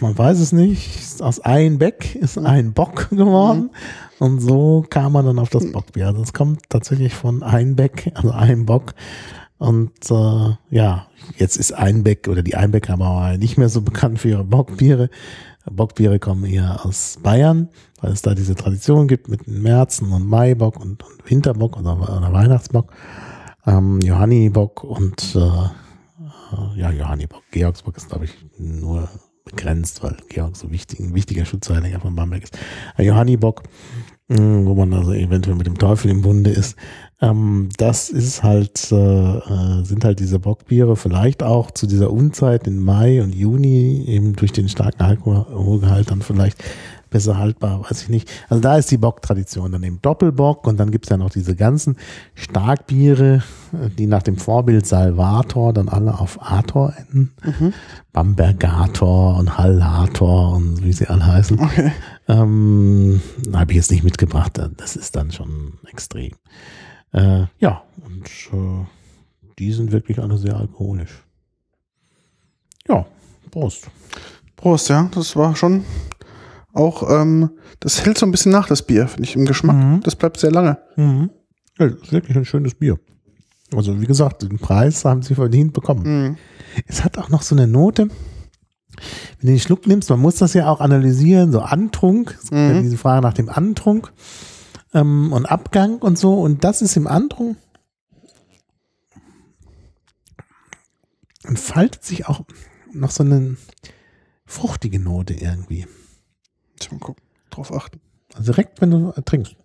man 0.00 0.16
weiß 0.16 0.40
es 0.40 0.52
nicht, 0.52 1.22
aus 1.22 1.40
ein 1.40 1.78
Beck 1.78 2.16
ist 2.16 2.36
mhm. 2.36 2.46
ein 2.46 2.72
Bock 2.72 3.10
geworden. 3.10 3.62
Mhm. 3.62 3.70
Und 4.18 4.40
so 4.40 4.84
kam 4.88 5.12
man 5.12 5.26
dann 5.26 5.38
auf 5.38 5.50
das 5.50 5.70
Bockbier. 5.70 6.06
Also 6.08 6.22
es 6.22 6.32
kommt 6.32 6.62
tatsächlich 6.68 7.14
von 7.14 7.42
Einbeck, 7.42 8.12
also 8.14 8.30
ein 8.30 8.66
Bock. 8.66 8.94
Und 9.58 10.10
äh, 10.10 10.56
ja, 10.70 11.06
jetzt 11.38 11.56
ist 11.56 11.72
Einbeck 11.72 12.28
oder 12.28 12.42
die 12.42 12.56
Einbecker 12.56 12.94
aber 12.94 13.38
nicht 13.38 13.56
mehr 13.56 13.68
so 13.68 13.80
bekannt 13.80 14.20
für 14.20 14.28
ihre 14.28 14.44
Bockbiere. 14.44 15.08
Bockbiere 15.70 16.18
kommen 16.18 16.44
eher 16.44 16.84
aus 16.84 17.18
Bayern, 17.22 17.68
weil 18.00 18.12
es 18.12 18.22
da 18.22 18.34
diese 18.34 18.54
Tradition 18.54 19.08
gibt 19.08 19.28
mit 19.28 19.48
Märzen 19.48 20.12
und 20.12 20.26
Maibock 20.26 20.78
und, 20.78 21.02
und 21.02 21.30
Winterbock 21.30 21.76
oder, 21.76 21.96
oder 21.96 22.32
Weihnachtsbock, 22.32 22.92
ähm, 23.66 24.00
Johannibock 24.00 24.84
und 24.84 25.34
äh, 25.34 25.38
äh, 25.38 26.80
ja, 26.80 26.90
Johannibock. 26.90 27.42
Georgsbock 27.50 27.96
ist, 27.96 28.08
glaube 28.08 28.26
ich, 28.26 28.32
nur 28.58 29.08
begrenzt, 29.44 30.02
weil 30.02 30.16
Georg 30.28 30.56
so 30.56 30.70
wichtig, 30.70 31.00
ein 31.00 31.14
wichtiger 31.14 31.44
Schutzheiliger 31.44 32.00
von 32.00 32.14
Bamberg 32.14 32.44
ist. 32.44 32.58
Johannibock, 32.98 33.62
wo 34.28 34.74
man 34.74 34.92
also 34.92 35.12
eventuell 35.12 35.56
mit 35.56 35.66
dem 35.66 35.78
Teufel 35.78 36.10
im 36.10 36.22
Bunde 36.22 36.50
ist. 36.50 36.76
Ähm, 37.20 37.68
das 37.78 38.10
ist 38.10 38.42
halt, 38.42 38.90
äh, 38.90 38.96
äh, 38.96 39.84
sind 39.84 40.04
halt 40.04 40.18
diese 40.18 40.38
Bockbiere 40.38 40.96
vielleicht 40.96 41.42
auch 41.42 41.70
zu 41.70 41.86
dieser 41.86 42.10
Unzeit 42.10 42.66
in 42.66 42.82
Mai 42.82 43.22
und 43.22 43.34
Juni 43.34 44.04
eben 44.06 44.34
durch 44.34 44.52
den 44.52 44.68
starken 44.68 45.02
Alkoholgehalt 45.02 46.10
dann 46.10 46.22
vielleicht 46.22 46.62
besser 47.16 47.38
haltbar, 47.38 47.82
weiß 47.82 48.02
ich 48.02 48.08
nicht. 48.10 48.30
Also 48.50 48.60
da 48.60 48.76
ist 48.76 48.90
die 48.90 48.98
Bocktradition 48.98 49.72
dann 49.72 49.82
eben 49.82 50.02
Doppelbock 50.02 50.66
und 50.66 50.76
dann 50.76 50.90
gibt's 50.90 51.08
ja 51.08 51.16
noch 51.16 51.30
diese 51.30 51.56
ganzen 51.56 51.96
Starkbiere, 52.34 53.42
die 53.96 54.06
nach 54.06 54.22
dem 54.22 54.36
Vorbild 54.36 54.86
Salvator 54.86 55.72
dann 55.72 55.88
alle 55.88 56.20
auf 56.20 56.38
Ator 56.42 56.92
enden. 56.98 57.32
Mhm. 57.42 57.72
Bambergator 58.12 59.38
und 59.38 59.56
Hallator 59.56 60.56
und 60.56 60.84
wie 60.84 60.92
sie 60.92 61.06
alle 61.06 61.26
heißen. 61.26 61.58
Okay. 61.58 61.92
Ähm, 62.28 63.22
Habe 63.54 63.72
ich 63.72 63.76
jetzt 63.76 63.90
nicht 63.90 64.04
mitgebracht. 64.04 64.60
Das 64.76 64.94
ist 64.94 65.16
dann 65.16 65.32
schon 65.32 65.78
extrem. 65.90 66.32
Äh, 67.12 67.46
ja, 67.60 67.82
und 68.04 68.26
äh, 68.52 68.84
die 69.58 69.72
sind 69.72 69.90
wirklich 69.90 70.18
alle 70.18 70.36
sehr 70.36 70.56
alkoholisch. 70.56 71.24
Ja, 72.86 73.06
Prost. 73.50 73.88
Prost, 74.54 74.90
ja, 74.90 75.08
das 75.14 75.34
war 75.34 75.56
schon 75.56 75.84
auch, 76.76 77.08
ähm, 77.10 77.50
das 77.80 78.04
hält 78.04 78.18
so 78.18 78.26
ein 78.26 78.30
bisschen 78.30 78.52
nach, 78.52 78.68
das 78.68 78.82
Bier, 78.82 79.08
finde 79.08 79.24
ich, 79.24 79.36
im 79.36 79.46
Geschmack. 79.46 79.76
Mhm. 79.76 80.00
Das 80.02 80.16
bleibt 80.16 80.38
sehr 80.38 80.52
lange. 80.52 80.78
Mhm. 80.96 81.30
Ja, 81.78 81.88
das 81.88 82.02
ist 82.02 82.12
wirklich 82.12 82.36
ein 82.36 82.44
schönes 82.44 82.74
Bier. 82.74 82.98
Also, 83.74 84.00
wie 84.00 84.06
gesagt, 84.06 84.42
den 84.42 84.58
Preis 84.58 85.04
haben 85.04 85.22
sie 85.22 85.34
verdient 85.34 85.72
bekommen. 85.72 86.02
Mhm. 86.04 86.36
Es 86.86 87.04
hat 87.04 87.18
auch 87.18 87.28
noch 87.28 87.42
so 87.42 87.54
eine 87.54 87.66
Note, 87.66 88.08
wenn 89.38 89.46
du 89.46 89.46
den 89.46 89.60
Schluck 89.60 89.86
nimmst, 89.86 90.08
man 90.10 90.20
muss 90.20 90.36
das 90.36 90.54
ja 90.54 90.68
auch 90.68 90.80
analysieren, 90.80 91.52
so 91.52 91.60
Antrunk, 91.60 92.36
es 92.42 92.50
gibt 92.50 92.60
ja 92.60 92.74
mhm. 92.74 92.82
diese 92.82 92.96
Frage 92.96 93.22
nach 93.22 93.34
dem 93.34 93.48
Antrunk 93.48 94.12
ähm, 94.94 95.32
und 95.32 95.46
Abgang 95.46 95.98
und 95.98 96.18
so, 96.18 96.34
und 96.40 96.64
das 96.64 96.82
ist 96.82 96.96
im 96.96 97.06
Antrunk. 97.06 97.56
Entfaltet 101.44 102.04
sich 102.04 102.26
auch 102.26 102.44
noch 102.92 103.10
so 103.10 103.22
eine 103.22 103.56
fruchtige 104.46 104.98
Note 104.98 105.34
irgendwie. 105.34 105.86
Mal 106.90 106.98
gucken, 106.98 107.22
drauf 107.50 107.72
achten. 107.72 108.00
Also 108.34 108.52
direkt, 108.52 108.80
wenn 108.80 108.90
du 108.90 109.12
trinkst. 109.24 109.56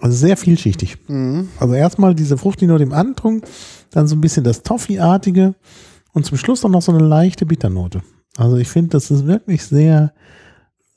Also 0.00 0.16
sehr 0.16 0.36
vielschichtig. 0.36 0.98
Mhm. 1.08 1.48
Also 1.58 1.74
erstmal 1.74 2.14
diese 2.14 2.36
Fruchtige 2.36 2.74
im 2.76 2.92
Antrunk, 2.92 3.44
dann 3.90 4.06
so 4.06 4.14
ein 4.14 4.20
bisschen 4.20 4.44
das 4.44 4.62
Toffee-artige 4.62 5.54
und 6.12 6.26
zum 6.26 6.36
Schluss 6.36 6.64
auch 6.64 6.68
noch 6.68 6.82
so 6.82 6.92
eine 6.92 7.04
leichte 7.04 7.46
Bitternote. 7.46 8.02
Also 8.36 8.56
ich 8.56 8.68
finde, 8.68 8.90
das 8.90 9.10
ist 9.10 9.26
wirklich 9.26 9.64
sehr, 9.64 10.12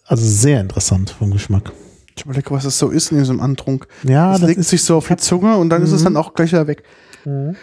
also 0.06 0.26
sehr 0.26 0.60
interessant 0.60 1.12
vom 1.12 1.32
Geschmack. 1.32 1.72
Ich 2.16 2.26
überlege, 2.26 2.52
was 2.52 2.66
das 2.66 2.78
so 2.78 2.90
ist 2.90 3.12
in 3.14 3.20
diesem 3.20 3.40
Antrunk. 3.40 3.88
Ja, 4.04 4.32
das, 4.32 4.42
das 4.42 4.50
legt 4.50 4.64
sich 4.66 4.84
so 4.84 4.98
auf 4.98 5.08
die 5.08 5.16
Zunge 5.16 5.56
und 5.56 5.70
dann 5.70 5.82
ist 5.82 5.94
es 5.94 6.02
mhm. 6.02 6.06
dann 6.06 6.18
auch 6.18 6.34
gleich 6.34 6.52
wieder 6.52 6.68
weg. 6.68 6.84
Mhm. 7.24 7.56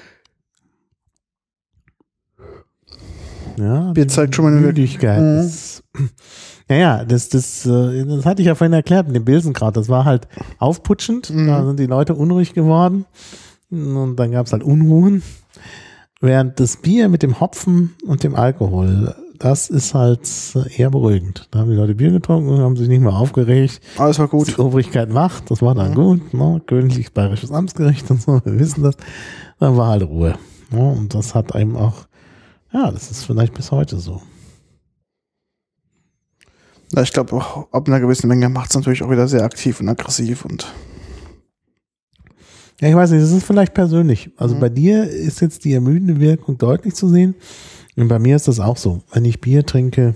Ja, 3.58 3.92
Bier 3.92 4.08
zeigt 4.08 4.34
schon 4.34 4.44
mal 4.44 4.52
eine 4.52 4.60
Müdigkeit. 4.60 5.20
Mhm. 5.20 5.50
Ja, 6.68 6.76
ja, 6.76 7.04
das, 7.04 7.28
das, 7.28 7.64
äh, 7.64 8.04
das 8.04 8.26
hatte 8.26 8.42
ich 8.42 8.48
ja 8.48 8.56
vorhin 8.56 8.72
erklärt 8.72 9.06
mit 9.06 9.14
dem 9.14 9.24
Bilsenkraut. 9.24 9.76
Das 9.76 9.88
war 9.88 10.04
halt 10.04 10.26
aufputschend. 10.58 11.30
Mhm. 11.30 11.46
Da 11.46 11.64
sind 11.64 11.78
die 11.78 11.86
Leute 11.86 12.16
unruhig 12.16 12.54
geworden. 12.54 13.04
Und 13.70 14.16
dann 14.16 14.32
gab 14.32 14.46
es 14.46 14.52
halt 14.52 14.64
Unruhen. 14.64 15.22
Während 16.20 16.58
das 16.58 16.78
Bier 16.78 17.08
mit 17.08 17.22
dem 17.22 17.38
Hopfen 17.38 17.94
und 18.04 18.24
dem 18.24 18.34
Alkohol, 18.34 19.14
das 19.38 19.68
ist 19.68 19.94
halt 19.94 20.28
eher 20.76 20.90
beruhigend. 20.90 21.48
Da 21.50 21.60
haben 21.60 21.70
die 21.70 21.76
Leute 21.76 21.94
Bier 21.94 22.10
getrunken 22.10 22.48
und 22.48 22.60
haben 22.60 22.76
sich 22.76 22.88
nicht 22.88 23.00
mehr 23.00 23.14
aufgeregt. 23.14 23.80
Alles 23.98 24.18
war 24.18 24.28
gut. 24.28 24.48
Die 24.48 24.58
Obrigkeit 24.58 25.10
macht, 25.10 25.50
das 25.50 25.62
war 25.62 25.74
dann 25.74 25.90
mhm. 25.90 25.94
gut. 25.94 26.34
Ne? 26.34 26.62
Königliches 26.66 27.10
Bayerisches 27.10 27.52
Amtsgericht 27.52 28.10
und 28.10 28.22
so, 28.22 28.40
wir 28.44 28.58
wissen 28.58 28.82
das. 28.82 28.96
Dann 29.60 29.76
war 29.76 29.88
halt 29.88 30.02
Ruhe. 30.02 30.34
Ne? 30.70 30.92
Und 30.92 31.14
das 31.14 31.34
hat 31.34 31.54
einem 31.54 31.76
auch 31.76 32.06
ja, 32.72 32.90
das 32.90 33.10
ist 33.10 33.24
vielleicht 33.24 33.54
bis 33.54 33.70
heute 33.70 33.98
so. 33.98 34.22
Ja, 36.92 37.02
ich 37.02 37.12
glaube, 37.12 37.42
ab 37.72 37.88
einer 37.88 38.00
gewissen 38.00 38.28
Menge 38.28 38.48
macht 38.48 38.70
es 38.70 38.76
natürlich 38.76 39.02
auch 39.02 39.10
wieder 39.10 39.26
sehr 39.28 39.44
aktiv 39.44 39.80
und 39.80 39.88
aggressiv 39.88 40.44
und. 40.44 40.72
Ja, 42.80 42.88
ich 42.88 42.94
weiß 42.94 43.10
nicht, 43.10 43.22
das 43.22 43.32
ist 43.32 43.46
vielleicht 43.46 43.74
persönlich. 43.74 44.30
Also 44.36 44.54
mhm. 44.54 44.60
bei 44.60 44.68
dir 44.68 45.04
ist 45.08 45.40
jetzt 45.40 45.64
die 45.64 45.72
ermüdende 45.72 46.20
Wirkung 46.20 46.58
deutlich 46.58 46.94
zu 46.94 47.08
sehen. 47.08 47.34
Und 47.96 48.08
bei 48.08 48.18
mir 48.18 48.36
ist 48.36 48.48
das 48.48 48.60
auch 48.60 48.76
so. 48.76 49.02
Wenn 49.12 49.24
ich 49.24 49.40
Bier 49.40 49.64
trinke, 49.64 50.14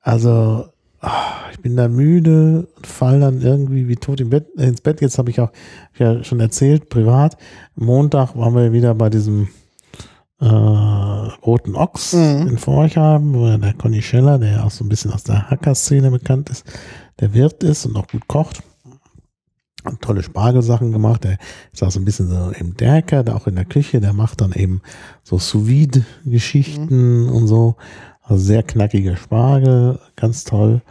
also 0.00 0.66
ach, 1.00 1.50
ich 1.52 1.60
bin 1.60 1.76
dann 1.76 1.94
müde 1.94 2.66
und 2.76 2.86
fall 2.86 3.20
dann 3.20 3.40
irgendwie 3.40 3.86
wie 3.86 3.96
tot 3.96 4.20
im 4.20 4.30
Bett, 4.30 4.48
äh, 4.56 4.66
ins 4.66 4.80
Bett. 4.80 5.00
Jetzt 5.00 5.18
habe 5.18 5.30
ich 5.30 5.40
auch 5.40 5.52
ja 5.96 6.24
schon 6.24 6.40
erzählt, 6.40 6.88
privat. 6.88 7.36
Montag 7.76 8.36
waren 8.36 8.54
wir 8.54 8.72
wieder 8.72 8.94
bei 8.94 9.08
diesem 9.08 9.48
äh, 10.42 10.46
Roten 10.46 11.76
Ochs 11.76 12.14
mhm. 12.14 12.48
in 12.48 12.58
Forchheim, 12.58 13.34
wo 13.34 13.56
der 13.56 13.74
Conny 13.74 14.02
Scheller, 14.02 14.38
der 14.38 14.52
ja 14.52 14.64
auch 14.64 14.70
so 14.70 14.84
ein 14.84 14.88
bisschen 14.88 15.12
aus 15.12 15.22
der 15.22 15.48
Hacker-Szene 15.50 16.10
bekannt 16.10 16.50
ist, 16.50 16.66
der 17.20 17.32
Wirt 17.32 17.62
ist 17.62 17.86
und 17.86 17.96
auch 17.96 18.08
gut 18.08 18.26
kocht. 18.26 18.62
Und 19.84 20.00
tolle 20.00 20.22
Spargelsachen 20.22 20.92
gemacht. 20.92 21.24
Der 21.24 21.38
ist 21.72 21.82
auch 21.82 21.90
so 21.90 21.98
ein 21.98 22.04
bisschen 22.04 22.28
so 22.28 22.52
im 22.56 22.76
Derker, 22.76 23.24
der 23.24 23.34
auch 23.34 23.48
in 23.48 23.56
der 23.56 23.64
Küche, 23.64 24.00
der 24.00 24.12
macht 24.12 24.40
dann 24.40 24.52
eben 24.52 24.80
so 25.24 25.38
Sous-Vide-Geschichten 25.38 27.24
mhm. 27.24 27.32
und 27.32 27.46
so. 27.48 27.76
Also 28.22 28.44
sehr 28.44 28.62
knackiger 28.62 29.16
Spargel, 29.16 29.98
ganz 30.14 30.44
toll. 30.44 30.82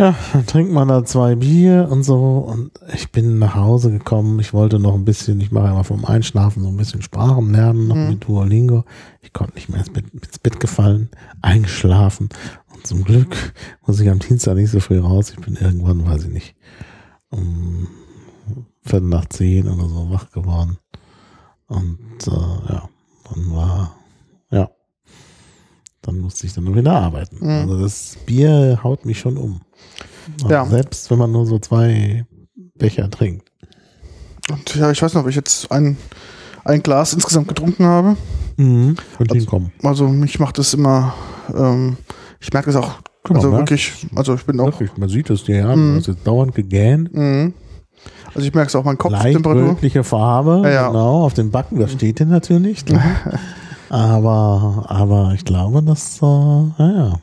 Ja, 0.00 0.14
dann 0.32 0.46
trinkt 0.46 0.72
man 0.72 0.88
da 0.88 1.04
zwei 1.04 1.34
Bier 1.34 1.86
und 1.90 2.04
so 2.04 2.38
und 2.38 2.70
ich 2.94 3.12
bin 3.12 3.38
nach 3.38 3.54
Hause 3.54 3.90
gekommen. 3.90 4.40
Ich 4.40 4.54
wollte 4.54 4.78
noch 4.78 4.94
ein 4.94 5.04
bisschen, 5.04 5.42
ich 5.42 5.52
mache 5.52 5.68
immer 5.68 5.84
vom 5.84 6.06
Einschlafen 6.06 6.62
so 6.62 6.70
ein 6.70 6.76
bisschen 6.78 7.02
Sprachen 7.02 7.52
lernen, 7.52 7.86
noch 7.86 7.96
mhm. 7.96 8.08
mit 8.08 8.26
Duolingo. 8.26 8.86
Ich 9.20 9.34
konnte 9.34 9.56
nicht 9.56 9.68
mehr 9.68 9.80
ins 9.80 9.90
Bett, 9.90 10.06
ins 10.14 10.38
Bett 10.38 10.58
gefallen, 10.58 11.10
eingeschlafen 11.42 12.30
und 12.72 12.86
zum 12.86 13.04
Glück 13.04 13.52
muss 13.86 14.00
ich 14.00 14.08
am 14.08 14.20
Dienstag 14.20 14.54
nicht 14.54 14.70
so 14.70 14.80
früh 14.80 14.98
raus. 15.00 15.34
Ich 15.36 15.44
bin 15.44 15.56
irgendwann, 15.56 16.06
weiß 16.06 16.24
ich 16.24 16.30
nicht, 16.30 16.54
um 17.28 17.86
Viertel 18.80 19.06
nach 19.10 19.26
zehn 19.26 19.68
oder 19.68 19.86
so 19.86 20.08
wach 20.08 20.30
geworden. 20.30 20.78
Und 21.66 22.26
äh, 22.26 22.72
ja, 22.72 22.88
dann 23.28 23.54
war, 23.54 23.96
ja, 24.50 24.70
dann 26.00 26.20
musste 26.20 26.46
ich 26.46 26.54
dann 26.54 26.74
wieder 26.74 26.92
arbeiten. 26.92 27.36
Mhm. 27.40 27.50
Also 27.50 27.82
das 27.82 28.16
Bier 28.24 28.80
haut 28.82 29.04
mich 29.04 29.20
schon 29.20 29.36
um. 29.36 29.60
Ja. 30.48 30.64
Selbst 30.66 31.10
wenn 31.10 31.18
man 31.18 31.32
nur 31.32 31.46
so 31.46 31.58
zwei 31.58 32.24
Becher 32.76 33.10
trinkt. 33.10 33.50
Und 34.50 34.74
ja, 34.74 34.90
ich 34.90 35.00
weiß 35.00 35.14
noch, 35.14 35.22
ob 35.22 35.28
ich 35.28 35.36
jetzt 35.36 35.70
ein, 35.70 35.96
ein 36.64 36.82
Glas 36.82 37.12
insgesamt 37.12 37.48
getrunken 37.48 37.84
habe. 37.84 38.16
Mhm. 38.56 38.96
Könnte 39.16 39.34
Also-. 39.34 39.70
Also 39.82 40.08
mich 40.08 40.38
macht 40.40 40.58
das 40.58 40.74
immer, 40.74 41.14
ähm, 41.54 41.96
ich 42.40 42.52
merke 42.52 42.72
das 42.72 42.76
auch, 42.82 43.00
Guck 43.22 43.36
also 43.36 43.50
ne? 43.50 43.58
wirklich, 43.58 44.06
also 44.16 44.34
ich 44.34 44.44
bin 44.46 44.58
auch, 44.60 44.66
Wirklich, 44.66 44.96
man 44.96 45.08
sieht 45.08 45.28
es 45.30 45.44
dir 45.44 45.56
ja. 45.56 45.76
Mhm. 45.76 45.92
Du 45.94 45.98
hast 46.00 46.06
jetzt 46.08 46.26
dauernd 46.26 46.54
gegähnt. 46.54 47.12
mhm. 47.14 47.52
also 48.34 48.46
ich 48.46 48.54
merke 48.54 48.68
es 48.68 48.74
auch, 48.76 48.84
mein 48.84 48.96
Leicht 48.96 49.00
Kopftemperatur. 49.12 49.70
rötliche 49.70 50.04
Farbe, 50.04 50.62
Ja, 50.64 50.70
ja. 50.70 50.86
genau, 50.88 51.24
auf 51.24 51.34
den 51.34 51.50
Backen, 51.50 51.78
das 51.78 51.92
steht 51.92 52.18
dir 52.18 52.26
natürlich. 52.26 52.84
klar. 52.86 53.02
aber, 53.90 54.84
aber 54.88 55.32
ich 55.34 55.44
glaube, 55.44 55.82
dass, 55.82 56.20
äh, 56.22 56.24
naja, 56.26 57.20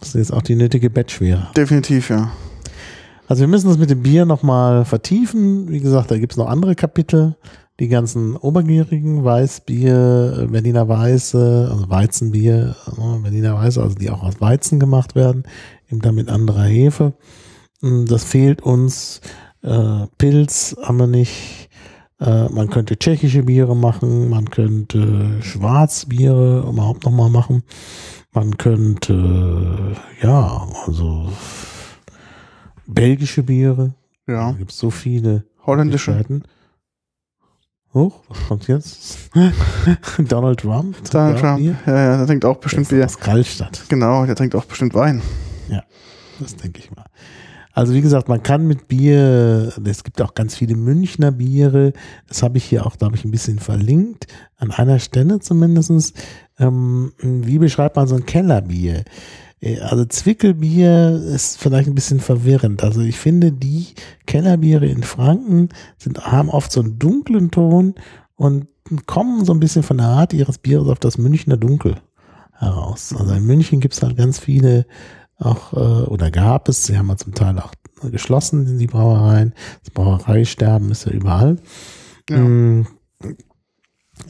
das 0.00 0.08
ist 0.10 0.14
jetzt 0.14 0.32
auch 0.32 0.42
die 0.42 0.56
nötige 0.56 0.90
Bettschwere. 0.90 1.48
Definitiv, 1.56 2.10
ja. 2.10 2.32
Also 3.28 3.42
wir 3.42 3.48
müssen 3.48 3.68
das 3.68 3.78
mit 3.78 3.90
dem 3.90 4.02
Bier 4.02 4.26
nochmal 4.26 4.84
vertiefen. 4.84 5.68
Wie 5.68 5.80
gesagt, 5.80 6.10
da 6.10 6.18
gibt 6.18 6.32
es 6.32 6.36
noch 6.36 6.48
andere 6.48 6.74
Kapitel. 6.74 7.36
Die 7.78 7.88
ganzen 7.88 8.36
obergierigen 8.36 9.24
Weißbier, 9.24 10.40
äh, 10.42 10.46
Berliner 10.48 10.88
Weiße, 10.88 11.68
also 11.70 11.88
Weizenbier, 11.88 12.74
äh, 12.88 13.22
Berliner 13.22 13.54
Weiße, 13.54 13.80
also 13.80 13.94
die 13.94 14.10
auch 14.10 14.22
aus 14.22 14.40
Weizen 14.40 14.78
gemacht 14.80 15.14
werden, 15.14 15.44
eben 15.90 16.02
dann 16.02 16.14
mit 16.16 16.28
anderer 16.28 16.64
Hefe. 16.64 17.14
Mm, 17.80 18.04
Das 18.06 18.24
fehlt 18.24 18.60
uns. 18.62 19.20
Äh, 19.62 20.06
Pilz 20.18 20.76
haben 20.82 20.98
wir 20.98 21.06
nicht. 21.06 21.68
Man 22.22 22.68
könnte 22.68 22.98
tschechische 22.98 23.44
Biere 23.44 23.74
machen, 23.74 24.28
man 24.28 24.50
könnte 24.50 25.40
Schwarzbiere 25.40 26.66
überhaupt 26.68 27.06
nochmal 27.06 27.30
machen. 27.30 27.62
Man 28.32 28.56
könnte, 28.58 29.96
ja, 30.22 30.66
also 30.86 31.32
belgische 32.86 33.42
Biere. 33.42 33.94
Ja. 34.28 34.52
Da 34.52 34.58
gibt 34.58 34.70
es 34.70 34.78
so 34.78 34.90
viele 34.90 35.44
Holländische. 35.66 36.12
Möglichkeiten. 36.12 36.44
Hoch, 37.92 38.20
was 38.28 38.38
kommt 38.46 38.68
jetzt? 38.68 39.30
Donald 40.18 40.60
Trump? 40.60 40.96
Donald 41.10 41.36
Ja, 41.36 41.40
Trump. 41.40 41.58
Bier? 41.58 41.76
Ja, 41.86 41.96
ja, 41.96 42.16
der 42.18 42.26
trinkt 42.28 42.44
auch 42.44 42.58
bestimmt 42.58 42.88
Bier. 42.88 43.04
aus 43.04 43.18
Karlstadt. 43.18 43.82
Genau, 43.88 44.24
der 44.26 44.36
trinkt 44.36 44.54
auch 44.54 44.64
bestimmt 44.64 44.94
Wein. 44.94 45.22
Das 46.38 46.56
denke 46.56 46.78
ich 46.78 46.90
mal. 46.96 47.04
Also 47.74 47.92
wie 47.92 48.00
gesagt, 48.00 48.28
man 48.28 48.42
kann 48.42 48.66
mit 48.66 48.88
Bier, 48.88 49.72
es 49.84 50.04
gibt 50.04 50.22
auch 50.22 50.32
ganz 50.34 50.56
viele 50.56 50.74
Münchner 50.74 51.30
Biere, 51.32 51.92
das 52.28 52.42
habe 52.42 52.56
ich 52.56 52.64
hier 52.64 52.86
auch, 52.86 52.96
glaube 52.96 53.16
ich, 53.16 53.24
ein 53.26 53.30
bisschen 53.30 53.58
verlinkt, 53.58 54.26
an 54.56 54.70
einer 54.70 54.98
Stelle 55.00 55.40
zumindestens. 55.40 56.14
Ähm, 56.60 57.12
wie 57.20 57.58
beschreibt 57.58 57.96
man 57.96 58.06
so 58.06 58.14
ein 58.14 58.26
Kellerbier? 58.26 59.04
Äh, 59.60 59.80
Also 59.80 60.04
Zwickelbier 60.04 61.20
ist 61.34 61.58
vielleicht 61.58 61.88
ein 61.88 61.94
bisschen 61.94 62.20
verwirrend. 62.20 62.84
Also 62.84 63.00
ich 63.00 63.18
finde, 63.18 63.50
die 63.50 63.88
Kellerbiere 64.26 64.86
in 64.86 65.02
Franken 65.02 65.70
sind, 65.98 66.24
haben 66.24 66.50
oft 66.50 66.70
so 66.70 66.80
einen 66.80 66.98
dunklen 66.98 67.50
Ton 67.50 67.94
und 68.36 68.68
kommen 69.06 69.44
so 69.44 69.52
ein 69.52 69.60
bisschen 69.60 69.82
von 69.82 69.98
der 69.98 70.06
Art 70.06 70.32
ihres 70.32 70.58
Bieres 70.58 70.88
auf 70.88 70.98
das 70.98 71.18
Münchner 71.18 71.56
Dunkel 71.56 71.96
heraus. 72.52 73.14
Also 73.16 73.34
in 73.34 73.46
München 73.46 73.80
gibt 73.80 73.94
es 73.94 74.02
halt 74.02 74.16
ganz 74.16 74.38
viele 74.38 74.86
auch, 75.38 75.72
äh, 75.72 76.06
oder 76.06 76.30
gab 76.30 76.68
es, 76.68 76.84
sie 76.84 76.98
haben 76.98 77.08
ja 77.08 77.16
zum 77.16 77.34
Teil 77.34 77.58
auch 77.58 77.72
geschlossen, 78.10 78.78
die 78.78 78.86
Brauereien. 78.86 79.54
Das 79.82 79.90
Brauereisterben 79.90 80.90
ist 80.90 81.06
ja 81.06 81.12
überall. 81.12 81.56
Ja. 82.28 82.36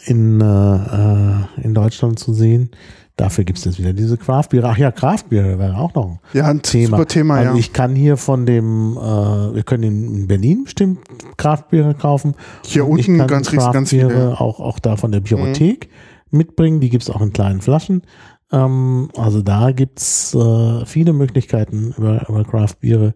In, 0.06 0.40
äh, 0.40 0.44
äh, 0.44 1.62
in 1.62 1.74
Deutschland 1.74 2.18
zu 2.18 2.32
sehen. 2.32 2.70
Dafür 3.16 3.44
gibt 3.44 3.58
es 3.58 3.66
jetzt 3.66 3.78
wieder 3.78 3.92
diese 3.92 4.16
Craftbiere. 4.16 4.66
Ach 4.66 4.78
ja, 4.78 4.90
Craftbiere 4.90 5.58
wäre 5.58 5.76
auch 5.76 5.94
noch 5.94 6.06
ein 6.06 6.20
Ja, 6.32 6.46
ein 6.46 6.62
Thema. 6.62 6.96
super 6.96 7.06
Thema, 7.06 7.34
also 7.34 7.52
ja. 7.52 7.58
ich 7.58 7.74
kann 7.74 7.94
hier 7.94 8.16
von 8.16 8.46
dem, 8.46 8.96
äh, 8.96 9.54
wir 9.54 9.62
können 9.62 9.82
in 9.82 10.26
Berlin 10.26 10.64
bestimmt 10.64 11.00
Kraftbiere 11.36 11.94
kaufen. 11.94 12.34
Hier 12.64 12.86
Und 12.86 12.98
unten 12.98 13.18
ganz, 13.18 13.30
ganz, 13.30 13.50
ganz 13.50 13.90
Craftbiere 13.90 14.10
viele. 14.10 14.26
Mhm. 14.28 14.32
Auch, 14.36 14.60
auch 14.60 14.78
da 14.78 14.96
von 14.96 15.12
der 15.12 15.20
Biothek 15.20 15.90
mitbringen. 16.30 16.80
Die 16.80 16.88
gibt's 16.88 17.10
auch 17.10 17.20
in 17.20 17.34
kleinen 17.34 17.60
Flaschen. 17.60 18.02
Ähm, 18.52 19.10
also 19.16 19.42
da 19.42 19.72
gibt's 19.72 20.34
äh, 20.34 20.86
viele 20.86 21.12
Möglichkeiten, 21.12 21.94
über, 21.98 22.26
über 22.26 22.44
Craftbiere 22.44 23.14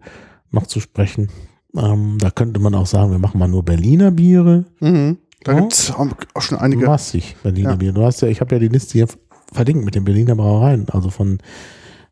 noch 0.51 0.66
zu 0.66 0.80
sprechen. 0.80 1.30
Ähm, 1.76 2.18
da 2.20 2.30
könnte 2.30 2.60
man 2.60 2.74
auch 2.74 2.86
sagen, 2.86 3.10
wir 3.10 3.18
machen 3.18 3.38
mal 3.38 3.48
nur 3.48 3.64
Berliner 3.64 4.10
Biere. 4.10 4.64
Mhm. 4.80 5.18
Da 5.44 5.52
Ja. 5.52 5.60
gibt's 5.60 5.90
auch 5.92 6.08
auch 6.34 6.42
schon 6.42 6.58
einige. 6.58 6.86
Massig 6.86 7.36
Berliner 7.42 7.70
Ja. 7.70 7.76
Bier. 7.76 7.92
Du 7.92 8.04
hast 8.04 8.20
ja, 8.22 8.28
ich 8.28 8.40
habe 8.40 8.54
ja 8.54 8.58
die 8.58 8.68
Liste 8.68 8.92
hier 8.94 9.06
verlinkt 9.52 9.84
mit 9.84 9.94
den 9.94 10.04
Berliner 10.04 10.34
Brauereien, 10.34 10.88
also 10.88 11.10
von 11.10 11.38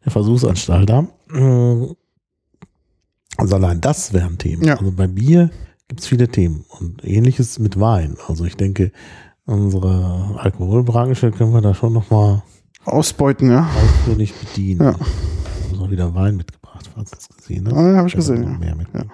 der 0.05 0.13
Versuchsanstalt 0.13 0.89
da. 0.89 1.03
Mm. 1.29 1.95
Also 3.39 3.57
allein 3.57 3.81
das 3.81 4.13
wäre 4.13 4.27
ein 4.27 4.39
Thema. 4.39 4.65
Ja. 4.65 4.77
Also 4.79 4.93
bei 4.93 5.07
Bier 5.07 5.51
gibt's 5.89 6.07
viele 6.07 6.29
Themen 6.29 6.65
und 6.79 7.05
ähnliches 7.05 7.59
mit 7.59 7.81
Wein. 7.81 8.17
Also 8.29 8.45
ich 8.45 8.57
denke, 8.57 8.93
unsere 9.47 10.37
Alkoholbranche 10.39 11.31
können 11.33 11.53
wir 11.53 11.61
da 11.63 11.75
schon 11.75 11.93
nochmal 11.93 12.43
Ausbeuten, 12.85 13.51
ja. 13.51 13.69
ausführlich 13.83 14.35
bedienen. 14.35 14.83
Ja. 14.83 14.95
Ich 15.71 15.73
habe 15.75 15.85
auch 15.87 15.91
wieder 15.91 16.15
Wein 16.15 16.37
mitgebracht, 16.37 16.91
falls 16.95 17.11
du 17.11 17.17
es 17.19 17.29
gesehen 17.29 17.67
hast. 17.67 17.75
Ah, 17.75 17.97
habe 17.97 18.09
ich 18.09 18.15
gesehen, 18.15 18.43
ja. 18.43 18.49
Mehr 18.59 18.75
mitgebracht. 18.77 19.09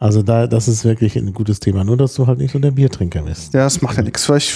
Also 0.00 0.22
da, 0.22 0.46
das 0.46 0.68
ist 0.68 0.84
wirklich 0.84 1.16
ein 1.16 1.32
gutes 1.32 1.60
Thema. 1.60 1.84
Nur, 1.84 1.96
dass 1.96 2.14
du 2.14 2.26
halt 2.26 2.38
nicht 2.38 2.52
so 2.52 2.58
der 2.58 2.70
Biertrinker 2.70 3.22
bist. 3.22 3.54
Ja, 3.54 3.64
das 3.64 3.82
macht 3.82 3.96
ja 3.96 4.02
nichts. 4.02 4.24
Vielleicht, 4.26 4.54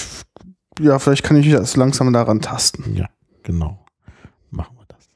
ja, 0.79 0.99
vielleicht 0.99 1.23
kann 1.23 1.37
ich 1.37 1.45
mich 1.45 1.53
erst 1.53 1.75
langsam 1.77 2.13
daran 2.13 2.39
tasten. 2.39 2.95
Ja, 2.95 3.09
genau. 3.43 3.83
Machen 4.49 4.75
wir 4.77 4.85
das. 4.87 5.09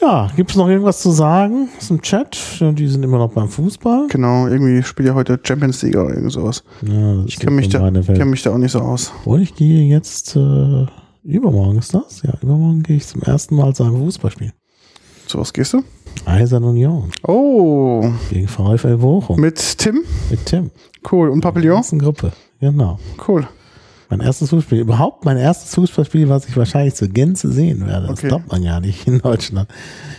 Ja, 0.00 0.30
gibt 0.34 0.50
es 0.50 0.56
noch 0.56 0.68
irgendwas 0.68 1.02
zu 1.02 1.10
sagen 1.10 1.68
aus 1.76 1.88
dem 1.88 2.00
Chat? 2.00 2.38
Die 2.60 2.88
sind 2.88 3.02
immer 3.02 3.18
noch 3.18 3.32
beim 3.32 3.48
Fußball. 3.48 4.06
Genau, 4.08 4.46
irgendwie 4.46 4.82
spielt 4.82 5.08
ja 5.08 5.14
heute 5.14 5.38
Champions 5.42 5.82
League 5.82 5.96
oder 5.96 6.14
irgend 6.14 6.32
sowas. 6.32 6.64
Ja, 6.80 7.24
Ich 7.26 7.38
kenne 7.38 7.52
mich, 7.52 7.68
da, 7.68 7.90
kenn 7.90 8.30
mich 8.30 8.42
da 8.42 8.52
auch 8.52 8.58
nicht 8.58 8.72
so 8.72 8.80
aus. 8.80 9.12
Und 9.26 9.42
ich 9.42 9.54
gehe 9.54 9.86
jetzt, 9.86 10.34
äh, 10.34 10.86
übermorgen 11.22 11.78
ist 11.78 11.94
das? 11.94 12.22
Ja, 12.22 12.32
übermorgen 12.42 12.82
gehe 12.82 12.96
ich 12.96 13.06
zum 13.06 13.20
ersten 13.22 13.54
Mal 13.54 13.74
zu 13.74 13.84
einem 13.84 13.98
Fußballspiel. 13.98 14.52
Zu 15.26 15.38
was 15.38 15.52
gehst 15.52 15.74
du? 15.74 15.82
Eisern 16.24 16.64
Union 16.64 17.10
Oh, 17.26 18.04
gegen 18.30 18.48
VfL 18.48 18.96
Bochum 18.98 19.40
mit 19.40 19.78
Tim? 19.78 20.00
mit 20.30 20.46
Tim. 20.46 20.70
Cool. 21.10 21.28
Und 21.30 21.40
Papillon? 21.40 21.74
Ganzen 21.76 21.98
Gruppe. 21.98 22.32
Genau. 22.60 22.98
Cool. 23.26 23.46
Mein 24.08 24.20
erstes 24.20 24.50
Fußballspiel, 24.50 24.80
überhaupt 24.80 25.24
mein 25.24 25.36
erstes 25.38 25.74
Fußballspiel, 25.74 26.28
was 26.28 26.46
ich 26.46 26.56
wahrscheinlich 26.56 26.94
zur 26.94 27.08
Gänze 27.08 27.50
sehen 27.50 27.86
werde. 27.86 28.08
Das 28.08 28.18
Okay. 28.18 28.28
glaubt 28.28 28.52
man 28.52 28.62
ja 28.62 28.78
nicht 28.78 29.06
in 29.08 29.18
Deutschland. 29.20 29.68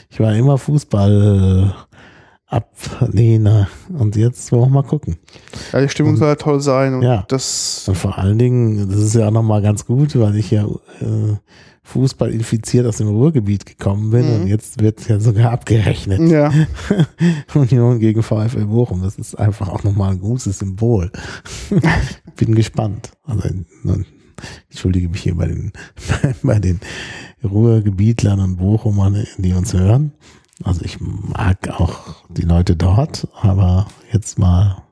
Ich 0.09 0.19
war 0.19 0.33
immer 0.35 0.57
Fußball 0.57 1.71
äh, 1.71 2.55
Ablehner 2.55 3.67
und 3.97 4.15
jetzt 4.15 4.51
wollen 4.51 4.63
wir 4.63 4.81
mal 4.81 4.83
gucken. 4.83 5.17
Ja, 5.71 5.81
die 5.81 5.89
Stimmung 5.89 6.17
soll 6.17 6.27
ja 6.29 6.35
toll 6.35 6.59
sein 6.61 6.95
und 6.95 7.01
Ja. 7.03 7.23
das, 7.27 7.85
Und 7.87 7.95
vor 7.95 8.17
allen 8.17 8.37
Dingen, 8.37 8.89
das 8.89 8.99
ist 8.99 9.15
ja 9.15 9.27
auch 9.27 9.31
nochmal 9.31 9.61
ganz 9.61 9.85
gut, 9.85 10.17
weil 10.19 10.35
ich 10.35 10.51
ja 10.51 10.63
äh, 10.65 11.35
Fußball 11.85 12.31
infiziert 12.31 12.85
aus 12.87 12.97
dem 12.97 13.09
Ruhrgebiet 13.09 13.65
gekommen 13.65 14.09
bin 14.11 14.25
Mhm. 14.25 14.41
und 14.41 14.47
jetzt 14.47 14.79
wird 14.81 15.07
ja 15.09 15.19
sogar 15.19 15.51
abgerechnet. 15.51 16.19
ja, 16.31 16.51
Union 17.53 17.99
gegen 17.99 18.23
VfL 18.23 18.65
Bochum. 18.65 19.01
Das 19.01 19.15
ist 19.17 19.35
einfach 19.35 19.67
auch 19.69 19.83
nochmal 19.83 20.11
ein 20.13 20.19
gutes 20.19 20.59
Symbol. 20.59 21.11
Bin 22.37 22.55
gespannt. 22.55 23.11
Also, 23.23 23.49
ich 23.49 24.05
entschuldige 24.69 25.09
mich 25.09 25.21
hier 25.23 25.35
bei 25.35 25.47
den, 25.47 25.73
bei 26.43 26.59
den 26.59 26.79
Ruhrgebietlern 27.43 28.39
und 28.39 28.55
Bochumern, 28.57 29.25
die 29.37 29.53
uns 29.53 29.73
hören. 29.73 30.13
Also 30.63 30.81
ich 30.85 30.99
mag 31.01 31.67
auch 31.69 32.23
die 32.29 32.43
Leute 32.43 32.75
dort, 32.77 33.27
aber 33.41 33.87
jetzt 34.13 34.39
mal 34.39 34.83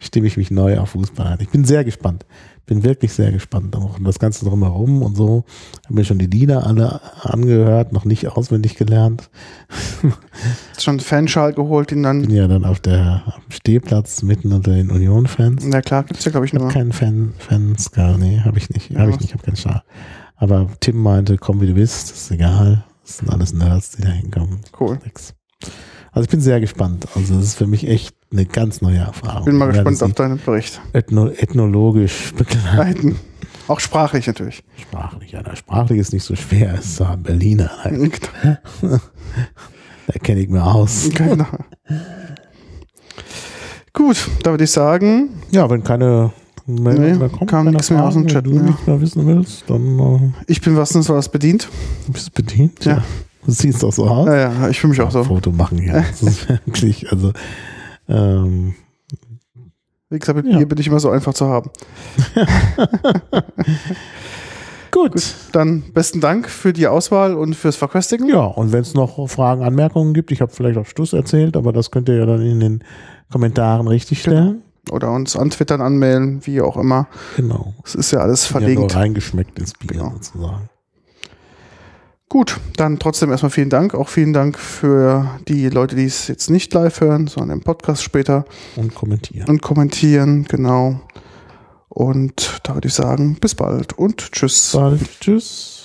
stimme 0.00 0.26
ich 0.26 0.36
mich 0.36 0.50
neu 0.50 0.78
auf 0.78 0.90
Fußball 0.90 1.26
ein. 1.26 1.38
Ich 1.40 1.50
bin 1.50 1.64
sehr 1.64 1.84
gespannt. 1.84 2.26
Bin 2.70 2.84
wirklich 2.84 3.12
sehr 3.12 3.32
gespannt. 3.32 3.74
Auch 3.74 3.98
das 3.98 4.20
Ganze 4.20 4.44
drumherum 4.44 5.02
und 5.02 5.16
so. 5.16 5.42
Habe 5.86 5.94
mir 5.94 6.04
schon 6.04 6.20
die 6.20 6.26
Lieder 6.26 6.64
alle 6.68 7.00
angehört, 7.24 7.92
noch 7.92 8.04
nicht 8.04 8.28
auswendig 8.28 8.76
gelernt. 8.76 9.28
hast 10.70 10.82
schon 10.84 10.92
einen 10.92 11.00
Fanschal 11.00 11.52
geholt, 11.52 11.88
bin 11.88 12.04
dann, 12.04 12.30
ja 12.30 12.46
dann 12.46 12.64
auf 12.64 12.78
der 12.78 13.24
am 13.26 13.42
Stehplatz 13.50 14.22
mitten 14.22 14.52
unter 14.52 14.72
den 14.72 14.92
Union-Fans. 14.92 15.64
na 15.66 15.82
klar, 15.82 16.04
gibt's 16.04 16.24
ja 16.24 16.30
glaube 16.30 16.46
ich 16.46 16.52
Ich 16.52 16.54
habe 16.54 16.66
nur. 16.66 16.72
keinen 16.72 16.92
Fan, 16.92 17.32
Fans, 17.38 17.90
gar 17.90 18.16
nee, 18.16 18.40
habe 18.44 18.58
ich 18.58 18.70
nicht. 18.70 18.88
Ja, 18.92 19.00
habe 19.00 19.10
ich 19.10 19.18
nicht, 19.18 19.32
habe 19.34 19.42
keinen 19.42 19.56
Schal. 19.56 19.82
Aber 20.36 20.68
Tim 20.78 20.96
meinte, 21.02 21.38
komm 21.38 21.60
wie 21.60 21.66
du 21.66 21.74
bist, 21.74 22.12
ist 22.12 22.30
egal. 22.30 22.84
Das 23.04 23.18
sind 23.18 23.30
alles 23.30 23.52
Nerds, 23.52 23.96
die 23.96 24.02
da 24.02 24.10
hinkommen. 24.10 24.60
Cool. 24.78 24.96
Nix. 25.04 25.34
Also 26.12 26.24
ich 26.24 26.30
bin 26.30 26.40
sehr 26.40 26.60
gespannt. 26.60 27.06
Also 27.14 27.36
es 27.38 27.44
ist 27.44 27.54
für 27.54 27.66
mich 27.66 27.86
echt 27.86 28.14
eine 28.32 28.44
ganz 28.46 28.80
neue 28.80 28.98
Erfahrung. 28.98 29.44
Bin 29.44 29.56
mal 29.56 29.70
gespannt 29.70 30.02
auf 30.02 30.12
deinen 30.14 30.38
Bericht. 30.38 30.80
Ethno 30.92 31.28
ethnologisch 31.28 32.32
begleiten. 32.36 32.76
Leiten. 32.76 33.16
Auch 33.68 33.78
sprachlich 33.78 34.26
natürlich. 34.26 34.64
Sprachlich, 34.80 35.30
ja, 35.32 35.42
sprachlich 35.54 36.00
ist 36.00 36.12
nicht 36.12 36.24
so 36.24 36.34
schwer, 36.34 36.74
es 36.74 36.86
ist 36.86 37.00
ein 37.00 37.22
Berliner. 37.22 37.70
Da 40.12 40.18
kenne 40.18 40.40
ich 40.40 40.48
mir 40.48 40.64
aus. 40.64 41.08
Genau. 41.14 41.46
Gut, 43.92 44.28
da 44.42 44.50
würde 44.50 44.64
ich 44.64 44.70
sagen, 44.72 45.28
Ja, 45.52 45.70
wenn 45.70 45.84
keine 45.84 46.32
Meldung 46.66 47.04
Nee, 47.04 47.14
mehr 47.14 47.28
kommt, 47.28 47.48
kam 47.50 47.66
nichts 47.70 47.90
mehr 47.90 48.04
aus 48.04 48.14
dem 48.14 48.26
Chat 48.26 48.44
wenn 48.44 48.50
du 48.52 48.56
mehr. 48.58 48.66
nichts 48.70 48.86
mehr 48.88 49.00
wissen 49.00 49.26
willst, 49.26 49.64
dann 49.68 49.98
äh, 50.00 50.32
ich 50.48 50.60
bin 50.60 50.76
was 50.76 50.94
was 51.08 51.28
bedient. 51.28 51.68
bist 52.08 52.26
du 52.28 52.42
bedient. 52.42 52.84
Ja. 52.84 53.04
Du 53.44 53.50
siehst 53.52 53.82
doch 53.82 53.92
so 53.92 54.06
aus. 54.06 54.26
Ja, 54.26 54.36
ja, 54.36 54.68
ich 54.68 54.80
fühle 54.80 54.90
mich 54.92 55.00
auch 55.00 55.10
so. 55.10 55.24
Foto 55.24 55.50
machen 55.50 55.78
hier. 55.78 55.92
Das 56.10 56.22
ist 56.22 56.48
wirklich, 56.48 57.10
also 57.10 57.32
ähm, 58.08 58.74
Wie 60.10 60.18
gesagt, 60.18 60.36
mit 60.36 60.46
Ja. 60.52 60.58
mir 60.58 60.66
bin 60.66 60.78
ich 60.78 60.86
immer 60.88 61.00
so 61.00 61.10
einfach 61.10 61.32
zu 61.34 61.46
haben. 61.46 61.70
gut. 64.90 65.34
Dann 65.52 65.82
besten 65.92 66.20
Dank 66.20 66.48
für 66.48 66.72
die 66.72 66.86
Auswahl 66.86 67.34
und 67.34 67.54
fürs 67.54 67.76
Verköstigen. 67.76 68.28
Ja, 68.28 68.44
und 68.44 68.72
wenn 68.72 68.80
es 68.82 68.94
noch 68.94 69.28
Fragen, 69.28 69.62
Anmerkungen 69.62 70.14
gibt, 70.14 70.32
ich 70.32 70.40
habe 70.40 70.52
vielleicht 70.52 70.78
auch 70.78 70.86
Stuss 70.86 71.12
erzählt, 71.12 71.56
aber 71.56 71.72
das 71.72 71.90
könnt 71.90 72.08
ihr 72.08 72.16
ja 72.16 72.26
dann 72.26 72.42
in 72.42 72.60
den 72.60 72.84
Kommentaren 73.30 73.86
richtig 73.86 74.20
stellen. 74.22 74.62
Oder 74.90 75.12
uns 75.12 75.36
an 75.36 75.50
Twittern 75.50 75.82
anmelden, 75.82 76.40
wie 76.46 76.60
auch 76.62 76.76
immer. 76.76 77.06
Genau. 77.36 77.74
Es 77.84 77.94
ist 77.94 78.10
ja 78.10 78.20
alles 78.20 78.48
Ja, 78.48 78.54
nur 78.58 78.60
verlinkt. 78.68 78.96
reingeschmeckt 78.96 79.58
ins 79.58 79.74
Bier 79.74 79.88
Genau. 79.92 80.10
sozusagen. 80.14 80.69
Gut, 82.30 82.60
dann 82.76 83.00
trotzdem 83.00 83.32
erstmal 83.32 83.50
vielen 83.50 83.70
Dank. 83.70 83.92
Auch 83.92 84.08
vielen 84.08 84.32
Dank 84.32 84.56
für 84.56 85.28
die 85.48 85.68
Leute, 85.68 85.96
die 85.96 86.04
es 86.04 86.28
jetzt 86.28 86.48
nicht 86.48 86.72
live 86.72 87.00
hören, 87.00 87.26
sondern 87.26 87.58
im 87.58 87.64
Podcast 87.64 88.04
später 88.04 88.44
Und 88.76 88.94
kommentieren. 88.94 89.48
und 89.48 89.60
kommentieren. 89.62 90.44
Genau. 90.48 91.00
Und 91.88 92.60
da 92.62 92.74
würde 92.74 92.86
ich 92.86 92.94
sagen, 92.94 93.34
bis 93.40 93.56
bald 93.56 93.98
und 93.98 94.30
tschüss. 94.30 94.70
Bald. 94.72 95.00
Tschüss. 95.20 95.79